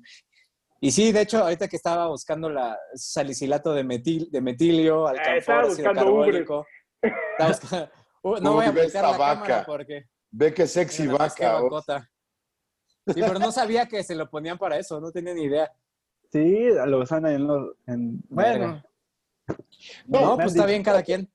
Y 0.83 0.91
sí, 0.91 1.11
de 1.11 1.21
hecho, 1.21 1.43
ahorita 1.43 1.67
que 1.67 1.75
estaba 1.75 2.07
buscando 2.07 2.49
la 2.49 2.75
salicilato 2.95 3.71
de, 3.73 3.83
metil, 3.83 4.29
de 4.31 4.41
metilio, 4.41 5.07
alcanfor, 5.07 5.37
estaba 5.37 5.59
ácido 5.61 5.75
buscando 5.75 6.01
carbónico. 6.01 6.65
Estaba 7.01 7.49
buscando- 7.51 7.89
Uh, 8.23 8.35
no 8.39 8.53
voy 8.53 8.65
a 8.65 8.69
esta 8.83 9.01
la 9.01 9.17
vaca. 9.17 9.41
cámara 9.41 9.63
porque... 9.65 10.05
Ve 10.29 10.53
qué 10.53 10.67
sexy 10.67 11.07
vaca. 11.07 11.59
Sí, 13.07 13.19
pero 13.21 13.39
no 13.39 13.51
sabía 13.51 13.87
que 13.87 14.03
se 14.03 14.15
lo 14.15 14.29
ponían 14.29 14.57
para 14.57 14.77
eso, 14.77 14.99
no 15.01 15.11
tenía 15.11 15.33
ni 15.33 15.43
idea. 15.43 15.71
Sí, 16.31 16.67
lo 16.85 16.99
usan 16.99 17.25
ahí 17.25 17.35
en 17.35 17.47
los... 17.47 17.75
en- 17.87 18.21
Bueno. 18.29 18.81
No, 20.07 20.35
pues 20.35 20.53
está 20.53 20.65
bien 20.65 20.83
cada 20.83 21.03
quien. 21.03 21.29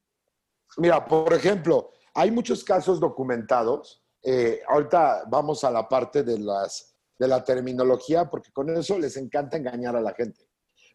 Mira, 0.78 1.04
por 1.04 1.32
ejemplo, 1.34 1.90
hay 2.14 2.30
muchos 2.30 2.64
casos 2.64 2.98
documentados. 3.00 4.02
eh, 4.22 4.60
ahorita 4.68 5.24
vamos 5.28 5.62
a 5.64 5.70
la 5.70 5.88
parte 5.88 6.22
de, 6.22 6.38
las, 6.38 6.96
de 7.18 7.28
la 7.28 7.44
terminología, 7.44 8.28
porque 8.30 8.50
con 8.52 8.70
eso 8.70 8.98
les 8.98 9.16
encanta 9.16 9.56
engañar 9.56 9.94
a 9.96 10.00
la 10.00 10.14
gente. 10.14 10.48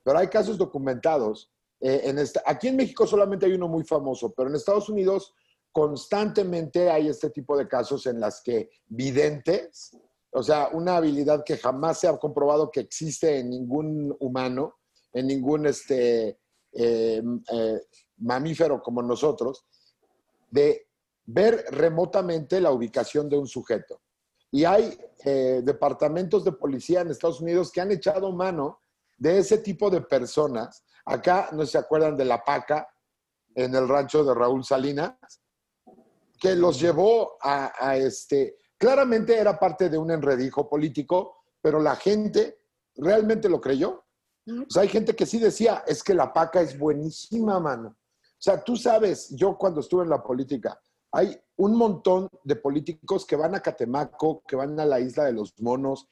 Pero 0.04 0.18
hay 0.18 0.28
casos 0.28 0.58
documentados. 0.58 1.52
eh, 1.80 2.02
en 2.06 2.18
esta, 2.20 2.42
aquí 2.46 2.68
en 2.70 2.76
México 2.78 3.06
solamente 3.06 3.46
hay 3.46 3.54
uno 3.54 3.68
muy 3.68 3.84
famoso, 3.84 4.34
pero 4.34 4.50
en 4.50 4.56
Estados 4.56 4.90
Unidos 4.90 5.34
constantemente 5.72 6.90
hay 6.90 7.08
este 7.08 7.30
tipo 7.30 7.58
de 7.58 7.68
casos 7.68 8.06
en 8.08 8.20
las 8.20 8.42
que 8.42 8.70
videntes, 8.88 9.96
o 10.34 10.44
sea, 10.44 10.70
una 10.72 10.98
habilidad 10.98 11.44
que 11.44 11.58
jamás 11.58 12.00
se 12.00 12.08
ha 12.08 12.18
comprobado 12.18 12.72
que 12.72 12.80
existe 12.80 13.40
en 13.40 13.50
ningún 13.50 14.16
humano, 14.20 14.76
en 15.14 15.28
ningún 15.28 15.66
este, 15.66 16.40
eh, 16.72 17.22
eh, 17.52 17.82
mamífero 18.18 18.82
como 18.82 19.02
nosotros, 19.02 19.66
de 20.50 20.88
ver 21.26 21.66
remotamente 21.72 22.62
la 22.62 22.72
ubicación 22.72 23.28
de 23.30 23.38
un 23.38 23.48
sujeto. 23.48 24.02
Y 24.52 24.64
hay 24.64 24.98
eh, 25.26 25.62
departamentos 25.64 26.44
de 26.46 26.54
policía 26.54 27.02
en 27.02 27.10
Estados 27.10 27.42
Unidos 27.42 27.72
que 27.72 27.82
han 27.82 27.92
echado 27.92 28.32
mano 28.32 28.82
de 29.18 29.40
ese 29.40 29.58
tipo 29.58 29.90
de 29.90 30.02
personas. 30.02 30.84
Acá, 31.06 31.50
no 31.52 31.66
se 31.66 31.78
acuerdan 31.78 32.16
de 32.16 32.26
la 32.26 32.44
paca 32.44 32.88
en 33.54 33.76
el 33.76 33.88
rancho 33.88 34.24
de 34.24 34.34
Raúl 34.34 34.64
Salinas, 34.64 35.16
que 36.40 36.56
los 36.56 36.80
llevó 36.80 37.38
a 37.42 37.98
este... 37.98 38.61
Claramente 38.82 39.38
era 39.38 39.60
parte 39.60 39.92
de 39.92 39.98
un 40.00 40.10
enredijo 40.10 40.68
político, 40.68 41.44
pero 41.62 41.80
la 41.80 41.96
gente 41.96 42.62
realmente 42.96 43.48
lo 43.48 43.62
creyó. 43.62 44.04
O 44.48 44.70
sea, 44.72 44.82
hay 44.82 44.88
gente 44.88 45.16
que 45.16 45.28
sí 45.28 45.38
decía, 45.38 45.84
es 45.86 46.04
que 46.04 46.16
la 46.16 46.34
paca 46.34 46.62
es 46.62 46.80
buenísima, 46.80 47.60
mano. 47.60 47.90
O 47.90 48.40
sea, 48.40 48.64
tú 48.64 48.76
sabes, 48.76 49.36
yo 49.36 49.56
cuando 49.56 49.82
estuve 49.82 50.02
en 50.02 50.10
la 50.10 50.24
política, 50.24 50.82
hay 51.12 51.40
un 51.58 51.78
montón 51.78 52.28
de 52.44 52.56
políticos 52.56 53.24
que 53.24 53.36
van 53.36 53.54
a 53.54 53.60
Catemaco, 53.60 54.42
que 54.48 54.56
van 54.56 54.80
a 54.80 54.86
la 54.88 55.00
isla 55.00 55.26
de 55.26 55.34
los 55.34 55.54
monos, 55.60 56.08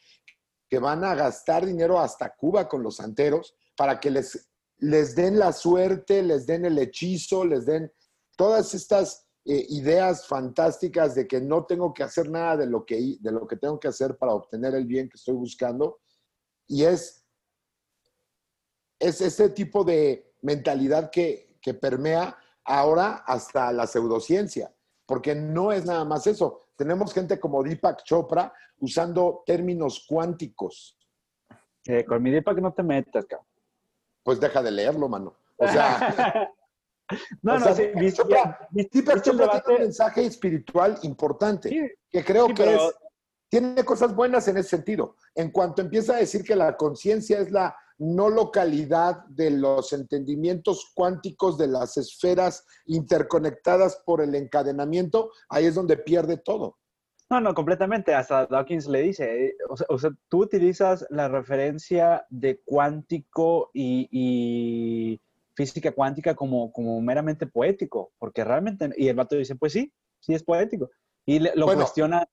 que 0.69 0.77
van 0.77 1.03
a 1.03 1.15
gastar 1.15 1.65
dinero 1.65 1.99
hasta 1.99 2.35
Cuba 2.35 2.69
con 2.69 2.83
los 2.83 2.97
santeros 2.97 3.55
para 3.75 3.99
que 3.99 4.11
les, 4.11 4.47
les 4.77 5.15
den 5.15 5.39
la 5.39 5.53
suerte, 5.53 6.21
les 6.21 6.45
den 6.45 6.65
el 6.65 6.77
hechizo, 6.77 7.45
les 7.45 7.65
den 7.65 7.91
todas 8.37 8.75
estas 8.75 9.27
eh, 9.51 9.65
ideas 9.69 10.27
fantásticas 10.27 11.15
de 11.15 11.27
que 11.27 11.41
no 11.41 11.65
tengo 11.65 11.91
que 11.91 12.03
hacer 12.03 12.29
nada 12.29 12.57
de 12.57 12.67
lo 12.67 12.85
que, 12.85 13.17
de 13.19 13.31
lo 13.31 13.47
que 13.47 13.55
tengo 13.55 13.79
que 13.79 13.87
hacer 13.87 14.15
para 14.15 14.35
obtener 14.35 14.75
el 14.75 14.85
bien 14.85 15.09
que 15.09 15.17
estoy 15.17 15.33
buscando. 15.33 16.01
Y 16.67 16.83
es, 16.83 17.25
es 18.99 19.21
ese 19.21 19.49
tipo 19.49 19.83
de 19.83 20.35
mentalidad 20.43 21.09
que, 21.09 21.57
que 21.63 21.73
permea 21.73 22.37
ahora 22.63 23.23
hasta 23.25 23.71
la 23.71 23.87
pseudociencia, 23.87 24.71
porque 25.07 25.33
no 25.33 25.71
es 25.71 25.83
nada 25.83 26.05
más 26.05 26.27
eso. 26.27 26.67
Tenemos 26.75 27.11
gente 27.11 27.39
como 27.39 27.63
Deepak 27.63 28.03
Chopra 28.03 28.53
usando 28.77 29.41
términos 29.47 30.05
cuánticos. 30.07 30.95
Eh, 31.87 32.05
con 32.05 32.21
mi 32.21 32.29
Deepak 32.29 32.59
no 32.59 32.71
te 32.71 32.83
metas, 32.83 33.25
cabrón. 33.25 33.47
Pues 34.21 34.39
deja 34.39 34.61
de 34.61 34.69
leerlo, 34.69 35.09
mano. 35.09 35.35
O 35.57 35.67
sea, 35.67 36.53
no, 37.41 37.53
o 37.55 37.59
no, 37.59 37.65
sea, 37.65 37.75
sí, 37.75 37.83
viste- 37.95 38.23
Chopra- 38.23 39.21
tiene 39.21 39.43
un 39.75 39.81
mensaje 39.81 40.25
espiritual 40.25 40.97
importante, 41.03 41.69
Sí, 41.69 41.79
que 42.09 42.23
creo 42.23 42.47
sí, 42.47 42.53
que 42.53 42.63
pero- 42.63 42.89
es, 42.89 42.95
tiene 43.51 43.83
cosas 43.83 44.15
buenas 44.15 44.47
en 44.47 44.57
ese 44.57 44.69
sentido. 44.69 45.15
En 45.33 45.49
cuanto 45.51 45.81
empieza 45.81 46.13
a 46.15 46.19
decir 46.19 46.43
que 46.43 46.55
la 46.55 46.77
conciencia 46.77 47.39
es 47.39 47.49
la 47.51 47.75
no 47.97 48.29
localidad 48.29 49.25
de 49.25 49.49
los 49.49 49.91
entendimientos 49.91 50.91
cuánticos 50.93 51.57
de 51.57 51.67
las 51.67 51.97
esferas 51.97 52.65
interconectadas 52.85 54.01
por 54.05 54.21
el 54.21 54.35
encadenamiento, 54.35 55.31
ahí 55.49 55.65
es 55.65 55.75
donde 55.75 55.97
pierde 55.97 56.37
todo. 56.37 56.77
No, 57.31 57.41
no, 57.41 57.53
completamente. 57.53 58.13
Hasta 58.15 58.45
Dawkins 58.45 58.87
le 58.87 59.01
dice, 59.01 59.45
eh, 59.47 59.55
o 59.67 59.75
sea, 59.77 59.85
o 59.89 59.97
sea, 59.99 60.11
tú 60.29 60.43
utilizas 60.43 61.05
la 61.09 61.27
referencia 61.27 62.25
de 62.29 62.61
cuántico 62.63 63.69
y, 63.73 64.07
y 64.11 65.21
física 65.59 65.91
cuántica 65.91 66.35
como, 66.35 66.71
como 66.71 67.01
meramente 67.01 67.45
poético, 67.45 68.13
porque 68.17 68.45
realmente, 68.45 68.89
y 68.95 69.09
el 69.09 69.15
vato 69.17 69.35
dice, 69.35 69.55
pues 69.55 69.73
sí, 69.73 69.91
sí 70.21 70.33
es 70.33 70.41
poético. 70.41 70.89
Y 71.25 71.39
le- 71.39 71.53
lo 71.53 71.65
Bueno. 71.65 71.81
cuestiona, 71.81 72.25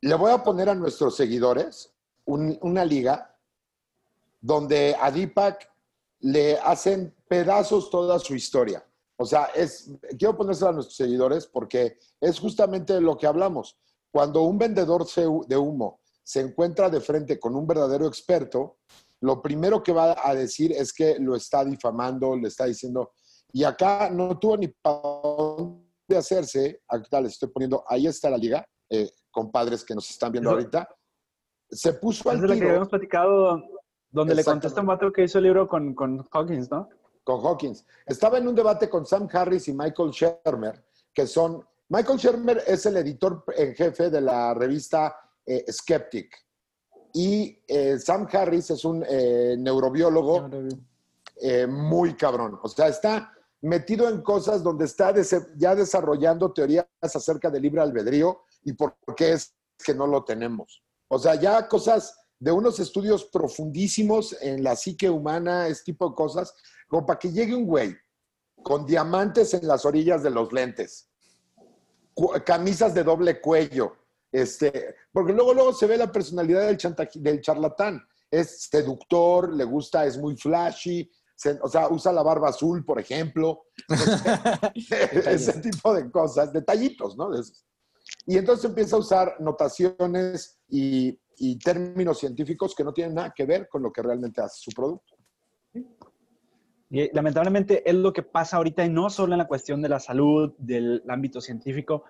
Le 0.00 0.14
voy 0.14 0.30
a 0.32 0.42
poner 0.42 0.68
a 0.70 0.74
nuestros 0.74 1.16
seguidores 1.16 1.92
un- 2.24 2.58
una 2.62 2.82
liga 2.84 3.34
donde 4.40 4.94
a 4.98 5.10
Deepak 5.10 5.70
le 6.20 6.58
hacen 6.58 7.14
pedazos 7.28 7.90
toda 7.90 8.18
su 8.18 8.34
historia. 8.34 8.82
O 9.18 9.24
sea, 9.26 9.46
es, 9.54 9.90
quiero 10.18 10.36
ponérsela 10.36 10.70
a 10.70 10.72
nuestros 10.74 10.96
seguidores 10.96 11.46
porque 11.46 11.98
es 12.20 12.38
justamente 12.38 13.00
lo 13.00 13.16
que 13.18 13.26
hablamos. 13.26 13.78
Cuando 14.10 14.42
un 14.42 14.56
vendedor 14.58 15.04
de 15.46 15.56
humo 15.56 16.00
se 16.22 16.40
encuentra 16.40 16.88
de 16.88 17.00
frente 17.00 17.38
con 17.38 17.54
un 17.54 17.66
verdadero 17.66 18.06
experto, 18.06 18.76
lo 19.20 19.40
primero 19.42 19.82
que 19.82 19.92
va 19.92 20.16
a 20.22 20.34
decir 20.34 20.72
es 20.72 20.92
que 20.92 21.18
lo 21.18 21.34
está 21.36 21.64
difamando, 21.64 22.36
le 22.36 22.48
está 22.48 22.66
diciendo, 22.66 23.12
y 23.52 23.64
acá 23.64 24.10
no 24.10 24.38
tuvo 24.38 24.56
ni 24.56 24.68
para 24.68 25.00
dónde 25.02 26.16
hacerse, 26.16 26.82
acá 26.88 27.20
les 27.20 27.32
estoy 27.32 27.48
poniendo, 27.48 27.84
ahí 27.88 28.06
está 28.06 28.28
la 28.30 28.36
liga, 28.36 28.66
eh, 28.90 29.10
compadres 29.30 29.84
que 29.84 29.94
nos 29.94 30.08
están 30.10 30.32
viendo 30.32 30.50
Eso- 30.50 30.58
ahorita, 30.58 30.88
se 31.70 31.94
puso 31.94 32.28
es 32.30 32.36
al 32.36 32.40
de 32.42 32.48
la 32.48 32.54
que 32.54 32.58
tiro 32.60 32.68
habíamos 32.70 32.88
platicado, 32.88 33.62
donde 34.10 34.34
le 34.34 34.44
contesta 34.44 34.80
un 34.80 34.86
vato 34.86 35.12
que 35.12 35.24
hizo 35.24 35.38
el 35.38 35.44
libro 35.44 35.66
con, 35.66 35.94
con 35.94 36.24
Hawkins, 36.30 36.70
¿no? 36.70 36.88
con 37.24 37.44
Hawkins. 37.44 37.84
Estaba 38.06 38.38
en 38.38 38.46
un 38.46 38.54
debate 38.54 38.88
con 38.88 39.04
Sam 39.04 39.28
Harris 39.32 39.66
y 39.66 39.74
Michael 39.74 40.10
Shermer, 40.12 40.84
que 41.12 41.26
son, 41.26 41.66
Michael 41.88 42.18
Shermer 42.18 42.62
es 42.64 42.86
el 42.86 42.96
editor 42.98 43.42
en 43.56 43.74
jefe 43.74 44.10
de 44.10 44.20
la 44.20 44.54
revista 44.54 45.16
eh, 45.44 45.64
Skeptic. 45.70 46.45
Y 47.16 47.62
eh, 47.66 47.98
Sam 47.98 48.28
Harris 48.30 48.72
es 48.72 48.84
un 48.84 49.02
eh, 49.08 49.56
neurobiólogo 49.58 50.50
eh, 51.40 51.66
muy 51.66 52.14
cabrón. 52.14 52.60
O 52.62 52.68
sea, 52.68 52.88
está 52.88 53.32
metido 53.62 54.06
en 54.10 54.20
cosas 54.20 54.62
donde 54.62 54.84
está 54.84 55.14
ya 55.56 55.74
desarrollando 55.74 56.52
teorías 56.52 56.86
acerca 57.00 57.48
del 57.48 57.62
libre 57.62 57.80
albedrío 57.80 58.42
y 58.64 58.74
por 58.74 58.98
qué 59.16 59.32
es 59.32 59.54
que 59.82 59.94
no 59.94 60.06
lo 60.06 60.24
tenemos. 60.24 60.82
O 61.08 61.18
sea, 61.18 61.36
ya 61.36 61.66
cosas 61.68 62.14
de 62.38 62.52
unos 62.52 62.80
estudios 62.80 63.24
profundísimos 63.24 64.36
en 64.42 64.62
la 64.62 64.76
psique 64.76 65.08
humana, 65.08 65.68
este 65.68 65.92
tipo 65.92 66.10
de 66.10 66.14
cosas, 66.14 66.52
como 66.86 67.06
para 67.06 67.18
que 67.18 67.32
llegue 67.32 67.54
un 67.54 67.64
güey 67.64 67.96
con 68.62 68.84
diamantes 68.84 69.54
en 69.54 69.66
las 69.66 69.86
orillas 69.86 70.22
de 70.22 70.28
los 70.28 70.52
lentes, 70.52 71.08
camisas 72.44 72.92
de 72.92 73.04
doble 73.04 73.40
cuello, 73.40 73.96
este, 74.32 74.94
porque 75.12 75.32
luego, 75.32 75.54
luego 75.54 75.72
se 75.72 75.86
ve 75.86 75.96
la 75.96 76.10
personalidad 76.10 76.66
del, 76.66 76.76
chantaje- 76.78 77.20
del 77.20 77.40
charlatán. 77.40 78.02
Es 78.30 78.62
seductor, 78.68 79.52
le 79.52 79.64
gusta, 79.64 80.04
es 80.04 80.18
muy 80.18 80.36
flashy, 80.36 81.08
se- 81.34 81.58
o 81.62 81.68
sea, 81.68 81.88
usa 81.88 82.12
la 82.12 82.22
barba 82.22 82.48
azul, 82.48 82.84
por 82.84 82.98
ejemplo. 82.98 83.64
Ese 84.74 85.60
tipo 85.60 85.94
de 85.94 86.10
cosas, 86.10 86.52
detallitos, 86.52 87.16
¿no? 87.16 87.30
Y 88.26 88.36
entonces 88.36 88.64
empieza 88.64 88.96
a 88.96 89.00
usar 89.00 89.36
notaciones 89.40 90.58
y, 90.68 91.18
y 91.38 91.58
términos 91.58 92.18
científicos 92.18 92.74
que 92.74 92.84
no 92.84 92.92
tienen 92.92 93.14
nada 93.14 93.32
que 93.34 93.44
ver 93.46 93.68
con 93.68 93.82
lo 93.82 93.92
que 93.92 94.02
realmente 94.02 94.40
hace 94.40 94.60
su 94.60 94.70
producto. 94.70 95.16
Y 96.88 97.12
lamentablemente 97.12 97.88
es 97.88 97.94
lo 97.96 98.12
que 98.12 98.22
pasa 98.22 98.56
ahorita 98.58 98.84
y 98.84 98.88
no 98.90 99.10
solo 99.10 99.32
en 99.34 99.38
la 99.38 99.48
cuestión 99.48 99.82
de 99.82 99.88
la 99.88 99.98
salud, 99.98 100.54
del 100.58 101.02
ámbito 101.08 101.40
científico. 101.40 102.04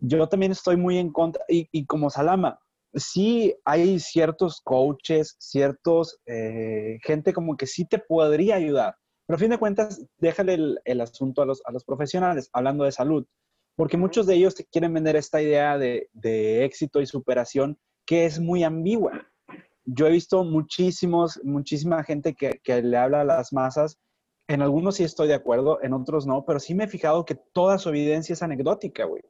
Yo 0.00 0.28
también 0.28 0.52
estoy 0.52 0.76
muy 0.76 0.98
en 0.98 1.12
contra, 1.12 1.44
y, 1.48 1.68
y 1.72 1.86
como 1.86 2.10
Salama, 2.10 2.58
sí 2.94 3.54
hay 3.64 3.98
ciertos 3.98 4.60
coaches, 4.62 5.36
ciertos, 5.38 6.18
eh, 6.26 6.98
gente 7.02 7.32
como 7.32 7.56
que 7.56 7.66
sí 7.66 7.84
te 7.84 7.98
podría 7.98 8.56
ayudar, 8.56 8.94
pero 9.26 9.36
a 9.36 9.40
fin 9.40 9.50
de 9.50 9.58
cuentas, 9.58 10.04
déjale 10.18 10.54
el, 10.54 10.80
el 10.84 11.00
asunto 11.00 11.42
a 11.42 11.46
los, 11.46 11.60
a 11.64 11.72
los 11.72 11.84
profesionales, 11.84 12.48
hablando 12.52 12.84
de 12.84 12.92
salud, 12.92 13.26
porque 13.76 13.96
muchos 13.96 14.26
de 14.26 14.34
ellos 14.34 14.54
te 14.54 14.64
quieren 14.64 14.94
vender 14.94 15.16
esta 15.16 15.42
idea 15.42 15.78
de, 15.78 16.08
de 16.12 16.64
éxito 16.64 17.00
y 17.00 17.06
superación 17.06 17.78
que 18.06 18.24
es 18.24 18.40
muy 18.40 18.64
ambigua. 18.64 19.28
Yo 19.84 20.06
he 20.06 20.10
visto 20.10 20.44
muchísimos, 20.44 21.40
muchísima 21.44 22.02
gente 22.04 22.34
que, 22.34 22.60
que 22.62 22.82
le 22.82 22.96
habla 22.96 23.20
a 23.20 23.24
las 23.24 23.52
masas 23.52 23.98
en 24.48 24.62
algunos 24.62 24.96
sí 24.96 25.04
estoy 25.04 25.28
de 25.28 25.34
acuerdo, 25.34 25.78
en 25.82 25.92
otros 25.92 26.26
no, 26.26 26.44
pero 26.46 26.58
sí 26.58 26.74
me 26.74 26.84
he 26.84 26.88
fijado 26.88 27.24
que 27.26 27.36
toda 27.52 27.78
su 27.78 27.90
evidencia 27.90 28.32
es 28.32 28.42
anecdótica, 28.42 29.04
güey. 29.04 29.22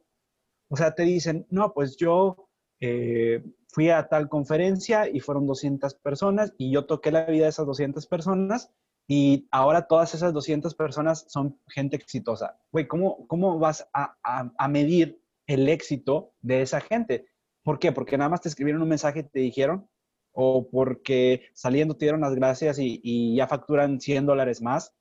O 0.68 0.76
sea, 0.76 0.94
te 0.94 1.02
dicen, 1.04 1.46
no, 1.50 1.72
pues 1.72 1.96
yo 1.96 2.48
eh, 2.80 3.42
fui 3.68 3.90
a 3.90 4.08
tal 4.08 4.28
conferencia 4.28 5.08
y 5.08 5.20
fueron 5.20 5.46
200 5.46 5.94
personas 5.94 6.54
y 6.58 6.72
yo 6.72 6.86
toqué 6.86 7.10
la 7.10 7.26
vida 7.26 7.44
de 7.44 7.50
esas 7.50 7.66
200 7.66 8.06
personas 8.06 8.70
y 9.06 9.48
ahora 9.50 9.86
todas 9.86 10.14
esas 10.14 10.32
200 10.32 10.74
personas 10.74 11.24
son 11.28 11.58
gente 11.68 11.96
exitosa. 11.96 12.58
Güey, 12.70 12.86
¿cómo, 12.86 13.26
cómo 13.26 13.58
vas 13.58 13.88
a, 13.94 14.16
a, 14.22 14.52
a 14.56 14.68
medir 14.68 15.22
el 15.46 15.68
éxito 15.68 16.34
de 16.40 16.62
esa 16.62 16.80
gente? 16.80 17.26
¿Por 17.62 17.78
qué? 17.78 17.92
Porque 17.92 18.18
nada 18.18 18.30
más 18.30 18.42
te 18.42 18.48
escribieron 18.48 18.82
un 18.82 18.88
mensaje 18.88 19.20
y 19.20 19.22
te 19.24 19.40
dijeron, 19.40 19.88
o 20.32 20.68
porque 20.70 21.42
saliendo 21.54 21.96
te 21.96 22.04
dieron 22.04 22.20
las 22.20 22.34
gracias 22.34 22.78
y, 22.78 23.00
y 23.02 23.36
ya 23.36 23.46
facturan 23.46 24.00
100 24.00 24.26
dólares 24.26 24.62
más. 24.62 24.94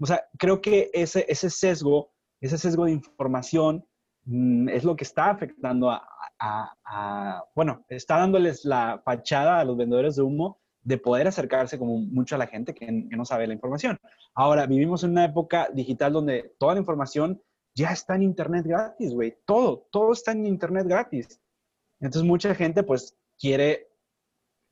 O 0.00 0.06
sea, 0.06 0.24
creo 0.38 0.60
que 0.60 0.90
ese, 0.92 1.24
ese 1.28 1.50
sesgo, 1.50 2.12
ese 2.40 2.58
sesgo 2.58 2.84
de 2.84 2.92
información 2.92 3.86
es 4.26 4.84
lo 4.84 4.96
que 4.96 5.04
está 5.04 5.30
afectando 5.30 5.90
a, 5.90 6.02
a- 6.38 7.44
bueno, 7.54 7.84
está 7.88 8.18
dándoles 8.18 8.64
la 8.64 9.00
fachada 9.04 9.60
a 9.60 9.64
los 9.64 9.76
vendedores 9.76 10.16
de 10.16 10.22
humo 10.22 10.60
de 10.82 10.98
poder 10.98 11.26
acercarse 11.26 11.78
como 11.78 11.98
mucho 11.98 12.34
a 12.34 12.38
la 12.38 12.46
gente 12.46 12.74
que, 12.74 12.90
no 12.90 13.24
sabe 13.24 13.46
la 13.46 13.54
información. 13.54 13.98
Ahora, 14.34 14.66
vivimos 14.66 15.02
en 15.02 15.12
una 15.12 15.24
época 15.24 15.68
digital 15.72 16.12
donde 16.12 16.54
toda 16.58 16.74
la 16.74 16.80
información 16.80 17.42
ya 17.74 17.90
está 17.90 18.14
en 18.14 18.22
Internet 18.22 18.66
gratis, 18.66 19.14
güey. 19.14 19.36
Todo, 19.46 19.88
todo 19.90 20.12
está 20.12 20.32
en 20.32 20.46
Internet 20.46 20.86
gratis. 20.86 21.40
Entonces, 22.00 22.28
mucha 22.28 22.54
gente 22.54 22.82
pues 22.82 23.16
quiere, 23.38 23.88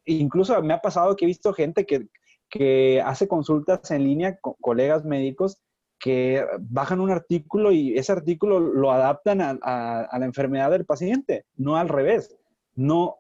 incluso 0.05 0.61
me 0.63 0.75
ha 0.75 0.81
pasado 0.83 1.17
que 1.17 1.25
he 1.25 1.29
visto 1.29 1.53
gente 1.55 1.87
que, 1.87 2.09
que 2.51 3.01
hace 3.01 3.27
consultas 3.27 3.91
en 3.91 4.05
línea 4.05 4.39
con 4.39 4.55
colegas 4.61 5.05
médicos 5.05 5.63
que 6.03 6.45
bajan 6.59 6.99
un 6.99 7.13
artículo 7.13 7.71
y 7.71 7.97
ese 7.97 8.11
artículo 8.11 8.59
lo 8.59 8.91
adaptan 8.91 9.41
a, 9.41 10.09
la 10.13 10.25
enfermedad 10.25 10.73
del 10.73 10.85
paciente, 10.85 11.45
no 11.57 11.77
al 11.77 11.89
revés. 11.89 12.37
No, 12.75 13.19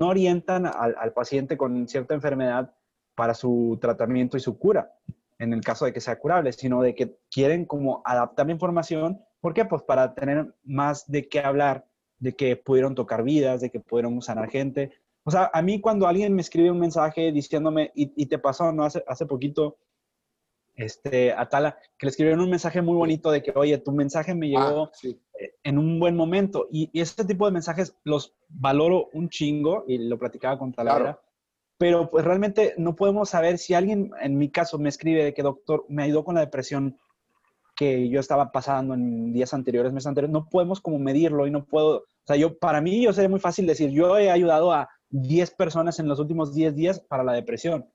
no 0.00 0.08
orientan 0.08 0.64
al, 0.64 0.96
al 0.98 1.12
paciente 1.12 1.58
con 1.58 1.86
cierta 1.86 2.14
enfermedad 2.14 2.72
para 3.14 3.34
su 3.34 3.78
tratamiento 3.82 4.38
y 4.38 4.40
su 4.40 4.58
cura, 4.58 4.94
en 5.38 5.52
el 5.52 5.60
caso 5.60 5.84
de 5.84 5.92
que 5.92 6.00
sea 6.00 6.18
curable, 6.18 6.54
sino 6.54 6.80
de 6.80 6.94
que 6.94 7.18
quieren 7.30 7.66
como 7.66 8.00
adaptar 8.06 8.46
la 8.46 8.52
información. 8.52 9.20
¿Por 9.42 9.52
qué? 9.52 9.66
Pues 9.66 9.82
para 9.82 10.14
tener 10.14 10.54
más 10.64 11.06
de 11.06 11.28
qué 11.28 11.40
hablar, 11.40 11.84
de 12.18 12.34
que 12.34 12.56
pudieron 12.56 12.94
tocar 12.94 13.22
vidas, 13.24 13.60
de 13.60 13.68
que 13.68 13.80
pudieron 13.80 14.22
sanar 14.22 14.48
gente. 14.48 14.90
O 15.24 15.30
sea, 15.30 15.50
a 15.52 15.60
mí 15.60 15.82
cuando 15.82 16.06
alguien 16.06 16.34
me 16.34 16.40
escribe 16.40 16.70
un 16.70 16.80
mensaje 16.80 17.30
diciéndome, 17.30 17.92
y, 17.94 18.10
y 18.16 18.24
te 18.24 18.38
pasó, 18.38 18.72
¿no? 18.72 18.84
Hace, 18.84 19.04
hace 19.06 19.26
poquito, 19.26 19.76
este, 20.74 21.32
Atala, 21.32 21.78
que 21.96 22.06
le 22.06 22.10
escribieron 22.10 22.40
un 22.42 22.50
mensaje 22.50 22.82
muy 22.82 22.96
bonito 22.96 23.30
de 23.30 23.42
que, 23.42 23.52
oye, 23.54 23.78
tu 23.78 23.92
mensaje 23.92 24.34
me 24.34 24.48
llegó 24.48 24.84
Ah, 24.84 24.90
sí. 24.92 25.20
en 25.62 25.78
un 25.78 25.98
buen 26.00 26.16
momento. 26.16 26.66
Y, 26.70 26.90
y 26.92 27.00
este 27.00 27.24
tipo 27.24 27.46
de 27.46 27.52
mensajes 27.52 27.96
los 28.04 28.34
valoro 28.48 29.08
un 29.12 29.28
chingo, 29.28 29.84
y 29.86 29.98
lo 29.98 30.18
platicaba 30.18 30.58
con 30.58 30.72
Talavera, 30.72 31.04
Claro. 31.14 31.20
pero 31.78 32.10
pues 32.10 32.24
realmente 32.24 32.74
no 32.76 32.94
podemos 32.96 33.28
saber 33.30 33.58
si 33.58 33.74
alguien, 33.74 34.10
en 34.20 34.36
mi 34.38 34.50
caso, 34.50 34.78
me 34.78 34.88
escribe 34.88 35.24
de 35.24 35.34
que, 35.34 35.42
doctor, 35.42 35.84
me 35.88 36.02
ayudó 36.04 36.24
con 36.24 36.34
la 36.34 36.40
depresión. 36.42 36.98
que 37.76 38.08
yo 38.08 38.20
estaba 38.20 38.52
pasando 38.52 38.94
en 38.94 39.32
días 39.32 39.52
anteriores, 39.52 39.92
meses 39.92 40.06
anteriores, 40.06 40.32
no 40.32 40.48
podemos 40.48 40.80
como 40.80 41.00
medirlo 41.00 41.44
y 41.44 41.50
no 41.50 41.64
puedo, 41.64 41.96
o 41.98 42.04
sea, 42.24 42.36
yo, 42.36 42.56
para 42.56 42.80
mí, 42.80 43.02
yo 43.02 43.12
sería 43.12 43.28
muy 43.28 43.40
fácil 43.40 43.66
decir, 43.66 43.90
yo 43.90 44.16
he 44.16 44.30
ayudado 44.30 44.72
a 44.72 44.88
10 45.10 45.50
personas 45.56 45.98
en 45.98 46.06
los 46.06 46.20
últimos 46.20 46.54
10 46.54 46.76
días 46.76 47.00
para 47.00 47.24
la 47.24 47.32
depresión. 47.32 47.90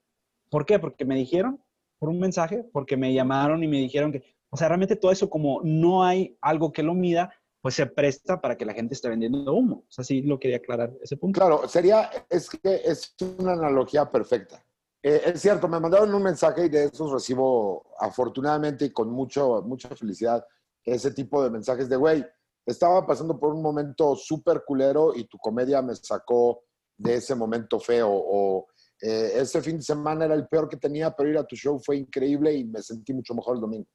¿Por 0.49 0.65
qué? 0.65 0.79
Porque 0.79 1.05
me 1.05 1.15
dijeron 1.15 1.61
por 1.99 2.09
un 2.09 2.19
mensaje, 2.19 2.63
porque 2.71 2.97
me 2.97 3.13
llamaron 3.13 3.63
y 3.63 3.67
me 3.67 3.77
dijeron 3.77 4.11
que, 4.11 4.23
o 4.49 4.57
sea, 4.57 4.69
realmente 4.69 4.95
todo 4.95 5.11
eso 5.11 5.29
como 5.29 5.61
no 5.63 6.03
hay 6.03 6.37
algo 6.41 6.71
que 6.71 6.81
lo 6.81 6.93
mida, 6.93 7.31
pues 7.61 7.75
se 7.75 7.85
presta 7.85 8.39
para 8.39 8.57
que 8.57 8.65
la 8.65 8.73
gente 8.73 8.93
esté 8.93 9.09
vendiendo 9.09 9.53
humo. 9.53 9.83
O 9.87 9.91
sea, 9.91 10.03
sí 10.03 10.21
lo 10.21 10.39
quería 10.39 10.57
aclarar 10.57 10.93
ese 11.01 11.17
punto. 11.17 11.39
Claro, 11.39 11.67
sería, 11.67 12.09
es 12.29 12.49
que 12.49 12.81
es 12.85 13.15
una 13.37 13.51
analogía 13.53 14.09
perfecta. 14.09 14.63
Eh, 15.03 15.21
es 15.25 15.41
cierto, 15.41 15.67
me 15.67 15.79
mandaron 15.79 16.13
un 16.13 16.23
mensaje 16.23 16.65
y 16.65 16.69
de 16.69 16.85
esos 16.85 17.11
recibo 17.11 17.85
afortunadamente 17.99 18.85
y 18.85 18.91
con 18.91 19.09
mucho, 19.09 19.61
mucha 19.61 19.89
felicidad 19.89 20.45
ese 20.93 21.11
tipo 21.11 21.43
de 21.43 21.49
mensajes 21.49 21.89
de, 21.89 21.95
güey, 21.95 22.25
estaba 22.65 23.05
pasando 23.05 23.39
por 23.39 23.53
un 23.53 23.61
momento 23.61 24.15
súper 24.15 24.63
culero 24.65 25.15
y 25.15 25.25
tu 25.25 25.37
comedia 25.37 25.81
me 25.81 25.95
sacó 25.95 26.63
de 26.97 27.15
ese 27.15 27.35
momento 27.35 27.79
feo 27.79 28.09
o 28.11 28.67
eh, 29.01 29.31
ese 29.35 29.61
fin 29.61 29.77
de 29.77 29.83
semana 29.83 30.25
era 30.25 30.33
el 30.35 30.47
peor 30.47 30.67
que 30.67 30.77
tenía, 30.77 31.11
pero 31.11 31.29
ir 31.29 31.37
a 31.37 31.45
tu 31.45 31.55
show 31.55 31.79
fue 31.79 31.97
increíble 31.97 32.53
y 32.53 32.65
me 32.65 32.81
sentí 32.81 33.13
mucho 33.13 33.33
mejor 33.33 33.55
el 33.55 33.61
domingo. 33.61 33.87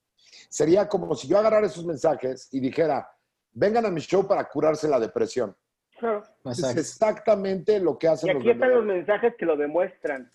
Sería 0.48 0.88
como 0.88 1.14
si 1.14 1.28
yo 1.28 1.38
agarrara 1.38 1.66
esos 1.66 1.84
mensajes 1.84 2.48
y 2.52 2.60
dijera, 2.60 3.08
vengan 3.52 3.86
a 3.86 3.90
mi 3.90 4.00
show 4.00 4.26
para 4.26 4.48
curarse 4.48 4.88
la 4.88 4.98
depresión. 4.98 5.54
Claro. 5.98 6.22
Es 6.44 6.62
exactamente 6.62 7.78
lo 7.78 7.98
que 7.98 8.08
hacen 8.08 8.36
Y 8.36 8.40
aquí 8.40 8.50
están 8.50 8.70
los 8.72 8.84
mensajes 8.84 9.34
que 9.38 9.46
lo 9.46 9.56
demuestran. 9.56 10.30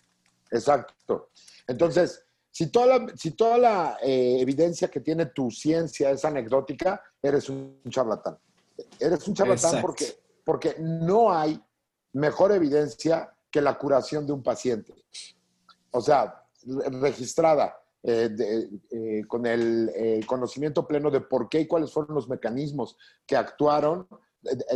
Exacto. 0.51 1.29
Entonces, 1.67 2.25
si 2.51 2.71
toda 2.71 2.97
la, 2.97 3.07
si 3.15 3.31
toda 3.31 3.57
la 3.57 3.97
eh, 4.01 4.37
evidencia 4.39 4.87
que 4.87 4.99
tiene 5.01 5.27
tu 5.27 5.51
ciencia 5.51 6.11
es 6.11 6.25
anecdótica, 6.25 7.01
eres 7.21 7.49
un 7.49 7.81
charlatán. 7.89 8.37
Eres 8.99 9.27
un 9.27 9.33
charlatán 9.33 9.81
porque, 9.81 10.05
porque 10.43 10.75
no 10.79 11.31
hay 11.31 11.61
mejor 12.13 12.51
evidencia 12.51 13.31
que 13.51 13.61
la 13.61 13.77
curación 13.77 14.25
de 14.25 14.33
un 14.33 14.43
paciente. 14.43 14.93
O 15.91 16.01
sea, 16.01 16.43
registrada, 17.01 17.75
eh, 18.03 18.29
eh, 18.91 19.23
con 19.27 19.45
el 19.45 20.23
conocimiento 20.25 20.87
pleno 20.87 21.11
de 21.11 21.21
por 21.21 21.49
qué 21.49 21.61
y 21.61 21.67
cuáles 21.67 21.91
fueron 21.91 22.15
los 22.15 22.29
mecanismos 22.29 22.97
que 23.25 23.35
actuaron 23.35 24.07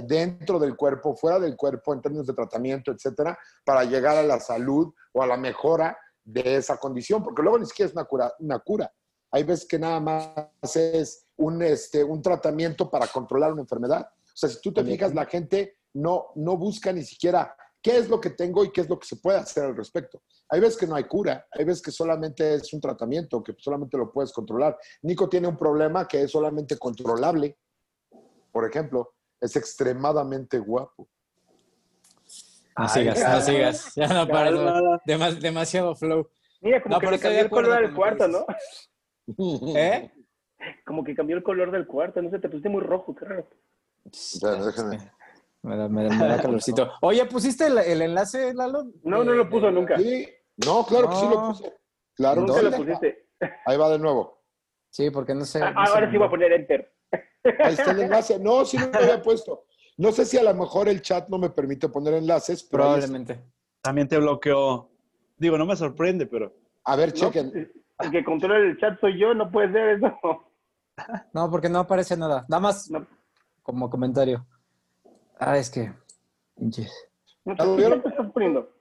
dentro 0.03 0.59
del 0.59 0.75
cuerpo, 0.75 1.15
fuera 1.15 1.39
del 1.39 1.55
cuerpo, 1.55 1.93
en 1.93 2.01
términos 2.01 2.27
de 2.27 2.33
tratamiento, 2.33 2.91
etcétera, 2.91 3.37
para 3.63 3.85
llegar 3.85 4.17
a 4.17 4.23
la 4.23 4.39
salud 4.39 4.93
o 5.13 5.23
a 5.23 5.27
la 5.27 5.37
mejora 5.37 5.97
de 6.23 6.57
esa 6.57 6.77
condición, 6.77 7.23
porque 7.23 7.41
luego 7.41 7.59
ni 7.59 7.65
siquiera 7.65 7.87
es 7.87 7.95
una 7.95 8.05
cura. 8.05 8.33
Una 8.39 8.59
cura. 8.59 8.93
Hay 9.31 9.43
veces 9.43 9.65
que 9.65 9.79
nada 9.79 9.99
más 9.99 10.75
es 10.75 11.25
un, 11.37 11.61
este, 11.63 12.03
un 12.03 12.21
tratamiento 12.21 12.89
para 12.89 13.07
controlar 13.07 13.51
una 13.51 13.61
enfermedad. 13.61 14.07
O 14.11 14.35
sea, 14.35 14.49
si 14.49 14.61
tú 14.61 14.71
te 14.71 14.83
fijas, 14.83 15.13
la 15.13 15.25
gente 15.25 15.77
no, 15.93 16.27
no 16.35 16.55
busca 16.57 16.91
ni 16.91 17.03
siquiera 17.03 17.55
qué 17.83 17.97
es 17.97 18.09
lo 18.09 18.19
que 18.19 18.29
tengo 18.29 18.63
y 18.63 18.71
qué 18.71 18.81
es 18.81 18.89
lo 18.89 18.97
que 18.97 19.05
se 19.05 19.17
puede 19.17 19.37
hacer 19.37 19.65
al 19.65 19.75
respecto. 19.75 20.23
Hay 20.49 20.61
veces 20.61 20.77
que 20.77 20.87
no 20.87 20.95
hay 20.95 21.03
cura, 21.03 21.45
hay 21.51 21.65
veces 21.65 21.83
que 21.83 21.91
solamente 21.91 22.55
es 22.55 22.73
un 22.73 22.79
tratamiento, 22.79 23.43
que 23.43 23.53
solamente 23.59 23.97
lo 23.97 24.11
puedes 24.11 24.31
controlar. 24.31 24.77
Nico 25.01 25.27
tiene 25.27 25.49
un 25.49 25.57
problema 25.57 26.07
que 26.07 26.21
es 26.23 26.31
solamente 26.31 26.77
controlable, 26.77 27.57
por 28.51 28.67
ejemplo, 28.67 29.13
es 29.41 29.55
extremadamente 29.57 30.57
guapo. 30.59 31.09
No 32.77 32.87
sigas, 32.87 33.19
no 33.19 33.41
sigas. 33.41 33.95
Ya 33.95 34.07
no 34.07 34.27
paro. 34.27 35.01
demasiado 35.39 35.93
flow. 35.95 36.27
Mira, 36.61 36.81
como 36.81 36.99
que 37.01 37.19
cambió 37.19 37.41
el 37.41 37.49
color 37.49 37.81
del 37.81 37.93
cuarto, 37.93 38.27
¿no? 38.29 38.45
¿Eh? 39.75 40.09
Como 40.85 41.03
que 41.03 41.13
cambió 41.13 41.35
el 41.35 41.43
color 41.43 41.71
del 41.71 41.85
cuarto, 41.85 42.21
no 42.21 42.29
sé, 42.29 42.39
te 42.39 42.47
pusiste 42.47 42.69
muy 42.69 42.81
rojo, 42.81 43.13
qué 43.13 43.25
raro. 43.25 43.49
Bueno, 44.41 44.65
déjame. 44.65 45.11
Me 45.63 45.77
da, 45.77 45.87
me, 45.87 46.03
da, 46.03 46.41
calorcito. 46.41 46.91
Oye, 47.01 47.25
¿pusiste 47.25 47.67
el, 47.67 48.01
enlace, 48.01 48.53
Lalo? 48.53 48.83
No, 49.03 49.23
no 49.23 49.31
lo 49.31 49.49
puso 49.49 49.71
nunca. 49.71 49.97
Sí, 49.97 50.27
no, 50.65 50.85
claro 50.85 51.09
que 51.09 51.15
sí 51.15 51.25
lo 51.29 51.47
puse. 51.47 51.73
Claro, 52.15 52.41
nunca 52.41 52.61
lo 52.61 52.71
pusiste. 52.71 53.29
Ahí 53.65 53.77
va 53.77 53.89
de 53.89 53.99
nuevo. 53.99 54.43
Sí, 54.89 55.09
porque 55.09 55.33
no 55.33 55.45
sé. 55.45 55.61
Ah, 55.63 55.73
ahora 55.75 56.11
sí 56.11 56.17
voy 56.17 56.27
a 56.27 56.29
poner 56.29 56.51
enter. 56.51 56.93
Ahí 57.59 57.73
está 57.73 57.91
el 57.91 58.01
enlace. 58.01 58.39
No, 58.39 58.65
sí 58.65 58.77
lo 58.77 58.85
había 58.93 59.21
puesto. 59.21 59.65
No 59.97 60.11
sé 60.11 60.25
si 60.25 60.37
a 60.37 60.43
lo 60.43 60.53
mejor 60.53 60.89
el 60.89 61.01
chat 61.01 61.29
no 61.29 61.37
me 61.37 61.49
permite 61.49 61.87
poner 61.87 62.15
enlaces. 62.15 62.63
Probablemente. 62.63 63.41
También 63.81 64.07
te 64.07 64.17
bloqueó. 64.17 64.89
Digo, 65.37 65.57
no 65.57 65.65
me 65.65 65.77
sorprende, 65.77 66.25
pero. 66.25 66.53
A 66.83 66.97
ver, 66.97 67.13
chequen. 67.13 67.71
El 67.99 68.11
que 68.11 68.23
controla 68.23 68.57
el 68.57 68.77
chat 68.77 68.99
soy 68.99 69.17
yo, 69.17 69.33
no 69.33 69.49
puede 69.49 69.71
ser 69.71 69.89
eso. 69.97 70.19
No, 71.33 71.49
porque 71.49 71.69
no 71.69 71.79
aparece 71.79 72.17
nada. 72.17 72.45
Nada 72.49 72.61
más 72.61 72.91
como 73.63 73.89
comentario. 73.89 74.45
Ah, 75.45 75.57
es 75.57 75.69
que. 75.69 75.93
No, 76.55 76.71
¿Qué 77.75 77.99
te 78.01 78.09
estás 78.09 78.31
poniendo? 78.31 78.71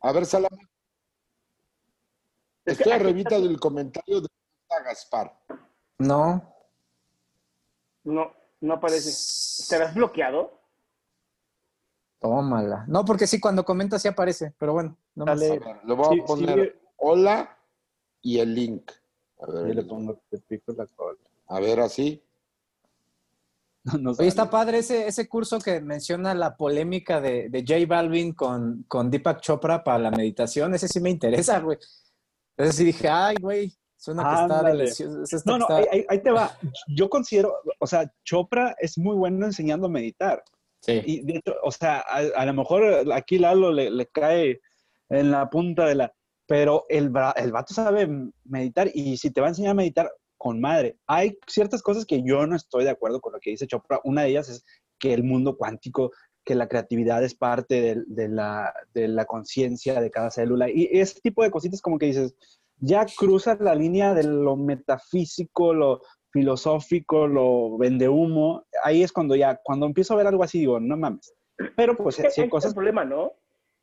A 0.00 0.12
ver, 0.12 0.24
Salama. 0.24 0.56
Estoy 2.64 2.92
arribita 2.92 3.38
del 3.38 3.60
comentario 3.60 4.22
de 4.22 4.28
Gaspar. 4.84 5.38
No. 5.98 6.54
No, 8.04 8.32
no 8.60 8.74
aparece. 8.74 9.10
¿Estarás 9.10 9.94
bloqueado? 9.94 10.58
Tómala. 12.18 12.86
No, 12.88 13.04
porque 13.04 13.26
sí, 13.26 13.38
cuando 13.38 13.64
comenta 13.64 13.98
sí 13.98 14.08
aparece, 14.08 14.54
pero 14.58 14.72
bueno. 14.72 14.96
No 15.14 15.26
Dale, 15.26 15.60
le 15.84 15.94
voy 15.94 16.18
a 16.18 16.24
poner 16.24 16.80
hola 16.96 17.58
y 18.22 18.38
el 18.38 18.54
link. 18.54 18.90
A 19.40 19.50
ver, 19.50 19.74
le 19.74 19.82
pongo, 19.82 20.18
te 20.30 20.38
pico 20.38 20.72
la 20.72 20.86
cola. 20.86 21.18
A 21.48 21.60
ver, 21.60 21.80
así. 21.80 22.25
No, 24.00 24.10
Oye, 24.18 24.26
está 24.26 24.50
padre 24.50 24.78
ese, 24.78 25.06
ese 25.06 25.28
curso 25.28 25.60
que 25.60 25.80
menciona 25.80 26.34
la 26.34 26.56
polémica 26.56 27.20
de, 27.20 27.48
de 27.48 27.60
J 27.60 27.86
Balvin 27.86 28.32
con, 28.32 28.84
con 28.88 29.10
Deepak 29.10 29.40
Chopra 29.40 29.84
para 29.84 29.98
la 29.98 30.10
meditación. 30.10 30.74
Ese 30.74 30.88
sí 30.88 31.00
me 31.00 31.10
interesa, 31.10 31.60
güey. 31.60 31.78
Ese 32.56 32.72
sí 32.72 32.84
dije, 32.84 33.08
ay, 33.08 33.36
güey, 33.40 33.72
suena 33.96 34.24
que 34.24 34.42
está 34.42 34.62
delicioso. 34.62 35.42
No, 35.44 35.58
no, 35.58 35.66
ahí, 35.68 36.22
te 36.22 36.30
va. 36.30 36.58
Yo 36.88 37.08
considero, 37.08 37.54
o 37.78 37.86
sea, 37.86 38.12
Chopra 38.24 38.74
es 38.80 38.98
muy 38.98 39.14
bueno 39.14 39.46
enseñando 39.46 39.86
a 39.86 39.90
meditar. 39.90 40.42
Sí. 40.80 41.02
Y 41.04 41.20
de 41.22 41.38
hecho, 41.38 41.54
o 41.62 41.70
sea, 41.70 42.00
a, 42.00 42.44
lo 42.44 42.54
mejor 42.54 43.12
aquí 43.12 43.38
Lalo 43.38 43.72
le, 43.72 43.90
le 43.90 44.06
cae 44.06 44.60
en 45.08 45.30
la 45.30 45.48
punta 45.48 45.86
de 45.86 45.94
la... 45.94 46.12
Pero 46.48 46.86
el, 46.88 47.12
el 47.36 47.52
vato 47.52 47.74
sabe 47.74 48.08
meditar 48.44 48.88
y 48.92 49.16
si 49.16 49.30
te 49.30 49.40
va 49.40 49.48
a 49.48 49.50
enseñar 49.50 49.72
a 49.72 49.74
meditar, 49.74 50.10
con 50.36 50.60
madre. 50.60 50.98
Hay 51.06 51.38
ciertas 51.46 51.82
cosas 51.82 52.04
que 52.04 52.22
yo 52.22 52.46
no 52.46 52.56
estoy 52.56 52.84
de 52.84 52.90
acuerdo 52.90 53.20
con 53.20 53.32
lo 53.32 53.40
que 53.40 53.50
dice 53.50 53.66
Chopra. 53.66 54.00
Una 54.04 54.22
de 54.22 54.30
ellas 54.30 54.48
es 54.48 54.64
que 54.98 55.12
el 55.12 55.24
mundo 55.24 55.56
cuántico, 55.56 56.12
que 56.44 56.54
la 56.54 56.68
creatividad 56.68 57.22
es 57.24 57.34
parte 57.34 58.04
de, 58.06 58.28
la, 58.28 58.72
de 58.94 59.08
la 59.08 59.24
conciencia 59.24 60.00
de 60.00 60.10
cada 60.10 60.30
célula. 60.30 60.70
Y 60.70 60.88
ese 60.92 61.20
tipo 61.20 61.42
de 61.42 61.50
cositas 61.50 61.82
como 61.82 61.98
que 61.98 62.06
dices, 62.06 62.36
ya 62.78 63.06
cruza 63.06 63.56
la 63.60 63.74
línea 63.74 64.14
de 64.14 64.24
lo 64.24 64.56
metafísico, 64.56 65.74
lo 65.74 66.02
filosófico, 66.30 67.26
lo 67.26 67.78
vende 67.78 68.08
humo. 68.08 68.64
Ahí 68.84 69.02
es 69.02 69.12
cuando 69.12 69.34
ya, 69.34 69.58
cuando 69.64 69.86
empiezo 69.86 70.14
a 70.14 70.18
ver 70.18 70.26
algo 70.26 70.42
así, 70.42 70.60
digo, 70.60 70.78
no 70.78 70.96
mames. 70.96 71.34
Pero 71.74 71.96
pues 71.96 72.16
sí 72.16 72.40
hay 72.40 72.48
cosas... 72.48 72.72
El 72.72 72.76
problema, 72.76 73.04
¿no? 73.04 73.32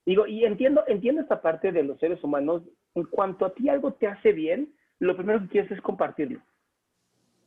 Digo, 0.05 0.27
y 0.27 0.45
entiendo, 0.45 0.83
entiendo 0.87 1.21
esta 1.21 1.41
parte 1.41 1.71
de 1.71 1.83
los 1.83 1.99
seres 1.99 2.23
humanos. 2.23 2.61
En 2.95 3.05
cuanto 3.05 3.45
a 3.45 3.53
ti 3.53 3.69
algo 3.69 3.93
te 3.93 4.07
hace 4.07 4.33
bien, 4.33 4.73
lo 5.03 5.15
primero 5.15 5.39
que 5.41 5.47
quieres 5.47 5.71
es 5.71 5.81
compartirlo. 5.81 6.39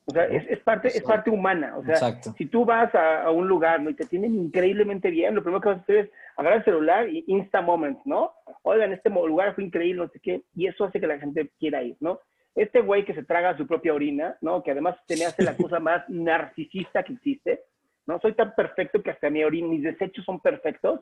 O 0.08 0.12
sea, 0.12 0.24
es, 0.26 0.60
parte, 0.60 0.86
es 0.88 1.02
parte 1.02 1.30
humana. 1.30 1.76
O 1.76 1.84
sea, 1.84 2.22
si 2.22 2.46
tú 2.46 2.64
vas 2.64 2.94
a, 2.94 3.28
un 3.32 3.48
lugar 3.48 3.80
¿no? 3.80 3.90
y 3.90 3.94
te 3.94 4.04
tienen 4.04 4.36
increíblemente 4.36 5.10
bien, 5.10 5.34
lo 5.34 5.42
primero 5.42 5.60
que 5.60 5.70
vas 5.70 5.78
a 5.78 5.82
hacer 5.82 5.96
es 5.96 6.10
agarrar 6.36 6.58
el 6.58 6.64
celular 6.64 7.08
y 7.08 7.24
Insta 7.26 7.60
Moments, 7.60 8.06
¿no? 8.06 8.32
Oigan, 8.62 8.92
este 8.92 9.10
lugar 9.10 9.56
fue 9.56 9.64
increíble, 9.64 10.02
no 10.02 10.08
sé 10.08 10.20
qué, 10.20 10.42
y 10.54 10.68
eso 10.68 10.84
hace 10.84 11.00
que 11.00 11.08
la 11.08 11.18
gente 11.18 11.50
quiera 11.58 11.82
ir, 11.82 11.96
¿no? 11.98 12.20
Este 12.54 12.82
güey 12.82 13.04
que 13.04 13.14
se 13.14 13.24
traga 13.24 13.56
su 13.56 13.66
propia 13.66 13.94
orina, 13.94 14.36
¿no? 14.42 14.62
Que 14.62 14.70
además 14.70 14.96
te 15.06 15.14
hace 15.24 15.42
la 15.42 15.56
cosa 15.56 15.80
más 15.80 16.04
narcisista 16.08 17.02
que 17.02 17.14
existe, 17.14 17.62
¿no? 18.06 18.20
Soy 18.20 18.34
tan 18.34 18.54
perfecto 18.54 19.02
que 19.02 19.10
hasta 19.10 19.28
mi 19.28 19.42
orina, 19.42 19.66
mis 19.66 19.82
desechos 19.82 20.24
son 20.24 20.38
perfectos, 20.38 21.00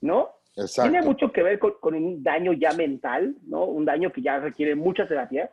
¿no? 0.00 0.30
Exacto. 0.56 0.90
Tiene 0.90 1.06
mucho 1.06 1.30
que 1.30 1.44
ver 1.44 1.60
con, 1.60 1.74
con 1.80 1.94
un 1.94 2.24
daño 2.24 2.52
ya 2.54 2.72
mental, 2.72 3.36
¿no? 3.46 3.66
Un 3.66 3.84
daño 3.84 4.10
que 4.10 4.20
ya 4.20 4.40
requiere 4.40 4.74
mucha 4.74 5.06
terapia 5.06 5.48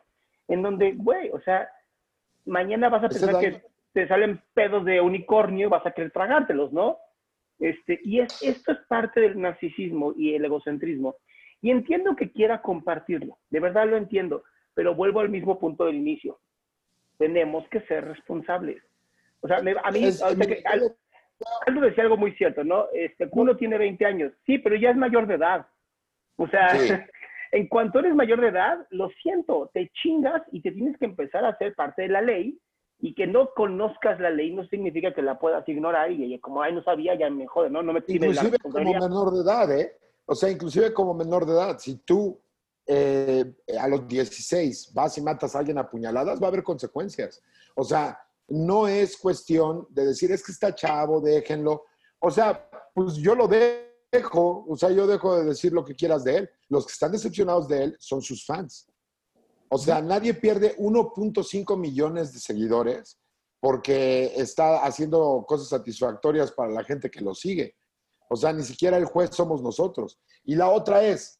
en 0.50 0.62
donde, 0.62 0.94
güey, 0.94 1.30
o 1.30 1.40
sea, 1.42 1.70
mañana 2.46 2.90
vas 2.90 3.04
a 3.04 3.10
pensar 3.10 3.40
que 3.40 3.62
te 3.94 4.08
salen 4.08 4.42
pedos 4.54 4.84
de 4.84 5.00
unicornio 5.00 5.68
y 5.68 5.70
vas 5.70 5.86
a 5.86 5.92
querer 5.92 6.12
tragártelos, 6.12 6.74
¿no? 6.74 6.98
Este, 7.60 8.00
y 8.04 8.20
es, 8.20 8.42
esto 8.42 8.72
es 8.72 8.80
parte 8.88 9.22
del 9.22 9.40
narcisismo 9.40 10.14
y 10.18 10.34
el 10.34 10.46
egocentrismo. 10.46 11.16
Y 11.62 11.72
entiendo 11.72 12.16
que 12.16 12.32
quiera 12.32 12.62
compartirlo, 12.62 13.38
de 13.50 13.60
verdad 13.60 13.88
lo 13.88 13.98
entiendo, 13.98 14.44
pero 14.74 14.96
vuelvo 14.96 15.20
al 15.20 15.30
mismo 15.30 15.60
punto 15.60 15.86
del 15.86 15.96
inicio. 15.96 16.40
Tenemos 17.18 17.68
que 17.70 17.82
ser 17.82 18.06
responsables. 18.06 18.82
O 19.42 19.48
sea, 19.48 19.58
a 19.58 19.62
mí, 19.62 19.74
algo, 21.66 21.82
decía 21.82 22.04
algo 22.04 22.18
muy 22.18 22.34
cierto, 22.34 22.64
¿no? 22.64 22.88
Este, 22.94 23.28
uno 23.32 23.56
tiene 23.56 23.78
20 23.78 24.06
años, 24.06 24.34
sí, 24.46 24.58
pero 24.58 24.76
ya 24.76 24.92
es 24.92 24.98
mayor 24.98 25.28
de 25.28 25.36
edad. 25.36 25.68
O 26.38 26.48
sea, 26.48 26.68
en 27.52 27.68
cuanto 27.68 28.00
eres 28.00 28.16
mayor 28.16 28.42
de 28.42 28.50
edad, 28.50 28.86
lo 28.92 29.10
siento, 29.22 29.70
te 29.74 29.90
chingas 30.02 30.42
y 30.52 30.62
te 30.62 30.72
tienes 30.72 30.98
que 30.98 31.06
empezar 31.06 31.46
a 31.46 31.58
ser 31.58 31.74
parte 31.76 32.04
de 32.04 32.10
la 32.10 32.22
ley 32.22 32.60
y 33.00 33.16
que 33.16 33.28
no 33.28 33.52
conozcas 33.56 34.20
la 34.20 34.30
ley 34.30 34.54
no 34.54 34.66
significa 34.68 35.14
que 35.14 35.22
la 35.22 35.40
puedas 35.40 35.68
ignorar 35.68 36.12
y 36.12 36.24
ella, 36.26 36.40
como, 36.42 36.62
ay, 36.62 36.74
no 36.74 36.84
sabía, 36.84 37.18
ya 37.18 37.30
me 37.30 37.48
jode, 37.48 37.70
¿no? 37.70 37.82
No 37.82 37.94
me 37.94 38.02
tiene 38.02 38.28
la 38.28 38.34
Inclusive 38.34 38.58
como 38.60 38.74
responsabilidad. 38.74 39.10
menor 39.10 39.34
de 39.34 39.42
edad, 39.42 39.80
¿eh? 39.80 39.98
O 40.26 40.36
sea, 40.36 40.50
inclusive 40.50 40.94
como 40.94 41.14
menor 41.14 41.46
de 41.46 41.54
edad, 41.54 41.80
si 41.80 41.98
tú 42.00 42.40
eh, 42.86 43.46
a 43.80 43.88
los 43.88 44.08
16 44.08 44.94
vas 44.94 45.18
y 45.18 45.22
matas 45.22 45.56
a 45.56 45.60
alguien 45.60 45.78
a 45.78 45.90
puñaladas, 45.90 46.42
va 46.42 46.48
a 46.48 46.50
haber 46.50 46.64
consecuencias. 46.64 47.42
O 47.76 47.84
sea, 47.84 48.20
no 48.50 48.88
es 48.88 49.18
cuestión 49.18 49.88
de 49.90 50.08
decir, 50.08 50.32
es 50.32 50.44
que 50.44 50.52
está 50.52 50.76
chavo, 50.76 51.22
déjenlo. 51.22 51.86
O 52.20 52.30
sea, 52.30 52.70
pues 52.94 53.16
yo 53.16 53.34
lo 53.34 53.48
dejo, 54.12 54.66
o 54.68 54.76
sea, 54.76 54.90
yo 54.92 55.08
dejo 55.08 55.38
de 55.38 55.46
decir 55.46 55.72
lo 55.74 55.86
que 55.86 55.96
quieras 55.96 56.24
de 56.24 56.38
él. 56.38 56.50
Los 56.70 56.86
que 56.86 56.94
están 56.94 57.12
decepcionados 57.12 57.68
de 57.68 57.84
él 57.84 57.98
son 58.00 58.22
sus 58.22 58.46
fans. 58.46 58.88
O 59.70 59.78
sea, 59.78 60.02
nadie 60.02 60.34
pierde 60.34 60.76
1.5 60.78 61.78
millones 61.78 62.34
de 62.34 62.40
seguidores 62.40 63.20
porque 63.60 64.34
está 64.36 64.84
haciendo 64.86 65.46
cosas 65.48 65.68
satisfactorias 65.68 66.52
para 66.52 66.72
la 66.72 66.84
gente 66.84 67.10
que 67.10 67.22
lo 67.22 67.36
sigue. 67.36 67.76
O 68.30 68.36
sea, 68.36 68.54
ni 68.54 68.64
siquiera 68.64 68.98
el 68.98 69.06
juez 69.06 69.32
somos 69.34 69.62
nosotros. 69.62 70.20
Y 70.44 70.56
la 70.56 70.70
otra 70.70 71.04
es, 71.04 71.40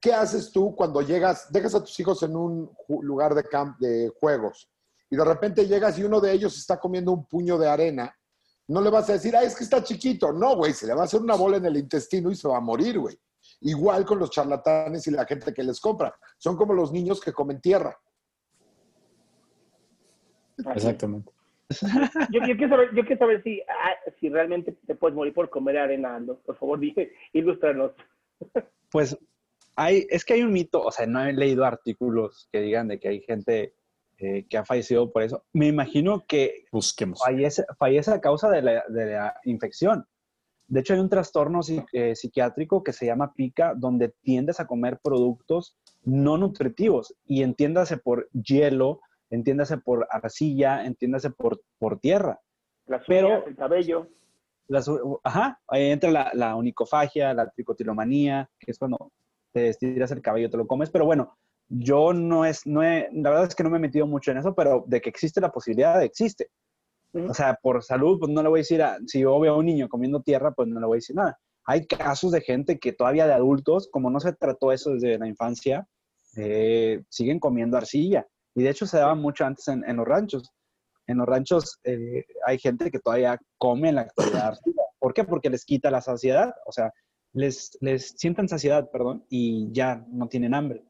¿qué 0.00 0.12
haces 0.12 0.50
tú 0.50 0.74
cuando 0.74 1.00
llegas, 1.00 1.50
dejas 1.52 1.74
a 1.74 1.84
tus 1.84 1.98
hijos 2.00 2.22
en 2.22 2.36
un 2.36 2.70
lugar 3.02 3.34
de, 3.34 3.44
camp 3.44 3.78
de 3.78 4.12
juegos 4.20 4.68
y 5.10 5.16
de 5.16 5.24
repente 5.24 5.66
llegas 5.66 5.98
y 5.98 6.04
uno 6.04 6.20
de 6.20 6.32
ellos 6.32 6.56
está 6.56 6.78
comiendo 6.78 7.12
un 7.12 7.26
puño 7.26 7.58
de 7.58 7.68
arena? 7.68 8.14
No 8.70 8.80
le 8.80 8.88
vas 8.88 9.10
a 9.10 9.14
decir, 9.14 9.34
ah, 9.34 9.42
es 9.42 9.56
que 9.56 9.64
está 9.64 9.82
chiquito. 9.82 10.32
No, 10.32 10.54
güey, 10.54 10.72
se 10.72 10.86
le 10.86 10.94
va 10.94 11.02
a 11.02 11.04
hacer 11.04 11.20
una 11.20 11.34
bola 11.34 11.56
en 11.56 11.66
el 11.66 11.76
intestino 11.76 12.30
y 12.30 12.36
se 12.36 12.46
va 12.46 12.58
a 12.58 12.60
morir, 12.60 13.00
güey. 13.00 13.16
Igual 13.62 14.04
con 14.04 14.20
los 14.20 14.30
charlatanes 14.30 15.04
y 15.08 15.10
la 15.10 15.26
gente 15.26 15.52
que 15.52 15.64
les 15.64 15.80
compra. 15.80 16.14
Son 16.38 16.56
como 16.56 16.72
los 16.72 16.92
niños 16.92 17.20
que 17.20 17.32
comen 17.32 17.60
tierra. 17.60 17.98
Exactamente. 20.72 21.32
Yo, 22.30 22.40
yo 22.46 22.56
quiero 22.56 22.68
saber, 22.68 22.94
yo 22.94 23.02
quiero 23.04 23.18
saber 23.18 23.42
si, 23.42 23.60
ah, 23.62 24.10
si 24.20 24.28
realmente 24.28 24.78
te 24.86 24.94
puedes 24.94 25.16
morir 25.16 25.34
por 25.34 25.50
comer 25.50 25.78
arena, 25.78 26.14
Aldo. 26.14 26.38
Por 26.38 26.56
favor, 26.56 26.78
dije, 26.78 27.12
ilústranos. 27.32 27.90
Pues 28.92 29.18
hay, 29.74 30.06
es 30.10 30.24
que 30.24 30.34
hay 30.34 30.42
un 30.42 30.52
mito, 30.52 30.80
o 30.80 30.92
sea, 30.92 31.06
no 31.06 31.24
he 31.24 31.32
leído 31.32 31.64
artículos 31.64 32.48
que 32.52 32.60
digan 32.60 32.86
de 32.86 33.00
que 33.00 33.08
hay 33.08 33.20
gente 33.20 33.74
eh, 34.20 34.46
que 34.48 34.58
ha 34.58 34.64
fallecido 34.64 35.10
por 35.10 35.22
eso. 35.22 35.44
Me 35.52 35.66
imagino 35.66 36.24
que 36.26 36.64
Busquemos. 36.70 37.20
fallece, 37.24 37.64
fallece 37.78 38.12
a 38.12 38.20
causa 38.20 38.48
de 38.50 38.62
la, 38.62 38.84
de 38.88 39.06
la 39.06 39.34
infección. 39.44 40.06
De 40.68 40.80
hecho, 40.80 40.94
hay 40.94 41.00
un 41.00 41.08
trastorno 41.08 41.60
eh, 41.92 42.14
psiquiátrico 42.14 42.84
que 42.84 42.92
se 42.92 43.06
llama 43.06 43.32
pica, 43.34 43.74
donde 43.76 44.14
tiendes 44.22 44.60
a 44.60 44.66
comer 44.68 45.00
productos 45.02 45.76
no 46.04 46.36
nutritivos. 46.38 47.14
Y 47.24 47.42
entiéndase 47.42 47.96
por 47.96 48.28
hielo, 48.32 49.00
entiéndase 49.30 49.78
por 49.78 50.06
arcilla, 50.10 50.84
entiéndase 50.84 51.30
por, 51.30 51.60
por 51.78 51.98
tierra. 51.98 52.40
Las 52.86 53.02
Pero- 53.06 53.28
uñas, 53.28 53.46
el 53.48 53.56
cabello. 53.56 54.06
Las, 54.68 54.88
ajá, 55.24 55.60
ahí 55.66 55.90
entra 55.90 56.12
la, 56.12 56.30
la 56.34 56.54
onicofagia, 56.54 57.34
la 57.34 57.50
tricotilomanía, 57.50 58.48
que 58.56 58.70
es 58.70 58.78
cuando 58.78 59.10
te 59.52 59.68
estiras 59.70 60.12
el 60.12 60.22
cabello, 60.22 60.48
te 60.48 60.56
lo 60.56 60.68
comes. 60.68 60.90
Pero 60.90 61.04
bueno, 61.06 61.36
yo 61.70 62.12
no 62.12 62.44
es, 62.44 62.66
no 62.66 62.82
he, 62.82 63.08
la 63.12 63.30
verdad 63.30 63.46
es 63.46 63.54
que 63.54 63.62
no 63.62 63.70
me 63.70 63.78
he 63.78 63.80
metido 63.80 64.06
mucho 64.06 64.32
en 64.32 64.38
eso, 64.38 64.54
pero 64.54 64.84
de 64.88 65.00
que 65.00 65.08
existe 65.08 65.40
la 65.40 65.52
posibilidad, 65.52 66.02
existe. 66.02 66.50
O 67.12 67.34
sea, 67.34 67.58
por 67.60 67.82
salud, 67.82 68.18
pues 68.18 68.30
no 68.30 68.42
le 68.42 68.48
voy 68.48 68.58
a 68.58 68.62
decir, 68.62 68.82
a, 68.82 68.98
si 69.06 69.20
yo 69.20 69.38
veo 69.40 69.54
a 69.54 69.56
un 69.56 69.66
niño 69.66 69.88
comiendo 69.88 70.20
tierra, 70.20 70.52
pues 70.52 70.68
no 70.68 70.78
le 70.78 70.86
voy 70.86 70.96
a 70.96 70.98
decir 70.98 71.16
nada. 71.16 71.38
Hay 71.64 71.86
casos 71.86 72.32
de 72.32 72.40
gente 72.40 72.78
que 72.78 72.92
todavía 72.92 73.26
de 73.26 73.32
adultos, 73.32 73.88
como 73.90 74.10
no 74.10 74.20
se 74.20 74.32
trató 74.32 74.72
eso 74.72 74.94
desde 74.94 75.18
la 75.18 75.28
infancia, 75.28 75.86
eh, 76.36 77.02
siguen 77.08 77.38
comiendo 77.38 77.76
arcilla. 77.76 78.26
Y 78.54 78.62
de 78.62 78.70
hecho 78.70 78.86
se 78.86 78.98
daba 78.98 79.14
mucho 79.14 79.44
antes 79.44 79.66
en, 79.68 79.88
en 79.88 79.96
los 79.96 80.06
ranchos. 80.06 80.50
En 81.06 81.18
los 81.18 81.26
ranchos 81.26 81.78
eh, 81.84 82.24
hay 82.46 82.58
gente 82.58 82.90
que 82.90 82.98
todavía 82.98 83.38
come 83.58 83.90
en 83.90 83.96
la 83.96 84.02
actualidad 84.02 84.48
arcilla. 84.48 84.82
¿Por 84.98 85.14
qué? 85.14 85.24
Porque 85.24 85.50
les 85.50 85.64
quita 85.64 85.90
la 85.90 86.00
saciedad. 86.00 86.52
O 86.66 86.72
sea, 86.72 86.92
les, 87.32 87.76
les 87.80 88.10
sienten 88.16 88.48
saciedad, 88.48 88.90
perdón, 88.90 89.24
y 89.28 89.70
ya 89.72 90.04
no 90.10 90.28
tienen 90.28 90.54
hambre. 90.54 90.84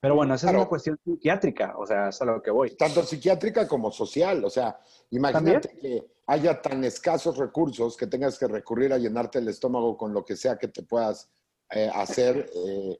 Pero 0.00 0.14
bueno, 0.14 0.34
esa 0.34 0.46
es 0.46 0.50
Claro. 0.50 0.60
una 0.60 0.68
cuestión 0.68 0.98
psiquiátrica, 1.04 1.74
o 1.76 1.86
sea, 1.86 2.08
es 2.08 2.22
a 2.22 2.24
lo 2.24 2.40
que 2.42 2.50
voy. 2.50 2.70
tanto 2.76 3.02
psiquiátrica 3.02 3.68
como 3.68 3.90
social. 3.92 4.42
O 4.44 4.50
sea, 4.50 4.80
imagínate 5.10 5.76
que 5.78 6.06
haya 6.26 6.60
tan 6.62 6.82
escasos 6.84 7.36
recursos 7.36 7.96
que 7.98 8.06
tengas 8.06 8.38
que 8.38 8.48
recurrir 8.48 8.92
a 8.94 8.98
llenarte 8.98 9.38
el 9.40 9.48
estómago 9.48 9.96
con 9.98 10.14
lo 10.14 10.24
que 10.24 10.36
sea 10.36 10.56
que 10.56 10.68
te 10.68 10.82
puedas 10.82 11.30
eh, 11.70 11.90
hacer, 11.92 12.48
eh, 12.54 12.98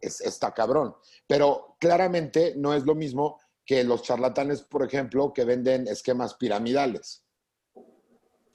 es, 0.00 0.22
está 0.22 0.52
cabrón. 0.54 0.94
Pero 1.26 1.76
claramente 1.78 2.54
no 2.56 2.72
es 2.72 2.84
lo 2.86 2.94
mismo 2.94 3.38
que 3.66 3.84
los 3.84 4.02
charlatanes, 4.02 4.62
por 4.62 4.82
ejemplo, 4.82 5.34
que 5.34 5.44
venden 5.44 5.86
esquemas 5.86 6.34
piramidales. 6.34 7.26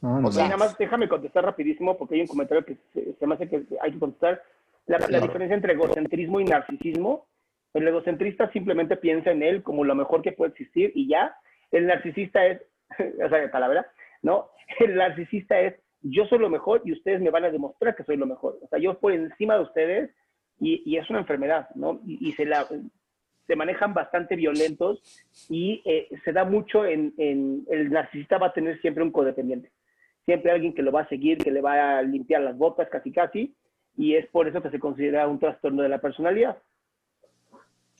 No, 0.01 0.19
no, 0.19 0.29
O 0.29 0.31
sea, 0.31 0.45
Y 0.45 0.49
nada 0.49 0.57
más 0.57 0.75
déjame 0.79 1.07
contestar 1.07 1.45
rapidísimo 1.45 1.95
porque 1.95 2.15
hay 2.15 2.21
un 2.21 2.27
comentario 2.27 2.65
que 2.65 2.75
se, 2.93 3.13
se 3.13 3.27
me 3.27 3.35
hace 3.35 3.47
que 3.47 3.67
hay 3.79 3.91
que 3.93 3.99
contestar. 3.99 4.41
La, 4.87 4.97
la 4.97 5.19
diferencia 5.21 5.55
entre 5.55 5.73
egocentrismo 5.73 6.39
y 6.41 6.45
narcisismo. 6.45 7.27
El 7.73 7.87
egocentrista 7.87 8.51
simplemente 8.51 8.97
piensa 8.97 9.31
en 9.31 9.43
él 9.43 9.63
como 9.63 9.83
lo 9.83 9.95
mejor 9.95 10.21
que 10.21 10.31
puede 10.31 10.51
existir 10.51 10.91
y 10.95 11.07
ya. 11.07 11.35
El 11.71 11.87
narcisista 11.87 12.45
es, 12.45 12.61
o 13.23 13.29
sea, 13.29 13.51
palabra, 13.51 13.87
¿no? 14.21 14.49
El 14.79 14.95
narcisista 14.95 15.59
es, 15.59 15.75
yo 16.01 16.25
soy 16.25 16.39
lo 16.39 16.49
mejor 16.49 16.81
y 16.85 16.91
ustedes 16.91 17.21
me 17.21 17.31
van 17.31 17.45
a 17.45 17.51
demostrar 17.51 17.95
que 17.95 18.03
soy 18.03 18.17
lo 18.17 18.25
mejor. 18.25 18.59
O 18.61 18.67
sea, 18.67 18.79
yo 18.79 18.99
por 18.99 19.13
encima 19.13 19.55
de 19.55 19.63
ustedes 19.63 20.11
y, 20.59 20.83
y 20.85 20.97
es 20.97 21.09
una 21.09 21.19
enfermedad, 21.19 21.69
¿no? 21.75 22.01
Y, 22.05 22.31
se, 22.33 22.45
la, 22.45 22.67
se 23.47 23.55
manejan 23.55 23.93
bastante 23.93 24.35
violentos 24.35 25.01
y 25.49 25.81
eh, 25.85 26.09
se 26.23 26.31
da 26.31 26.45
mucho 26.45 26.85
en, 26.85 27.13
en, 27.17 27.65
el 27.69 27.89
narcisista 27.89 28.37
va 28.37 28.47
a 28.47 28.53
tener 28.53 28.79
siempre 28.81 29.03
un 29.03 29.11
codependiente 29.11 29.71
siempre 30.25 30.51
alguien 30.51 30.73
que 30.73 30.81
lo 30.81 30.91
va 30.91 31.01
a 31.01 31.09
seguir, 31.09 31.37
que 31.37 31.51
le 31.51 31.61
va 31.61 31.97
a 31.97 32.01
limpiar 32.01 32.41
las 32.41 32.57
botas 32.57 32.89
casi 32.89 33.11
casi, 33.11 33.55
y 33.95 34.15
es 34.15 34.27
por 34.27 34.47
eso 34.47 34.61
que 34.61 34.69
se 34.69 34.79
considera 34.79 35.27
un 35.27 35.39
trastorno 35.39 35.83
de 35.83 35.89
la 35.89 35.99
personalidad. 35.99 36.57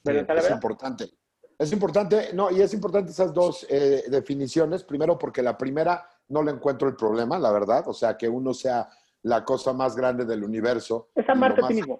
¿Verdad, 0.04 0.38
es 0.38 0.52
importante. 0.52 1.10
Es 1.58 1.72
importante, 1.72 2.34
no, 2.34 2.52
y 2.52 2.62
es 2.62 2.74
importante 2.74 3.12
esas 3.12 3.34
dos 3.34 3.66
eh, 3.70 4.04
definiciones. 4.10 4.84
Primero, 4.84 5.18
porque 5.18 5.42
la 5.42 5.58
primera 5.58 6.08
no 6.30 6.44
le 6.44 6.52
encuentro 6.52 6.88
el 6.88 6.96
problema, 6.96 7.40
la 7.40 7.52
verdad. 7.52 7.88
O 7.88 7.94
sea, 7.94 8.18
que 8.18 8.28
uno 8.28 8.54
sea 8.54 8.90
la 9.22 9.46
cosa 9.46 9.72
más 9.72 9.96
grande 9.96 10.26
del 10.26 10.44
universo. 10.44 11.10
Es 11.16 11.28
amarte 11.30 11.64
a 11.64 11.68
ti 11.68 11.76
mismo. 11.76 12.00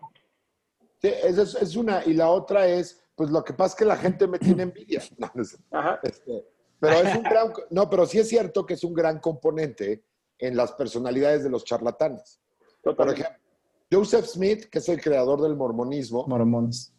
Sí, 1.02 1.12
esa 1.24 1.44
es, 1.44 1.56
es 1.56 1.76
una. 1.76 2.04
Y 2.06 2.14
la 2.14 2.30
otra 2.30 2.68
es, 2.68 3.02
pues 3.16 3.30
lo 3.30 3.44
que 3.44 3.54
pasa 3.54 3.74
es 3.74 3.76
que 3.76 3.86
la 3.86 3.98
gente 3.98 4.28
me 4.28 4.40
tiene 4.40 4.64
envidia. 4.64 5.02
No, 5.18 5.32
no 5.34 5.44
sé. 5.44 5.58
Ajá. 5.72 6.00
Este, 6.04 6.46
pero 6.80 6.96
es 6.96 7.16
un 7.16 7.24
gran, 7.24 7.54
no, 7.70 7.90
pero 7.90 8.06
sí 8.06 8.20
es 8.20 8.28
cierto 8.28 8.66
que 8.66 8.74
es 8.74 8.84
un 8.84 8.94
gran 8.94 9.20
componente 9.20 10.04
en 10.38 10.58
las 10.58 10.74
personalidades 10.74 11.44
de 11.44 11.50
los 11.50 11.64
charlatanes. 11.64 12.42
Por 12.82 12.94
Totalmente. 12.96 13.22
ejemplo, 13.22 13.44
Joseph 13.92 14.26
Smith, 14.26 14.66
que 14.66 14.80
es 14.80 14.90
el 14.90 15.00
creador 15.00 15.42
del 15.42 15.56
mormonismo, 15.56 16.26
Mormones. 16.28 16.93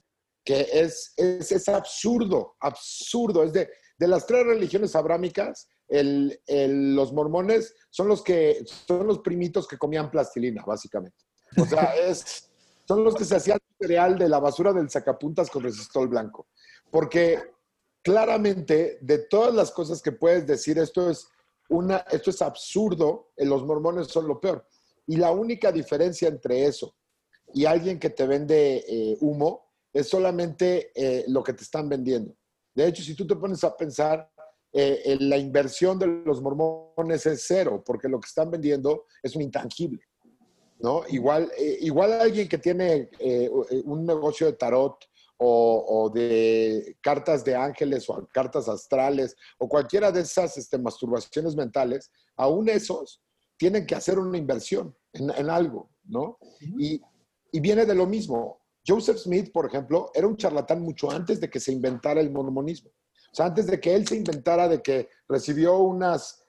Que 0.45 0.69
es, 0.73 1.13
es, 1.17 1.51
es 1.53 1.69
absurdo, 1.69 2.55
absurdo. 2.61 3.43
Es 3.43 3.53
de, 3.53 3.69
de 3.99 4.09
las 4.09 4.27
tres 4.27 4.45
religiones 4.47 4.95
abrámicas, 4.95 5.69
el, 5.89 6.41
el- 6.47 6.95
los 6.95 7.13
mormones 7.13 7.75
son 7.91 8.09
los 8.09 8.23
que 8.23 8.65
son 8.87 9.07
los 9.07 9.21
primitos 9.21 9.67
que 9.67 9.79
comían 9.79 10.11
plastilina, 10.11 10.63
básicamente. 10.67 11.17
O 11.57 11.65
sea, 11.65 11.95
es, 12.07 12.51
son 12.87 13.05
los 13.05 13.15
que 13.15 13.25
se 13.25 13.37
hacían 13.37 13.59
cereal 13.79 14.19
de 14.19 14.29
la 14.29 14.39
basura 14.41 14.73
del 14.73 14.91
sacapuntas 14.91 15.49
con 15.51 15.63
resistol 15.63 16.09
blanco. 16.09 16.49
Porque 16.91 17.43
claramente, 18.03 18.99
de 19.01 19.19
todas 19.19 19.55
las 19.55 19.71
cosas 19.71 20.03
que 20.03 20.13
puedes 20.13 20.47
decir, 20.47 20.79
esto 20.79 21.11
es, 21.11 21.27
una, 21.71 21.99
esto 22.11 22.31
es 22.31 22.43
absurdo, 22.43 23.31
los 23.39 23.65
mormones 23.65 24.09
son 24.09 24.29
lo 24.29 24.39
peor. 24.41 24.67
Y 25.07 25.17
la 25.17 25.31
única 25.33 25.73
diferencia 25.73 26.29
entre 26.29 26.67
eso 26.67 26.95
y 27.53 27.65
alguien 27.67 27.99
que 27.99 28.11
te 28.11 28.27
vende 28.27 28.85
eh, 28.87 29.17
humo 29.21 29.64
es 29.95 30.09
solamente 30.09 30.91
eh, 30.95 31.25
lo 31.29 31.43
que 31.43 31.55
te 31.55 31.63
están 31.63 31.89
vendiendo. 31.89 32.35
De 32.75 32.87
hecho, 32.87 33.03
si 33.03 33.15
tú 33.15 33.27
te 33.27 33.37
pones 33.37 33.65
a 33.65 33.75
pensar, 33.75 34.29
eh, 34.77 35.03
en 35.05 35.29
la 35.29 35.37
inversión 35.39 35.97
de 36.01 36.09
los 36.09 36.43
mormones 36.43 37.25
es 37.27 37.45
cero, 37.47 37.81
porque 37.87 38.09
lo 38.09 38.19
que 38.19 38.27
están 38.27 38.51
vendiendo 38.51 39.05
es 39.23 39.37
un 39.37 39.43
intangible. 39.43 40.03
¿no? 40.81 41.03
Igual, 41.09 41.49
eh, 41.57 41.79
igual 41.83 42.13
alguien 42.15 42.49
que 42.49 42.59
tiene 42.59 43.09
eh, 43.21 43.49
un 43.85 44.05
negocio 44.05 44.49
de 44.49 44.55
tarot 44.55 44.97
o, 45.37 45.85
o 45.87 46.11
de 46.11 46.97
cartas 47.01 47.45
de 47.45 47.55
ángeles 47.55 48.11
o 48.11 48.27
cartas 48.33 48.69
astrales 48.69 49.37
o 49.59 49.69
cualquiera 49.69 50.11
de 50.11 50.23
esas 50.23 50.59
este, 50.59 50.77
masturbaciones 50.77 51.55
mentales, 51.55 52.11
aún 52.37 52.69
esos 52.69 53.23
tienen 53.57 53.87
que 53.87 53.95
hacer 53.95 54.19
una 54.19 54.39
inversión 54.39 54.93
en, 55.13 55.31
en 55.31 55.51
algo, 55.51 55.89
¿no? 56.03 56.37
Y, 56.61 57.01
y 57.53 57.61
viene 57.61 57.87
de 57.87 57.95
lo 57.95 58.09
mismo. 58.09 58.61
Joseph 58.87 59.19
Smith, 59.19 59.51
por 59.53 59.67
ejemplo, 59.67 60.11
era 60.15 60.27
un 60.27 60.37
charlatán 60.37 60.81
mucho 60.83 61.11
antes 61.11 61.41
de 61.41 61.49
que 61.49 61.61
se 61.61 61.73
inventara 61.73 62.21
el 62.21 62.31
mormonismo. 62.31 62.91
O 62.91 63.35
sea, 63.35 63.47
antes 63.47 63.67
de 63.67 63.81
que 63.81 63.95
él 63.95 64.07
se 64.07 64.17
inventara 64.17 64.69
de 64.69 64.81
que 64.83 65.09
recibió 65.29 65.79
unas 65.79 66.45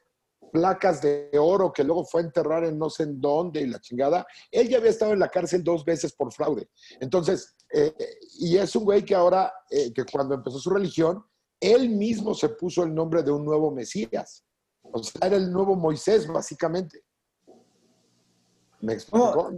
placas 0.51 1.01
de 1.01 1.29
oro 1.39 1.73
que 1.73 1.83
luego 1.83 2.05
fue 2.05 2.21
a 2.21 2.25
enterrar 2.25 2.63
en 2.63 2.77
no 2.77 2.89
sé 2.89 3.03
en 3.03 3.19
dónde 3.19 3.61
y 3.61 3.67
la 3.67 3.79
chingada, 3.79 4.25
él 4.51 4.69
ya 4.69 4.77
había 4.77 4.91
estado 4.91 5.11
en 5.13 5.19
la 5.19 5.29
cárcel 5.29 5.63
dos 5.63 5.83
veces 5.83 6.13
por 6.13 6.31
fraude. 6.31 6.69
Entonces, 6.99 7.51
Eh, 7.73 7.91
y 8.39 8.57
es 8.57 8.73
un 8.75 8.85
güey 8.85 9.03
que 9.03 9.15
ahora, 9.15 9.51
eh, 9.69 9.91
que 9.91 10.05
cuando 10.05 10.35
empezó 10.35 10.59
su 10.59 10.69
religión, 10.69 11.25
él 11.59 11.89
mismo 11.89 12.33
se 12.33 12.49
puso 12.49 12.83
el 12.83 12.93
nombre 12.93 13.21
de 13.23 13.31
un 13.31 13.43
nuevo 13.43 13.71
Mesías. 13.71 14.45
O 14.83 15.01
sea, 15.03 15.27
era 15.27 15.35
el 15.35 15.51
nuevo 15.51 15.75
Moisés, 15.75 16.25
básicamente. 16.27 17.03
¿Me 18.81 18.93
explico? 18.93 19.49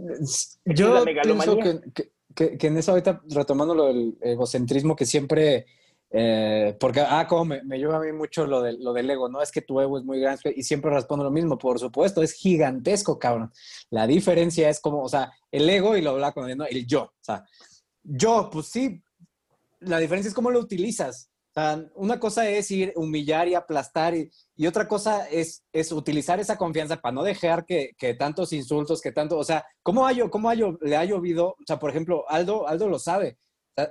yo 0.64 0.94
la 0.94 1.04
pienso 1.04 1.58
que- 1.92 2.12
que- 2.34 2.56
que 2.58 2.66
en 2.68 2.76
eso 2.78 2.92
ahorita, 2.92 3.22
retomando 3.30 3.74
lo 3.74 3.86
del 3.86 4.16
egocentrismo, 4.20 4.94
que 4.96 5.06
siempre, 5.06 5.66
eh, 6.10 6.76
porque, 6.80 7.00
ah, 7.00 7.26
como 7.28 7.44
me, 7.46 7.62
me 7.64 7.78
lleva 7.78 7.96
a 7.96 8.00
mí 8.00 8.12
mucho 8.12 8.46
lo, 8.46 8.62
del- 8.62 8.82
lo 8.82 8.92
del 8.92 9.10
ego, 9.10 9.28
¿no? 9.28 9.42
Es 9.42 9.50
que 9.52 9.62
tu 9.62 9.80
ego 9.80 9.98
es 9.98 10.04
muy 10.04 10.20
grande 10.20 10.52
y 10.56 10.62
siempre 10.62 10.90
respondo 10.90 11.24
lo 11.24 11.30
mismo, 11.30 11.58
por 11.58 11.78
supuesto, 11.78 12.22
es 12.22 12.32
gigantesco, 12.32 13.18
cabrón. 13.18 13.52
La 13.90 14.06
diferencia 14.06 14.68
es 14.70 14.80
como, 14.80 15.02
o 15.02 15.08
sea, 15.08 15.32
el 15.50 15.68
ego 15.68 15.96
y 15.96 16.02
lo 16.02 16.10
habla 16.10 16.32
con 16.32 16.48
el 16.50 16.86
yo, 16.86 17.02
o 17.02 17.12
sea, 17.24 17.44
yo, 18.02 18.48
pues 18.52 18.66
sí, 18.68 19.02
la 19.80 19.98
diferencia 19.98 20.28
es 20.28 20.34
cómo 20.34 20.50
lo 20.50 20.60
utilizas. 20.60 21.30
Una 21.94 22.20
cosa 22.20 22.48
es 22.48 22.70
ir, 22.70 22.92
humillar 22.94 23.48
y 23.48 23.54
aplastar 23.54 24.14
y, 24.14 24.30
otra 24.66 24.86
cosa 24.86 25.28
es, 25.28 25.64
es 25.72 25.90
utilizar 25.90 26.38
esa 26.38 26.56
confianza 26.56 26.96
para 27.00 27.12
no 27.14 27.24
dejar 27.24 27.64
que, 27.64 27.90
que 27.98 28.14
tantos 28.14 28.52
insultos, 28.52 29.00
que 29.00 29.10
tanto, 29.10 29.36
o 29.36 29.42
sea, 29.44 29.64
¿cómo, 29.82 30.06
ha, 30.06 30.12
llo- 30.12 30.30
cómo 30.30 30.48
ha 30.50 30.54
llo- 30.54 30.78
le 30.80 30.96
ha 30.96 31.04
llovido? 31.04 31.48
O 31.48 31.64
sea, 31.66 31.78
por 31.80 31.90
ejemplo, 31.90 32.24
Aldo, 32.28 32.68
Aldo 32.68 32.88
lo 32.88 32.98
sabe, 33.00 33.38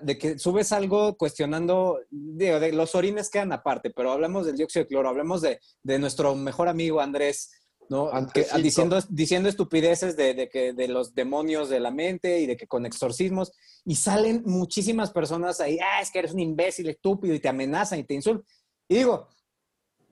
de 0.01 0.17
que 0.17 0.37
subes 0.39 0.71
algo 0.71 1.15
cuestionando, 1.17 1.99
digo, 2.09 2.59
de 2.59 2.71
los 2.73 2.95
orines 2.95 3.29
quedan 3.29 3.51
aparte, 3.51 3.89
pero 3.89 4.11
hablamos 4.11 4.45
del 4.45 4.55
dióxido 4.57 4.83
de 4.83 4.87
cloro, 4.87 5.09
hablamos 5.09 5.41
de, 5.41 5.59
de 5.83 5.99
nuestro 5.99 6.35
mejor 6.35 6.67
amigo 6.69 7.01
Andrés, 7.01 7.51
¿no? 7.89 8.09
Que- 8.33 8.41
diciendo, 8.63 8.99
diciendo 9.09 9.49
estupideces 9.49 10.15
de, 10.17 10.33
de 10.33 10.49
que, 10.49 10.73
de 10.73 10.87
los 10.87 11.13
demonios 11.15 11.69
de 11.69 11.79
la 11.79 11.91
mente 11.91 12.39
y 12.39 12.45
de 12.45 12.57
que 12.57 12.67
con 12.67 12.85
exorcismos, 12.85 13.51
y 13.85 13.95
salen 13.95 14.43
muchísimas 14.45 15.11
personas 15.11 15.59
ahí, 15.59 15.79
ah, 15.81 16.01
es 16.01 16.11
que 16.11 16.19
eres 16.19 16.33
un 16.33 16.39
imbécil 16.39 16.89
estúpido 16.89 17.33
y 17.33 17.39
te 17.39 17.49
amenazan 17.49 17.99
y 17.99 18.03
te 18.03 18.13
insultan. 18.13 18.45
Y 18.89 18.95
digo, 18.95 19.27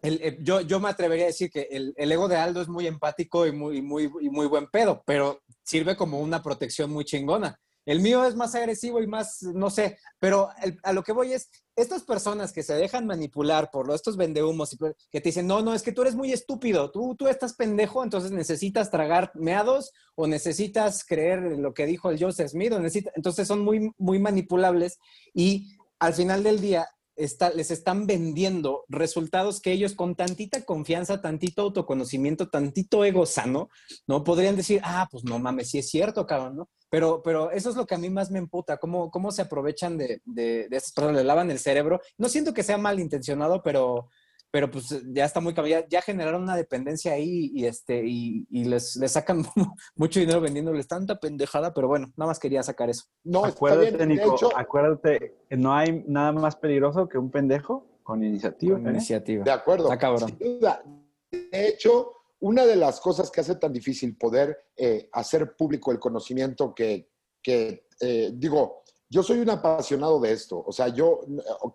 el- 0.01 0.21
el- 0.21 0.43
yo, 0.43 0.61
yo 0.61 0.79
me 0.79 0.89
atrevería 0.89 1.25
a 1.25 1.27
decir 1.27 1.49
que 1.49 1.67
el, 1.71 1.93
el 1.97 2.11
ego 2.11 2.27
de 2.27 2.37
Aldo 2.37 2.61
es 2.61 2.67
muy 2.67 2.85
empático 2.87 3.45
y 3.47 3.51
muy, 3.51 3.77
y 3.77 3.81
muy, 3.81 4.11
y 4.21 4.29
muy 4.29 4.47
buen 4.47 4.67
pedo, 4.67 5.03
pero 5.05 5.41
sirve 5.63 5.95
como 5.97 6.19
una 6.19 6.41
protección 6.43 6.91
muy 6.91 7.05
chingona. 7.05 7.59
El 7.85 7.99
mío 7.99 8.25
es 8.25 8.35
más 8.35 8.55
agresivo 8.55 9.01
y 9.01 9.07
más, 9.07 9.43
no 9.43 9.69
sé, 9.69 9.97
pero 10.19 10.49
a 10.83 10.93
lo 10.93 11.03
que 11.03 11.11
voy 11.11 11.33
es, 11.33 11.49
estas 11.75 12.03
personas 12.03 12.51
que 12.51 12.63
se 12.63 12.73
dejan 12.73 13.05
manipular 13.05 13.69
por 13.71 13.91
estos 13.93 14.17
vendehumos 14.17 14.73
y 14.73 14.77
que 14.77 15.21
te 15.21 15.29
dicen, 15.29 15.45
no, 15.45 15.61
no, 15.61 15.73
es 15.73 15.83
que 15.83 15.91
tú 15.91 16.01
eres 16.01 16.15
muy 16.15 16.31
estúpido, 16.31 16.91
tú, 16.91 17.15
tú 17.15 17.27
estás 17.27 17.53
pendejo, 17.53 18.03
entonces 18.03 18.31
necesitas 18.31 18.89
tragar 18.89 19.31
meados 19.35 19.91
o 20.15 20.25
necesitas 20.25 21.03
creer 21.05 21.59
lo 21.59 21.73
que 21.73 21.85
dijo 21.85 22.09
el 22.09 22.19
Joseph 22.19 22.49
Smith, 22.49 22.73
o 22.73 22.77
entonces 22.77 23.47
son 23.47 23.59
muy, 23.59 23.91
muy 23.97 24.19
manipulables 24.19 24.97
y 25.33 25.77
al 25.99 26.13
final 26.13 26.43
del 26.43 26.61
día 26.61 26.87
les 27.17 27.71
están 27.71 28.07
vendiendo 28.07 28.83
resultados 28.89 29.61
que 29.61 29.71
ellos 29.71 29.95
con 29.95 30.15
tantita 30.15 30.65
confianza, 30.65 31.21
tantito 31.21 31.61
autoconocimiento, 31.61 32.49
tantito 32.49 33.05
ego 33.05 33.25
sano, 33.25 33.69
¿no? 34.05 34.23
Podrían 34.23 34.57
decir, 34.57 34.81
ah, 34.83 35.07
pues 35.09 35.23
no 35.23 35.39
mames, 35.39 35.69
sí 35.69 35.77
es 35.79 35.89
cierto, 35.89 36.25
cabrón, 36.25 36.57
¿no? 36.57 36.69
Pero, 36.95 37.21
pero 37.21 37.51
eso 37.51 37.69
es 37.69 37.75
lo 37.75 37.85
que 37.85 37.93
a 37.93 37.97
mí 37.97 38.09
más 38.09 38.31
me 38.31 38.39
emputa, 38.39 38.77
cómo, 38.77 39.11
cómo 39.11 39.29
se 39.29 39.41
aprovechan 39.41 39.97
de, 39.97 40.21
de, 40.23 40.69
de 40.69 40.77
estas 40.77 40.93
personas, 40.93 41.17
le 41.17 41.25
lavan 41.25 41.51
el 41.51 41.59
cerebro. 41.59 41.99
No 42.17 42.29
siento 42.29 42.53
que 42.53 42.63
sea 42.63 42.77
malintencionado, 42.77 43.61
pero, 43.61 44.07
pero 44.49 44.71
pues 44.71 45.03
ya 45.07 45.25
está 45.25 45.41
muy 45.41 45.53
cabrón, 45.53 45.71
ya, 45.71 45.85
ya 45.89 46.01
generaron 46.01 46.43
una 46.43 46.55
dependencia 46.55 47.11
ahí 47.11 47.51
y, 47.53 47.65
este, 47.65 48.01
y, 48.05 48.47
y 48.49 48.63
les, 48.63 48.95
les 48.95 49.11
sacan 49.11 49.43
mucho 49.97 50.21
dinero 50.21 50.39
vendiéndoles 50.39 50.87
tanta 50.87 51.19
pendejada, 51.19 51.73
pero 51.73 51.89
bueno, 51.89 52.13
nada 52.15 52.29
más 52.29 52.39
quería 52.39 52.63
sacar 52.63 52.89
eso. 52.89 53.03
No, 53.25 53.39
está 53.45 53.57
acuérdate, 53.57 53.97
bien. 53.97 54.17
Nico, 54.17 54.33
hecho, 54.33 54.57
acuérdate, 54.57 55.35
no 55.49 55.75
hay 55.75 56.01
nada 56.07 56.31
más 56.31 56.55
peligroso 56.55 57.09
que 57.09 57.17
un 57.17 57.29
pendejo 57.29 57.99
con 58.03 58.23
iniciativa. 58.23 58.77
Con 58.77 58.87
¿eh? 58.87 58.91
iniciativa. 58.91 59.43
De 59.43 59.51
acuerdo. 59.51 59.83
Está 59.91 59.97
cabrón. 59.97 60.29
Sin 60.29 60.59
duda. 60.61 60.81
De 61.29 61.67
hecho, 61.67 62.14
una 62.45 62.63
de 62.65 62.75
las 62.75 62.99
cosas 62.99 63.31
que 63.31 63.41
hace 63.41 63.55
tan 63.55 63.73
difícil 63.73 64.15
poder 64.17 64.55
eh, 64.77 65.09
hacer 65.13 65.55
público 65.55 65.91
el 65.91 65.99
conocimiento 65.99 66.75
que, 66.75 67.09
que, 67.41 67.87
eh, 67.99 68.31
digo, 68.35 68.83
yo 69.09 69.23
soy 69.23 69.39
un 69.39 69.49
apasionado 69.49 70.19
de 70.19 70.31
esto. 70.31 70.63
O 70.63 70.71
sea, 70.71 70.89
yo 70.89 71.21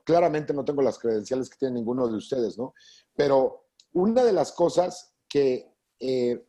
claramente 0.04 0.54
no 0.54 0.64
tengo 0.64 0.80
las 0.80 0.98
credenciales 0.98 1.50
que 1.50 1.58
tiene 1.58 1.74
ninguno 1.74 2.06
de 2.06 2.16
ustedes, 2.16 2.56
¿no? 2.56 2.74
Pero 3.16 3.66
una 3.94 4.22
de 4.22 4.32
las 4.32 4.52
cosas 4.52 5.12
que, 5.28 5.74
eh, 5.98 6.44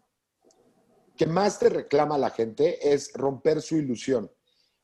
que 1.18 1.26
más 1.26 1.58
te 1.58 1.70
reclama 1.70 2.18
la 2.18 2.30
gente 2.30 2.94
es 2.94 3.12
romper 3.14 3.60
su 3.60 3.76
ilusión. 3.78 4.32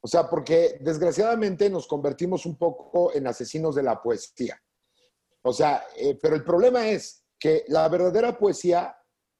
O 0.01 0.07
sea, 0.07 0.29
porque 0.29 0.79
desgraciadamente 0.81 1.69
nos 1.69 1.85
convertimos 1.85 2.47
un 2.47 2.57
poco 2.57 3.13
en 3.13 3.27
asesinos 3.27 3.75
de 3.75 3.83
la 3.83 4.01
poesía. 4.01 4.59
O 5.43 5.53
sea, 5.53 5.83
eh, 5.95 6.17
pero 6.19 6.35
el 6.35 6.43
problema 6.43 6.89
es 6.89 7.23
que 7.39 7.65
la 7.67 7.87
verdadera 7.87 8.35
poesía, 8.35 8.95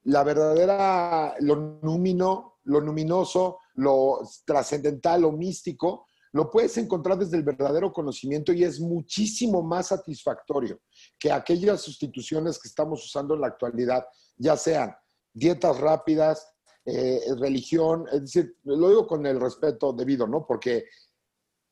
la 0.07 0.23
verdadera, 0.23 1.35
lo 1.41 1.79
numino, 1.81 2.59
lo 2.63 2.79
luminoso, 2.79 3.59
lo 3.75 4.21
trascendental, 4.45 5.21
lo 5.21 5.33
místico, 5.33 6.07
lo 6.31 6.49
puedes 6.49 6.77
encontrar 6.77 7.17
desde 7.17 7.35
el 7.35 7.43
verdadero 7.43 7.91
conocimiento 7.91 8.53
y 8.53 8.63
es 8.63 8.79
muchísimo 8.79 9.61
más 9.61 9.87
satisfactorio 9.87 10.79
que 11.19 11.29
aquellas 11.29 11.81
sustituciones 11.81 12.57
que 12.57 12.69
estamos 12.69 13.03
usando 13.03 13.35
en 13.35 13.41
la 13.41 13.47
actualidad, 13.47 14.05
ya 14.37 14.55
sean 14.55 14.95
dietas 15.33 15.77
rápidas, 15.77 16.53
eh, 16.85 17.19
religión, 17.37 18.05
es 18.09 18.21
decir, 18.21 18.55
lo 18.63 18.87
digo 18.87 19.07
con 19.07 19.25
el 19.25 19.41
respeto 19.41 19.91
debido, 19.91 20.25
¿no? 20.25 20.45
Porque 20.47 20.85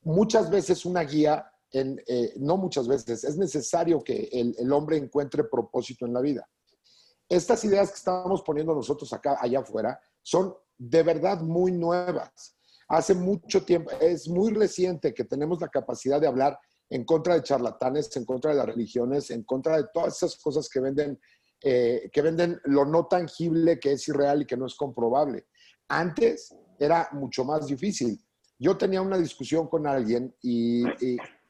muchas 0.01 0.49
veces 0.49 0.85
una 0.85 1.03
guía, 1.03 1.49
eh, 1.71 2.33
no 2.35 2.57
muchas 2.57 2.85
veces, 2.85 3.23
es 3.23 3.37
necesario 3.37 4.03
que 4.03 4.27
el 4.33 4.73
hombre 4.73 4.97
encuentre 4.97 5.45
propósito 5.45 6.05
en 6.05 6.13
la 6.13 6.19
vida. 6.19 6.45
Estas 7.27 7.63
ideas 7.65 7.89
que 7.89 7.97
estamos 7.97 8.41
poniendo 8.43 8.73
nosotros 8.73 9.11
acá, 9.13 9.37
allá 9.39 9.59
afuera, 9.59 9.99
son 10.21 10.55
de 10.77 11.03
verdad 11.03 11.41
muy 11.41 11.71
nuevas. 11.71 12.55
Hace 12.87 13.15
mucho 13.15 13.63
tiempo, 13.65 13.91
es 13.99 14.27
muy 14.27 14.53
reciente 14.53 15.13
que 15.13 15.23
tenemos 15.23 15.59
la 15.59 15.69
capacidad 15.69 16.21
de 16.21 16.27
hablar 16.27 16.59
en 16.89 17.03
contra 17.03 17.33
de 17.33 17.43
charlatanes, 17.43 18.15
en 18.15 18.25
contra 18.25 18.51
de 18.51 18.57
las 18.57 18.67
religiones, 18.67 19.31
en 19.31 19.43
contra 19.43 19.77
de 19.77 19.85
todas 19.91 20.15
esas 20.17 20.37
cosas 20.37 20.69
que 20.69 20.79
venden, 20.79 21.19
eh, 21.61 22.09
que 22.13 22.21
venden 22.21 22.59
lo 22.65 22.85
no 22.85 23.07
tangible, 23.07 23.79
que 23.79 23.93
es 23.93 24.07
irreal 24.07 24.43
y 24.43 24.45
que 24.45 24.57
no 24.57 24.67
es 24.67 24.75
comprobable. 24.75 25.47
Antes 25.87 26.55
era 26.77 27.09
mucho 27.13 27.43
más 27.43 27.65
difícil. 27.65 28.23
Yo 28.59 28.77
tenía 28.77 29.01
una 29.01 29.17
discusión 29.17 29.67
con 29.67 29.87
alguien 29.87 30.35
y, 30.41 30.83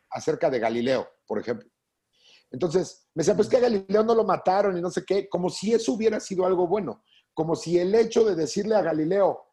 acerca 0.10 0.50
de 0.50 0.60
Galileo, 0.60 1.08
por 1.28 1.40
ejemplo. 1.40 1.70
Entonces, 2.56 3.10
me 3.14 3.20
decía, 3.20 3.36
pues 3.36 3.50
que 3.50 3.58
a 3.58 3.60
Galileo 3.60 4.02
no 4.02 4.16
lo 4.16 4.24
mataron 4.24 4.78
y 4.78 4.82
no 4.82 4.90
sé 4.90 5.04
qué, 5.06 5.28
como 5.28 5.50
si 5.50 5.74
eso 5.74 5.92
hubiera 5.92 6.22
sido 6.22 6.46
algo 6.46 6.68
bueno, 6.68 7.04
como 7.34 7.54
si 7.54 7.78
el 7.78 7.94
hecho 7.94 8.24
de 8.24 8.34
decirle 8.34 8.76
a 8.76 8.82
Galileo, 8.82 9.44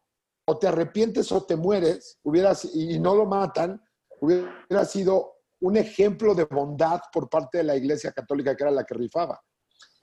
o 0.45 0.57
te 0.57 0.69
arrepientes 0.69 1.29
o 1.33 1.45
te 1.45 1.57
mueres, 1.57 2.17
hubiera, 2.23 2.53
y 2.73 2.97
no 2.99 3.13
lo 3.13 3.25
matan, 3.25 3.81
hubiera 4.21 4.85
sido 4.85 5.33
un 5.59 5.75
ejemplo 5.75 6.33
de 6.33 6.45
bondad 6.45 7.01
por 7.11 7.29
parte 7.29 7.57
de 7.57 7.65
la 7.65 7.75
Iglesia 7.75 8.13
Católica, 8.13 8.55
que 8.55 8.63
era 8.63 8.71
la 8.71 8.85
que 8.85 8.93
rifaba. 8.93 9.37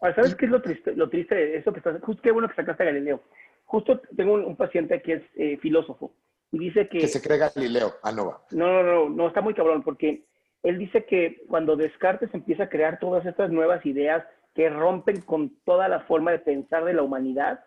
Ahora, 0.03 0.15
¿sabes 0.15 0.35
qué 0.35 0.45
es 0.45 0.51
lo 0.51 0.61
triste? 0.61 0.95
Lo 0.95 1.09
triste 1.09 1.35
de 1.35 1.57
eso 1.57 1.73
que 1.73 1.79
estás... 1.79 2.03
Justo 2.03 2.21
qué 2.21 2.33
bueno 2.33 2.51
que 2.51 2.55
sacaste 2.55 2.83
a 2.83 2.87
Galileo. 2.87 3.23
Justo 3.65 3.99
tengo 4.15 4.35
un, 4.35 4.45
un 4.45 4.57
paciente 4.57 5.01
que 5.01 5.15
es 5.15 5.23
eh, 5.37 5.57
filósofo 5.57 6.13
y 6.53 6.59
dice 6.59 6.87
que... 6.87 6.99
Que 6.99 7.09
se 7.09 7.23
cree 7.23 7.39
Galileo. 7.39 7.95
Ah, 8.03 8.13
no 8.13 8.27
va. 8.27 8.45
No, 8.51 8.67
no, 8.67 8.83
no, 8.83 9.09
no, 9.09 9.29
está 9.29 9.41
muy 9.41 9.55
cabrón 9.55 9.83
porque 9.83 10.27
él 10.63 10.79
dice 10.79 11.05
que 11.05 11.43
cuando 11.49 11.77
Descartes 11.77 12.33
empieza 12.35 12.65
a 12.65 12.69
crear 12.69 12.99
todas 12.99 13.25
estas 13.25 13.51
nuevas 13.51 13.85
ideas 13.87 14.25
que 14.55 14.69
rompen 14.69 15.21
con 15.23 15.57
toda 15.65 15.89
la 15.89 16.01
forma 16.01 16.33
de 16.33 16.41
pensar 16.41 16.85
de 16.85 16.95
la 16.95 17.03
humanidad, 17.03 17.61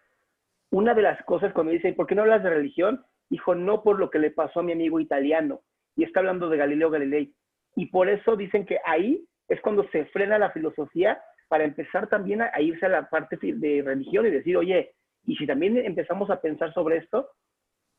una 0.70 0.94
de 0.94 1.02
las 1.02 1.24
cosas 1.26 1.54
cuando 1.54 1.72
dice, 1.72 1.94
¿por 1.94 2.08
qué 2.08 2.16
no 2.16 2.24
hablas 2.24 2.44
de 2.44 2.50
religión? 2.50 3.04
Dijo, 3.30 3.56
no 3.56 3.84
por 3.84 4.00
lo 4.00 4.10
que 4.10 4.20
le 4.20 4.32
pasó 4.32 4.60
a 4.60 4.64
mi 4.64 4.74
amigo 4.74 5.00
italiano. 5.00 5.62
Y 5.96 6.04
está 6.04 6.20
hablando 6.20 6.50
de 6.50 6.58
Galileo 6.58 6.90
Galilei. 6.90 7.34
Y 7.76 7.88
por 7.88 8.10
eso 8.10 8.36
dicen 8.36 8.66
que 8.66 8.80
ahí 8.86 9.26
es 9.48 9.62
cuando 9.62 9.88
se 9.90 10.06
frena 10.06 10.38
la 10.38 10.52
filosofía 10.52 11.22
para 11.48 11.64
empezar 11.64 12.08
también 12.08 12.42
a, 12.42 12.60
irse 12.60 12.86
a 12.86 12.90
la 12.90 13.10
parte 13.10 13.38
de 13.42 13.82
religión 13.84 14.26
y 14.26 14.32
decir, 14.32 14.58
oye, 14.58 14.96
y 15.26 15.36
si 15.36 15.46
también 15.46 15.78
empezamos 15.78 16.30
a 16.30 16.42
pensar 16.42 16.74
sobre 16.74 16.98
esto, 16.98 17.30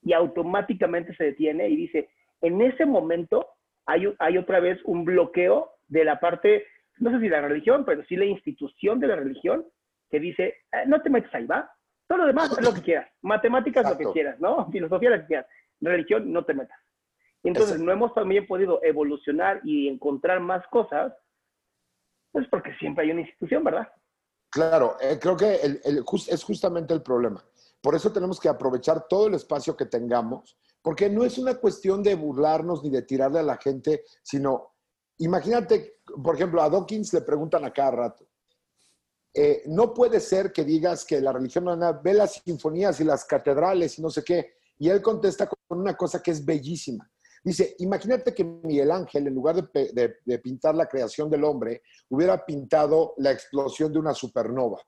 y 0.02 0.12
automáticamente 0.12 1.14
se 1.14 1.24
detiene 1.24 1.68
y 1.68 1.76
dice, 1.76 2.10
en 2.42 2.60
ese 2.60 2.84
momento 2.84 3.53
hay, 3.86 4.12
hay 4.18 4.38
otra 4.38 4.60
vez 4.60 4.80
un 4.84 5.04
bloqueo 5.04 5.70
de 5.88 6.04
la 6.04 6.18
parte, 6.20 6.66
no 6.98 7.10
sé 7.10 7.20
si 7.20 7.28
la 7.28 7.40
religión, 7.42 7.84
pero 7.84 8.04
sí 8.04 8.16
la 8.16 8.24
institución 8.24 9.00
de 9.00 9.06
la 9.08 9.16
religión, 9.16 9.66
que 10.10 10.20
dice, 10.20 10.44
eh, 10.72 10.84
no 10.86 11.02
te 11.02 11.10
metas 11.10 11.34
ahí, 11.34 11.46
va. 11.46 11.70
Todo 12.06 12.18
lo 12.18 12.26
demás 12.26 12.56
es 12.56 12.64
lo 12.64 12.74
que 12.74 12.82
quieras. 12.82 13.08
Matemáticas 13.22 13.82
lo 13.84 13.90
Exacto. 13.90 14.08
que 14.08 14.12
quieras, 14.12 14.38
¿no? 14.40 14.68
Filosofía 14.72 15.10
lo 15.10 15.20
que 15.20 15.26
quieras. 15.26 15.46
Religión 15.80 16.32
no 16.32 16.44
te 16.44 16.54
metas. 16.54 16.78
Entonces 17.42 17.72
Exacto. 17.72 17.84
no 17.86 17.92
hemos 17.92 18.14
también 18.14 18.46
podido 18.46 18.80
evolucionar 18.82 19.60
y 19.64 19.88
encontrar 19.88 20.40
más 20.40 20.66
cosas, 20.68 21.12
pues 22.32 22.46
porque 22.48 22.74
siempre 22.76 23.04
hay 23.04 23.10
una 23.10 23.20
institución, 23.22 23.62
¿verdad? 23.64 23.88
Claro, 24.50 24.96
eh, 25.00 25.18
creo 25.20 25.36
que 25.36 25.56
el- 25.56 25.80
el 25.84 26.02
jus- 26.04 26.28
es 26.28 26.42
justamente 26.44 26.94
el 26.94 27.02
problema. 27.02 27.42
por 27.82 27.94
eso 27.94 28.10
tenemos 28.10 28.40
que 28.40 28.48
aprovechar 28.48 29.06
todo 29.08 29.26
el 29.26 29.34
espacio 29.34 29.76
que 29.76 29.84
tengamos, 29.84 30.56
porque 30.84 31.08
no 31.08 31.24
es 31.24 31.38
una 31.38 31.54
cuestión 31.54 32.02
de 32.02 32.14
burlarnos 32.14 32.84
ni 32.84 32.90
de 32.90 33.00
tirarle 33.00 33.38
a 33.38 33.42
la 33.42 33.56
gente, 33.56 34.04
sino, 34.22 34.74
imagínate, 35.16 36.00
por 36.22 36.34
ejemplo, 36.34 36.60
a 36.60 36.68
Dawkins 36.68 37.14
le 37.14 37.22
preguntan 37.22 37.64
a 37.64 37.72
cada 37.72 37.90
rato, 37.92 38.26
eh, 39.32 39.62
no 39.68 39.94
puede 39.94 40.20
ser 40.20 40.52
que 40.52 40.62
digas 40.62 41.06
que 41.06 41.22
la 41.22 41.32
religión 41.32 41.64
ve 42.02 42.12
las 42.12 42.42
sinfonías 42.44 43.00
y 43.00 43.04
las 43.04 43.24
catedrales 43.24 43.98
y 43.98 44.02
no 44.02 44.10
sé 44.10 44.22
qué, 44.22 44.56
y 44.78 44.90
él 44.90 45.00
contesta 45.00 45.46
con 45.48 45.80
una 45.80 45.96
cosa 45.96 46.22
que 46.22 46.32
es 46.32 46.44
bellísima. 46.44 47.10
Dice, 47.42 47.76
imagínate 47.78 48.34
que 48.34 48.44
Miguel 48.44 48.90
Ángel, 48.90 49.26
en 49.26 49.34
lugar 49.34 49.56
de, 49.56 50.38
pintar 50.38 50.74
la 50.74 50.86
creación 50.86 51.30
del 51.30 51.44
hombre, 51.44 51.80
hubiera 52.10 52.44
pintado 52.44 53.14
la 53.16 53.32
explosión 53.32 53.90
de 53.90 54.00
una 54.00 54.12
supernova. 54.12 54.82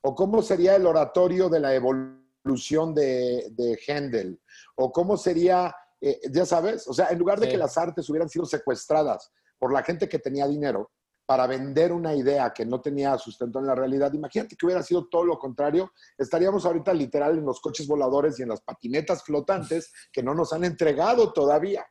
O 0.00 0.14
cómo 0.14 0.40
sería 0.40 0.76
el 0.76 0.86
oratorio 0.86 1.50
de 1.50 1.60
la 1.60 1.74
evolución 1.74 2.21
de, 2.44 3.48
de 3.50 3.78
Händel. 3.86 4.40
O 4.76 4.92
cómo 4.92 5.16
sería, 5.16 5.74
eh, 6.00 6.20
ya 6.30 6.46
sabes, 6.46 6.86
o 6.88 6.92
sea, 6.92 7.08
en 7.08 7.18
lugar 7.18 7.40
de 7.40 7.48
que 7.48 7.56
las 7.56 7.76
artes 7.78 8.08
hubieran 8.10 8.28
sido 8.28 8.44
secuestradas 8.44 9.30
por 9.58 9.72
la 9.72 9.82
gente 9.82 10.08
que 10.08 10.18
tenía 10.18 10.46
dinero, 10.48 10.90
para 11.32 11.46
vender 11.46 11.92
una 11.92 12.14
idea 12.14 12.52
que 12.52 12.66
no 12.66 12.80
tenía 12.80 13.16
sustento 13.16 13.58
en 13.58 13.66
la 13.66 13.74
realidad. 13.74 14.12
Imagínate 14.12 14.56
que 14.56 14.66
hubiera 14.66 14.82
sido 14.82 15.08
todo 15.08 15.24
lo 15.24 15.38
contrario. 15.38 15.92
Estaríamos 16.18 16.66
ahorita 16.66 16.92
literal 16.92 17.38
en 17.38 17.44
los 17.44 17.60
coches 17.60 17.86
voladores 17.86 18.38
y 18.38 18.42
en 18.42 18.50
las 18.50 18.60
patinetas 18.60 19.22
flotantes 19.22 19.92
que 20.12 20.22
no 20.22 20.34
nos 20.34 20.52
han 20.52 20.64
entregado 20.64 21.32
todavía. 21.32 21.86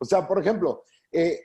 O 0.00 0.04
sea, 0.04 0.26
por 0.26 0.40
ejemplo, 0.40 0.84
eh, 1.12 1.40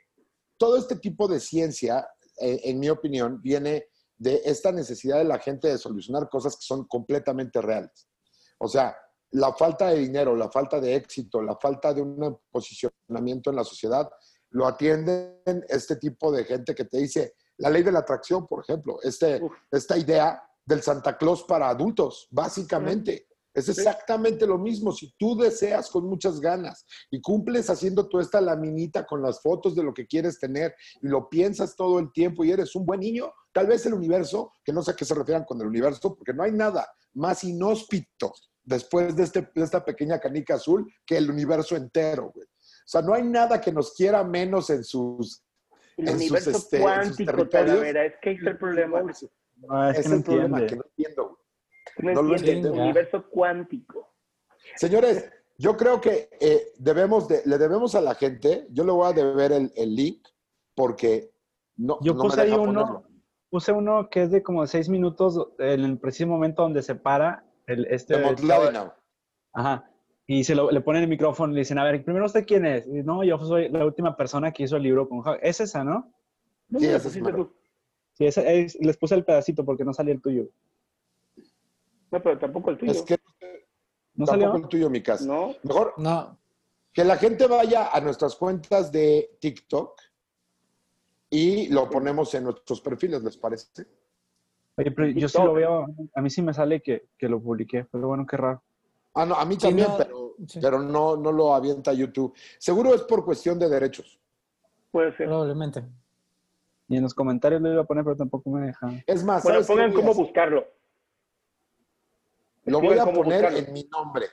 todo 0.58 0.78
este 0.78 0.96
tipo 0.98 1.28
de 1.28 1.40
ciencia, 1.40 2.08
eh, 2.40 2.62
en 2.64 2.80
mi 2.80 2.90
opinión, 2.90 3.42
viene 3.42 3.88
de 4.16 4.42
esta 4.46 4.72
necesidad 4.72 5.18
de 5.18 5.26
la 5.26 5.40
gente 5.40 5.68
de 5.68 5.78
solucionar 5.78 6.30
cosas 6.30 6.56
que 6.56 6.66
son 6.66 6.86
completamente 6.86 7.62
reales. 7.62 8.08
O 8.64 8.68
sea, 8.70 8.96
la 9.32 9.52
falta 9.54 9.90
de 9.90 10.00
dinero, 10.00 10.36
la 10.36 10.50
falta 10.50 10.80
de 10.80 10.96
éxito, 10.96 11.42
la 11.42 11.58
falta 11.58 11.94
de 11.94 12.02
un 12.02 12.40
posicionamiento 12.50 13.50
en 13.50 13.58
la 13.58 13.64
sociedad, 13.66 14.10
lo 14.52 14.66
atienden 14.66 15.66
este 15.68 15.98
tipo 15.98 16.32
de 16.32 16.46
gente 16.46 16.74
que 16.74 16.86
te 16.86 17.00
dice, 17.00 17.34
la 17.58 17.70
ley 17.70 17.84
de 17.84 17.92
la 17.92 18.00
atracción, 18.00 18.48
por 18.48 18.64
ejemplo, 18.64 19.00
este, 19.02 19.42
esta 19.70 19.98
idea 19.98 20.42
del 20.66 20.82
Santa 20.82 21.18
Claus 21.18 21.44
para 21.44 21.68
adultos, 21.68 22.28
básicamente. 22.32 23.28
Es 23.54 23.70
exactamente 23.70 24.48
lo 24.48 24.58
mismo. 24.58 24.92
Si 24.92 25.14
tú 25.18 25.38
deseas 25.38 25.90
con 25.90 26.08
muchas 26.08 26.40
ganas 26.40 26.86
y 27.12 27.22
cumples 27.22 27.70
haciendo 27.70 28.08
toda 28.08 28.24
esta 28.24 28.42
laminita 28.42 29.06
con 29.06 29.22
las 29.22 29.42
fotos 29.42 29.76
de 29.76 29.84
lo 29.84 29.94
que 29.94 30.08
quieres 30.08 30.40
tener 30.40 30.74
y 31.02 31.08
lo 31.08 31.30
piensas 31.30 31.76
todo 31.76 32.00
el 32.00 32.12
tiempo 32.14 32.44
y 32.44 32.52
eres 32.52 32.76
un 32.76 32.86
buen 32.86 33.02
niño, 33.02 33.32
tal 33.52 33.68
vez 33.68 33.86
el 33.86 33.94
universo, 33.94 34.54
que 34.64 34.74
no 34.74 34.82
sé 34.82 34.92
a 34.92 34.96
qué 34.96 35.06
se 35.06 35.14
refieran 35.14 35.44
con 35.44 35.62
el 35.62 35.68
universo, 35.68 36.16
porque 36.16 36.34
no 36.34 36.44
hay 36.44 36.52
nada 36.52 36.88
más 37.14 37.44
inhóspito 37.44 38.34
después 38.64 39.16
de, 39.16 39.24
este, 39.24 39.50
de 39.54 39.64
esta 39.64 39.84
pequeña 39.84 40.20
canica 40.20 40.56
azul 40.56 40.92
que 41.06 41.18
el 41.18 41.30
universo 41.30 41.76
entero. 41.76 42.32
Güey. 42.34 42.46
O 42.46 42.88
sea, 42.88 43.02
no 43.02 43.14
hay 43.14 43.24
nada 43.24 43.62
que 43.62 43.72
nos 43.72 43.94
quiera 43.94 44.24
menos 44.24 44.70
en 44.70 44.84
sus. 44.84 45.44
El 45.98 46.16
universo 46.16 46.52
este, 46.52 46.80
cuántico, 46.80 47.48
Talavera, 47.48 48.06
es 48.06 48.14
que 48.22 48.32
es 48.32 48.44
el 48.44 48.58
problema. 48.58 49.02
No, 49.02 49.90
es, 49.90 50.06
el 50.06 50.24
problema 50.24 50.66
que 50.66 50.76
no 50.76 50.84
entiendo. 50.84 51.40
No, 51.98 52.22
lo 52.22 52.36
entiendo. 52.36 52.74
El 52.74 52.80
universo 52.80 53.30
cuántico. 53.30 54.14
Señores, 54.76 55.32
yo 55.58 55.78
creo 55.78 56.02
que 56.02 56.30
eh, 56.40 56.74
debemos 56.78 57.28
de, 57.28 57.44
le 57.46 57.58
debemos 57.58 57.94
a 57.96 58.02
la 58.02 58.16
gente, 58.16 58.68
yo 58.72 58.84
le 58.84 58.92
voy 58.92 59.08
a 59.08 59.14
deber 59.14 59.52
el, 59.52 59.72
el 59.76 59.96
link 59.96 60.28
porque 60.74 61.32
no, 61.76 62.00
yo 62.02 62.18
puse 62.18 62.42
ahí 62.42 62.52
uno, 62.52 63.04
puse 63.50 63.72
uno 63.72 64.10
que 64.10 64.24
es 64.24 64.32
de 64.32 64.42
como 64.42 64.66
seis 64.66 64.90
minutos 64.90 65.48
en 65.60 65.82
el 65.82 66.00
preciso 66.00 66.28
momento 66.28 66.64
donde 66.64 66.82
se 66.82 66.96
para 66.96 67.46
el, 67.68 67.86
este... 67.86 68.16
Ajá. 69.54 69.90
Y 70.26 70.44
se 70.44 70.56
lo, 70.56 70.72
le 70.72 70.82
ponen 70.82 71.04
el 71.04 71.10
micrófono 71.10 71.52
y 71.52 71.56
le 71.56 71.62
dicen, 71.62 71.78
a 71.78 71.84
ver, 71.84 72.04
primero 72.04 72.26
usted 72.26 72.46
quién 72.46 72.66
es. 72.66 72.88
Y, 72.88 73.04
no, 73.04 73.24
yo 73.24 73.38
soy 73.40 73.70
la 73.70 73.86
última 73.86 74.16
persona 74.16 74.52
que 74.52 74.64
hizo 74.64 74.78
el 74.78 74.84
libro 74.84 75.08
con 75.08 75.22
Javi. 75.22 75.40
Es 75.42 75.60
esa, 75.60 75.84
¿no? 75.84 76.14
sí, 76.78 76.86
esa 76.88 77.08
es 77.08 77.20
Sí, 78.14 78.26
esa 78.26 78.42
es, 78.44 78.76
les 78.80 78.96
puse 78.98 79.16
el 79.16 79.26
pedacito 79.26 79.66
porque 79.66 79.84
no 79.84 79.94
salía 79.94 80.14
el 80.14 80.22
tuyo. 80.22 80.48
No, 82.12 82.22
pero 82.22 82.38
tampoco 82.38 82.70
el 82.70 82.78
tuyo. 82.78 82.92
Es 82.92 83.02
que 83.02 83.18
¿No 84.14 84.26
tampoco 84.26 84.52
salió? 84.52 84.64
el 84.64 84.70
tuyo, 84.70 84.90
mi 84.90 85.02
casa. 85.02 85.26
No. 85.26 85.56
Mejor 85.64 85.94
No. 85.98 86.38
que 86.94 87.04
la 87.04 87.18
gente 87.18 87.48
vaya 87.48 87.90
a 87.92 88.00
nuestras 88.02 88.36
cuentas 88.36 88.92
de 88.92 89.36
TikTok 89.40 90.00
y 91.32 91.70
lo 91.70 91.90
ponemos 91.90 92.34
en 92.36 92.44
nuestros 92.44 92.80
perfiles, 92.82 93.24
¿les 93.24 93.36
parece? 93.36 93.88
Oye, 94.76 94.92
pero 94.92 95.08
yo 95.10 95.28
sí 95.30 95.38
lo 95.42 95.54
veo, 95.54 95.86
a 96.16 96.22
mí 96.22 96.30
sí 96.30 96.42
me 96.42 96.54
sale 96.54 96.82
que, 96.82 97.10
que 97.18 97.30
lo 97.30 97.40
publiqué, 97.42 97.86
pero 97.92 98.08
bueno, 98.08 98.26
qué 98.26 98.38
raro. 98.38 98.64
Ah, 99.14 99.26
no, 99.26 99.36
a 99.36 99.46
mí 99.46 99.56
Sí, 99.56 99.62
también, 99.68 99.88
no, 99.90 99.98
pero, 99.98 100.36
sí. 100.48 100.60
pero 100.62 100.80
no, 100.80 101.16
no 101.16 101.32
lo 101.32 101.54
avienta 101.54 101.94
YouTube. 101.94 102.34
Seguro 102.58 102.94
es 102.96 103.04
por 103.04 103.24
cuestión 103.24 103.60
de 103.60 103.70
derechos. 103.70 104.20
Puede 104.92 105.16
ser. 105.16 105.28
Probablemente. 105.28 105.84
Y 106.88 106.98
en 106.98 107.04
los 107.04 107.14
comentarios 107.14 107.62
lo 107.62 107.72
iba 107.72 107.82
a 107.82 107.86
poner, 107.86 108.04
pero 108.04 108.16
tampoco 108.18 108.50
me 108.50 108.66
dejan. 108.68 109.04
Es 109.06 109.24
más, 109.24 109.44
Bueno, 109.44 109.62
¿sabes 109.64 109.68
qué 109.68 109.74
pongan 109.74 109.94
cómo 109.94 110.12
hacer? 110.12 110.24
buscarlo. 110.24 110.66
Lo 112.66 112.80
voy 112.82 112.98
a 112.98 113.06
poner 113.06 113.24
buscarlo. 113.44 113.58
en 113.60 113.74
mi 113.74 113.84
nombre. 113.92 114.26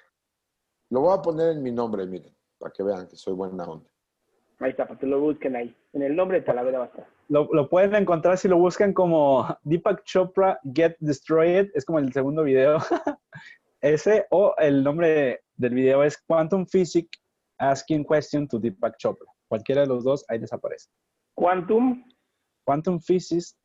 Lo 0.88 1.00
voy 1.00 1.18
a 1.18 1.22
poner 1.22 1.48
en 1.50 1.62
mi 1.62 1.70
nombre, 1.72 2.06
miren, 2.06 2.34
para 2.58 2.72
que 2.72 2.82
vean 2.82 3.06
que 3.06 3.16
soy 3.16 3.34
buena 3.34 3.64
onda. 3.64 3.90
Ahí 4.60 4.70
está, 4.70 4.86
para 4.86 5.00
que 5.00 5.06
lo 5.06 5.20
busquen 5.20 5.56
ahí. 5.56 5.74
En 5.94 6.02
el 6.02 6.14
nombre 6.14 6.40
de 6.40 6.44
Talavera 6.44 6.78
va 6.78 6.84
a 6.84 6.88
estar. 6.88 7.06
Lo, 7.28 7.48
lo 7.52 7.68
pueden 7.70 7.94
encontrar 7.94 8.36
si 8.36 8.46
lo 8.46 8.58
buscan 8.58 8.92
como 8.92 9.46
Deepak 9.64 10.04
Chopra 10.04 10.60
Get 10.74 10.96
Destroyed, 11.00 11.70
es 11.74 11.84
como 11.84 11.98
el 11.98 12.12
segundo 12.12 12.42
video. 12.42 12.78
Ese, 13.80 14.26
o 14.30 14.54
el 14.58 14.84
nombre 14.84 15.40
del 15.56 15.74
video 15.74 16.04
es 16.04 16.18
Quantum 16.26 16.66
Physics 16.66 17.18
Asking 17.58 18.04
Question 18.04 18.46
to 18.48 18.58
Deepak 18.58 18.98
Chopra. 18.98 19.26
Cualquiera 19.48 19.80
de 19.80 19.86
los 19.86 20.04
dos, 20.04 20.26
ahí 20.28 20.38
desaparece. 20.38 20.90
Quantum. 21.34 22.04
Quantum 22.64 23.00
Physics, 23.00 23.56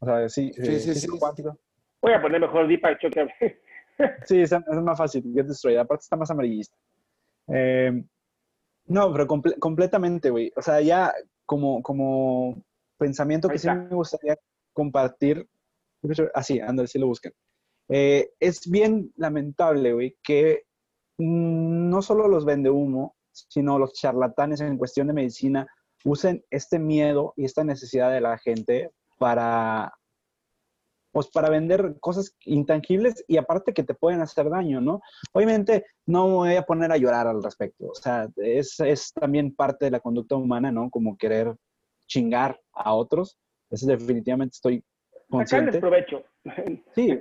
o 0.00 0.06
sea, 0.06 0.28
sí, 0.30 0.50
Sí, 0.54 0.62
eh, 0.62 0.78
sí, 0.80 0.88
físico 0.92 1.14
sí. 1.14 1.20
cuántico. 1.20 1.58
Voy 2.00 2.12
a 2.14 2.22
poner 2.22 2.40
mejor 2.40 2.66
Deepak 2.66 2.98
Chopra. 2.98 3.28
Sí, 4.24 4.40
es, 4.40 4.50
es 4.50 4.82
más 4.82 4.98
fácil, 4.98 5.22
Get 5.34 5.46
Destroyed. 5.46 5.76
Aparte 5.76 6.02
está 6.02 6.16
más 6.16 6.30
amarillista. 6.30 6.76
Eh, 7.48 8.02
no, 8.86 9.12
pero 9.12 9.26
comple- 9.26 9.58
completamente, 9.58 10.30
güey. 10.30 10.52
O 10.56 10.62
sea, 10.62 10.80
ya 10.80 11.12
como, 11.46 11.82
como 11.82 12.62
pensamiento 12.98 13.48
que 13.48 13.58
sí 13.58 13.68
me 13.68 13.94
gustaría 13.94 14.36
compartir. 14.72 15.48
Así, 16.34 16.60
anda, 16.60 16.86
sí 16.86 16.98
lo 16.98 17.06
buscan. 17.06 17.32
Eh, 17.88 18.30
es 18.40 18.68
bien 18.70 19.12
lamentable, 19.16 19.92
güey, 19.92 20.16
que 20.22 20.64
mm, 21.18 21.88
no 21.90 22.02
solo 22.02 22.28
los 22.28 22.44
vende 22.44 22.70
humo, 22.70 23.16
sino 23.32 23.78
los 23.78 23.94
charlatanes 23.94 24.60
en 24.60 24.78
cuestión 24.78 25.06
de 25.06 25.12
medicina 25.14 25.66
usen 26.04 26.44
este 26.50 26.78
miedo 26.78 27.32
y 27.36 27.44
esta 27.46 27.64
necesidad 27.64 28.12
de 28.12 28.20
la 28.20 28.38
gente 28.38 28.90
para, 29.18 29.92
pues 31.14 31.28
para 31.28 31.48
vender 31.48 31.96
cosas 32.00 32.36
intangibles 32.44 33.24
y 33.28 33.36
aparte 33.36 33.72
que 33.72 33.84
te 33.84 33.94
pueden 33.94 34.20
hacer 34.20 34.50
daño, 34.50 34.80
¿no? 34.80 35.00
Obviamente 35.32 35.86
no 36.06 36.26
me 36.26 36.32
voy 36.34 36.54
a 36.56 36.66
poner 36.66 36.90
a 36.90 36.96
llorar 36.96 37.28
al 37.28 37.42
respecto, 37.42 37.86
o 37.86 37.94
sea, 37.94 38.28
es, 38.36 38.80
es 38.80 39.12
también 39.12 39.54
parte 39.54 39.84
de 39.86 39.92
la 39.92 40.00
conducta 40.00 40.34
humana, 40.34 40.72
¿no? 40.72 40.90
Como 40.90 41.16
querer 41.16 41.54
chingar 42.06 42.60
a 42.72 42.92
otros, 42.94 43.38
eso 43.70 43.86
definitivamente 43.86 44.54
estoy 44.56 44.84
consciente. 45.30 45.78
provecho. 45.78 46.22
Sí, 46.94 47.18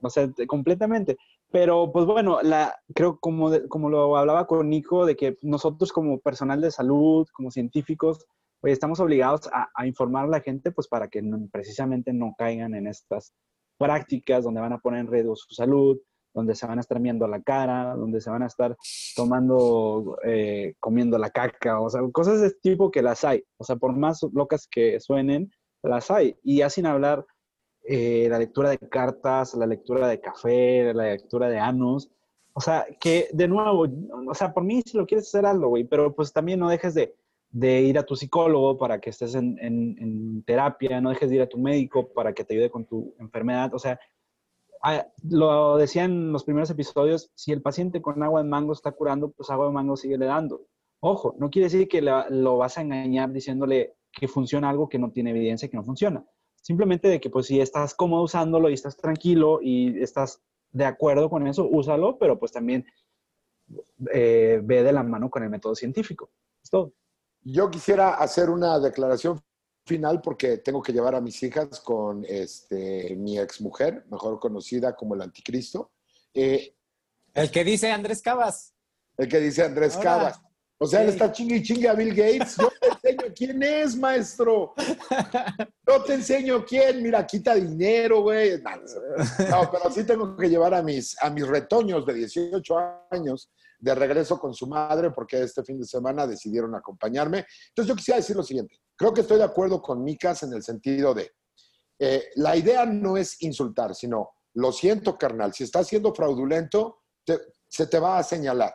o 0.00 0.08
sea, 0.08 0.28
te- 0.30 0.46
completamente. 0.46 1.18
Pero, 1.50 1.90
pues 1.92 2.04
bueno, 2.06 2.40
la, 2.42 2.76
creo 2.94 3.18
como, 3.18 3.50
de- 3.50 3.66
como 3.68 3.90
lo 3.90 4.16
hablaba 4.16 4.46
con 4.46 4.68
Nico, 4.68 5.06
de 5.06 5.16
que 5.16 5.36
nosotros 5.42 5.92
como 5.92 6.20
personal 6.20 6.60
de 6.60 6.70
salud, 6.70 7.26
como 7.32 7.50
científicos, 7.50 8.24
pues 8.60 8.72
estamos 8.72 9.00
obligados 9.00 9.48
a, 9.52 9.68
a 9.74 9.86
informar 9.86 10.24
a 10.24 10.28
la 10.28 10.40
gente, 10.40 10.70
pues 10.72 10.88
para 10.88 11.08
que 11.08 11.22
no- 11.22 11.48
precisamente 11.52 12.12
no 12.12 12.34
caigan 12.36 12.74
en 12.74 12.86
estas 12.86 13.32
prácticas 13.78 14.44
donde 14.44 14.60
van 14.60 14.72
a 14.72 14.78
poner 14.78 15.00
en 15.00 15.06
riesgo 15.06 15.36
su 15.36 15.54
salud, 15.54 15.98
donde 16.34 16.54
se 16.54 16.66
van 16.66 16.78
a 16.78 16.80
estar 16.80 17.00
viendo 17.00 17.26
la 17.26 17.40
cara, 17.42 17.94
donde 17.94 18.20
se 18.20 18.30
van 18.30 18.42
a 18.42 18.46
estar 18.46 18.76
tomando, 19.16 20.18
eh, 20.24 20.74
comiendo 20.80 21.18
la 21.18 21.30
caca, 21.30 21.80
o 21.80 21.88
sea, 21.90 22.00
cosas 22.12 22.40
de 22.40 22.48
este 22.48 22.60
tipo 22.70 22.90
que 22.90 23.02
las 23.02 23.24
hay. 23.24 23.42
O 23.56 23.64
sea, 23.64 23.76
por 23.76 23.96
más 23.96 24.20
locas 24.32 24.66
que 24.70 25.00
suenen, 25.00 25.50
las 25.82 26.10
hay. 26.10 26.36
Y 26.42 26.58
ya 26.58 26.70
sin 26.70 26.86
hablar 26.86 27.24
eh, 27.84 28.26
la 28.30 28.38
lectura 28.38 28.70
de 28.70 28.78
cartas, 28.78 29.54
la 29.54 29.66
lectura 29.66 30.08
de 30.08 30.20
café, 30.20 30.92
la 30.94 31.04
lectura 31.10 31.48
de 31.48 31.58
anos. 31.58 32.10
O 32.52 32.60
sea, 32.60 32.86
que 33.00 33.28
de 33.32 33.48
nuevo, 33.48 33.86
o 34.28 34.34
sea, 34.34 34.52
por 34.52 34.64
mí 34.64 34.82
si 34.82 34.96
lo 34.96 35.06
quieres 35.06 35.28
hacer, 35.28 35.46
hazlo, 35.46 35.68
güey, 35.68 35.84
pero 35.84 36.14
pues 36.14 36.32
también 36.32 36.58
no 36.60 36.68
dejes 36.68 36.94
de, 36.94 37.14
de 37.50 37.80
ir 37.82 37.98
a 37.98 38.02
tu 38.04 38.14
psicólogo 38.16 38.76
para 38.78 39.00
que 39.00 39.10
estés 39.10 39.34
en, 39.34 39.58
en- 39.60 39.96
en 39.98 40.42
terapia, 40.44 41.00
no 41.00 41.10
dejes 41.10 41.30
de 41.30 41.36
ir 41.36 41.42
a 41.42 41.48
tu 41.48 41.58
médico 41.58 42.08
para 42.12 42.32
que 42.32 42.44
te 42.44 42.54
ayude 42.54 42.70
con 42.70 42.84
tu 42.84 43.14
enfermedad. 43.18 43.72
O 43.74 43.78
sea, 43.78 43.98
ah, 44.82 45.06
lo 45.28 45.76
decía 45.76 46.04
en 46.04 46.32
los 46.32 46.44
primeros 46.44 46.70
episodios, 46.70 47.30
si 47.34 47.52
el 47.52 47.62
paciente 47.62 48.02
con 48.02 48.22
agua 48.22 48.42
de 48.42 48.48
mango 48.48 48.72
está 48.72 48.92
curando, 48.92 49.30
pues 49.30 49.50
agua 49.50 49.66
de 49.66 49.72
mango 49.72 49.96
sigue 49.96 50.18
le 50.18 50.26
dando. 50.26 50.66
Ojo, 51.00 51.34
no 51.38 51.48
quiere 51.50 51.66
decir 51.66 51.88
que 51.88 52.02
lo 52.02 52.56
vas 52.58 52.76
a 52.78 52.82
engañar 52.82 53.32
diciéndole 53.32 53.94
que 54.12 54.28
funciona 54.28 54.68
algo 54.70 54.88
que 54.88 54.98
no 54.98 55.10
tiene 55.12 55.30
evidencia 55.30 55.68
que 55.68 55.76
no 55.76 55.84
funciona 55.84 56.24
simplemente 56.60 57.08
de 57.08 57.20
que 57.20 57.30
pues 57.30 57.46
si 57.46 57.60
estás 57.60 57.94
cómodo 57.94 58.24
usándolo 58.24 58.68
y 58.68 58.74
estás 58.74 58.96
tranquilo 58.96 59.60
y 59.62 60.02
estás 60.02 60.42
de 60.72 60.84
acuerdo 60.84 61.30
con 61.30 61.46
eso, 61.46 61.66
úsalo, 61.66 62.18
pero 62.18 62.38
pues 62.38 62.52
también 62.52 62.84
eh, 64.12 64.60
ve 64.62 64.82
de 64.82 64.92
la 64.92 65.02
mano 65.02 65.30
con 65.30 65.42
el 65.42 65.50
método 65.50 65.74
científico. 65.74 66.30
Es 66.62 66.70
todo. 66.70 66.92
Yo 67.42 67.70
quisiera 67.70 68.14
hacer 68.14 68.50
una 68.50 68.78
declaración 68.78 69.40
final 69.86 70.20
porque 70.20 70.58
tengo 70.58 70.82
que 70.82 70.92
llevar 70.92 71.14
a 71.14 71.20
mis 71.20 71.42
hijas 71.42 71.80
con 71.80 72.24
este, 72.28 73.16
mi 73.16 73.38
exmujer, 73.38 74.04
mejor 74.10 74.38
conocida 74.38 74.94
como 74.94 75.14
el 75.14 75.22
anticristo. 75.22 75.92
Eh, 76.34 76.74
el 77.34 77.50
que 77.50 77.64
dice 77.64 77.90
Andrés 77.90 78.20
Cabas. 78.22 78.74
El 79.16 79.28
que 79.28 79.40
dice 79.40 79.64
Andrés 79.64 79.96
Cabas. 79.96 80.40
O 80.80 80.86
sea, 80.86 81.02
él 81.02 81.08
está 81.08 81.32
chingue 81.32 81.56
y 81.56 81.62
chingue 81.62 81.88
a 81.88 81.94
Bill 81.94 82.14
Gates. 82.14 82.56
Yo 82.56 82.70
te 82.80 83.10
enseño 83.10 83.34
quién 83.34 83.62
es, 83.64 83.96
maestro. 83.96 84.74
Yo 85.86 86.04
te 86.04 86.14
enseño 86.14 86.64
quién. 86.64 87.02
Mira, 87.02 87.26
quita 87.26 87.54
dinero, 87.54 88.22
güey. 88.22 88.62
No, 88.62 89.70
pero 89.72 89.90
sí 89.92 90.04
tengo 90.04 90.36
que 90.36 90.48
llevar 90.48 90.74
a 90.74 90.82
mis, 90.82 91.20
a 91.20 91.30
mis 91.30 91.46
retoños 91.48 92.06
de 92.06 92.14
18 92.14 92.76
años 93.10 93.50
de 93.78 93.94
regreso 93.94 94.38
con 94.38 94.54
su 94.54 94.66
madre 94.66 95.10
porque 95.10 95.40
este 95.42 95.62
fin 95.62 95.78
de 95.78 95.86
semana 95.86 96.26
decidieron 96.26 96.74
acompañarme. 96.74 97.46
Entonces 97.68 97.88
yo 97.88 97.96
quisiera 97.96 98.18
decir 98.18 98.36
lo 98.36 98.42
siguiente. 98.42 98.76
Creo 98.96 99.14
que 99.14 99.20
estoy 99.20 99.38
de 99.38 99.44
acuerdo 99.44 99.80
con 99.80 100.02
Micas 100.02 100.42
en 100.42 100.52
el 100.52 100.62
sentido 100.62 101.14
de, 101.14 101.30
eh, 101.98 102.28
la 102.36 102.56
idea 102.56 102.84
no 102.86 103.16
es 103.16 103.40
insultar, 103.42 103.94
sino, 103.94 104.30
lo 104.54 104.72
siento, 104.72 105.16
carnal, 105.16 105.52
si 105.52 105.64
estás 105.64 105.86
siendo 105.86 106.14
fraudulento, 106.14 107.02
se 107.68 107.86
te 107.86 107.98
va 107.98 108.18
a 108.18 108.24
señalar. 108.24 108.74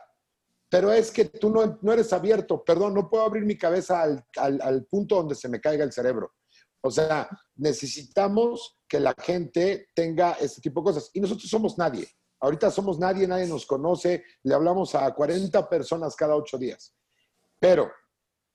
Pero 0.70 0.92
es 0.92 1.10
que 1.10 1.26
tú 1.26 1.50
no, 1.50 1.78
no 1.82 1.92
eres 1.92 2.12
abierto, 2.12 2.64
perdón, 2.64 2.94
no 2.94 3.08
puedo 3.08 3.24
abrir 3.24 3.44
mi 3.44 3.56
cabeza 3.56 4.02
al, 4.02 4.24
al 4.36 4.86
punto 4.86 5.16
donde 5.16 5.34
se 5.34 5.48
me 5.48 5.60
caiga 5.60 5.84
el 5.84 5.92
cerebro. 5.92 6.32
O 6.80 6.90
sea, 6.90 7.28
necesitamos 7.56 8.78
que 8.86 9.00
la 9.00 9.14
gente 9.14 9.88
tenga 9.94 10.32
este 10.32 10.60
tipo 10.60 10.80
de 10.80 10.84
cosas. 10.84 11.10
Y 11.14 11.20
nosotros 11.20 11.48
somos 11.48 11.78
nadie. 11.78 12.06
Ahorita 12.44 12.70
somos 12.70 12.98
nadie, 12.98 13.26
nadie 13.26 13.46
nos 13.46 13.64
conoce, 13.64 14.22
le 14.42 14.54
hablamos 14.54 14.94
a 14.94 15.10
40 15.14 15.66
personas 15.66 16.14
cada 16.14 16.36
ocho 16.36 16.58
días. 16.58 16.94
Pero 17.58 17.90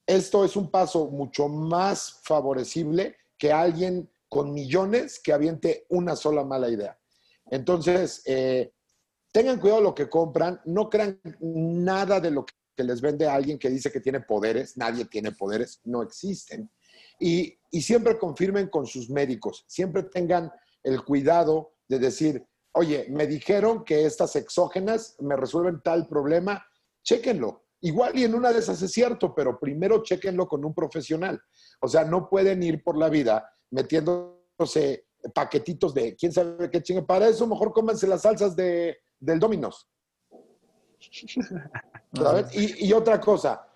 esto 0.06 0.46
es 0.46 0.56
un 0.56 0.70
paso 0.70 1.08
mucho 1.10 1.48
más 1.48 2.20
favorecible 2.24 3.18
que 3.36 3.52
alguien 3.52 4.08
con 4.28 4.54
millones 4.54 5.20
que 5.20 5.34
aviente 5.34 5.88
una 5.90 6.16
sola 6.16 6.44
mala 6.44 6.70
idea. 6.70 7.00
Entonces, 7.48 8.22
eh, 8.28 8.72
tengan 9.32 9.60
cuidado 9.60 9.82
lo 9.82 9.96
que 9.96 10.08
compran, 10.08 10.62
no 10.66 10.88
crean 10.88 11.20
nada 11.40 12.20
de 12.20 12.30
lo 12.30 12.46
que 12.46 12.84
les 12.84 13.02
vende 13.02 13.28
alguien 13.28 13.58
que 13.58 13.72
dice 13.72 13.92
que 13.92 14.02
tiene 14.02 14.20
poderes, 14.20 14.78
nadie 14.78 15.06
tiene 15.06 15.32
poderes, 15.32 15.82
no 15.86 16.04
existen. 16.04 16.70
Y, 17.20 17.58
y 17.72 17.82
siempre 17.82 18.20
confirmen 18.20 18.68
con 18.68 18.86
sus 18.86 19.10
médicos, 19.10 19.66
siempre 19.68 20.04
tengan 20.04 20.52
el 20.84 21.04
cuidado 21.04 21.74
de 21.88 21.98
decir, 21.98 22.46
oye, 22.74 23.08
me 23.10 23.28
dijeron 23.28 23.84
que 23.84 24.06
estas 24.06 24.36
exógenas 24.36 25.16
me 25.20 25.36
resuelven 25.36 25.82
tal 25.82 26.08
problema, 26.08 26.66
chéquenlo. 27.04 27.64
Igual 27.82 28.18
y 28.18 28.26
en 28.26 28.36
una 28.36 28.52
de 28.52 28.60
esas 28.60 28.82
es 28.82 28.92
cierto, 28.92 29.34
pero 29.34 29.58
primero 29.60 30.04
chéquenlo 30.04 30.48
con 30.48 30.66
un 30.66 30.74
profesional. 30.74 31.42
O 31.82 31.88
sea, 31.88 32.04
no 32.04 32.30
pueden 32.30 32.62
ir 32.62 32.84
por 32.84 32.98
la 32.98 33.10
vida 33.10 33.50
metiéndose 33.72 35.06
paquetitos 35.34 35.94
de 35.94 36.16
quién 36.16 36.32
sabe 36.32 36.70
qué 36.70 36.82
chingue. 36.82 37.04
Para 37.04 37.28
eso 37.28 37.48
mejor 37.48 37.72
cómense 37.72 38.08
las 38.08 38.24
salsas 38.24 38.56
de, 38.56 38.98
del 39.20 39.40
Dominos. 39.40 39.90
Y, 42.54 42.88
y, 42.88 42.94
otra 42.94 43.22
cosa, 43.22 43.68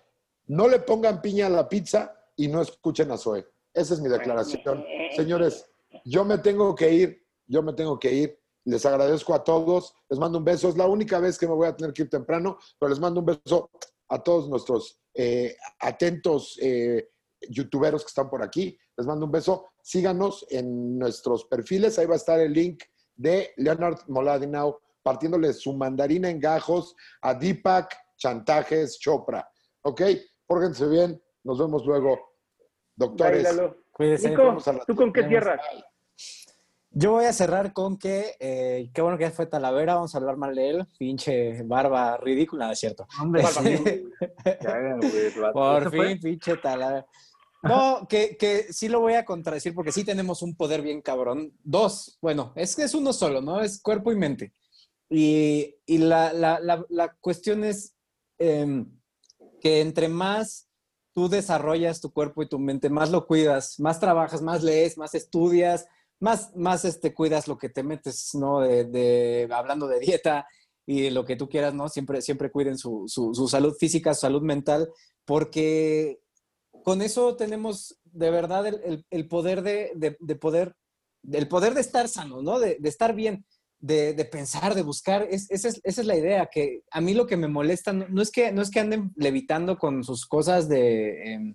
no 0.46 0.66
le 0.66 0.80
pongan 0.80 1.22
piña 1.22 1.46
a 1.46 1.50
la 1.50 1.68
pizza 1.68 2.12
y 2.34 2.48
no 2.48 2.62
escuchen 2.62 3.08
a 3.12 3.16
Zoe. 3.16 3.46
Esa 3.72 3.94
es 3.94 4.00
mi 4.00 4.08
declaración. 4.08 4.84
Señores, 5.14 5.70
yo 6.04 6.24
me 6.24 6.38
tengo 6.38 6.74
que 6.74 6.92
ir, 6.92 7.26
yo 7.46 7.62
me 7.62 7.72
tengo 7.72 7.98
que 7.98 8.12
ir. 8.12 8.40
Les 8.64 8.84
agradezco 8.86 9.34
a 9.34 9.44
todos. 9.44 9.94
Les 10.08 10.18
mando 10.18 10.38
un 10.38 10.44
beso. 10.44 10.68
Es 10.68 10.76
la 10.76 10.86
única 10.86 11.18
vez 11.20 11.38
que 11.38 11.46
me 11.46 11.54
voy 11.54 11.68
a 11.68 11.76
tener 11.76 11.92
que 11.92 12.02
ir 12.02 12.10
temprano, 12.10 12.58
pero 12.78 12.90
les 12.90 12.98
mando 12.98 13.20
un 13.20 13.26
beso 13.26 13.70
a 14.08 14.22
todos 14.22 14.48
nuestros 14.48 15.00
eh, 15.14 15.56
atentos 15.80 16.58
eh, 16.60 17.10
youtuberos 17.48 18.02
que 18.02 18.08
están 18.08 18.28
por 18.28 18.42
aquí. 18.42 18.78
Les 18.96 19.06
mando 19.06 19.26
un 19.26 19.32
beso. 19.32 19.66
Síganos 19.82 20.46
en 20.48 20.98
nuestros 20.98 21.44
perfiles. 21.44 21.98
Ahí 21.98 22.06
va 22.06 22.14
a 22.14 22.16
estar 22.16 22.40
el 22.40 22.52
link 22.52 22.82
de 23.14 23.52
Leonard 23.56 24.00
Moladinau 24.08 24.78
partiéndole 25.02 25.52
su 25.52 25.74
mandarina 25.74 26.30
en 26.30 26.40
gajos 26.40 26.96
a 27.20 27.34
Deepak 27.34 27.94
Chantajes 28.16 28.98
Chopra. 28.98 29.46
¿Ok? 29.82 30.02
Pórguense 30.46 30.86
bien. 30.88 31.22
Nos 31.42 31.58
vemos 31.58 31.84
luego. 31.84 32.18
Doctores. 32.96 33.46
Cuídense. 33.92 34.34
¿tú 34.86 34.96
con 34.96 35.12
qué 35.12 35.28
cierras? 35.28 35.60
Yo 36.96 37.10
voy 37.10 37.24
a 37.24 37.32
cerrar 37.32 37.72
con 37.72 37.98
que, 37.98 38.36
eh, 38.38 38.88
qué 38.94 39.02
bueno 39.02 39.18
que 39.18 39.24
ya 39.24 39.32
fue 39.32 39.46
Talavera, 39.46 39.96
vamos 39.96 40.14
a 40.14 40.18
hablar 40.18 40.36
mal 40.36 40.54
de 40.54 40.70
él, 40.70 40.86
pinche 40.96 41.64
barba 41.64 42.16
ridícula, 42.18 42.70
es 42.70 42.78
cierto. 42.78 43.08
Hombre, 43.20 43.42
Por 45.52 45.90
fin, 45.90 46.20
pinche 46.20 46.56
Talavera. 46.56 47.04
No, 47.64 48.06
que, 48.08 48.36
que, 48.36 48.72
sí 48.72 48.88
lo 48.88 49.00
voy 49.00 49.14
a 49.14 49.24
contradecir 49.24 49.74
porque 49.74 49.90
sí 49.90 50.04
tenemos 50.04 50.40
un 50.42 50.54
poder 50.54 50.82
bien 50.82 51.02
cabrón. 51.02 51.52
Dos, 51.64 52.16
bueno, 52.22 52.52
es 52.54 52.76
que 52.76 52.84
es 52.84 52.94
uno 52.94 53.12
solo, 53.12 53.40
¿no? 53.40 53.60
Es 53.60 53.82
cuerpo 53.82 54.12
y 54.12 54.16
mente. 54.16 54.52
Y, 55.10 55.74
y 55.86 55.98
la, 55.98 56.32
la, 56.32 56.60
la, 56.60 57.16
cuestión 57.20 57.64
es 57.64 57.96
em, 58.38 58.86
que 59.60 59.80
entre 59.80 60.08
más 60.08 60.68
tú 61.12 61.28
desarrollas 61.28 62.00
tu 62.00 62.12
cuerpo 62.12 62.42
y 62.42 62.48
tu 62.48 62.60
mente, 62.60 62.88
más 62.88 63.10
lo 63.10 63.26
cuidas, 63.26 63.80
más 63.80 63.98
trabajas, 63.98 64.42
más 64.42 64.62
lees, 64.62 64.96
más 64.96 65.14
estudias, 65.14 65.86
más, 66.24 66.56
más 66.56 66.86
este, 66.86 67.12
cuidas 67.12 67.46
lo 67.48 67.58
que 67.58 67.68
te 67.68 67.82
metes, 67.82 68.30
¿no? 68.34 68.60
De, 68.60 69.46
hablando 69.52 69.86
de 69.86 70.00
dieta 70.00 70.48
y 70.86 71.10
lo 71.10 71.26
que 71.26 71.36
tú 71.36 71.50
quieras, 71.50 71.74
¿no? 71.74 71.90
Siempre, 71.90 72.22
siempre 72.22 72.50
cuiden 72.50 72.78
su, 72.78 73.04
su, 73.06 73.46
salud 73.46 73.74
física, 73.78 74.14
su 74.14 74.22
salud 74.22 74.40
mental, 74.40 74.88
porque 75.26 76.20
con 76.82 77.02
eso 77.02 77.36
tenemos 77.36 78.00
de 78.04 78.30
verdad 78.30 78.66
el, 78.66 79.04
el, 79.10 79.28
poder 79.28 79.60
de, 79.60 79.92
de, 79.94 80.36
poder, 80.36 80.74
el 81.30 81.46
poder 81.46 81.74
de 81.74 81.82
estar 81.82 82.08
sano, 82.08 82.40
¿no? 82.40 82.58
De, 82.58 82.78
estar 82.84 83.14
bien, 83.14 83.44
de, 83.78 84.14
pensar, 84.24 84.74
de 84.74 84.82
buscar. 84.82 85.28
Es, 85.30 85.50
esa, 85.50 85.68
es, 85.68 85.80
esa, 85.84 86.00
es, 86.00 86.06
la 86.06 86.16
idea, 86.16 86.48
que 86.50 86.84
a 86.90 87.02
mí 87.02 87.12
lo 87.12 87.26
que 87.26 87.36
me 87.36 87.48
molesta 87.48 87.92
no, 87.92 88.22
es, 88.22 88.30
que, 88.30 88.50
no 88.50 88.62
es 88.62 88.70
que 88.70 88.80
anden 88.80 89.12
levitando 89.16 89.76
con 89.76 90.02
sus 90.02 90.24
cosas 90.24 90.70
de 90.70 91.34
em, 91.34 91.54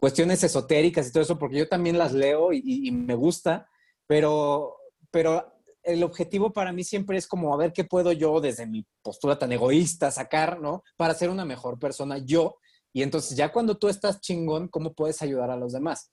cuestiones 0.00 0.42
esotéricas 0.44 1.08
y 1.08 1.12
todo 1.12 1.22
eso, 1.22 1.38
porque 1.38 1.58
yo 1.58 1.68
también 1.68 1.98
las 1.98 2.14
leo 2.14 2.54
y, 2.54 2.62
y 2.64 2.90
me 2.90 3.14
gusta, 3.14 3.68
pero, 4.08 4.76
pero 5.12 5.52
el 5.84 6.02
objetivo 6.02 6.52
para 6.52 6.72
mí 6.72 6.82
siempre 6.82 7.16
es 7.16 7.28
como 7.28 7.54
a 7.54 7.56
ver 7.56 7.72
qué 7.72 7.84
puedo 7.84 8.10
yo 8.10 8.40
desde 8.40 8.66
mi 8.66 8.84
postura 9.02 9.38
tan 9.38 9.52
egoísta 9.52 10.10
sacar, 10.10 10.60
¿no? 10.60 10.82
Para 10.96 11.14
ser 11.14 11.30
una 11.30 11.44
mejor 11.44 11.78
persona 11.78 12.18
yo. 12.18 12.56
Y 12.92 13.02
entonces 13.02 13.36
ya 13.36 13.52
cuando 13.52 13.78
tú 13.78 13.88
estás 13.88 14.20
chingón, 14.20 14.68
¿cómo 14.68 14.94
puedes 14.94 15.22
ayudar 15.22 15.50
a 15.50 15.56
los 15.56 15.72
demás? 15.72 16.10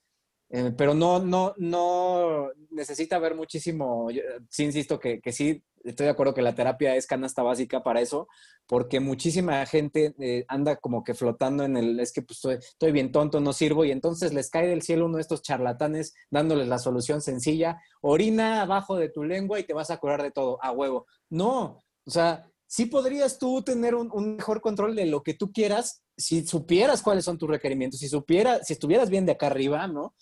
Eh, 0.55 0.71
pero 0.77 0.93
no, 0.93 1.19
no, 1.19 1.53
no 1.57 2.49
necesita 2.69 3.19
ver 3.19 3.35
muchísimo. 3.35 4.07
sí, 4.49 4.63
insisto 4.63 4.97
que, 5.01 5.19
que, 5.19 5.33
sí, 5.33 5.61
estoy 5.83 6.05
de 6.05 6.11
acuerdo 6.11 6.33
que 6.33 6.41
la 6.41 6.55
terapia 6.55 6.95
es 6.95 7.07
canasta 7.07 7.43
básica 7.43 7.83
para 7.83 7.99
eso, 7.99 8.29
porque 8.65 9.01
muchísima 9.01 9.65
gente 9.65 10.15
eh, 10.17 10.45
anda 10.47 10.77
como 10.77 11.03
que 11.03 11.13
flotando 11.13 11.65
en 11.65 11.75
el, 11.75 11.99
es 11.99 12.13
que 12.13 12.21
pues 12.21 12.37
estoy, 12.37 12.55
estoy, 12.55 12.93
bien 12.93 13.11
tonto, 13.11 13.41
no 13.41 13.51
sirvo, 13.51 13.83
y 13.83 13.91
entonces 13.91 14.33
les 14.33 14.49
cae 14.49 14.67
del 14.67 14.81
cielo 14.81 15.07
uno 15.07 15.17
de 15.17 15.23
estos 15.23 15.41
charlatanes 15.41 16.13
dándoles 16.31 16.69
la 16.69 16.79
solución 16.79 17.21
sencilla, 17.21 17.81
orina 17.99 18.61
abajo 18.61 18.95
de 18.95 19.09
tu 19.09 19.25
lengua 19.25 19.59
y 19.59 19.65
te 19.65 19.73
vas 19.73 19.91
a 19.91 19.97
curar 19.97 20.23
de 20.23 20.31
todo, 20.31 20.57
a 20.63 20.71
huevo. 20.71 21.05
No, 21.29 21.83
o 22.05 22.09
sea, 22.09 22.49
sí 22.65 22.85
podrías 22.85 23.39
tú 23.39 23.61
tener 23.61 23.93
un, 23.93 24.09
un 24.13 24.37
mejor 24.37 24.61
control 24.61 24.95
de 24.95 25.05
lo 25.07 25.21
que 25.21 25.33
tú 25.33 25.51
quieras 25.51 26.01
si 26.17 26.45
supieras 26.45 27.01
cuáles 27.01 27.25
son 27.25 27.37
tus 27.37 27.49
requerimientos, 27.49 27.99
si 27.99 28.07
supieras, 28.07 28.65
si 28.65 28.73
estuvieras 28.73 29.09
bien 29.09 29.25
de 29.25 29.33
acá 29.33 29.47
arriba, 29.47 29.85
¿no? 29.87 30.15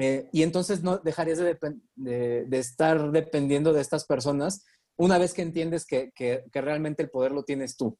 Eh, 0.00 0.28
y 0.32 0.42
entonces 0.42 0.82
no 0.82 0.96
dejarías 0.98 1.38
de, 1.38 2.46
estar 2.52 3.10
dependiendo 3.10 3.74
de 3.74 3.82
estas 3.82 4.06
personas 4.06 4.66
una 4.96 5.18
vez 5.18 5.34
que 5.34 5.42
entiendes 5.42 5.86
que, 5.86 6.10
realmente 6.52 7.02
el 7.02 7.10
poder 7.10 7.32
lo 7.32 7.42
tienes 7.42 7.76
tú. 7.76 7.98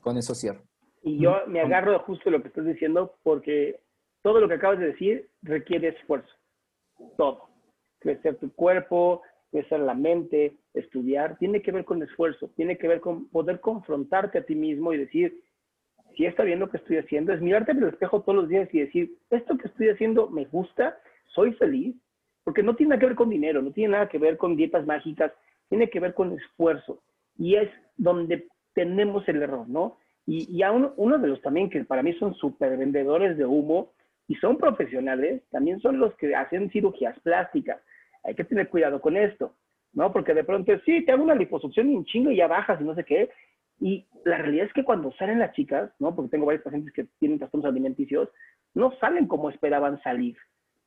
Con 0.00 0.16
eso 0.16 0.34
cierro. 0.34 0.62
Y 1.02 1.18
yo 1.18 1.46
me 1.46 1.60
agarro 1.60 1.98
justo 2.00 2.30
lo 2.30 2.40
que 2.42 2.48
estás 2.48 2.64
diciendo 2.64 3.16
porque 3.22 3.80
todo 4.22 4.40
lo 4.40 4.48
que 4.48 4.54
acabas 4.54 4.78
de 4.78 4.86
decir 4.86 5.30
requiere 5.42 5.88
esfuerzo. 5.88 6.32
Todo. 7.18 7.48
Crecer 7.98 8.36
tu 8.36 8.52
cuerpo, 8.54 9.22
crecer 9.50 9.80
la 9.80 9.94
mente, 9.94 10.56
estudiar, 10.72 11.36
tiene 11.38 11.62
que 11.62 11.72
ver 11.72 11.84
con 11.84 12.02
esfuerzo, 12.02 12.50
tiene 12.56 12.78
que 12.78 12.88
ver 12.88 13.00
con 13.00 13.28
poder 13.28 13.60
confrontarte 13.60 14.38
a 14.38 14.44
ti 14.44 14.54
mismo 14.54 14.92
y 14.92 14.98
decir, 14.98 15.43
si 16.16 16.26
está 16.26 16.44
bien 16.44 16.60
lo 16.60 16.70
que 16.70 16.78
estoy 16.78 16.98
haciendo, 16.98 17.32
es 17.32 17.40
mirarte 17.40 17.72
en 17.72 17.78
el 17.78 17.88
espejo 17.88 18.22
todos 18.22 18.36
los 18.36 18.48
días 18.48 18.68
y 18.72 18.80
decir, 18.80 19.16
esto 19.30 19.56
que 19.58 19.68
estoy 19.68 19.88
haciendo 19.88 20.28
me 20.28 20.44
gusta, 20.46 20.98
soy 21.26 21.52
feliz, 21.54 21.94
porque 22.44 22.62
no 22.62 22.76
tiene 22.76 22.90
nada 22.90 23.00
que 23.00 23.06
ver 23.06 23.14
con 23.16 23.30
dinero, 23.30 23.62
no 23.62 23.72
tiene 23.72 23.92
nada 23.92 24.08
que 24.08 24.18
ver 24.18 24.36
con 24.36 24.56
dietas 24.56 24.86
mágicas, 24.86 25.32
tiene 25.68 25.88
que 25.88 26.00
ver 26.00 26.14
con 26.14 26.32
esfuerzo. 26.32 27.02
Y 27.36 27.56
es 27.56 27.70
donde 27.96 28.48
tenemos 28.74 29.26
el 29.28 29.42
error, 29.42 29.68
¿no? 29.68 29.98
Y, 30.26 30.50
y 30.54 30.62
a 30.62 30.72
uno, 30.72 31.18
de 31.18 31.28
los 31.28 31.40
también 31.42 31.70
que 31.70 31.84
para 31.84 32.02
mí 32.02 32.12
son 32.14 32.34
súper 32.34 32.76
vendedores 32.76 33.36
de 33.36 33.44
humo 33.44 33.92
y 34.28 34.34
son 34.36 34.56
profesionales, 34.56 35.42
también 35.50 35.80
son 35.80 35.98
los 35.98 36.14
que 36.16 36.34
hacen 36.34 36.70
cirugías 36.70 37.18
plásticas. 37.20 37.80
Hay 38.22 38.34
que 38.34 38.44
tener 38.44 38.68
cuidado 38.68 39.00
con 39.00 39.16
esto. 39.16 39.54
¿no? 39.94 40.12
Porque 40.12 40.34
de 40.34 40.44
pronto, 40.44 40.72
sí, 40.84 41.04
te 41.04 41.12
hago 41.12 41.22
una 41.22 41.34
liposucción 41.34 41.90
y 41.90 41.94
un 41.94 42.04
chingo 42.04 42.30
y 42.30 42.36
ya 42.36 42.46
bajas 42.46 42.80
y 42.80 42.84
no 42.84 42.94
sé 42.94 43.04
qué. 43.04 43.30
Y 43.80 44.06
la 44.24 44.38
realidad 44.38 44.66
es 44.66 44.72
que 44.72 44.84
cuando 44.84 45.12
salen 45.12 45.38
las 45.38 45.52
chicas, 45.52 45.90
¿no? 45.98 46.14
Porque 46.14 46.30
tengo 46.30 46.46
varios 46.46 46.64
pacientes 46.64 46.92
que 46.92 47.06
tienen 47.18 47.38
trastornos 47.38 47.70
alimenticios, 47.70 48.28
no 48.74 48.92
salen 48.98 49.26
como 49.26 49.50
esperaban 49.50 50.00
salir. 50.02 50.36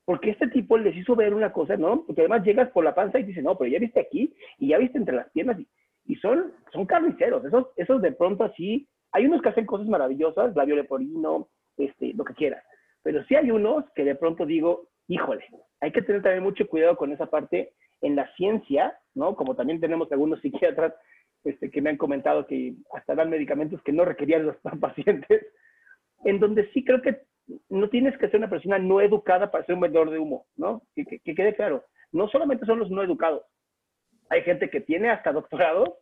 Porque 0.05 0.29
este 0.29 0.47
tipo 0.47 0.77
les 0.77 0.95
hizo 0.95 1.15
ver 1.15 1.33
una 1.33 1.51
cosa, 1.51 1.75
¿no? 1.75 2.05
Porque 2.05 2.21
además 2.21 2.43
llegas 2.43 2.69
por 2.71 2.83
la 2.83 2.95
panza 2.95 3.19
y 3.19 3.23
dices, 3.23 3.43
no, 3.43 3.57
pero 3.57 3.71
ya 3.71 3.79
viste 3.79 3.99
aquí 3.99 4.33
y 4.57 4.69
ya 4.69 4.77
viste 4.77 4.97
entre 4.97 5.15
las 5.15 5.29
piernas 5.31 5.59
y, 5.59 5.67
y 6.05 6.15
son, 6.15 6.53
son 6.71 6.85
carniceros. 6.85 7.43
Esos, 7.43 7.67
esos 7.75 8.01
de 8.01 8.13
pronto 8.13 8.45
así, 8.45 8.87
hay 9.11 9.25
unos 9.25 9.41
que 9.41 9.49
hacen 9.49 9.65
cosas 9.65 9.87
maravillosas, 9.87 10.55
labio 10.55 10.75
leporino, 10.75 11.49
este, 11.77 12.13
lo 12.13 12.23
que 12.23 12.33
quieras. 12.33 12.63
Pero 13.03 13.23
sí 13.25 13.35
hay 13.35 13.51
unos 13.51 13.85
que 13.95 14.03
de 14.03 14.15
pronto 14.15 14.45
digo, 14.45 14.89
híjole, 15.07 15.45
hay 15.81 15.91
que 15.91 16.01
tener 16.01 16.21
también 16.21 16.43
mucho 16.43 16.67
cuidado 16.67 16.95
con 16.97 17.11
esa 17.11 17.27
parte 17.27 17.73
en 18.01 18.15
la 18.15 18.31
ciencia, 18.35 18.97
¿no? 19.15 19.35
Como 19.35 19.55
también 19.55 19.79
tenemos 19.79 20.11
algunos 20.11 20.39
psiquiatras 20.41 20.93
este, 21.43 21.69
que 21.69 21.81
me 21.81 21.89
han 21.89 21.97
comentado 21.97 22.45
que 22.45 22.73
hasta 22.93 23.15
dan 23.15 23.29
medicamentos 23.29 23.81
que 23.83 23.93
no 23.93 24.05
requerían 24.05 24.45
los 24.45 24.57
pacientes, 24.81 25.45
en 26.23 26.39
donde 26.39 26.69
sí 26.71 26.83
creo 26.83 27.01
que 27.01 27.21
no 27.69 27.89
tienes 27.89 28.17
que 28.17 28.27
ser 28.27 28.37
una 28.37 28.49
persona 28.49 28.77
no 28.77 28.99
educada 29.01 29.51
para 29.51 29.65
ser 29.65 29.75
un 29.75 29.81
vendedor 29.81 30.09
de 30.09 30.19
humo, 30.19 30.45
¿no? 30.55 30.83
Que, 30.95 31.05
que 31.05 31.35
quede 31.35 31.55
claro. 31.55 31.85
No 32.11 32.27
solamente 32.27 32.65
son 32.65 32.79
los 32.79 32.91
no 32.91 33.03
educados. 33.03 33.43
Hay 34.29 34.41
gente 34.41 34.69
que 34.69 34.81
tiene 34.81 35.09
hasta 35.09 35.31
doctorado 35.31 35.99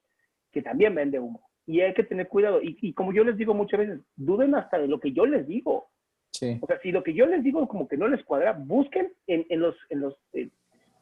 que 0.51 0.61
también 0.61 0.95
vende 0.95 1.19
humo. 1.19 1.41
Y 1.67 1.81
hay 1.81 1.93
que 1.93 2.03
tener 2.03 2.27
cuidado. 2.27 2.61
Y, 2.61 2.77
y, 2.81 2.93
como 2.93 3.11
yo 3.13 3.23
les 3.23 3.37
digo 3.37 3.53
muchas 3.53 3.79
veces, 3.79 3.99
duden 4.15 4.55
hasta 4.55 4.79
de 4.79 4.87
lo 4.87 4.99
que 4.99 5.11
yo 5.11 5.25
les 5.25 5.47
digo. 5.47 5.89
Sí. 6.31 6.57
O 6.61 6.67
sea, 6.67 6.79
si 6.79 6.91
lo 6.91 7.03
que 7.03 7.13
yo 7.13 7.25
les 7.25 7.43
digo 7.43 7.67
como 7.67 7.87
que 7.87 7.97
no 7.97 8.07
les 8.07 8.23
cuadra, 8.23 8.53
busquen 8.53 9.11
en, 9.27 9.45
en 9.49 9.59
los, 9.59 9.75
en 9.89 10.01
los 10.01 10.15
eh, 10.33 10.49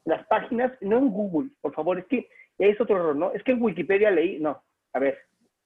las 0.05 0.25
páginas, 0.27 0.71
no 0.81 0.97
en 0.97 1.09
Google, 1.09 1.49
por 1.61 1.73
favor. 1.73 1.99
Es 1.99 2.05
que 2.05 2.27
es 2.57 2.79
otro 2.79 2.97
error, 2.97 3.15
¿no? 3.15 3.31
Es 3.33 3.43
que 3.43 3.51
en 3.51 3.61
Wikipedia 3.61 4.11
leí, 4.11 4.39
no. 4.39 4.61
A 4.93 4.99
ver, 4.99 5.17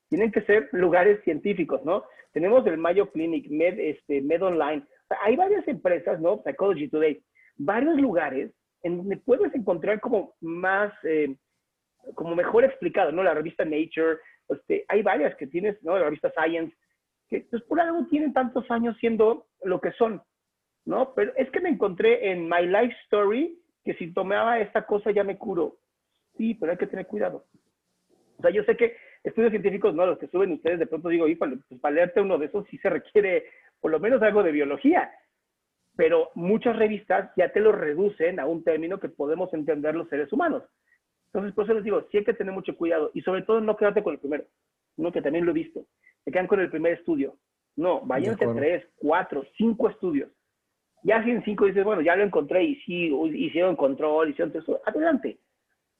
tienen 0.08 0.32
que 0.32 0.42
ser 0.42 0.68
lugares 0.72 1.22
científicos, 1.24 1.84
¿no? 1.84 2.04
Tenemos 2.32 2.66
el 2.66 2.78
Mayo 2.78 3.10
Clinic, 3.10 3.50
Med, 3.50 3.78
este, 3.78 4.20
Med 4.22 4.42
Online. 4.42 4.82
Hay 5.22 5.36
varias 5.36 5.66
empresas, 5.68 6.20
¿no? 6.20 6.42
Psychology 6.44 6.88
Today, 6.88 7.22
varios 7.56 7.96
lugares 7.96 8.52
en 8.82 8.98
donde 8.98 9.16
puedes 9.16 9.54
encontrar 9.54 10.00
como 10.00 10.34
más, 10.40 10.92
eh, 11.04 11.36
como 12.14 12.34
mejor 12.34 12.64
explicado, 12.64 13.12
¿no? 13.12 13.22
La 13.22 13.34
revista 13.34 13.64
Nature, 13.64 14.18
este, 14.48 14.84
hay 14.88 15.02
varias 15.02 15.34
que 15.36 15.46
tienes, 15.46 15.82
¿no? 15.82 15.98
La 15.98 16.04
revista 16.04 16.32
Science, 16.32 16.74
que 17.28 17.46
pues 17.50 17.62
por 17.64 17.80
algo 17.80 18.06
tienen 18.06 18.32
tantos 18.32 18.70
años 18.70 18.96
siendo 18.98 19.46
lo 19.62 19.80
que 19.80 19.92
son, 19.92 20.22
¿no? 20.84 21.14
Pero 21.14 21.32
es 21.36 21.50
que 21.50 21.60
me 21.60 21.68
encontré 21.68 22.30
en 22.30 22.48
My 22.48 22.66
Life 22.66 22.94
Story 23.04 23.60
que 23.84 23.94
si 23.94 24.12
tomaba 24.12 24.60
esta 24.60 24.86
cosa 24.86 25.10
ya 25.10 25.24
me 25.24 25.38
curo. 25.38 25.76
Sí, 26.38 26.54
pero 26.54 26.72
hay 26.72 26.78
que 26.78 26.86
tener 26.86 27.06
cuidado. 27.06 27.44
O 28.38 28.42
sea, 28.42 28.50
yo 28.50 28.62
sé 28.64 28.76
que 28.76 28.96
estudios 29.24 29.50
científicos, 29.50 29.94
no, 29.94 30.06
los 30.06 30.18
que 30.18 30.28
suben 30.28 30.52
ustedes, 30.52 30.78
de 30.78 30.86
pronto 30.86 31.08
digo, 31.08 31.28
híjole, 31.28 31.58
pues 31.68 31.80
para 31.80 31.96
leerte 31.96 32.20
uno 32.20 32.38
de 32.38 32.46
esos 32.46 32.66
sí 32.68 32.78
se 32.78 32.88
requiere 32.88 33.44
por 33.80 33.90
lo 33.90 34.00
menos 34.00 34.22
algo 34.22 34.42
de 34.42 34.52
biología. 34.52 35.10
Pero 35.96 36.30
muchas 36.34 36.76
revistas 36.76 37.30
ya 37.36 37.52
te 37.52 37.60
lo 37.60 37.72
reducen 37.72 38.38
a 38.38 38.46
un 38.46 38.62
término 38.62 39.00
que 39.00 39.08
podemos 39.08 39.52
entender 39.52 39.94
los 39.94 40.08
seres 40.08 40.32
humanos. 40.32 40.62
Entonces, 41.26 41.52
por 41.54 41.64
eso 41.64 41.74
les 41.74 41.84
digo, 41.84 42.06
sí 42.10 42.18
hay 42.18 42.24
que 42.24 42.34
tener 42.34 42.54
mucho 42.54 42.76
cuidado 42.76 43.10
y 43.12 43.20
sobre 43.22 43.42
todo 43.42 43.60
no 43.60 43.76
quedarte 43.76 44.02
con 44.02 44.14
el 44.14 44.20
primero, 44.20 44.44
no 44.96 45.12
que 45.12 45.20
también 45.20 45.44
lo 45.44 45.50
he 45.50 45.54
visto. 45.54 45.84
Se 46.24 46.30
quedan 46.30 46.46
con 46.46 46.60
el 46.60 46.70
primer 46.70 46.94
estudio. 46.94 47.36
No, 47.76 48.00
váyanse 48.00 48.46
tres, 48.54 48.86
cuatro, 48.96 49.44
cinco 49.56 49.88
estudios. 49.88 50.30
Ya 51.02 51.22
si 51.22 51.30
en 51.30 51.44
cinco 51.44 51.66
dices, 51.66 51.84
bueno, 51.84 52.02
ya 52.02 52.16
lo 52.16 52.24
encontré 52.24 52.64
y 52.64 52.76
sí, 52.82 53.12
hicieron 53.34 53.76
control, 53.76 54.30
hicieron 54.30 54.56
eso, 54.56 54.80
adelante. 54.84 55.38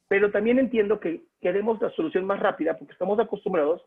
Pero 0.09 0.31
también 0.31 0.59
entiendo 0.59 0.99
que 0.99 1.23
queremos 1.41 1.81
la 1.81 1.91
solución 1.91 2.25
más 2.25 2.41
rápida 2.41 2.77
porque 2.77 2.93
estamos 2.93 3.19
acostumbrados 3.21 3.83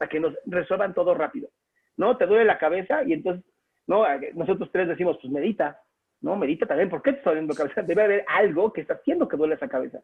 a 0.00 0.08
que 0.08 0.18
nos 0.18 0.34
resuelvan 0.46 0.94
todo 0.94 1.14
rápido. 1.14 1.48
¿No? 1.96 2.16
Te 2.16 2.26
duele 2.26 2.44
la 2.44 2.58
cabeza 2.58 3.04
y 3.04 3.12
entonces, 3.12 3.44
¿no? 3.86 4.04
Nosotros 4.34 4.70
tres 4.72 4.88
decimos, 4.88 5.18
pues 5.20 5.32
medita. 5.32 5.80
No, 6.20 6.36
medita 6.36 6.66
también. 6.66 6.88
¿Por 6.88 7.02
qué 7.02 7.12
te 7.12 7.18
está 7.18 7.30
doliendo 7.30 7.52
la 7.52 7.58
cabeza? 7.58 7.82
Debe 7.82 8.02
haber 8.02 8.24
algo 8.26 8.72
que 8.72 8.80
está 8.80 8.94
haciendo 8.94 9.28
que 9.28 9.36
duele 9.36 9.54
esa 9.54 9.68
cabeza. 9.68 10.00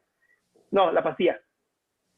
No, 0.70 0.92
la 0.92 1.02
pastilla. 1.02 1.40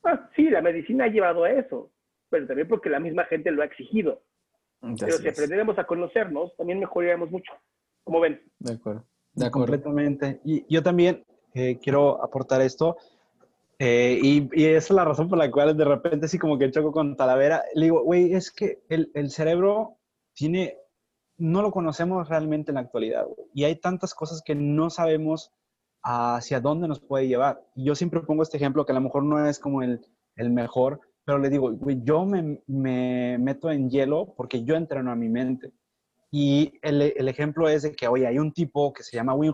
Ah, 0.05 0.29
sí, 0.35 0.51
la 0.51 0.61
medicina 0.61 1.05
ha 1.05 1.09
llevado 1.09 1.45
a 1.45 1.51
eso, 1.51 1.93
pero 2.29 2.47
también 2.47 2.67
porque 2.67 2.91
la 2.91 2.99
misma 2.99 3.25
gente 3.25 3.53
lo 3.53 3.63
ha 3.63 3.67
exigido. 3.67 4.23
pero 4.81 5.13
si 5.13 5.29
aprendiéramos 5.29 5.79
a 5.79 5.85
conocernos, 5.85 6.55
también 6.57 6.81
mejoraríamos 6.81 7.31
mucho. 7.31 7.53
¿Cómo 8.03 8.21
ven? 8.21 8.43
De 8.59 8.75
acuerdo. 8.75 9.05
De 9.35 9.47
acuerdo. 9.47 9.67
Completamente. 9.67 10.41
Y 10.45 10.67
yo 10.69 10.83
también 10.83 11.25
eh, 11.55 11.79
quiero 11.83 12.23
aportar 12.23 12.61
esto. 12.61 12.97
Eh, 13.79 14.19
y, 14.23 14.49
y, 14.53 14.67
esa 14.67 14.87
es 14.87 14.91
la 14.91 15.05
razón 15.05 15.29
por 15.29 15.39
la 15.39 15.51
cual 15.51 15.77
de 15.77 15.85
repente 15.85 16.27
así 16.27 16.39
como 16.39 16.57
que 16.57 16.71
choco 16.71 16.93
con 16.93 17.17
Talavera. 17.17 17.63
Le 17.75 17.87
digo, 17.87 18.03
güey, 18.05 18.33
es 18.35 18.51
que 18.51 18.83
el, 18.89 19.11
el, 19.15 19.31
cerebro 19.31 19.99
tiene, 20.35 20.79
no 21.37 21.63
lo 21.63 21.73
conocemos 21.73 22.29
realmente 22.29 22.71
en 22.71 22.77
la 22.77 22.83
actualidad. 22.83 23.27
Güey. 23.27 23.49
Y 23.55 23.65
hay 23.65 23.77
tantas 23.77 24.15
cosas 24.15 24.43
que 24.45 24.55
no 24.55 24.89
sabemos 24.89 25.51
hacia 26.03 26.61
dónde 26.61 26.89
nos 26.89 27.01
puede 27.01 27.29
llevar. 27.29 27.65
Y 27.75 27.85
yo 27.85 27.95
siempre 27.95 28.21
pongo 28.21 28.43
este 28.43 28.57
ejemplo 28.57 28.85
que 28.85 28.93
a 28.93 28.95
lo 28.95 29.01
mejor 29.01 29.25
no 29.25 29.45
es 29.47 29.59
como 29.59 29.83
el, 29.83 30.07
el 30.37 30.51
mejor, 30.51 31.01
pero 31.25 31.39
le 31.39 31.51
digo, 31.51 31.73
güey, 31.73 32.01
yo 32.03 32.25
me, 32.25 32.61
me, 32.67 33.39
meto 33.39 33.71
en 33.71 33.89
hielo 33.91 34.35
porque 34.37 34.65
yo 34.65 34.75
entreno 34.75 35.13
a 35.13 35.17
mi 35.17 35.29
mente. 35.29 35.73
Y 36.31 36.73
el, 36.83 37.03
el, 37.03 37.29
ejemplo 37.29 37.69
es 37.69 37.83
de 37.83 37.93
que, 37.93 38.09
oye, 38.09 38.27
hay 38.27 38.39
un 38.39 38.53
tipo 38.53 38.93
que 38.93 39.03
se 39.03 39.17
llama 39.17 39.35
Wim 39.35 39.53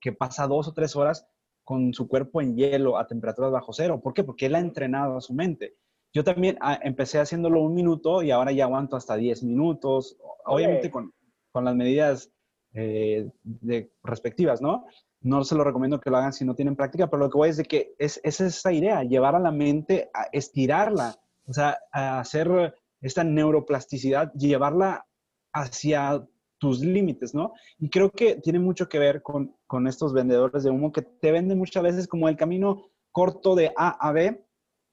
que 0.00 0.12
pasa 0.12 0.46
dos 0.46 0.68
o 0.68 0.72
tres 0.72 0.94
horas 0.94 1.26
con 1.68 1.92
su 1.92 2.08
cuerpo 2.08 2.40
en 2.40 2.56
hielo 2.56 2.96
a 2.96 3.06
temperaturas 3.06 3.52
bajo 3.52 3.74
cero. 3.74 4.00
¿Por 4.02 4.14
qué? 4.14 4.24
Porque 4.24 4.46
él 4.46 4.54
ha 4.54 4.58
entrenado 4.58 5.18
a 5.18 5.20
su 5.20 5.34
mente. 5.34 5.74
Yo 6.14 6.24
también 6.24 6.56
ah, 6.62 6.80
empecé 6.82 7.18
haciéndolo 7.18 7.60
un 7.60 7.74
minuto 7.74 8.22
y 8.22 8.30
ahora 8.30 8.52
ya 8.52 8.64
aguanto 8.64 8.96
hasta 8.96 9.16
10 9.16 9.42
minutos, 9.42 10.16
obviamente 10.46 10.90
con, 10.90 11.12
con 11.52 11.66
las 11.66 11.76
medidas 11.76 12.32
eh, 12.72 13.30
de, 13.42 13.92
respectivas, 14.02 14.62
¿no? 14.62 14.86
No 15.20 15.44
se 15.44 15.56
lo 15.56 15.62
recomiendo 15.62 16.00
que 16.00 16.08
lo 16.08 16.16
hagan 16.16 16.32
si 16.32 16.46
no 16.46 16.54
tienen 16.54 16.74
práctica, 16.74 17.10
pero 17.10 17.24
lo 17.24 17.28
que 17.28 17.36
voy 17.36 17.50
es 17.50 17.58
de 17.58 17.64
que 17.64 17.94
es, 17.98 18.18
es 18.24 18.40
esa 18.40 18.72
idea, 18.72 19.02
llevar 19.02 19.34
a 19.34 19.38
la 19.38 19.52
mente, 19.52 20.08
a 20.14 20.22
estirarla, 20.32 21.20
o 21.46 21.52
sea, 21.52 21.76
a 21.92 22.18
hacer 22.18 22.76
esta 23.02 23.24
neuroplasticidad, 23.24 24.32
llevarla 24.32 25.04
hacia 25.52 26.26
tus 26.58 26.80
límites, 26.80 27.34
¿no? 27.34 27.52
Y 27.78 27.88
creo 27.88 28.10
que 28.10 28.36
tiene 28.36 28.58
mucho 28.58 28.88
que 28.88 28.98
ver 28.98 29.22
con, 29.22 29.54
con, 29.66 29.86
estos 29.86 30.12
vendedores 30.12 30.64
de 30.64 30.70
humo 30.70 30.92
que 30.92 31.02
te 31.02 31.32
venden 31.32 31.58
muchas 31.58 31.82
veces 31.82 32.08
como 32.08 32.28
el 32.28 32.36
camino 32.36 32.90
corto 33.12 33.54
de 33.54 33.72
A 33.76 33.90
a 34.06 34.12
B, 34.12 34.44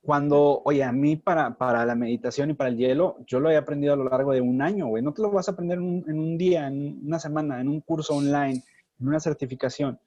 cuando, 0.06 0.62
oye, 0.64 0.84
a 0.84 0.92
mí 0.92 1.16
para, 1.16 1.58
para 1.58 1.84
la 1.84 1.96
meditación 1.96 2.50
y 2.50 2.54
para 2.54 2.70
el 2.70 2.76
hielo, 2.76 3.16
yo 3.26 3.40
lo 3.40 3.50
he 3.50 3.56
aprendido 3.56 3.92
a 3.92 3.96
lo 3.96 4.04
largo 4.04 4.32
de 4.32 4.40
un 4.40 4.62
año, 4.62 4.86
güey. 4.86 5.02
No 5.02 5.12
te 5.12 5.20
lo 5.20 5.32
vas 5.32 5.48
a 5.48 5.52
aprender 5.52 5.78
en 5.78 6.18
un, 6.18 6.38
día, 6.38 6.68
en 6.68 7.00
una 7.04 7.18
semana, 7.18 7.60
en 7.60 7.68
un 7.68 7.80
curso 7.80 8.14
online, 8.14 8.62
en 9.00 9.08
una 9.08 9.18
certificación. 9.18 9.98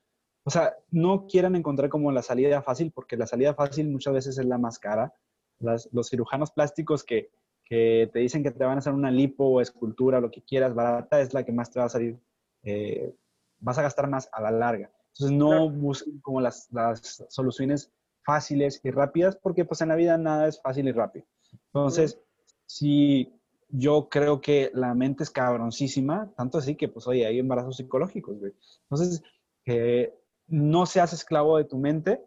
O 0.46 0.52
sea, 0.52 0.74
no 0.90 1.28
quieran 1.28 1.58
encontrar 1.58 1.90
como 1.90 2.14
la 2.14 2.22
salida 2.22 2.62
fácil, 2.62 2.92
porque 2.96 3.18
la 3.18 3.28
salida 3.28 3.54
fácil 3.54 3.90
muchas 3.90 4.14
veces 4.14 4.38
es 4.38 4.46
la 4.46 4.58
más 4.58 4.80
cara. 4.80 5.14
Los 5.60 6.10
cirujanos 6.10 6.52
plásticos 6.52 7.04
que, 7.04 7.30
que, 7.70 8.10
te 8.12 8.20
dicen 8.20 8.44
que 8.44 8.52
te 8.52 8.64
van 8.64 8.76
a 8.76 8.80
hacer 8.80 8.94
una 8.94 9.12
lipo 9.12 9.46
o 9.46 9.62
escultura, 9.62 10.20
lo 10.20 10.32
que 10.32 10.42
quieras, 10.42 10.74
barata, 10.74 11.22
es 11.22 11.34
la 11.34 11.44
que 11.44 11.52
más 11.52 11.72
te 11.72 11.80
va 11.80 11.86
a 11.86 11.90
salir, 11.90 12.18
eh, 12.64 13.14
vas 13.60 13.78
a 13.78 13.84
gastar 13.84 14.10
más 14.10 14.30
a 14.32 14.42
la 14.42 14.52
larga. 14.52 14.92
Entonces 15.14 15.38
no 15.38 15.70
busquen 15.70 16.20
como 16.20 16.42
las, 16.42 16.72
las, 16.72 17.26
soluciones 17.30 17.92
fáciles 18.24 18.82
y 18.84 18.92
rápidas, 18.92 19.36
porque 19.36 19.66
pues 19.66 19.82
en 19.82 19.90
la 19.90 19.96
vida 19.96 20.18
nada 20.18 20.48
es 20.48 20.62
fácil 20.62 20.88
y 20.88 20.92
rápido. 20.92 21.26
Entonces, 21.68 22.20
si 22.66 23.34
yo 23.70 24.10
creo 24.10 24.42
que 24.42 24.72
la 24.74 24.94
mente 24.94 25.24
es 25.24 25.30
cabroncísima, 25.30 26.32
tanto 26.36 26.58
así 26.58 26.76
que 26.76 26.88
pues 26.88 27.08
oye, 27.08 27.26
hay 27.26 27.40
embarazos 27.40 27.78
psicológicos, 27.78 28.40
güey. 28.40 28.54
Entonces, 28.84 29.24
eh, 29.66 30.14
no 30.48 30.86
seas 30.86 31.14
esclavo 31.14 31.58
de 31.58 31.66
tu 31.66 31.78
mente 31.78 32.22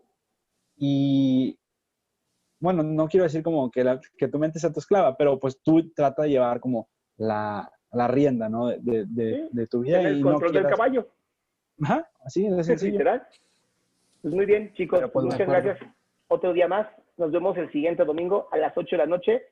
y, 0.76 1.58
bueno, 2.62 2.82
no 2.82 3.08
quiero 3.08 3.24
decir 3.24 3.42
como 3.42 3.70
que, 3.70 3.82
la, 3.84 4.00
que 4.16 4.28
tu 4.28 4.38
mente 4.38 4.58
sea 4.58 4.72
tu 4.72 4.80
esclava, 4.80 5.16
pero 5.16 5.38
pues 5.38 5.60
tú 5.62 5.90
trata 5.92 6.22
de 6.22 6.30
llevar 6.30 6.60
como 6.60 6.88
la, 7.16 7.70
la 7.90 8.08
rienda, 8.08 8.48
¿no? 8.48 8.68
De, 8.68 9.04
de, 9.06 9.34
Sí, 9.36 9.48
de 9.50 9.66
tu 9.66 9.80
vida. 9.80 10.00
El 10.00 10.18
y 10.20 10.22
control 10.22 10.40
no 10.40 10.52
del 10.52 10.62
quieras- 10.62 10.70
caballo. 10.78 11.08
Ajá, 11.82 12.08
así 12.24 12.48
de 12.48 12.60
Es 12.60 12.66
sencillo. 12.68 12.92
literal. 12.92 13.26
Pues 14.22 14.34
muy 14.34 14.46
bien, 14.46 14.72
chicos. 14.74 15.00
Pues, 15.00 15.10
pues 15.12 15.24
de 15.24 15.30
muchas 15.32 15.48
gracias. 15.48 15.90
Otro 16.28 16.52
día 16.52 16.68
más. 16.68 16.86
Nos 17.16 17.30
vemos 17.32 17.56
el 17.58 17.70
siguiente 17.72 18.04
domingo 18.04 18.48
a 18.52 18.56
las 18.56 18.72
8 18.76 18.86
de 18.92 18.96
la 18.98 19.06
noche. 19.06 19.42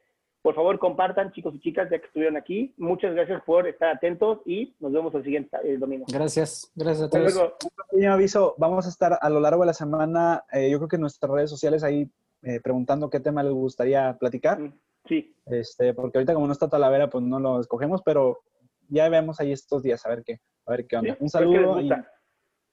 Por 0.42 0.54
favor, 0.54 0.78
compartan, 0.78 1.32
chicos 1.32 1.54
y 1.56 1.60
chicas, 1.60 1.90
ya 1.90 1.98
que 1.98 2.06
estuvieron 2.06 2.36
aquí. 2.38 2.72
Muchas 2.78 3.14
gracias 3.14 3.42
por 3.44 3.66
estar 3.68 3.94
atentos 3.94 4.38
y 4.46 4.74
nos 4.80 4.90
vemos 4.92 5.14
el 5.14 5.22
siguiente 5.22 5.54
el 5.64 5.78
domingo. 5.78 6.06
Gracias, 6.10 6.70
gracias 6.74 7.08
a 7.08 7.10
todos. 7.10 7.34
luego. 7.34 7.56
pequeño 7.90 8.12
aviso, 8.14 8.54
vamos 8.56 8.86
a 8.86 8.88
estar 8.88 9.18
a 9.20 9.28
lo 9.28 9.40
largo 9.40 9.60
de 9.62 9.66
la 9.66 9.74
semana, 9.74 10.44
eh, 10.52 10.70
yo 10.70 10.78
creo 10.78 10.88
que 10.88 10.96
en 10.96 11.02
nuestras 11.02 11.30
redes 11.30 11.50
sociales 11.50 11.82
ahí 11.84 12.08
eh, 12.42 12.60
preguntando 12.60 13.10
qué 13.10 13.20
tema 13.20 13.42
les 13.42 13.52
gustaría 13.52 14.16
platicar, 14.18 14.60
Mm, 14.60 14.72
Sí, 15.06 15.34
este, 15.46 15.94
porque 15.94 16.18
ahorita 16.18 16.34
como 16.34 16.46
no 16.46 16.52
está 16.52 16.68
Talavera, 16.68 17.08
pues 17.08 17.24
no 17.24 17.40
lo 17.40 17.58
escogemos, 17.58 18.02
pero 18.04 18.40
ya 18.88 19.08
vemos 19.08 19.40
ahí 19.40 19.50
estos 19.50 19.82
días 19.82 20.04
a 20.04 20.10
ver 20.10 20.22
qué, 20.24 20.40
a 20.66 20.70
ver 20.72 20.86
qué 20.86 20.96
onda. 20.96 21.14
sí, 21.14 21.18
Un 21.20 21.28
saludo 21.30 21.80
y 21.80 21.90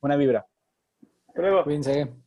una 0.01 0.15
vibra. 0.17 0.45
Hasta 1.29 1.41
luego. 1.41 1.63
Cuídense. 1.63 2.26